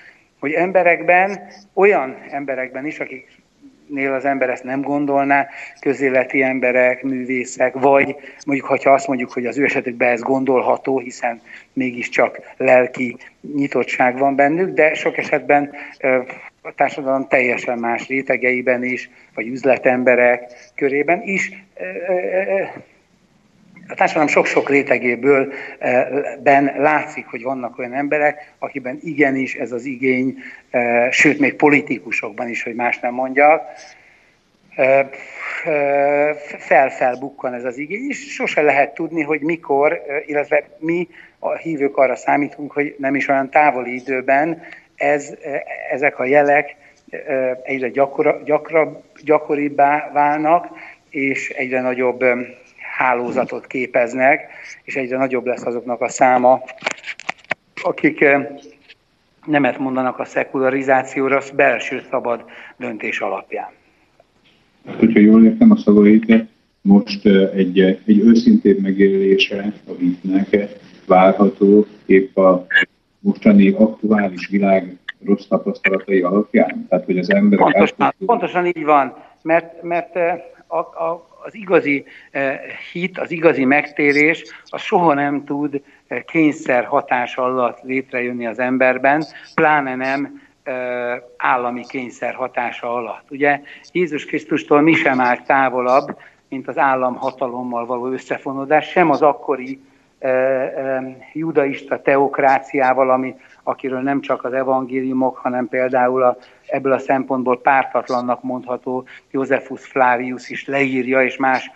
hogy 0.40 0.52
emberekben, 0.52 1.48
olyan 1.74 2.16
emberekben 2.30 2.86
is, 2.86 3.00
akik 3.00 3.42
nél 3.88 4.12
az 4.12 4.24
ember 4.24 4.50
ezt 4.50 4.64
nem 4.64 4.82
gondolná, 4.82 5.48
közéleti 5.80 6.42
emberek, 6.42 7.02
művészek, 7.02 7.74
vagy 7.74 8.16
mondjuk, 8.46 8.66
ha 8.66 8.90
azt 8.90 9.06
mondjuk, 9.06 9.32
hogy 9.32 9.46
az 9.46 9.58
ő 9.58 9.64
esetükben 9.64 10.10
ez 10.10 10.20
gondolható, 10.20 10.98
hiszen 10.98 11.40
mégiscsak 11.72 12.38
lelki 12.56 13.16
nyitottság 13.54 14.18
van 14.18 14.36
bennük, 14.36 14.74
de 14.74 14.94
sok 14.94 15.16
esetben 15.16 15.70
a 16.62 16.74
társadalom 16.74 17.28
teljesen 17.28 17.78
más 17.78 18.08
rétegeiben 18.08 18.84
is, 18.84 19.10
vagy 19.34 19.46
üzletemberek 19.46 20.42
körében 20.74 21.22
is 21.22 21.52
a 23.88 23.94
társadalom 23.94 24.28
sok-sok 24.28 24.68
rétegéből 24.68 25.52
eh, 25.78 26.06
ben 26.42 26.74
látszik, 26.76 27.26
hogy 27.26 27.42
vannak 27.42 27.78
olyan 27.78 27.94
emberek, 27.94 28.52
akiben 28.58 28.98
igenis 29.02 29.54
ez 29.54 29.72
az 29.72 29.84
igény, 29.84 30.38
eh, 30.70 31.10
sőt 31.10 31.38
még 31.38 31.54
politikusokban 31.54 32.48
is, 32.48 32.62
hogy 32.62 32.74
más 32.74 32.98
nem 32.98 33.14
mondjak, 33.14 33.62
eh, 34.74 35.06
felfelbukkan 36.58 37.54
ez 37.54 37.64
az 37.64 37.78
igény, 37.78 38.08
és 38.08 38.32
sose 38.32 38.62
lehet 38.62 38.94
tudni, 38.94 39.22
hogy 39.22 39.40
mikor, 39.40 40.02
illetve 40.26 40.68
mi 40.78 41.08
a 41.38 41.54
hívők 41.54 41.96
arra 41.96 42.16
számítunk, 42.16 42.72
hogy 42.72 42.94
nem 42.98 43.14
is 43.14 43.28
olyan 43.28 43.50
távoli 43.50 43.94
időben 43.94 44.62
ez, 44.96 45.34
ezek 45.90 46.18
a 46.18 46.24
jelek 46.24 46.76
egyre 47.62 47.88
gyakora, 47.88 48.40
gyakra, 48.44 49.02
gyakoribbá 49.22 50.10
válnak, 50.12 50.68
és 51.10 51.48
egyre 51.48 51.80
nagyobb 51.80 52.24
hálózatot 52.96 53.66
képeznek, 53.66 54.50
és 54.84 54.96
egyre 54.96 55.16
nagyobb 55.16 55.46
lesz 55.46 55.66
azoknak 55.66 56.00
a 56.00 56.08
száma, 56.08 56.62
akik 57.82 58.20
eh, 58.20 58.46
nemet 59.46 59.78
mondanak 59.78 60.18
a 60.18 60.24
szekularizációra 60.24 61.40
belső 61.54 62.02
szabad 62.10 62.44
döntés 62.76 63.20
alapján. 63.20 63.68
Hát, 64.86 64.98
hogyha 64.98 65.20
jól 65.20 65.44
értem 65.44 65.70
a 65.70 65.76
szavait, 65.76 66.44
most 66.80 67.26
eh, 67.26 67.50
egy, 67.54 67.80
egy 67.80 68.18
őszintébb 68.18 68.80
megélése 68.80 69.72
a 69.86 69.92
hitnek 69.98 70.56
várható 71.06 71.86
épp 72.06 72.36
a 72.36 72.66
mostani 73.18 73.68
aktuális 73.68 74.48
világ 74.48 74.96
rossz 75.24 75.46
tapasztalatai 75.46 76.20
alapján? 76.20 76.86
Tehát, 76.88 77.04
hogy 77.04 77.18
az 77.18 77.30
emberek... 77.30 77.64
Pontosan, 77.64 78.14
pontosan 78.26 78.66
így 78.66 78.84
van, 78.84 79.16
mert, 79.42 79.82
mert 79.82 80.16
eh, 80.16 80.42
a, 80.66 80.78
a, 80.78 81.33
az 81.44 81.54
igazi 81.54 82.04
eh, 82.30 82.60
hit, 82.92 83.18
az 83.18 83.30
igazi 83.30 83.64
megtérés, 83.64 84.42
az 84.64 84.80
soha 84.80 85.14
nem 85.14 85.44
tud 85.44 85.82
eh, 86.06 86.22
kényszer 86.22 86.84
hatás 86.84 87.36
alatt 87.36 87.82
létrejönni 87.82 88.46
az 88.46 88.58
emberben, 88.58 89.24
pláne 89.54 89.94
nem 89.94 90.42
eh, 90.62 90.74
állami 91.36 91.84
kényszer 91.86 92.34
hatása 92.34 92.94
alatt. 92.94 93.30
Ugye 93.30 93.60
Jézus 93.92 94.24
Krisztustól 94.24 94.80
mi 94.80 94.92
sem 94.92 95.20
áll 95.20 95.42
távolabb, 95.42 96.16
mint 96.48 96.68
az 96.68 96.78
államhatalommal 96.78 97.86
való 97.86 98.06
összefonódás, 98.06 98.88
sem 98.88 99.10
az 99.10 99.22
akkori 99.22 99.80
judaista 101.32 102.02
teokráciával, 102.02 103.10
ami, 103.10 103.34
akiről 103.62 104.00
nem 104.00 104.20
csak 104.20 104.44
az 104.44 104.52
evangéliumok, 104.52 105.36
hanem 105.36 105.68
például 105.68 106.22
a, 106.22 106.36
ebből 106.74 106.92
a 106.92 106.98
szempontból 106.98 107.60
pártatlannak 107.60 108.42
mondható 108.42 109.04
Josephus 109.30 109.86
Flavius 109.86 110.48
is 110.48 110.66
leírja, 110.66 111.22
és 111.22 111.36
más 111.36 111.70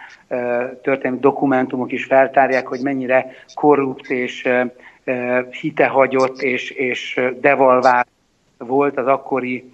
történelmi 0.83 1.19
dokumentumok 1.21 1.93
is 1.93 2.05
feltárják, 2.05 2.67
hogy 2.67 2.81
mennyire 2.83 3.27
korrupt 3.55 4.11
és 4.11 4.49
hitehagyott 5.61 6.43
és, 6.43 6.71
és 6.71 7.21
devalvált 7.41 8.09
volt 8.59 8.99
az 8.99 9.07
akkori 9.07 9.73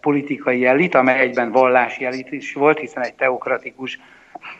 politikai 0.00 0.66
elit, 0.66 0.94
amely 0.94 1.20
egyben 1.20 1.50
vallási 1.50 2.04
elit 2.04 2.32
is 2.32 2.52
volt, 2.52 2.78
hiszen 2.78 3.02
egy 3.02 3.14
teokratikus 3.14 4.00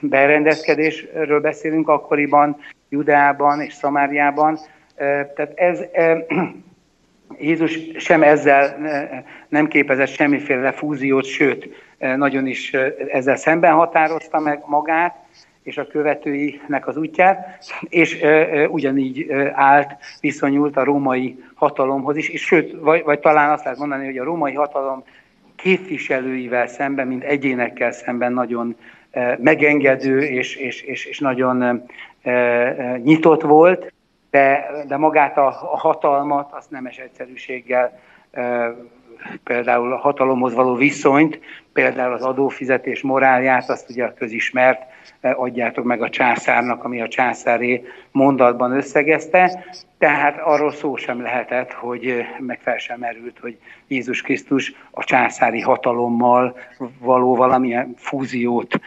berendezkedésről 0.00 1.40
beszélünk 1.40 1.88
akkoriban, 1.88 2.56
Judeában 2.88 3.60
és 3.60 3.72
Szamáriában. 3.72 4.58
Tehát 5.34 5.52
ez, 5.54 5.80
Jézus 7.38 7.78
sem 7.96 8.22
ezzel 8.22 8.76
nem 9.48 9.68
képezett 9.68 10.08
semmiféle 10.08 10.72
fúziót, 10.72 11.24
sőt, 11.24 11.68
nagyon 11.98 12.46
is 12.46 12.72
ezzel 13.08 13.36
szemben 13.36 13.72
határozta 13.72 14.40
meg 14.40 14.62
magát, 14.66 15.16
és 15.62 15.78
a 15.78 15.86
követőinek 15.86 16.86
az 16.86 16.96
útját, 16.96 17.64
és 17.88 18.20
ugyanígy 18.68 19.30
állt, 19.52 19.96
viszonyult 20.20 20.76
a 20.76 20.84
római 20.84 21.44
hatalomhoz 21.54 22.16
is, 22.16 22.28
és 22.28 22.42
sőt, 22.42 22.80
vagy, 22.80 23.02
vagy 23.02 23.18
talán 23.18 23.50
azt 23.50 23.64
lehet 23.64 23.78
mondani, 23.78 24.04
hogy 24.04 24.18
a 24.18 24.24
római 24.24 24.54
hatalom 24.54 25.04
képviselőivel 25.56 26.66
szemben, 26.66 27.06
mint 27.06 27.24
egyénekkel 27.24 27.92
szemben 27.92 28.32
nagyon 28.32 28.76
megengedő 29.38 30.20
és, 30.22 30.56
és, 30.56 30.82
és, 30.82 31.04
és 31.04 31.18
nagyon 31.18 31.84
nyitott 33.02 33.42
volt, 33.42 33.92
de, 34.32 34.70
de 34.86 34.96
magát 34.96 35.36
a, 35.36 35.46
a 35.46 35.78
hatalmat 35.78 36.52
azt 36.52 36.70
nemes 36.70 36.98
egyszerűséggel, 36.98 37.98
például 39.44 39.92
a 39.92 39.98
hatalomhoz 39.98 40.54
való 40.54 40.74
viszonyt, 40.74 41.40
például 41.72 42.12
az 42.12 42.22
adófizetés 42.22 43.02
morálját, 43.02 43.68
azt 43.68 43.90
ugye 43.90 44.04
a 44.04 44.14
közismert, 44.14 44.82
adjátok 45.20 45.84
meg 45.84 46.02
a 46.02 46.08
császárnak, 46.08 46.84
ami 46.84 47.00
a 47.00 47.08
császáré 47.08 47.84
mondatban 48.10 48.72
összegezte, 48.72 49.64
tehát 49.98 50.40
arról 50.40 50.72
szó 50.72 50.96
sem 50.96 51.22
lehetett, 51.22 51.72
hogy 51.72 52.24
meg 52.38 52.60
fel 52.60 52.78
sem 52.78 52.98
merült, 52.98 53.38
hogy 53.40 53.58
Jézus 53.88 54.22
Krisztus 54.22 54.74
a 54.90 55.04
császári 55.04 55.60
hatalommal 55.60 56.56
való 56.98 57.36
valamilyen 57.36 57.94
fúziót 57.96 58.80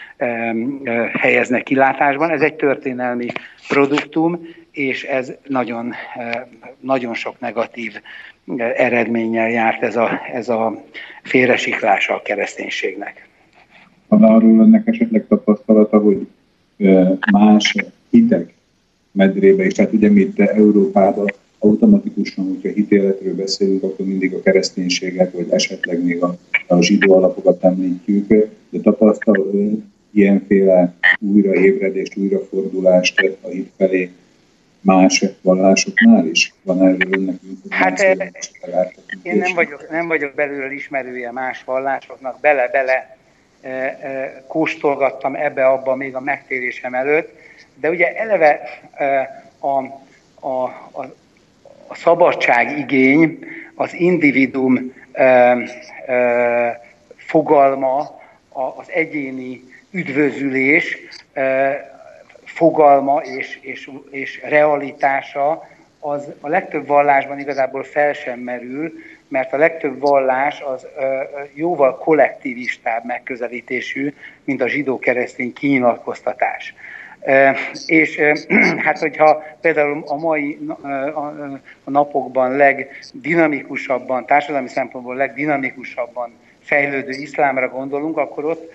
helyeznek 1.13 1.63
kilátásban. 1.63 2.29
Ez 2.29 2.41
egy 2.41 2.55
történelmi 2.55 3.27
produktum, 3.67 4.47
és 4.75 5.03
ez 5.03 5.31
nagyon, 5.47 5.93
nagyon 6.79 7.13
sok 7.13 7.39
negatív 7.39 7.93
eredménnyel 8.57 9.49
járt 9.49 9.83
ez 9.83 9.95
a, 9.95 10.09
ez 10.33 10.49
a 10.49 10.83
félresiklása 11.23 12.13
a 12.13 12.21
kereszténységnek. 12.21 13.27
Van 14.07 14.23
arról 14.23 14.61
ennek 14.61 14.87
esetleg 14.87 15.25
tapasztalata, 15.27 15.99
hogy 15.99 16.27
más 17.31 17.75
hitek 18.09 18.53
medrébe, 19.11 19.63
és 19.63 19.77
hát 19.77 19.93
ugye 19.93 20.09
mi 20.09 20.21
itt 20.21 20.39
Európában 20.39 21.25
automatikusan, 21.59 22.45
hogyha 22.45 22.69
hitéletről 22.69 23.35
beszélünk, 23.35 23.83
akkor 23.83 24.05
mindig 24.05 24.33
a 24.33 24.41
kereszténységet, 24.41 25.31
vagy 25.31 25.47
esetleg 25.49 26.03
még 26.03 26.23
a, 26.23 26.37
a 26.67 26.81
zsidó 26.81 27.15
alapokat 27.15 27.63
említjük, 27.63 28.27
de 28.69 28.79
tapasztal 28.81 29.51
ilyenféle 30.11 30.93
újraébredést, 31.19 32.17
újrafordulást 32.17 33.37
a 33.41 33.47
hit 33.47 33.71
felé 33.77 34.11
más 34.85 35.23
vallásoknál 35.41 36.25
is? 36.25 36.53
Van 36.63 36.81
erről 36.81 36.97
önnek 37.11 37.35
Hát 37.69 38.01
én 39.21 39.37
nem 39.37 39.53
vagyok, 39.53 39.89
nem 39.89 40.07
vagyok 40.07 40.33
belőle 40.33 40.73
ismerője 40.73 41.31
más 41.31 41.63
vallásoknak, 41.63 42.39
bele-bele 42.39 43.17
kóstolgattam 44.47 45.35
ebbe-abba 45.35 45.95
még 45.95 46.15
a 46.15 46.19
megtérésem 46.19 46.93
előtt, 46.93 47.37
de 47.75 47.89
ugye 47.89 48.15
eleve 48.15 48.61
a, 49.59 49.67
a, 49.67 50.63
a, 50.91 51.03
a 51.87 51.95
szabadság 51.95 52.77
igény, 52.77 53.39
az 53.75 53.93
individum 53.93 54.93
fogalma, 57.15 58.21
az 58.49 58.91
egyéni 58.91 59.63
üdvözülés 59.91 60.97
fogalma 62.55 63.21
és, 63.21 63.59
és, 63.61 63.91
és 64.09 64.41
realitása 64.43 65.67
az 65.99 66.33
a 66.39 66.47
legtöbb 66.47 66.87
vallásban 66.87 67.39
igazából 67.39 67.83
fel 67.83 68.13
sem 68.13 68.39
merül, 68.39 68.93
mert 69.27 69.53
a 69.53 69.57
legtöbb 69.57 69.99
vallás 69.99 70.61
az 70.61 70.87
jóval 71.53 71.97
kollektivistább 71.97 73.05
megközelítésű, 73.05 74.13
mint 74.43 74.61
a 74.61 74.67
zsidó-keresztény 74.67 75.53
kinyilatkoztatás. 75.53 76.73
És 77.85 78.21
hát, 78.85 78.99
hogyha 78.99 79.43
például 79.61 80.03
a 80.07 80.15
mai 80.15 80.59
a 81.83 81.89
napokban 81.89 82.55
legdinamikusabban, 82.55 84.25
társadalmi 84.25 84.67
szempontból 84.67 85.15
legdinamikusabban 85.15 86.33
fejlődő 86.61 87.09
iszlámra 87.09 87.69
gondolunk, 87.69 88.17
akkor 88.17 88.45
ott 88.45 88.71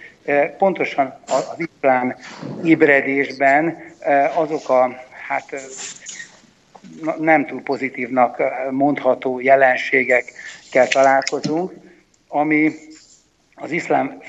pontosan 0.59 1.15
az 1.27 1.55
iszlám 1.57 2.17
ébredésben 2.65 3.79
azok 4.35 4.69
a 4.69 4.95
hát 5.29 5.55
nem 7.19 7.47
túl 7.47 7.63
pozitívnak 7.63 8.43
mondható 8.71 9.41
jelenségekkel 9.41 10.89
találkozunk, 10.89 11.73
ami 12.29 12.73
az 13.55 13.71
iszlám 13.71 14.21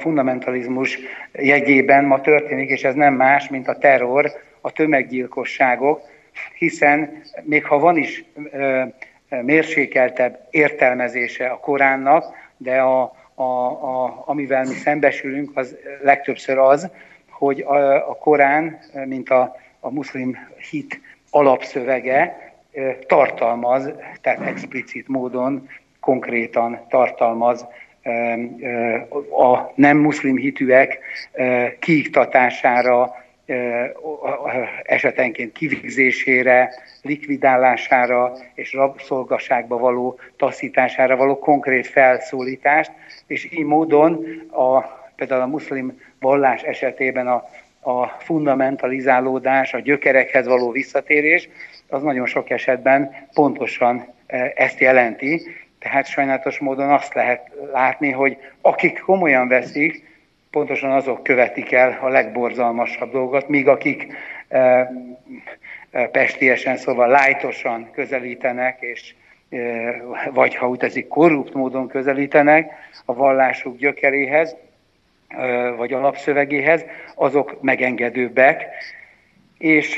fundamentalizmus 0.00 0.98
jegyében 1.32 2.04
ma 2.04 2.20
történik, 2.20 2.70
és 2.70 2.82
ez 2.82 2.94
nem 2.94 3.14
más, 3.14 3.48
mint 3.48 3.68
a 3.68 3.78
terror, 3.78 4.32
a 4.60 4.70
tömeggyilkosságok, 4.70 6.00
hiszen 6.58 7.22
még 7.42 7.64
ha 7.64 7.78
van 7.78 7.96
is 7.96 8.24
mérsékeltebb 9.28 10.46
értelmezése 10.50 11.46
a 11.46 11.58
Koránnak, 11.58 12.24
de 12.56 12.80
a, 12.80 13.14
a, 13.40 13.70
a, 14.04 14.22
amivel 14.26 14.64
mi 14.64 14.74
szembesülünk, 14.74 15.50
az 15.54 15.76
legtöbbször 16.02 16.58
az, 16.58 16.90
hogy 17.30 17.60
a, 17.60 18.08
a 18.10 18.14
Korán, 18.14 18.78
mint 19.04 19.30
a, 19.30 19.56
a 19.80 19.90
muszlim 19.90 20.36
hit 20.70 21.00
alapszövege 21.30 22.52
tartalmaz, 23.06 23.90
tehát 24.20 24.40
explicit 24.46 25.08
módon, 25.08 25.68
konkrétan 26.00 26.80
tartalmaz 26.88 27.66
a 29.38 29.72
nem 29.74 29.96
muszlim 29.96 30.36
hitűek 30.36 30.98
kiiktatására, 31.78 33.14
esetenként 34.82 35.52
kivégzésére, 35.52 36.72
likvidálására 37.02 38.32
és 38.54 38.72
rabszolgaságba 38.72 39.78
való 39.78 40.18
taszítására 40.36 41.16
való 41.16 41.38
konkrét 41.38 41.86
felszólítást, 41.86 42.92
és 43.26 43.52
így 43.52 43.64
módon 43.64 44.26
a, 44.50 44.80
például 45.16 45.42
a 45.42 45.46
muszlim 45.46 46.00
vallás 46.20 46.62
esetében 46.62 47.26
a, 47.26 47.44
a 47.80 48.06
fundamentalizálódás, 48.06 49.74
a 49.74 49.78
gyökerekhez 49.78 50.46
való 50.46 50.70
visszatérés, 50.70 51.48
az 51.88 52.02
nagyon 52.02 52.26
sok 52.26 52.50
esetben 52.50 53.26
pontosan 53.34 54.06
ezt 54.54 54.78
jelenti. 54.78 55.42
Tehát 55.78 56.06
sajnálatos 56.06 56.58
módon 56.58 56.90
azt 56.90 57.14
lehet 57.14 57.50
látni, 57.72 58.10
hogy 58.10 58.36
akik 58.60 58.98
komolyan 58.98 59.48
veszik, 59.48 60.08
pontosan 60.50 60.90
azok 60.90 61.22
követik 61.22 61.72
el 61.72 61.98
a 62.00 62.08
legborzalmasabb 62.08 63.12
dolgot, 63.12 63.48
míg 63.48 63.68
akik 63.68 64.06
e, 64.48 64.58
e, 64.58 66.06
pestiesen, 66.06 66.76
szóval 66.76 67.08
lájtosan 67.08 67.90
közelítenek, 67.92 68.80
és 68.80 69.14
vagy 70.30 70.54
ha 70.54 70.68
úgy 70.68 70.78
teszik, 70.78 71.08
korrupt 71.08 71.54
módon 71.54 71.88
közelítenek 71.88 72.72
a 73.04 73.14
vallásuk 73.14 73.76
gyökeréhez, 73.78 74.56
vagy 75.76 75.92
alapszövegéhez, 75.92 76.84
azok 77.14 77.62
megengedőbbek. 77.62 78.66
És 79.60 79.96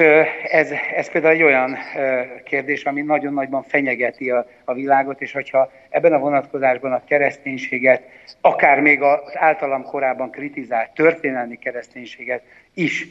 ez, 0.51 0.70
ez 0.97 1.10
például 1.10 1.34
egy 1.34 1.43
olyan 1.43 1.76
kérdés, 2.44 2.84
ami 2.84 3.01
nagyon 3.01 3.32
nagyban 3.32 3.62
fenyegeti 3.62 4.30
a, 4.30 4.47
a 4.64 4.74
világot, 4.74 5.20
és 5.20 5.32
hogyha 5.32 5.72
ebben 5.89 6.12
a 6.12 6.18
vonatkozásban 6.18 6.93
a 6.93 7.05
kereszténységet, 7.05 8.02
akár 8.40 8.80
még 8.80 9.02
az 9.02 9.18
általam 9.34 9.82
korábban 9.82 10.30
kritizált 10.30 10.90
történelmi 10.94 11.59
kereszténységet 11.59 12.43
is 12.74 13.09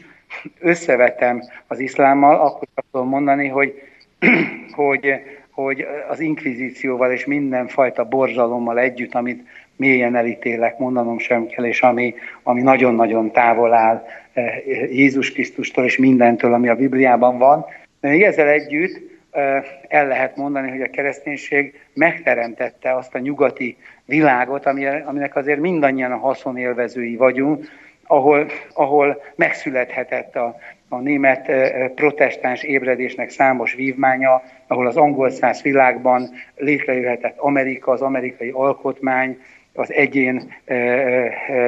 összevetem 0.60 1.42
az 1.68 1.80
iszlámmal, 1.80 2.40
akkor 2.40 2.68
tudom 2.92 3.08
mondani, 3.08 3.48
hogy, 3.48 3.82
hogy, 4.72 5.14
hogy 5.52 5.88
az 6.08 6.20
inkvizícióval 6.20 7.12
és 7.12 7.26
mindenfajta 7.26 8.04
borzalommal 8.04 8.80
együtt, 8.80 9.14
amit 9.14 9.48
mélyen 9.82 10.16
elítélek, 10.16 10.78
mondanom 10.78 11.20
sem 11.20 11.48
kell, 11.48 11.66
és 11.66 11.82
ami, 11.82 12.14
ami 12.44 12.62
nagyon-nagyon 12.62 13.32
távol 13.32 13.74
áll 13.74 14.06
eh, 14.34 14.66
Jézus 14.92 15.32
Krisztustól 15.32 15.86
és 15.86 15.98
mindentől, 15.98 16.54
ami 16.54 16.70
a 16.70 16.76
Bibliában 16.76 17.38
van. 17.38 17.66
De 18.02 18.10
még 18.10 18.22
ezzel 18.22 18.48
együtt 18.48 19.02
eh, 19.32 19.64
el 19.88 20.08
lehet 20.08 20.36
mondani, 20.36 20.70
hogy 20.70 20.82
a 20.82 20.90
kereszténység 20.90 21.74
megteremtette 21.94 22.96
azt 22.96 23.16
a 23.16 23.20
nyugati 23.20 23.78
világot, 24.06 24.66
aminek 25.06 25.36
azért 25.36 25.60
mindannyian 25.60 26.12
a 26.12 26.18
haszonélvezői 26.18 27.16
vagyunk, 27.16 27.66
ahol, 28.08 28.46
ahol 28.74 29.22
megszülethetett 29.36 30.36
a, 30.36 30.56
a 30.90 31.00
német 31.00 31.50
eh, 31.50 31.90
protestáns 31.96 32.64
ébredésnek 32.64 33.30
számos 33.30 33.74
vívmánya, 33.74 34.42
ahol 34.68 34.88
az 34.88 34.98
angol 34.98 35.30
száz 35.30 35.62
világban 35.62 36.30
létrejöhetett 36.56 37.38
Amerika, 37.38 37.92
az 37.92 38.02
amerikai 38.02 38.50
alkotmány, 38.50 39.38
az 39.74 39.94
egyén 39.94 40.54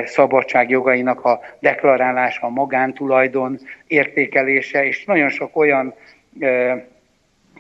szabadságjogainak 0.06 1.26
a 1.26 1.40
deklarálása, 1.60 2.46
a 2.46 2.50
magántulajdon 2.50 3.60
értékelése, 3.88 4.86
és 4.86 5.06
nagyon 5.06 5.30
sok 5.30 5.56
olyan 5.56 5.94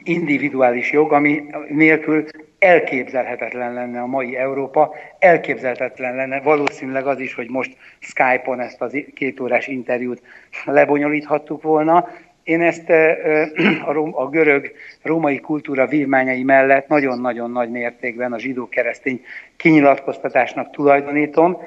individuális 0.03 0.91
jog, 0.91 1.11
ami 1.14 1.44
nélkül 1.68 2.26
elképzelhetetlen 2.60 3.74
lenne 3.74 4.02
a 4.02 4.06
mai 4.06 4.36
Európa, 4.36 4.95
elképzelhetetlen 5.20 6.15
lenne. 6.15 6.41
Valószínűleg 6.41 7.07
az 7.07 7.20
is, 7.20 7.34
hogy 7.34 7.49
most 7.49 7.78
Skype-on 7.99 8.60
ezt 8.60 8.82
az 8.82 8.98
két 9.14 9.40
órás 9.40 9.68
interjút 9.68 10.22
lebonyolíthattuk 10.65 11.61
volna, 11.61 12.10
én 12.44 12.61
ezt 12.61 12.90
a, 12.90 14.22
a 14.22 14.30
görög 14.30 14.72
római 15.02 15.40
kultúra 15.40 15.88
vívmányai 15.88 16.44
mellett 16.44 16.88
nagyon-nagyon 16.88 17.52
nagy 17.52 17.70
mértékben 17.70 18.34
a 18.34 18.40
zsidó-keresztény 18.40 19.26
kinyilatkoztatásnak 19.56 20.72
tulajdonítom, 20.72 21.57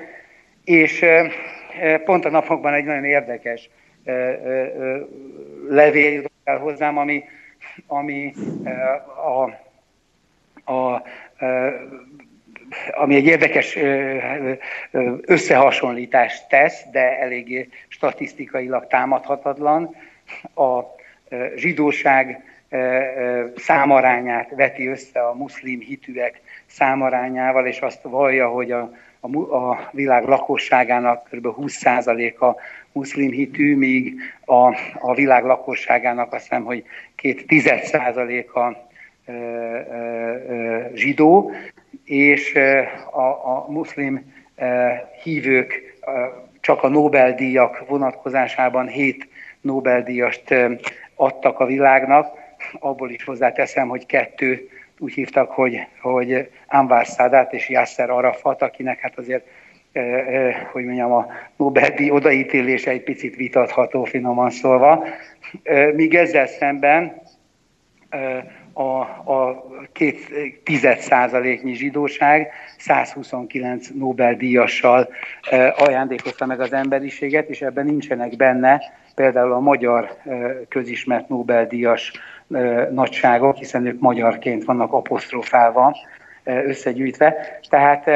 és 0.64 1.04
pont 2.04 2.24
a 2.24 2.30
napokban 2.30 2.74
egy 2.74 2.84
nagyon 2.84 3.04
érdekes 3.04 3.70
levél 5.68 6.12
jutott 6.12 6.32
el 6.44 6.58
hozzám, 6.58 6.98
ami, 6.98 7.24
ami 7.86 8.34
a, 9.24 9.42
a, 10.72 11.02
ami 12.90 13.14
egy 13.14 13.26
érdekes 13.26 13.78
összehasonlítást 15.20 16.48
tesz, 16.48 16.84
de 16.92 17.18
eléggé 17.18 17.68
statisztikailag 17.88 18.86
támadhatatlan, 18.86 19.94
a 20.54 20.78
e, 21.28 21.52
zsidóság 21.56 22.44
e, 22.68 22.76
e, 22.76 23.52
számarányát 23.56 24.50
veti 24.54 24.86
össze 24.86 25.20
a 25.20 25.34
muszlim 25.34 25.80
hitűek 25.80 26.40
számarányával, 26.66 27.66
és 27.66 27.80
azt 27.80 28.02
vallja, 28.02 28.48
hogy 28.48 28.70
a, 28.70 28.92
a, 29.20 29.38
a 29.56 29.88
világ 29.92 30.24
lakosságának 30.24 31.28
kb. 31.30 31.46
20%-a 31.60 32.60
muszlim 32.92 33.30
hitű, 33.30 33.76
míg 33.76 34.14
a, 34.44 34.74
a 34.98 35.14
világ 35.14 35.44
lakosságának 35.44 36.32
azt 36.32 36.42
hiszem, 36.42 36.64
hogy 36.64 36.84
két 37.14 37.46
tized 37.46 37.82
százaléka 37.82 38.88
zsidó, 40.94 41.52
és 42.04 42.54
a, 43.10 43.20
a 43.20 43.66
muszlim 43.68 44.32
hívők 45.22 45.98
csak 46.60 46.82
a 46.82 46.88
Nobel-díjak 46.88 47.88
vonatkozásában 47.88 48.86
hét 48.86 49.28
Nobel-díjast 49.66 50.54
adtak 51.14 51.60
a 51.60 51.66
világnak. 51.66 52.26
Abból 52.78 53.10
is 53.10 53.24
hozzáteszem, 53.24 53.88
hogy 53.88 54.06
kettő 54.06 54.68
úgy 54.98 55.12
hívtak, 55.12 55.50
hogy, 55.50 55.86
hogy 56.00 56.50
Anwar 56.66 57.04
Sadat 57.04 57.52
és 57.52 57.68
Yasser 57.68 58.10
Arafat, 58.10 58.62
akinek 58.62 59.00
hát 59.00 59.18
azért 59.18 59.46
hogy 60.72 60.84
mondjam, 60.84 61.12
a 61.12 61.26
Nobel-díj 61.56 62.10
odaítélése 62.10 62.90
egy 62.90 63.02
picit 63.02 63.36
vitatható, 63.36 64.04
finoman 64.04 64.50
szólva. 64.50 65.04
Míg 65.94 66.14
ezzel 66.14 66.46
szemben 66.46 67.22
a, 68.72 69.00
a 69.32 69.66
két 69.92 70.18
tized 70.64 70.98
százaléknyi 70.98 71.74
zsidóság 71.74 72.50
129 72.78 73.88
Nobel-díjassal 73.94 75.08
ajándékozta 75.76 76.46
meg 76.46 76.60
az 76.60 76.72
emberiséget, 76.72 77.48
és 77.48 77.62
ebben 77.62 77.84
nincsenek 77.84 78.36
benne 78.36 78.80
például 79.16 79.52
a 79.52 79.60
magyar 79.60 80.16
közismert 80.68 81.28
Nobel-díjas 81.28 82.12
nagyságok, 82.90 83.56
hiszen 83.56 83.86
ők 83.86 84.00
magyarként 84.00 84.64
vannak 84.64 84.92
apostrofálva, 84.92 85.96
összegyűjtve. 86.44 87.58
Tehát 87.68 88.06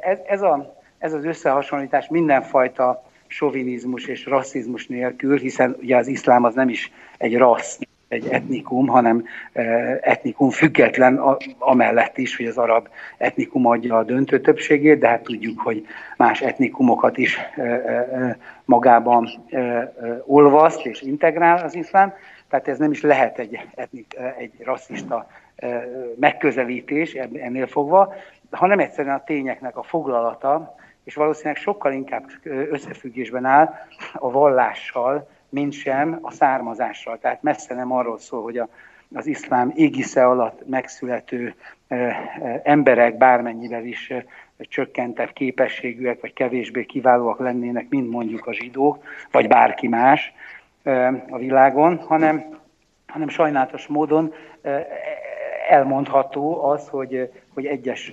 ez, 0.00 0.18
ez, 0.26 0.42
a, 0.42 0.74
ez 0.98 1.12
az 1.12 1.24
összehasonlítás 1.24 2.08
mindenfajta 2.08 3.02
sovinizmus 3.26 4.06
és 4.06 4.26
rasszizmus 4.26 4.86
nélkül, 4.86 5.38
hiszen 5.38 5.76
ugye 5.80 5.96
az 5.96 6.06
iszlám 6.06 6.44
az 6.44 6.54
nem 6.54 6.68
is 6.68 6.92
egy 7.18 7.36
rassz, 7.36 7.78
egy 8.10 8.28
etnikum, 8.28 8.86
hanem 8.86 9.24
etnikum 10.00 10.50
független 10.50 11.20
amellett 11.58 12.18
is, 12.18 12.36
hogy 12.36 12.46
az 12.46 12.58
arab 12.58 12.88
etnikum 13.18 13.66
adja 13.66 13.96
a 13.96 14.02
döntő 14.02 14.40
többségét, 14.40 14.98
de 14.98 15.08
hát 15.08 15.22
tudjuk, 15.22 15.60
hogy 15.60 15.86
más 16.16 16.40
etnikumokat 16.40 17.18
is 17.18 17.38
magában 18.64 19.28
olvaszt 20.26 20.86
és 20.86 21.02
integrál 21.02 21.64
az 21.64 21.74
iszlám, 21.74 22.12
tehát 22.48 22.68
ez 22.68 22.78
nem 22.78 22.90
is 22.90 23.02
lehet 23.02 23.38
egy, 23.38 23.58
etnik, 23.74 24.16
egy 24.38 24.52
rasszista 24.64 25.26
megközelítés 26.16 27.14
ennél 27.14 27.66
fogva, 27.66 28.14
hanem 28.50 28.78
egyszerűen 28.78 29.14
a 29.14 29.24
tényeknek 29.24 29.76
a 29.76 29.82
foglalata, 29.82 30.74
és 31.04 31.14
valószínűleg 31.14 31.56
sokkal 31.56 31.92
inkább 31.92 32.24
összefüggésben 32.44 33.44
áll 33.44 33.74
a 34.14 34.30
vallással, 34.30 35.28
mint 35.50 35.72
sem 35.72 36.18
a 36.22 36.30
származással. 36.30 37.18
Tehát 37.18 37.42
messze 37.42 37.74
nem 37.74 37.92
arról 37.92 38.18
szól, 38.18 38.42
hogy 38.42 38.58
a, 38.58 38.68
az 39.14 39.26
iszlám 39.26 39.72
égisze 39.74 40.26
alatt 40.26 40.68
megszülető 40.68 41.54
emberek 42.62 43.16
bármennyivel 43.16 43.84
is 43.84 44.12
csökkentett 44.58 45.32
képességűek, 45.32 46.20
vagy 46.20 46.32
kevésbé 46.32 46.84
kiválóak 46.84 47.38
lennének, 47.38 47.88
mint 47.88 48.10
mondjuk 48.10 48.46
a 48.46 48.52
zsidók, 48.52 49.04
vagy 49.30 49.48
bárki 49.48 49.88
más 49.88 50.32
a 51.30 51.38
világon, 51.38 51.98
hanem, 51.98 52.58
hanem 53.06 53.28
sajnálatos 53.28 53.86
módon 53.86 54.34
elmondható 55.68 56.64
az, 56.64 56.88
hogy, 56.88 57.32
hogy 57.54 57.66
egyes 57.66 58.12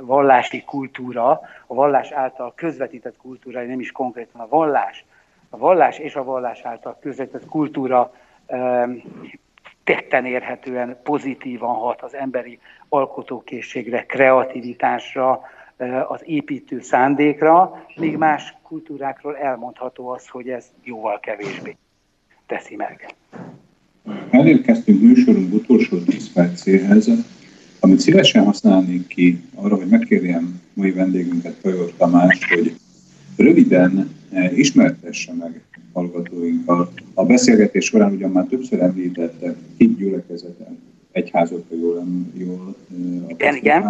vallási 0.00 0.62
kultúra, 0.64 1.30
a 1.66 1.74
vallás 1.74 2.10
által 2.10 2.52
közvetített 2.56 3.16
kultúra, 3.16 3.62
nem 3.62 3.80
is 3.80 3.92
konkrétan 3.92 4.40
a 4.40 4.48
vallás, 4.48 5.04
a 5.50 5.56
vallás 5.56 5.98
és 5.98 6.14
a 6.14 6.24
vallás 6.24 6.60
által 6.62 6.98
közvetett 7.00 7.46
kultúra 7.46 8.12
tetten 9.84 10.24
érhetően 10.24 10.98
pozitívan 11.02 11.74
hat 11.74 12.02
az 12.02 12.14
emberi 12.14 12.58
alkotókészségre, 12.88 14.06
kreativitásra, 14.06 15.40
az 16.08 16.20
építő 16.24 16.80
szándékra, 16.80 17.84
míg 17.96 18.16
más 18.16 18.54
kultúrákról 18.62 19.36
elmondható 19.36 20.08
az, 20.08 20.28
hogy 20.28 20.48
ez 20.48 20.64
jóval 20.82 21.20
kevésbé 21.20 21.76
teszi 22.46 22.76
meg. 22.76 23.14
Elérkeztünk 24.30 25.00
műsorunk 25.00 25.54
utolsó 25.54 25.98
10 25.98 26.32
percéhez, 26.32 27.08
amit 27.80 28.00
szívesen 28.00 28.44
használnék 28.44 29.06
ki 29.06 29.44
arra, 29.54 29.76
hogy 29.76 29.86
megkérjem 29.86 30.62
mai 30.72 30.92
vendégünket, 30.92 31.60
Pajor 31.60 31.92
Tamás, 31.96 32.38
hogy 32.54 32.76
röviden 33.36 34.14
eh, 34.30 34.58
ismertesse 34.58 35.32
meg 35.32 35.60
hallgatóinkkal. 35.92 36.92
A 37.14 37.24
beszélgetés 37.24 37.84
során 37.84 38.12
ugyan 38.12 38.30
már 38.30 38.44
többször 38.44 38.80
említette 38.80 39.54
hit 39.76 39.96
gyülekezeten, 39.96 40.82
egyházat, 41.12 41.64
ha 41.68 41.74
jól, 41.74 42.04
jól 42.32 42.74
eh, 42.90 43.30
igen, 43.30 43.56
igen. 43.56 43.84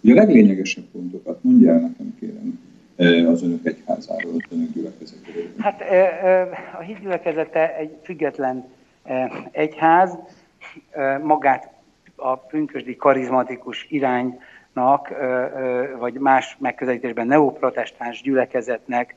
Ugye 0.00 0.12
a 0.12 0.16
leglényegesebb 0.16 0.84
pontokat 0.92 1.38
mondja 1.42 1.72
el 1.72 1.80
nekem, 1.80 2.14
kérem, 2.20 2.60
eh, 2.96 3.30
az 3.30 3.42
önök 3.42 3.66
egyházáról, 3.66 4.32
az 4.36 4.56
önök 4.56 4.72
gyülekezetéről. 4.72 5.50
Hát 5.58 5.82
a 6.78 6.82
hit 6.82 7.00
gyülekezete 7.00 7.76
egy 7.76 7.90
független 8.02 8.64
egyház, 9.50 10.18
magát 11.22 11.72
a 12.16 12.36
pünkösdi 12.36 12.96
karizmatikus 12.96 13.86
iránynak, 14.74 15.12
vagy 15.98 16.14
más 16.14 16.56
megközelítésben 16.58 17.26
neoprotestáns 17.26 18.22
gyülekezetnek 18.22 19.14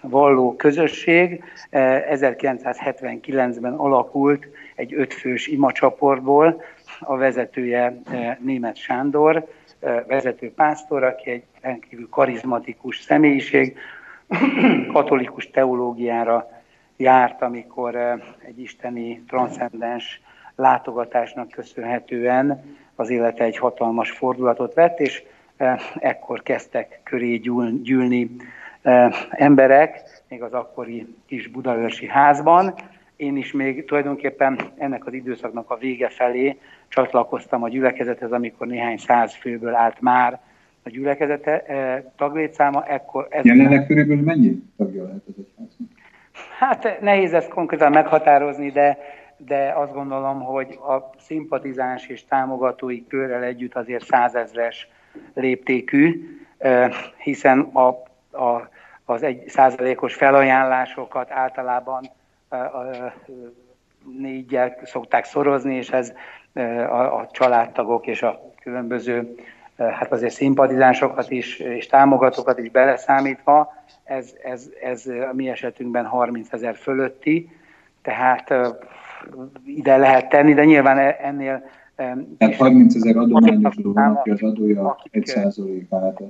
valló 0.00 0.56
közösség 0.56 1.44
1979-ben 1.70 3.74
alakult 3.74 4.46
egy 4.74 4.94
ötfős 4.94 5.46
imacsoportból, 5.46 6.62
a 7.00 7.16
vezetője 7.16 8.00
német 8.38 8.76
Sándor, 8.76 9.46
vezető 10.06 10.52
pásztor, 10.52 11.02
aki 11.02 11.30
egy 11.30 11.44
rendkívül 11.60 12.08
karizmatikus 12.08 13.00
személyiség, 13.00 13.78
katolikus 14.92 15.50
teológiára 15.50 16.50
járt, 16.96 17.42
amikor 17.42 17.96
egy 18.46 18.60
isteni 18.60 19.22
transzcendens 19.28 20.20
látogatásnak 20.54 21.50
köszönhetően 21.50 22.78
az 23.00 23.10
élete 23.10 23.44
egy 23.44 23.58
hatalmas 23.58 24.10
fordulatot 24.10 24.74
vett, 24.74 25.00
és 25.00 25.22
ekkor 25.98 26.42
kezdtek 26.42 27.00
köré 27.02 27.36
gyűlni 27.82 28.30
emberek, 29.30 30.00
még 30.28 30.42
az 30.42 30.52
akkori 30.52 31.14
kis 31.26 31.48
budaörsi 31.48 32.06
házban. 32.06 32.74
Én 33.16 33.36
is 33.36 33.52
még 33.52 33.84
tulajdonképpen 33.84 34.58
ennek 34.78 35.06
az 35.06 35.12
időszaknak 35.12 35.70
a 35.70 35.76
vége 35.76 36.08
felé 36.08 36.58
csatlakoztam 36.88 37.62
a 37.62 37.68
gyülekezethez, 37.68 38.32
amikor 38.32 38.66
néhány 38.66 38.96
száz 38.96 39.34
főből 39.34 39.74
állt 39.74 40.00
már 40.00 40.40
a 40.82 40.88
gyülekezete 40.88 41.64
taglétszáma. 42.16 42.84
Ekkor 42.84 43.26
ez 43.30 43.44
Jelenleg 43.44 43.86
körülbelül 43.86 44.22
mennyi 44.22 44.62
tagja 44.76 45.02
lehet 45.02 45.22
az 45.28 45.34
egyháznak? 45.38 45.88
Hát 46.58 47.00
nehéz 47.00 47.32
ezt 47.32 47.48
konkrétan 47.48 47.92
meghatározni, 47.92 48.70
de, 48.70 48.98
de 49.46 49.72
azt 49.76 49.92
gondolom, 49.92 50.40
hogy 50.40 50.78
a 50.82 51.10
szimpatizáns 51.18 52.06
és 52.06 52.24
támogatói 52.24 53.06
körrel 53.06 53.42
együtt 53.42 53.74
azért 53.74 54.04
százezres 54.04 54.88
léptékű, 55.34 56.28
hiszen 57.16 57.60
a, 57.60 57.88
a, 58.42 58.68
az 59.04 59.22
egy 59.22 59.48
százalékos 59.48 60.14
felajánlásokat 60.14 61.30
általában 61.30 62.10
a, 62.48 62.56
a, 62.56 63.12
négyel 64.18 64.78
szokták 64.82 65.24
szorozni, 65.24 65.74
és 65.74 65.90
ez 65.90 66.12
a, 66.52 67.18
a 67.18 67.28
családtagok 67.32 68.06
és 68.06 68.22
a 68.22 68.40
különböző 68.62 69.34
hát 69.76 70.12
azért 70.12 70.34
szimpatizánsokat 70.34 71.30
is, 71.30 71.58
és 71.58 71.86
támogatókat 71.86 72.58
is 72.58 72.70
beleszámítva, 72.70 73.72
ez, 74.04 74.34
ez, 74.42 74.70
ez 74.82 75.06
a 75.06 75.32
mi 75.32 75.48
esetünkben 75.48 76.06
30 76.06 76.52
ezer 76.52 76.76
fölötti, 76.76 77.50
tehát 78.02 78.54
ide 79.64 79.96
lehet 79.96 80.28
tenni, 80.28 80.54
de 80.54 80.64
nyilván 80.64 80.98
e, 80.98 81.16
ennél... 81.20 81.62
Tehát 82.38 82.56
30 82.56 82.94
ezer 82.94 83.16
adományozó 83.16 83.92
van, 83.92 84.16
aki 84.16 84.30
az 84.30 84.42
adója 84.42 84.96
1 85.10 85.26
százalékát 85.26 86.22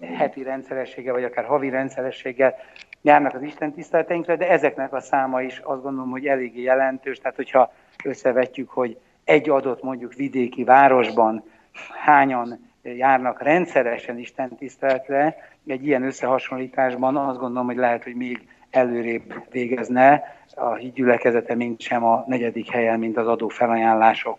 heti 0.00 0.42
rendszerességgel, 0.42 1.12
vagy 1.12 1.24
akár 1.24 1.44
havi 1.44 1.68
rendszerességgel 1.68 2.54
járnak 3.02 3.34
az 3.34 3.42
Isten 3.42 3.72
tiszteleteinkre, 3.72 4.36
de 4.36 4.50
ezeknek 4.50 4.92
a 4.92 5.00
száma 5.00 5.42
is 5.42 5.58
azt 5.58 5.82
gondolom, 5.82 6.10
hogy 6.10 6.26
eléggé 6.26 6.62
jelentős, 6.62 7.18
tehát 7.18 7.36
hogyha 7.36 7.72
összevetjük, 8.04 8.70
hogy 8.70 8.98
egy 9.24 9.50
adott 9.50 9.82
mondjuk 9.82 10.14
vidéki 10.14 10.64
városban 10.64 11.42
hányan 12.04 12.58
járnak 12.82 13.42
rendszeresen 13.42 14.18
Isten 14.18 14.56
tiszteletre, 14.56 15.36
egy 15.66 15.86
ilyen 15.86 16.02
összehasonlításban 16.02 17.16
azt 17.16 17.38
gondolom, 17.38 17.66
hogy 17.66 17.76
lehet, 17.76 18.04
hogy 18.04 18.14
még 18.14 18.48
előrébb 18.70 19.34
végezne 19.50 20.22
a 20.54 20.74
hídgyülekezete, 20.74 21.54
mint 21.54 21.80
sem 21.80 22.04
a 22.04 22.24
negyedik 22.26 22.70
helyen, 22.70 22.98
mint 22.98 23.16
az 23.16 23.26
adó 23.26 23.48
felajánlások 23.48 24.38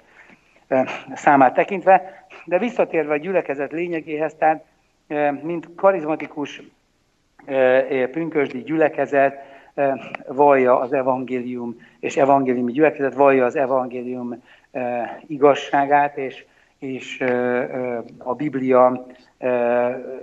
számát 1.13 1.53
tekintve. 1.53 2.25
De 2.45 2.57
visszatérve 2.59 3.13
a 3.13 3.17
gyülekezet 3.17 3.71
lényegéhez, 3.71 4.33
tehát 4.33 4.63
mint 5.43 5.69
karizmatikus 5.75 6.61
pünkösdi 8.11 8.63
gyülekezet, 8.63 9.45
vallja 10.27 10.79
az 10.79 10.93
evangélium, 10.93 11.75
és 11.99 12.17
evangéliumi 12.17 12.71
gyülekezet 12.71 13.13
vallja 13.13 13.45
az 13.45 13.55
evangélium 13.55 14.43
igazságát, 15.27 16.17
és, 16.17 16.45
és 16.79 17.23
a 18.17 18.35
Biblia, 18.35 19.05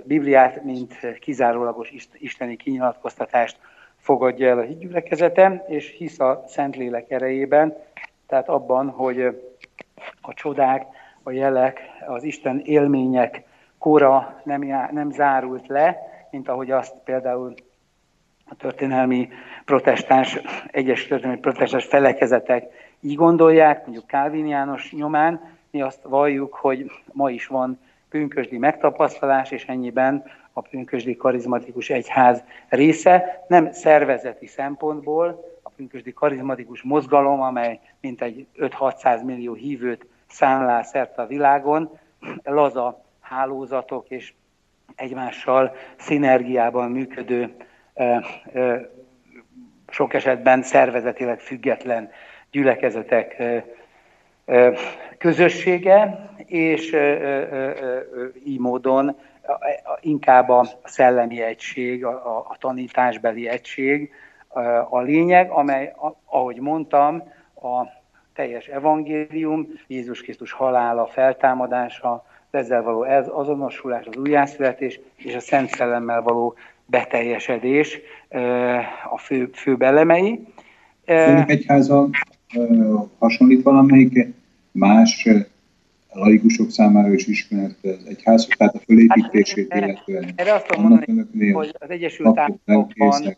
Bibliát, 0.03 0.63
mint 0.63 1.19
kizárólagos 1.19 1.93
isteni 2.17 2.55
kinyilatkoztatást 2.55 3.57
fogadja 4.05 4.49
el 4.49 4.57
a 4.57 4.61
hídgyülekezete, 4.61 5.65
és 5.67 5.95
hisz 5.97 6.19
a 6.19 6.43
Szentlélek 6.47 7.11
erejében, 7.11 7.77
tehát 8.27 8.49
abban, 8.49 8.89
hogy 8.89 9.21
a 10.21 10.33
csodák, 10.33 10.85
a 11.23 11.31
jelek, 11.31 11.79
az 12.07 12.23
Isten 12.23 12.61
élmények 12.65 13.43
kora 13.77 14.41
nem, 14.43 14.63
já, 14.63 14.89
nem 14.91 15.11
zárult 15.11 15.67
le, 15.67 15.97
mint 16.31 16.47
ahogy 16.47 16.71
azt 16.71 16.95
például 17.03 17.53
a 18.49 18.55
történelmi 18.55 19.29
protestáns, 19.65 20.39
egyes 20.71 21.07
történelmi 21.07 21.39
protestáns 21.39 21.85
felekezetek 21.85 22.65
így 22.99 23.15
gondolják, 23.15 23.83
mondjuk 23.83 24.07
Kálvin 24.07 24.47
János 24.47 24.91
nyomán, 24.91 25.57
mi 25.71 25.81
azt 25.81 26.03
valljuk, 26.03 26.53
hogy 26.53 26.91
ma 27.11 27.29
is 27.29 27.47
van 27.47 27.79
pünkösdi 28.09 28.57
megtapasztalás, 28.57 29.51
és 29.51 29.65
ennyiben 29.65 30.23
a 30.57 30.61
pünkösdi 30.61 31.15
karizmatikus 31.15 31.89
egyház 31.89 32.43
része, 32.69 33.45
nem 33.47 33.71
szervezeti 33.71 34.47
szempontból, 34.47 35.43
a 35.63 35.69
pünkösdi 35.69 36.13
karizmatikus 36.13 36.81
mozgalom, 36.81 37.41
amely 37.41 37.79
mintegy 38.01 38.47
5-600 38.57 39.25
millió 39.25 39.53
hívőt 39.53 40.05
számlál 40.27 40.83
szerte 40.83 41.21
a 41.21 41.27
világon, 41.27 41.99
laza 42.43 43.03
hálózatok 43.19 44.09
és 44.09 44.33
egymással 44.95 45.75
szinergiában 45.97 46.91
működő, 46.91 47.55
sok 49.89 50.13
esetben 50.13 50.61
szervezetileg 50.61 51.39
független 51.39 52.11
gyülekezetek 52.51 53.43
közössége, 55.17 56.29
és 56.45 56.95
így 58.45 58.59
módon 58.59 59.15
inkább 60.01 60.49
a 60.49 60.67
szellemi 60.83 61.41
egység, 61.41 62.05
a, 62.05 62.37
a 62.37 62.55
tanításbeli 62.59 63.47
egység 63.47 64.11
a 64.89 65.01
lényeg, 65.01 65.49
amely, 65.49 65.93
ahogy 66.25 66.59
mondtam, 66.59 67.23
a 67.55 67.87
teljes 68.33 68.65
evangélium, 68.67 69.67
Jézus 69.87 70.21
Krisztus 70.21 70.51
halála, 70.51 71.05
feltámadása, 71.05 72.25
ezzel 72.51 72.81
való 72.81 73.03
ez, 73.03 73.27
azonosulás, 73.27 74.05
az 74.05 74.17
újjászületés 74.17 74.99
és 75.15 75.35
a 75.35 75.39
Szent 75.39 75.69
Szellemmel 75.69 76.21
való 76.21 76.55
beteljesedés 76.85 77.99
a 79.09 79.17
fő, 79.17 79.49
fő 79.53 79.75
belemei. 79.75 80.47
Főnök 81.05 81.49
egyháza 81.49 82.09
hasonlít 83.19 83.63
valamelyik 83.63 84.27
más 84.71 85.27
laikusok 86.19 86.69
számára 86.69 87.13
is 87.13 87.27
ismert 87.27 87.83
az 87.83 88.05
egyház, 88.07 88.47
tehát 88.57 88.75
a 88.75 88.79
fölépítését 88.79 89.73
hát, 89.73 89.81
illetően. 89.81 90.33
Erre 90.35 90.53
azt 90.53 90.67
tudom 90.67 90.87
mondani, 90.87 91.51
hogy 91.51 91.75
az 91.79 91.89
Egyesült 91.89 92.39
Államokban 92.39 93.37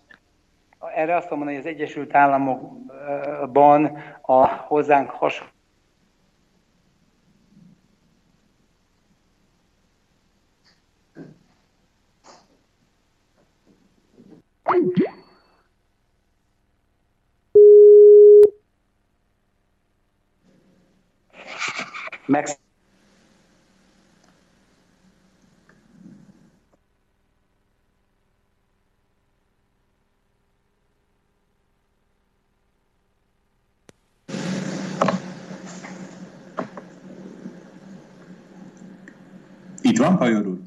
erre 0.96 1.16
azt 1.16 1.30
mondani, 1.30 1.52
hogy 1.52 1.60
az 1.60 1.66
Egyesült 1.66 2.16
Államokban 2.16 3.98
a 4.22 4.46
hozzánk 4.48 5.10
hasonló 5.10 5.52
Meg 22.26 22.48
Pajor 39.98 40.46
úr? 40.46 40.60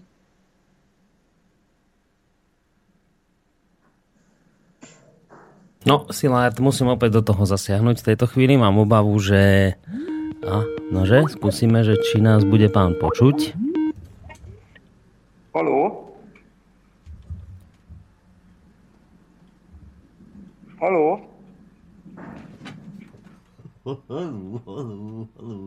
No, 5.88 6.04
Silárd, 6.12 6.60
musím 6.60 6.92
opäť 6.92 7.18
do 7.18 7.22
toho 7.32 7.48
zasiahnuť. 7.48 8.04
V 8.04 8.08
tejto 8.12 8.28
chvíli 8.28 8.60
mám 8.60 8.76
obavu, 8.76 9.16
že... 9.16 9.74
A, 10.44 10.64
nože, 10.92 11.24
skúsime, 11.32 11.80
že 11.84 11.96
či 11.96 12.20
nás 12.20 12.44
bude 12.44 12.68
pán 12.68 13.00
počuť. 13.00 13.56
Haló? 15.56 16.12
Haló? 20.80 21.08
Haló, 23.84 24.60
haló, 24.68 25.28
haló. 25.34 25.60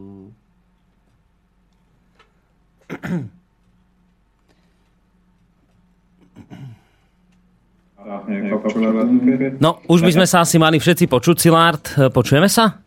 No, 9.60 9.80
už 9.88 10.00
by 10.04 10.12
sme 10.12 10.28
sa 10.28 10.44
asi 10.44 10.60
mali 10.60 10.76
všetci 10.76 11.08
počuť, 11.08 11.40
Silárd. 11.40 11.84
Počujeme 12.12 12.52
sa? 12.52 12.84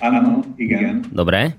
Áno, 0.00 0.44
igen. 0.56 1.04
Dobre. 1.12 1.56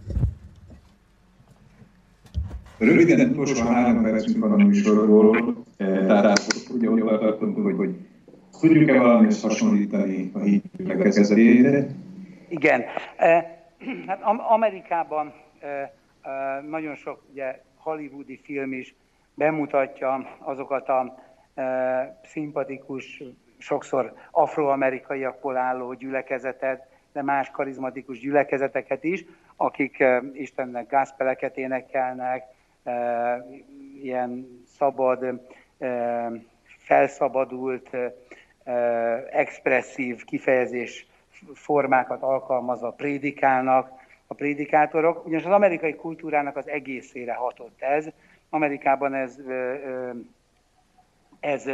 Röviden 2.77 3.29
utolsó 3.29 3.65
három 3.65 4.03
percünk 4.03 4.37
van 4.37 4.51
a 4.51 4.55
műsorból, 4.55 5.63
tehát 5.77 6.39
ugye 6.69 6.89
ott 6.89 7.19
tartunk, 7.19 7.57
hogy, 7.57 7.75
hogy 7.75 7.95
tudjuk-e 8.59 8.97
valami 8.97 9.27
hasonlítani 9.41 10.31
a 10.33 10.39
hídgyülekezetére? 10.39 11.87
Igen. 12.49 12.81
Hát 14.07 14.21
Amerikában 14.49 15.33
nagyon 16.69 16.95
sok 16.95 17.21
ugye, 17.31 17.61
hollywoodi 17.75 18.39
film 18.43 18.73
is 18.73 18.95
bemutatja 19.37 20.37
azokat 20.39 20.89
a 20.89 21.15
szimpatikus, 22.23 23.23
sokszor 23.57 24.13
afroamerikaiakból 24.31 25.57
álló 25.57 25.93
gyülekezetet, 25.93 26.87
de 27.11 27.21
más 27.21 27.51
karizmatikus 27.51 28.19
gyülekezeteket 28.19 29.03
is, 29.03 29.25
akik 29.55 30.03
Istennek 30.33 30.87
gászpeleket 30.87 31.57
énekelnek, 31.57 32.43
ilyen 34.01 34.61
szabad, 34.77 35.41
felszabadult, 36.65 37.89
expresszív 39.31 40.23
kifejezés 40.23 41.07
formákat 41.53 42.21
alkalmazva 42.21 42.91
prédikálnak 42.91 43.91
a 44.27 44.33
prédikátorok, 44.33 45.25
ugyanis 45.25 45.45
az 45.45 45.51
amerikai 45.51 45.95
kultúrának 45.95 46.57
az 46.57 46.67
egészére 46.67 47.33
hatott 47.33 47.81
ez. 47.81 48.07
Amerikában 48.49 49.13
ez 49.13 49.39
ez 51.39 51.69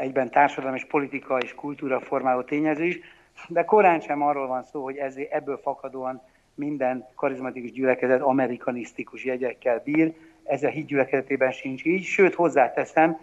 egyben 0.00 0.30
társadalmi 0.30 0.76
és 0.76 0.84
politika 0.84 1.38
és 1.38 1.54
kultúra 1.54 2.00
formáló 2.00 2.42
tényező 2.42 2.84
is, 2.84 3.00
de 3.48 3.64
korán 3.64 4.00
sem 4.00 4.22
arról 4.22 4.46
van 4.46 4.62
szó, 4.62 4.82
hogy 4.82 4.96
ez, 4.96 5.16
ebből 5.30 5.56
fakadóan 5.62 6.22
minden 6.54 7.06
karizmatikus 7.14 7.72
gyülekezet 7.72 8.20
amerikanisztikus 8.20 9.24
jegyekkel 9.24 9.80
bír, 9.84 10.14
ez 10.44 10.62
a 10.62 10.68
híd 10.68 10.86
gyülekezetében 10.86 11.50
sincs 11.50 11.84
így, 11.84 12.04
sőt 12.04 12.34
hozzáteszem, 12.34 13.18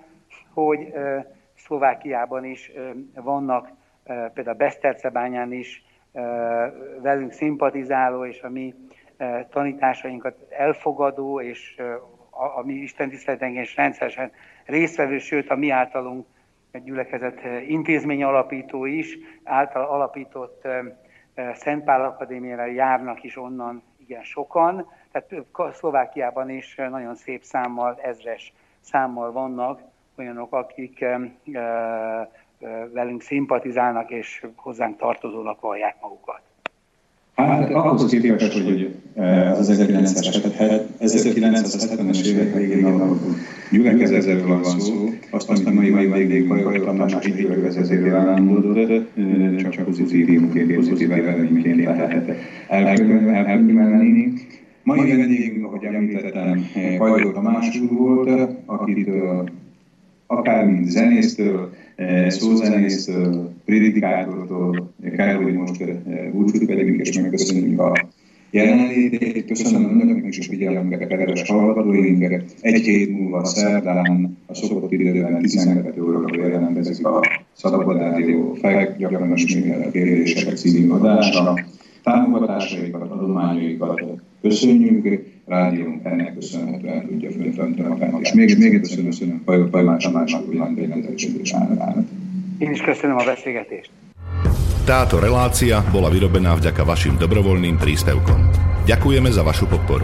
hogy 0.54 0.94
Szlovákiában 1.56 2.46
is 2.46 2.72
vannak, 3.14 3.70
például 4.34 4.58
Besztercebányán 4.58 5.54
is 5.54 5.84
velünk 7.02 7.32
szimpatizáló 7.32 8.26
és 8.26 8.42
a 8.42 8.50
mi 8.50 8.76
tanításainkat 9.50 10.36
elfogadó 10.50 11.42
és 11.42 11.82
a, 12.40 12.58
a 12.58 12.64
mi 12.64 12.74
istentiszteletenken 12.74 13.62
is 13.62 13.76
rendszeresen 13.76 14.32
résztvevő, 14.66 15.18
sőt 15.18 15.50
a 15.50 15.56
mi 15.56 15.70
általunk 15.70 16.26
egy 16.72 16.84
gyülekezet 16.84 17.40
eh, 17.44 17.70
intézmény 17.70 18.24
alapító 18.24 18.86
is, 18.86 19.18
által 19.44 19.86
alapított 19.86 20.66
eh, 20.66 20.86
eh, 21.34 21.56
Szentpál 21.56 22.06
Akadémiára 22.06 22.66
járnak 22.66 23.24
is 23.24 23.38
onnan 23.38 23.84
igen 23.98 24.24
sokan, 24.24 24.92
tehát 25.12 25.46
Szlovákiában 25.74 26.50
is 26.50 26.76
nagyon 26.76 27.16
szép 27.16 27.44
számmal, 27.44 28.00
ezres 28.02 28.54
számmal 28.80 29.32
vannak 29.32 29.82
olyanok, 30.18 30.54
akik 30.54 31.06
velünk 32.92 33.22
szimpatizálnak 33.22 34.10
és 34.10 34.46
hozzánk 34.56 34.98
tartozónak 34.98 35.62
vallják 35.62 35.96
magukat. 36.02 36.49
Hát 37.48 37.72
ahhoz 37.72 38.06
képest, 38.10 38.54
hogy 38.54 38.90
az 39.60 39.82
1970-es 41.00 42.26
évek 42.26 42.56
végén 42.56 42.86
a 42.86 43.18
gyülekezetről 43.72 44.48
van 44.48 44.80
szó, 44.80 45.10
azt, 45.30 45.50
amit 45.50 45.92
mai 45.92 46.08
vendégünk 46.08 46.64
Kajor 46.64 46.86
Tamás 46.86 47.14
így 47.28 47.36
gyülekezetéről 47.36 48.16
elmondott, 48.16 49.06
csak 49.72 49.86
pozitívumként, 49.86 50.74
pozitív 50.74 51.12
eredményként 51.12 51.84
lehet 51.84 52.32
elkönyvelni. 52.68 54.34
Mai 54.84 55.18
vendégünk, 55.18 55.66
ahogy 55.66 55.84
említettem, 55.84 56.66
Kajor 56.98 57.34
Tamás 57.34 57.80
úr 57.80 57.98
volt, 57.98 58.50
akit 58.66 59.10
akár 60.28 60.66
mint 60.66 60.90
zenésztől, 60.90 61.74
szózenésztől, 62.28 63.49
prédikátortól, 63.70 64.94
kell, 65.16 65.36
hogy 65.36 65.54
most 65.54 65.84
búcsút 66.32 66.66
vegyünk 66.66 67.00
és 67.00 67.20
megköszönjük 67.20 67.80
a 67.80 68.08
jelenlétét. 68.52 69.46
Köszönöm 69.46 70.02
önöknek 70.02 70.36
és 70.36 70.48
figyelmünket, 70.48 71.08
kedves 71.08 71.50
hallgatóink. 71.50 72.44
Egy 72.62 72.82
hét 72.82 73.20
múlva 73.20 73.46
szerdán 73.46 74.38
a 74.46 74.54
szokott 74.54 74.92
időben 74.92 75.42
12 75.42 76.04
órakor 76.04 76.38
jelentkezik 76.38 77.06
a 77.06 77.22
Szabad 77.54 77.98
Rádió 77.98 78.58
gyakran 78.98 79.34
ismételt 79.34 79.92
kérdések 79.92 80.56
című 80.56 80.90
adása. 80.90 81.60
Támogatásaikat, 82.04 83.12
adományaikat 83.12 84.02
köszönjük, 84.42 85.26
rádiónk 85.46 86.06
ennek 86.06 86.34
köszönhetően 86.34 87.08
tudja 87.08 87.32
föntönteni 87.32 87.90
a. 87.90 88.20
És 88.20 88.34
még, 88.34 88.58
még 88.58 88.74
egyszer 88.74 89.04
köszönöm 89.04 89.44
Pajmás 89.72 90.04
Tamásnak, 90.04 90.46
hogy 90.46 90.58
rendelkezésre 90.88 91.58
állnak. 91.58 92.08
Én 92.60 92.72
is 92.72 92.82
köszönöm 92.82 93.18
a 93.18 93.24
beszélgetést. 93.24 93.90
Táto 94.86 95.20
relácia 95.20 95.80
bola 95.92 96.10
vyrobená 96.12 96.60
vďaka 96.60 96.84
vašim 96.84 97.16
dobrovoľným 97.16 97.80
príspevkom. 97.80 98.52
Ďakujeme 98.84 99.32
za 99.32 99.48
vašu 99.48 99.72
podporu. 99.72 100.04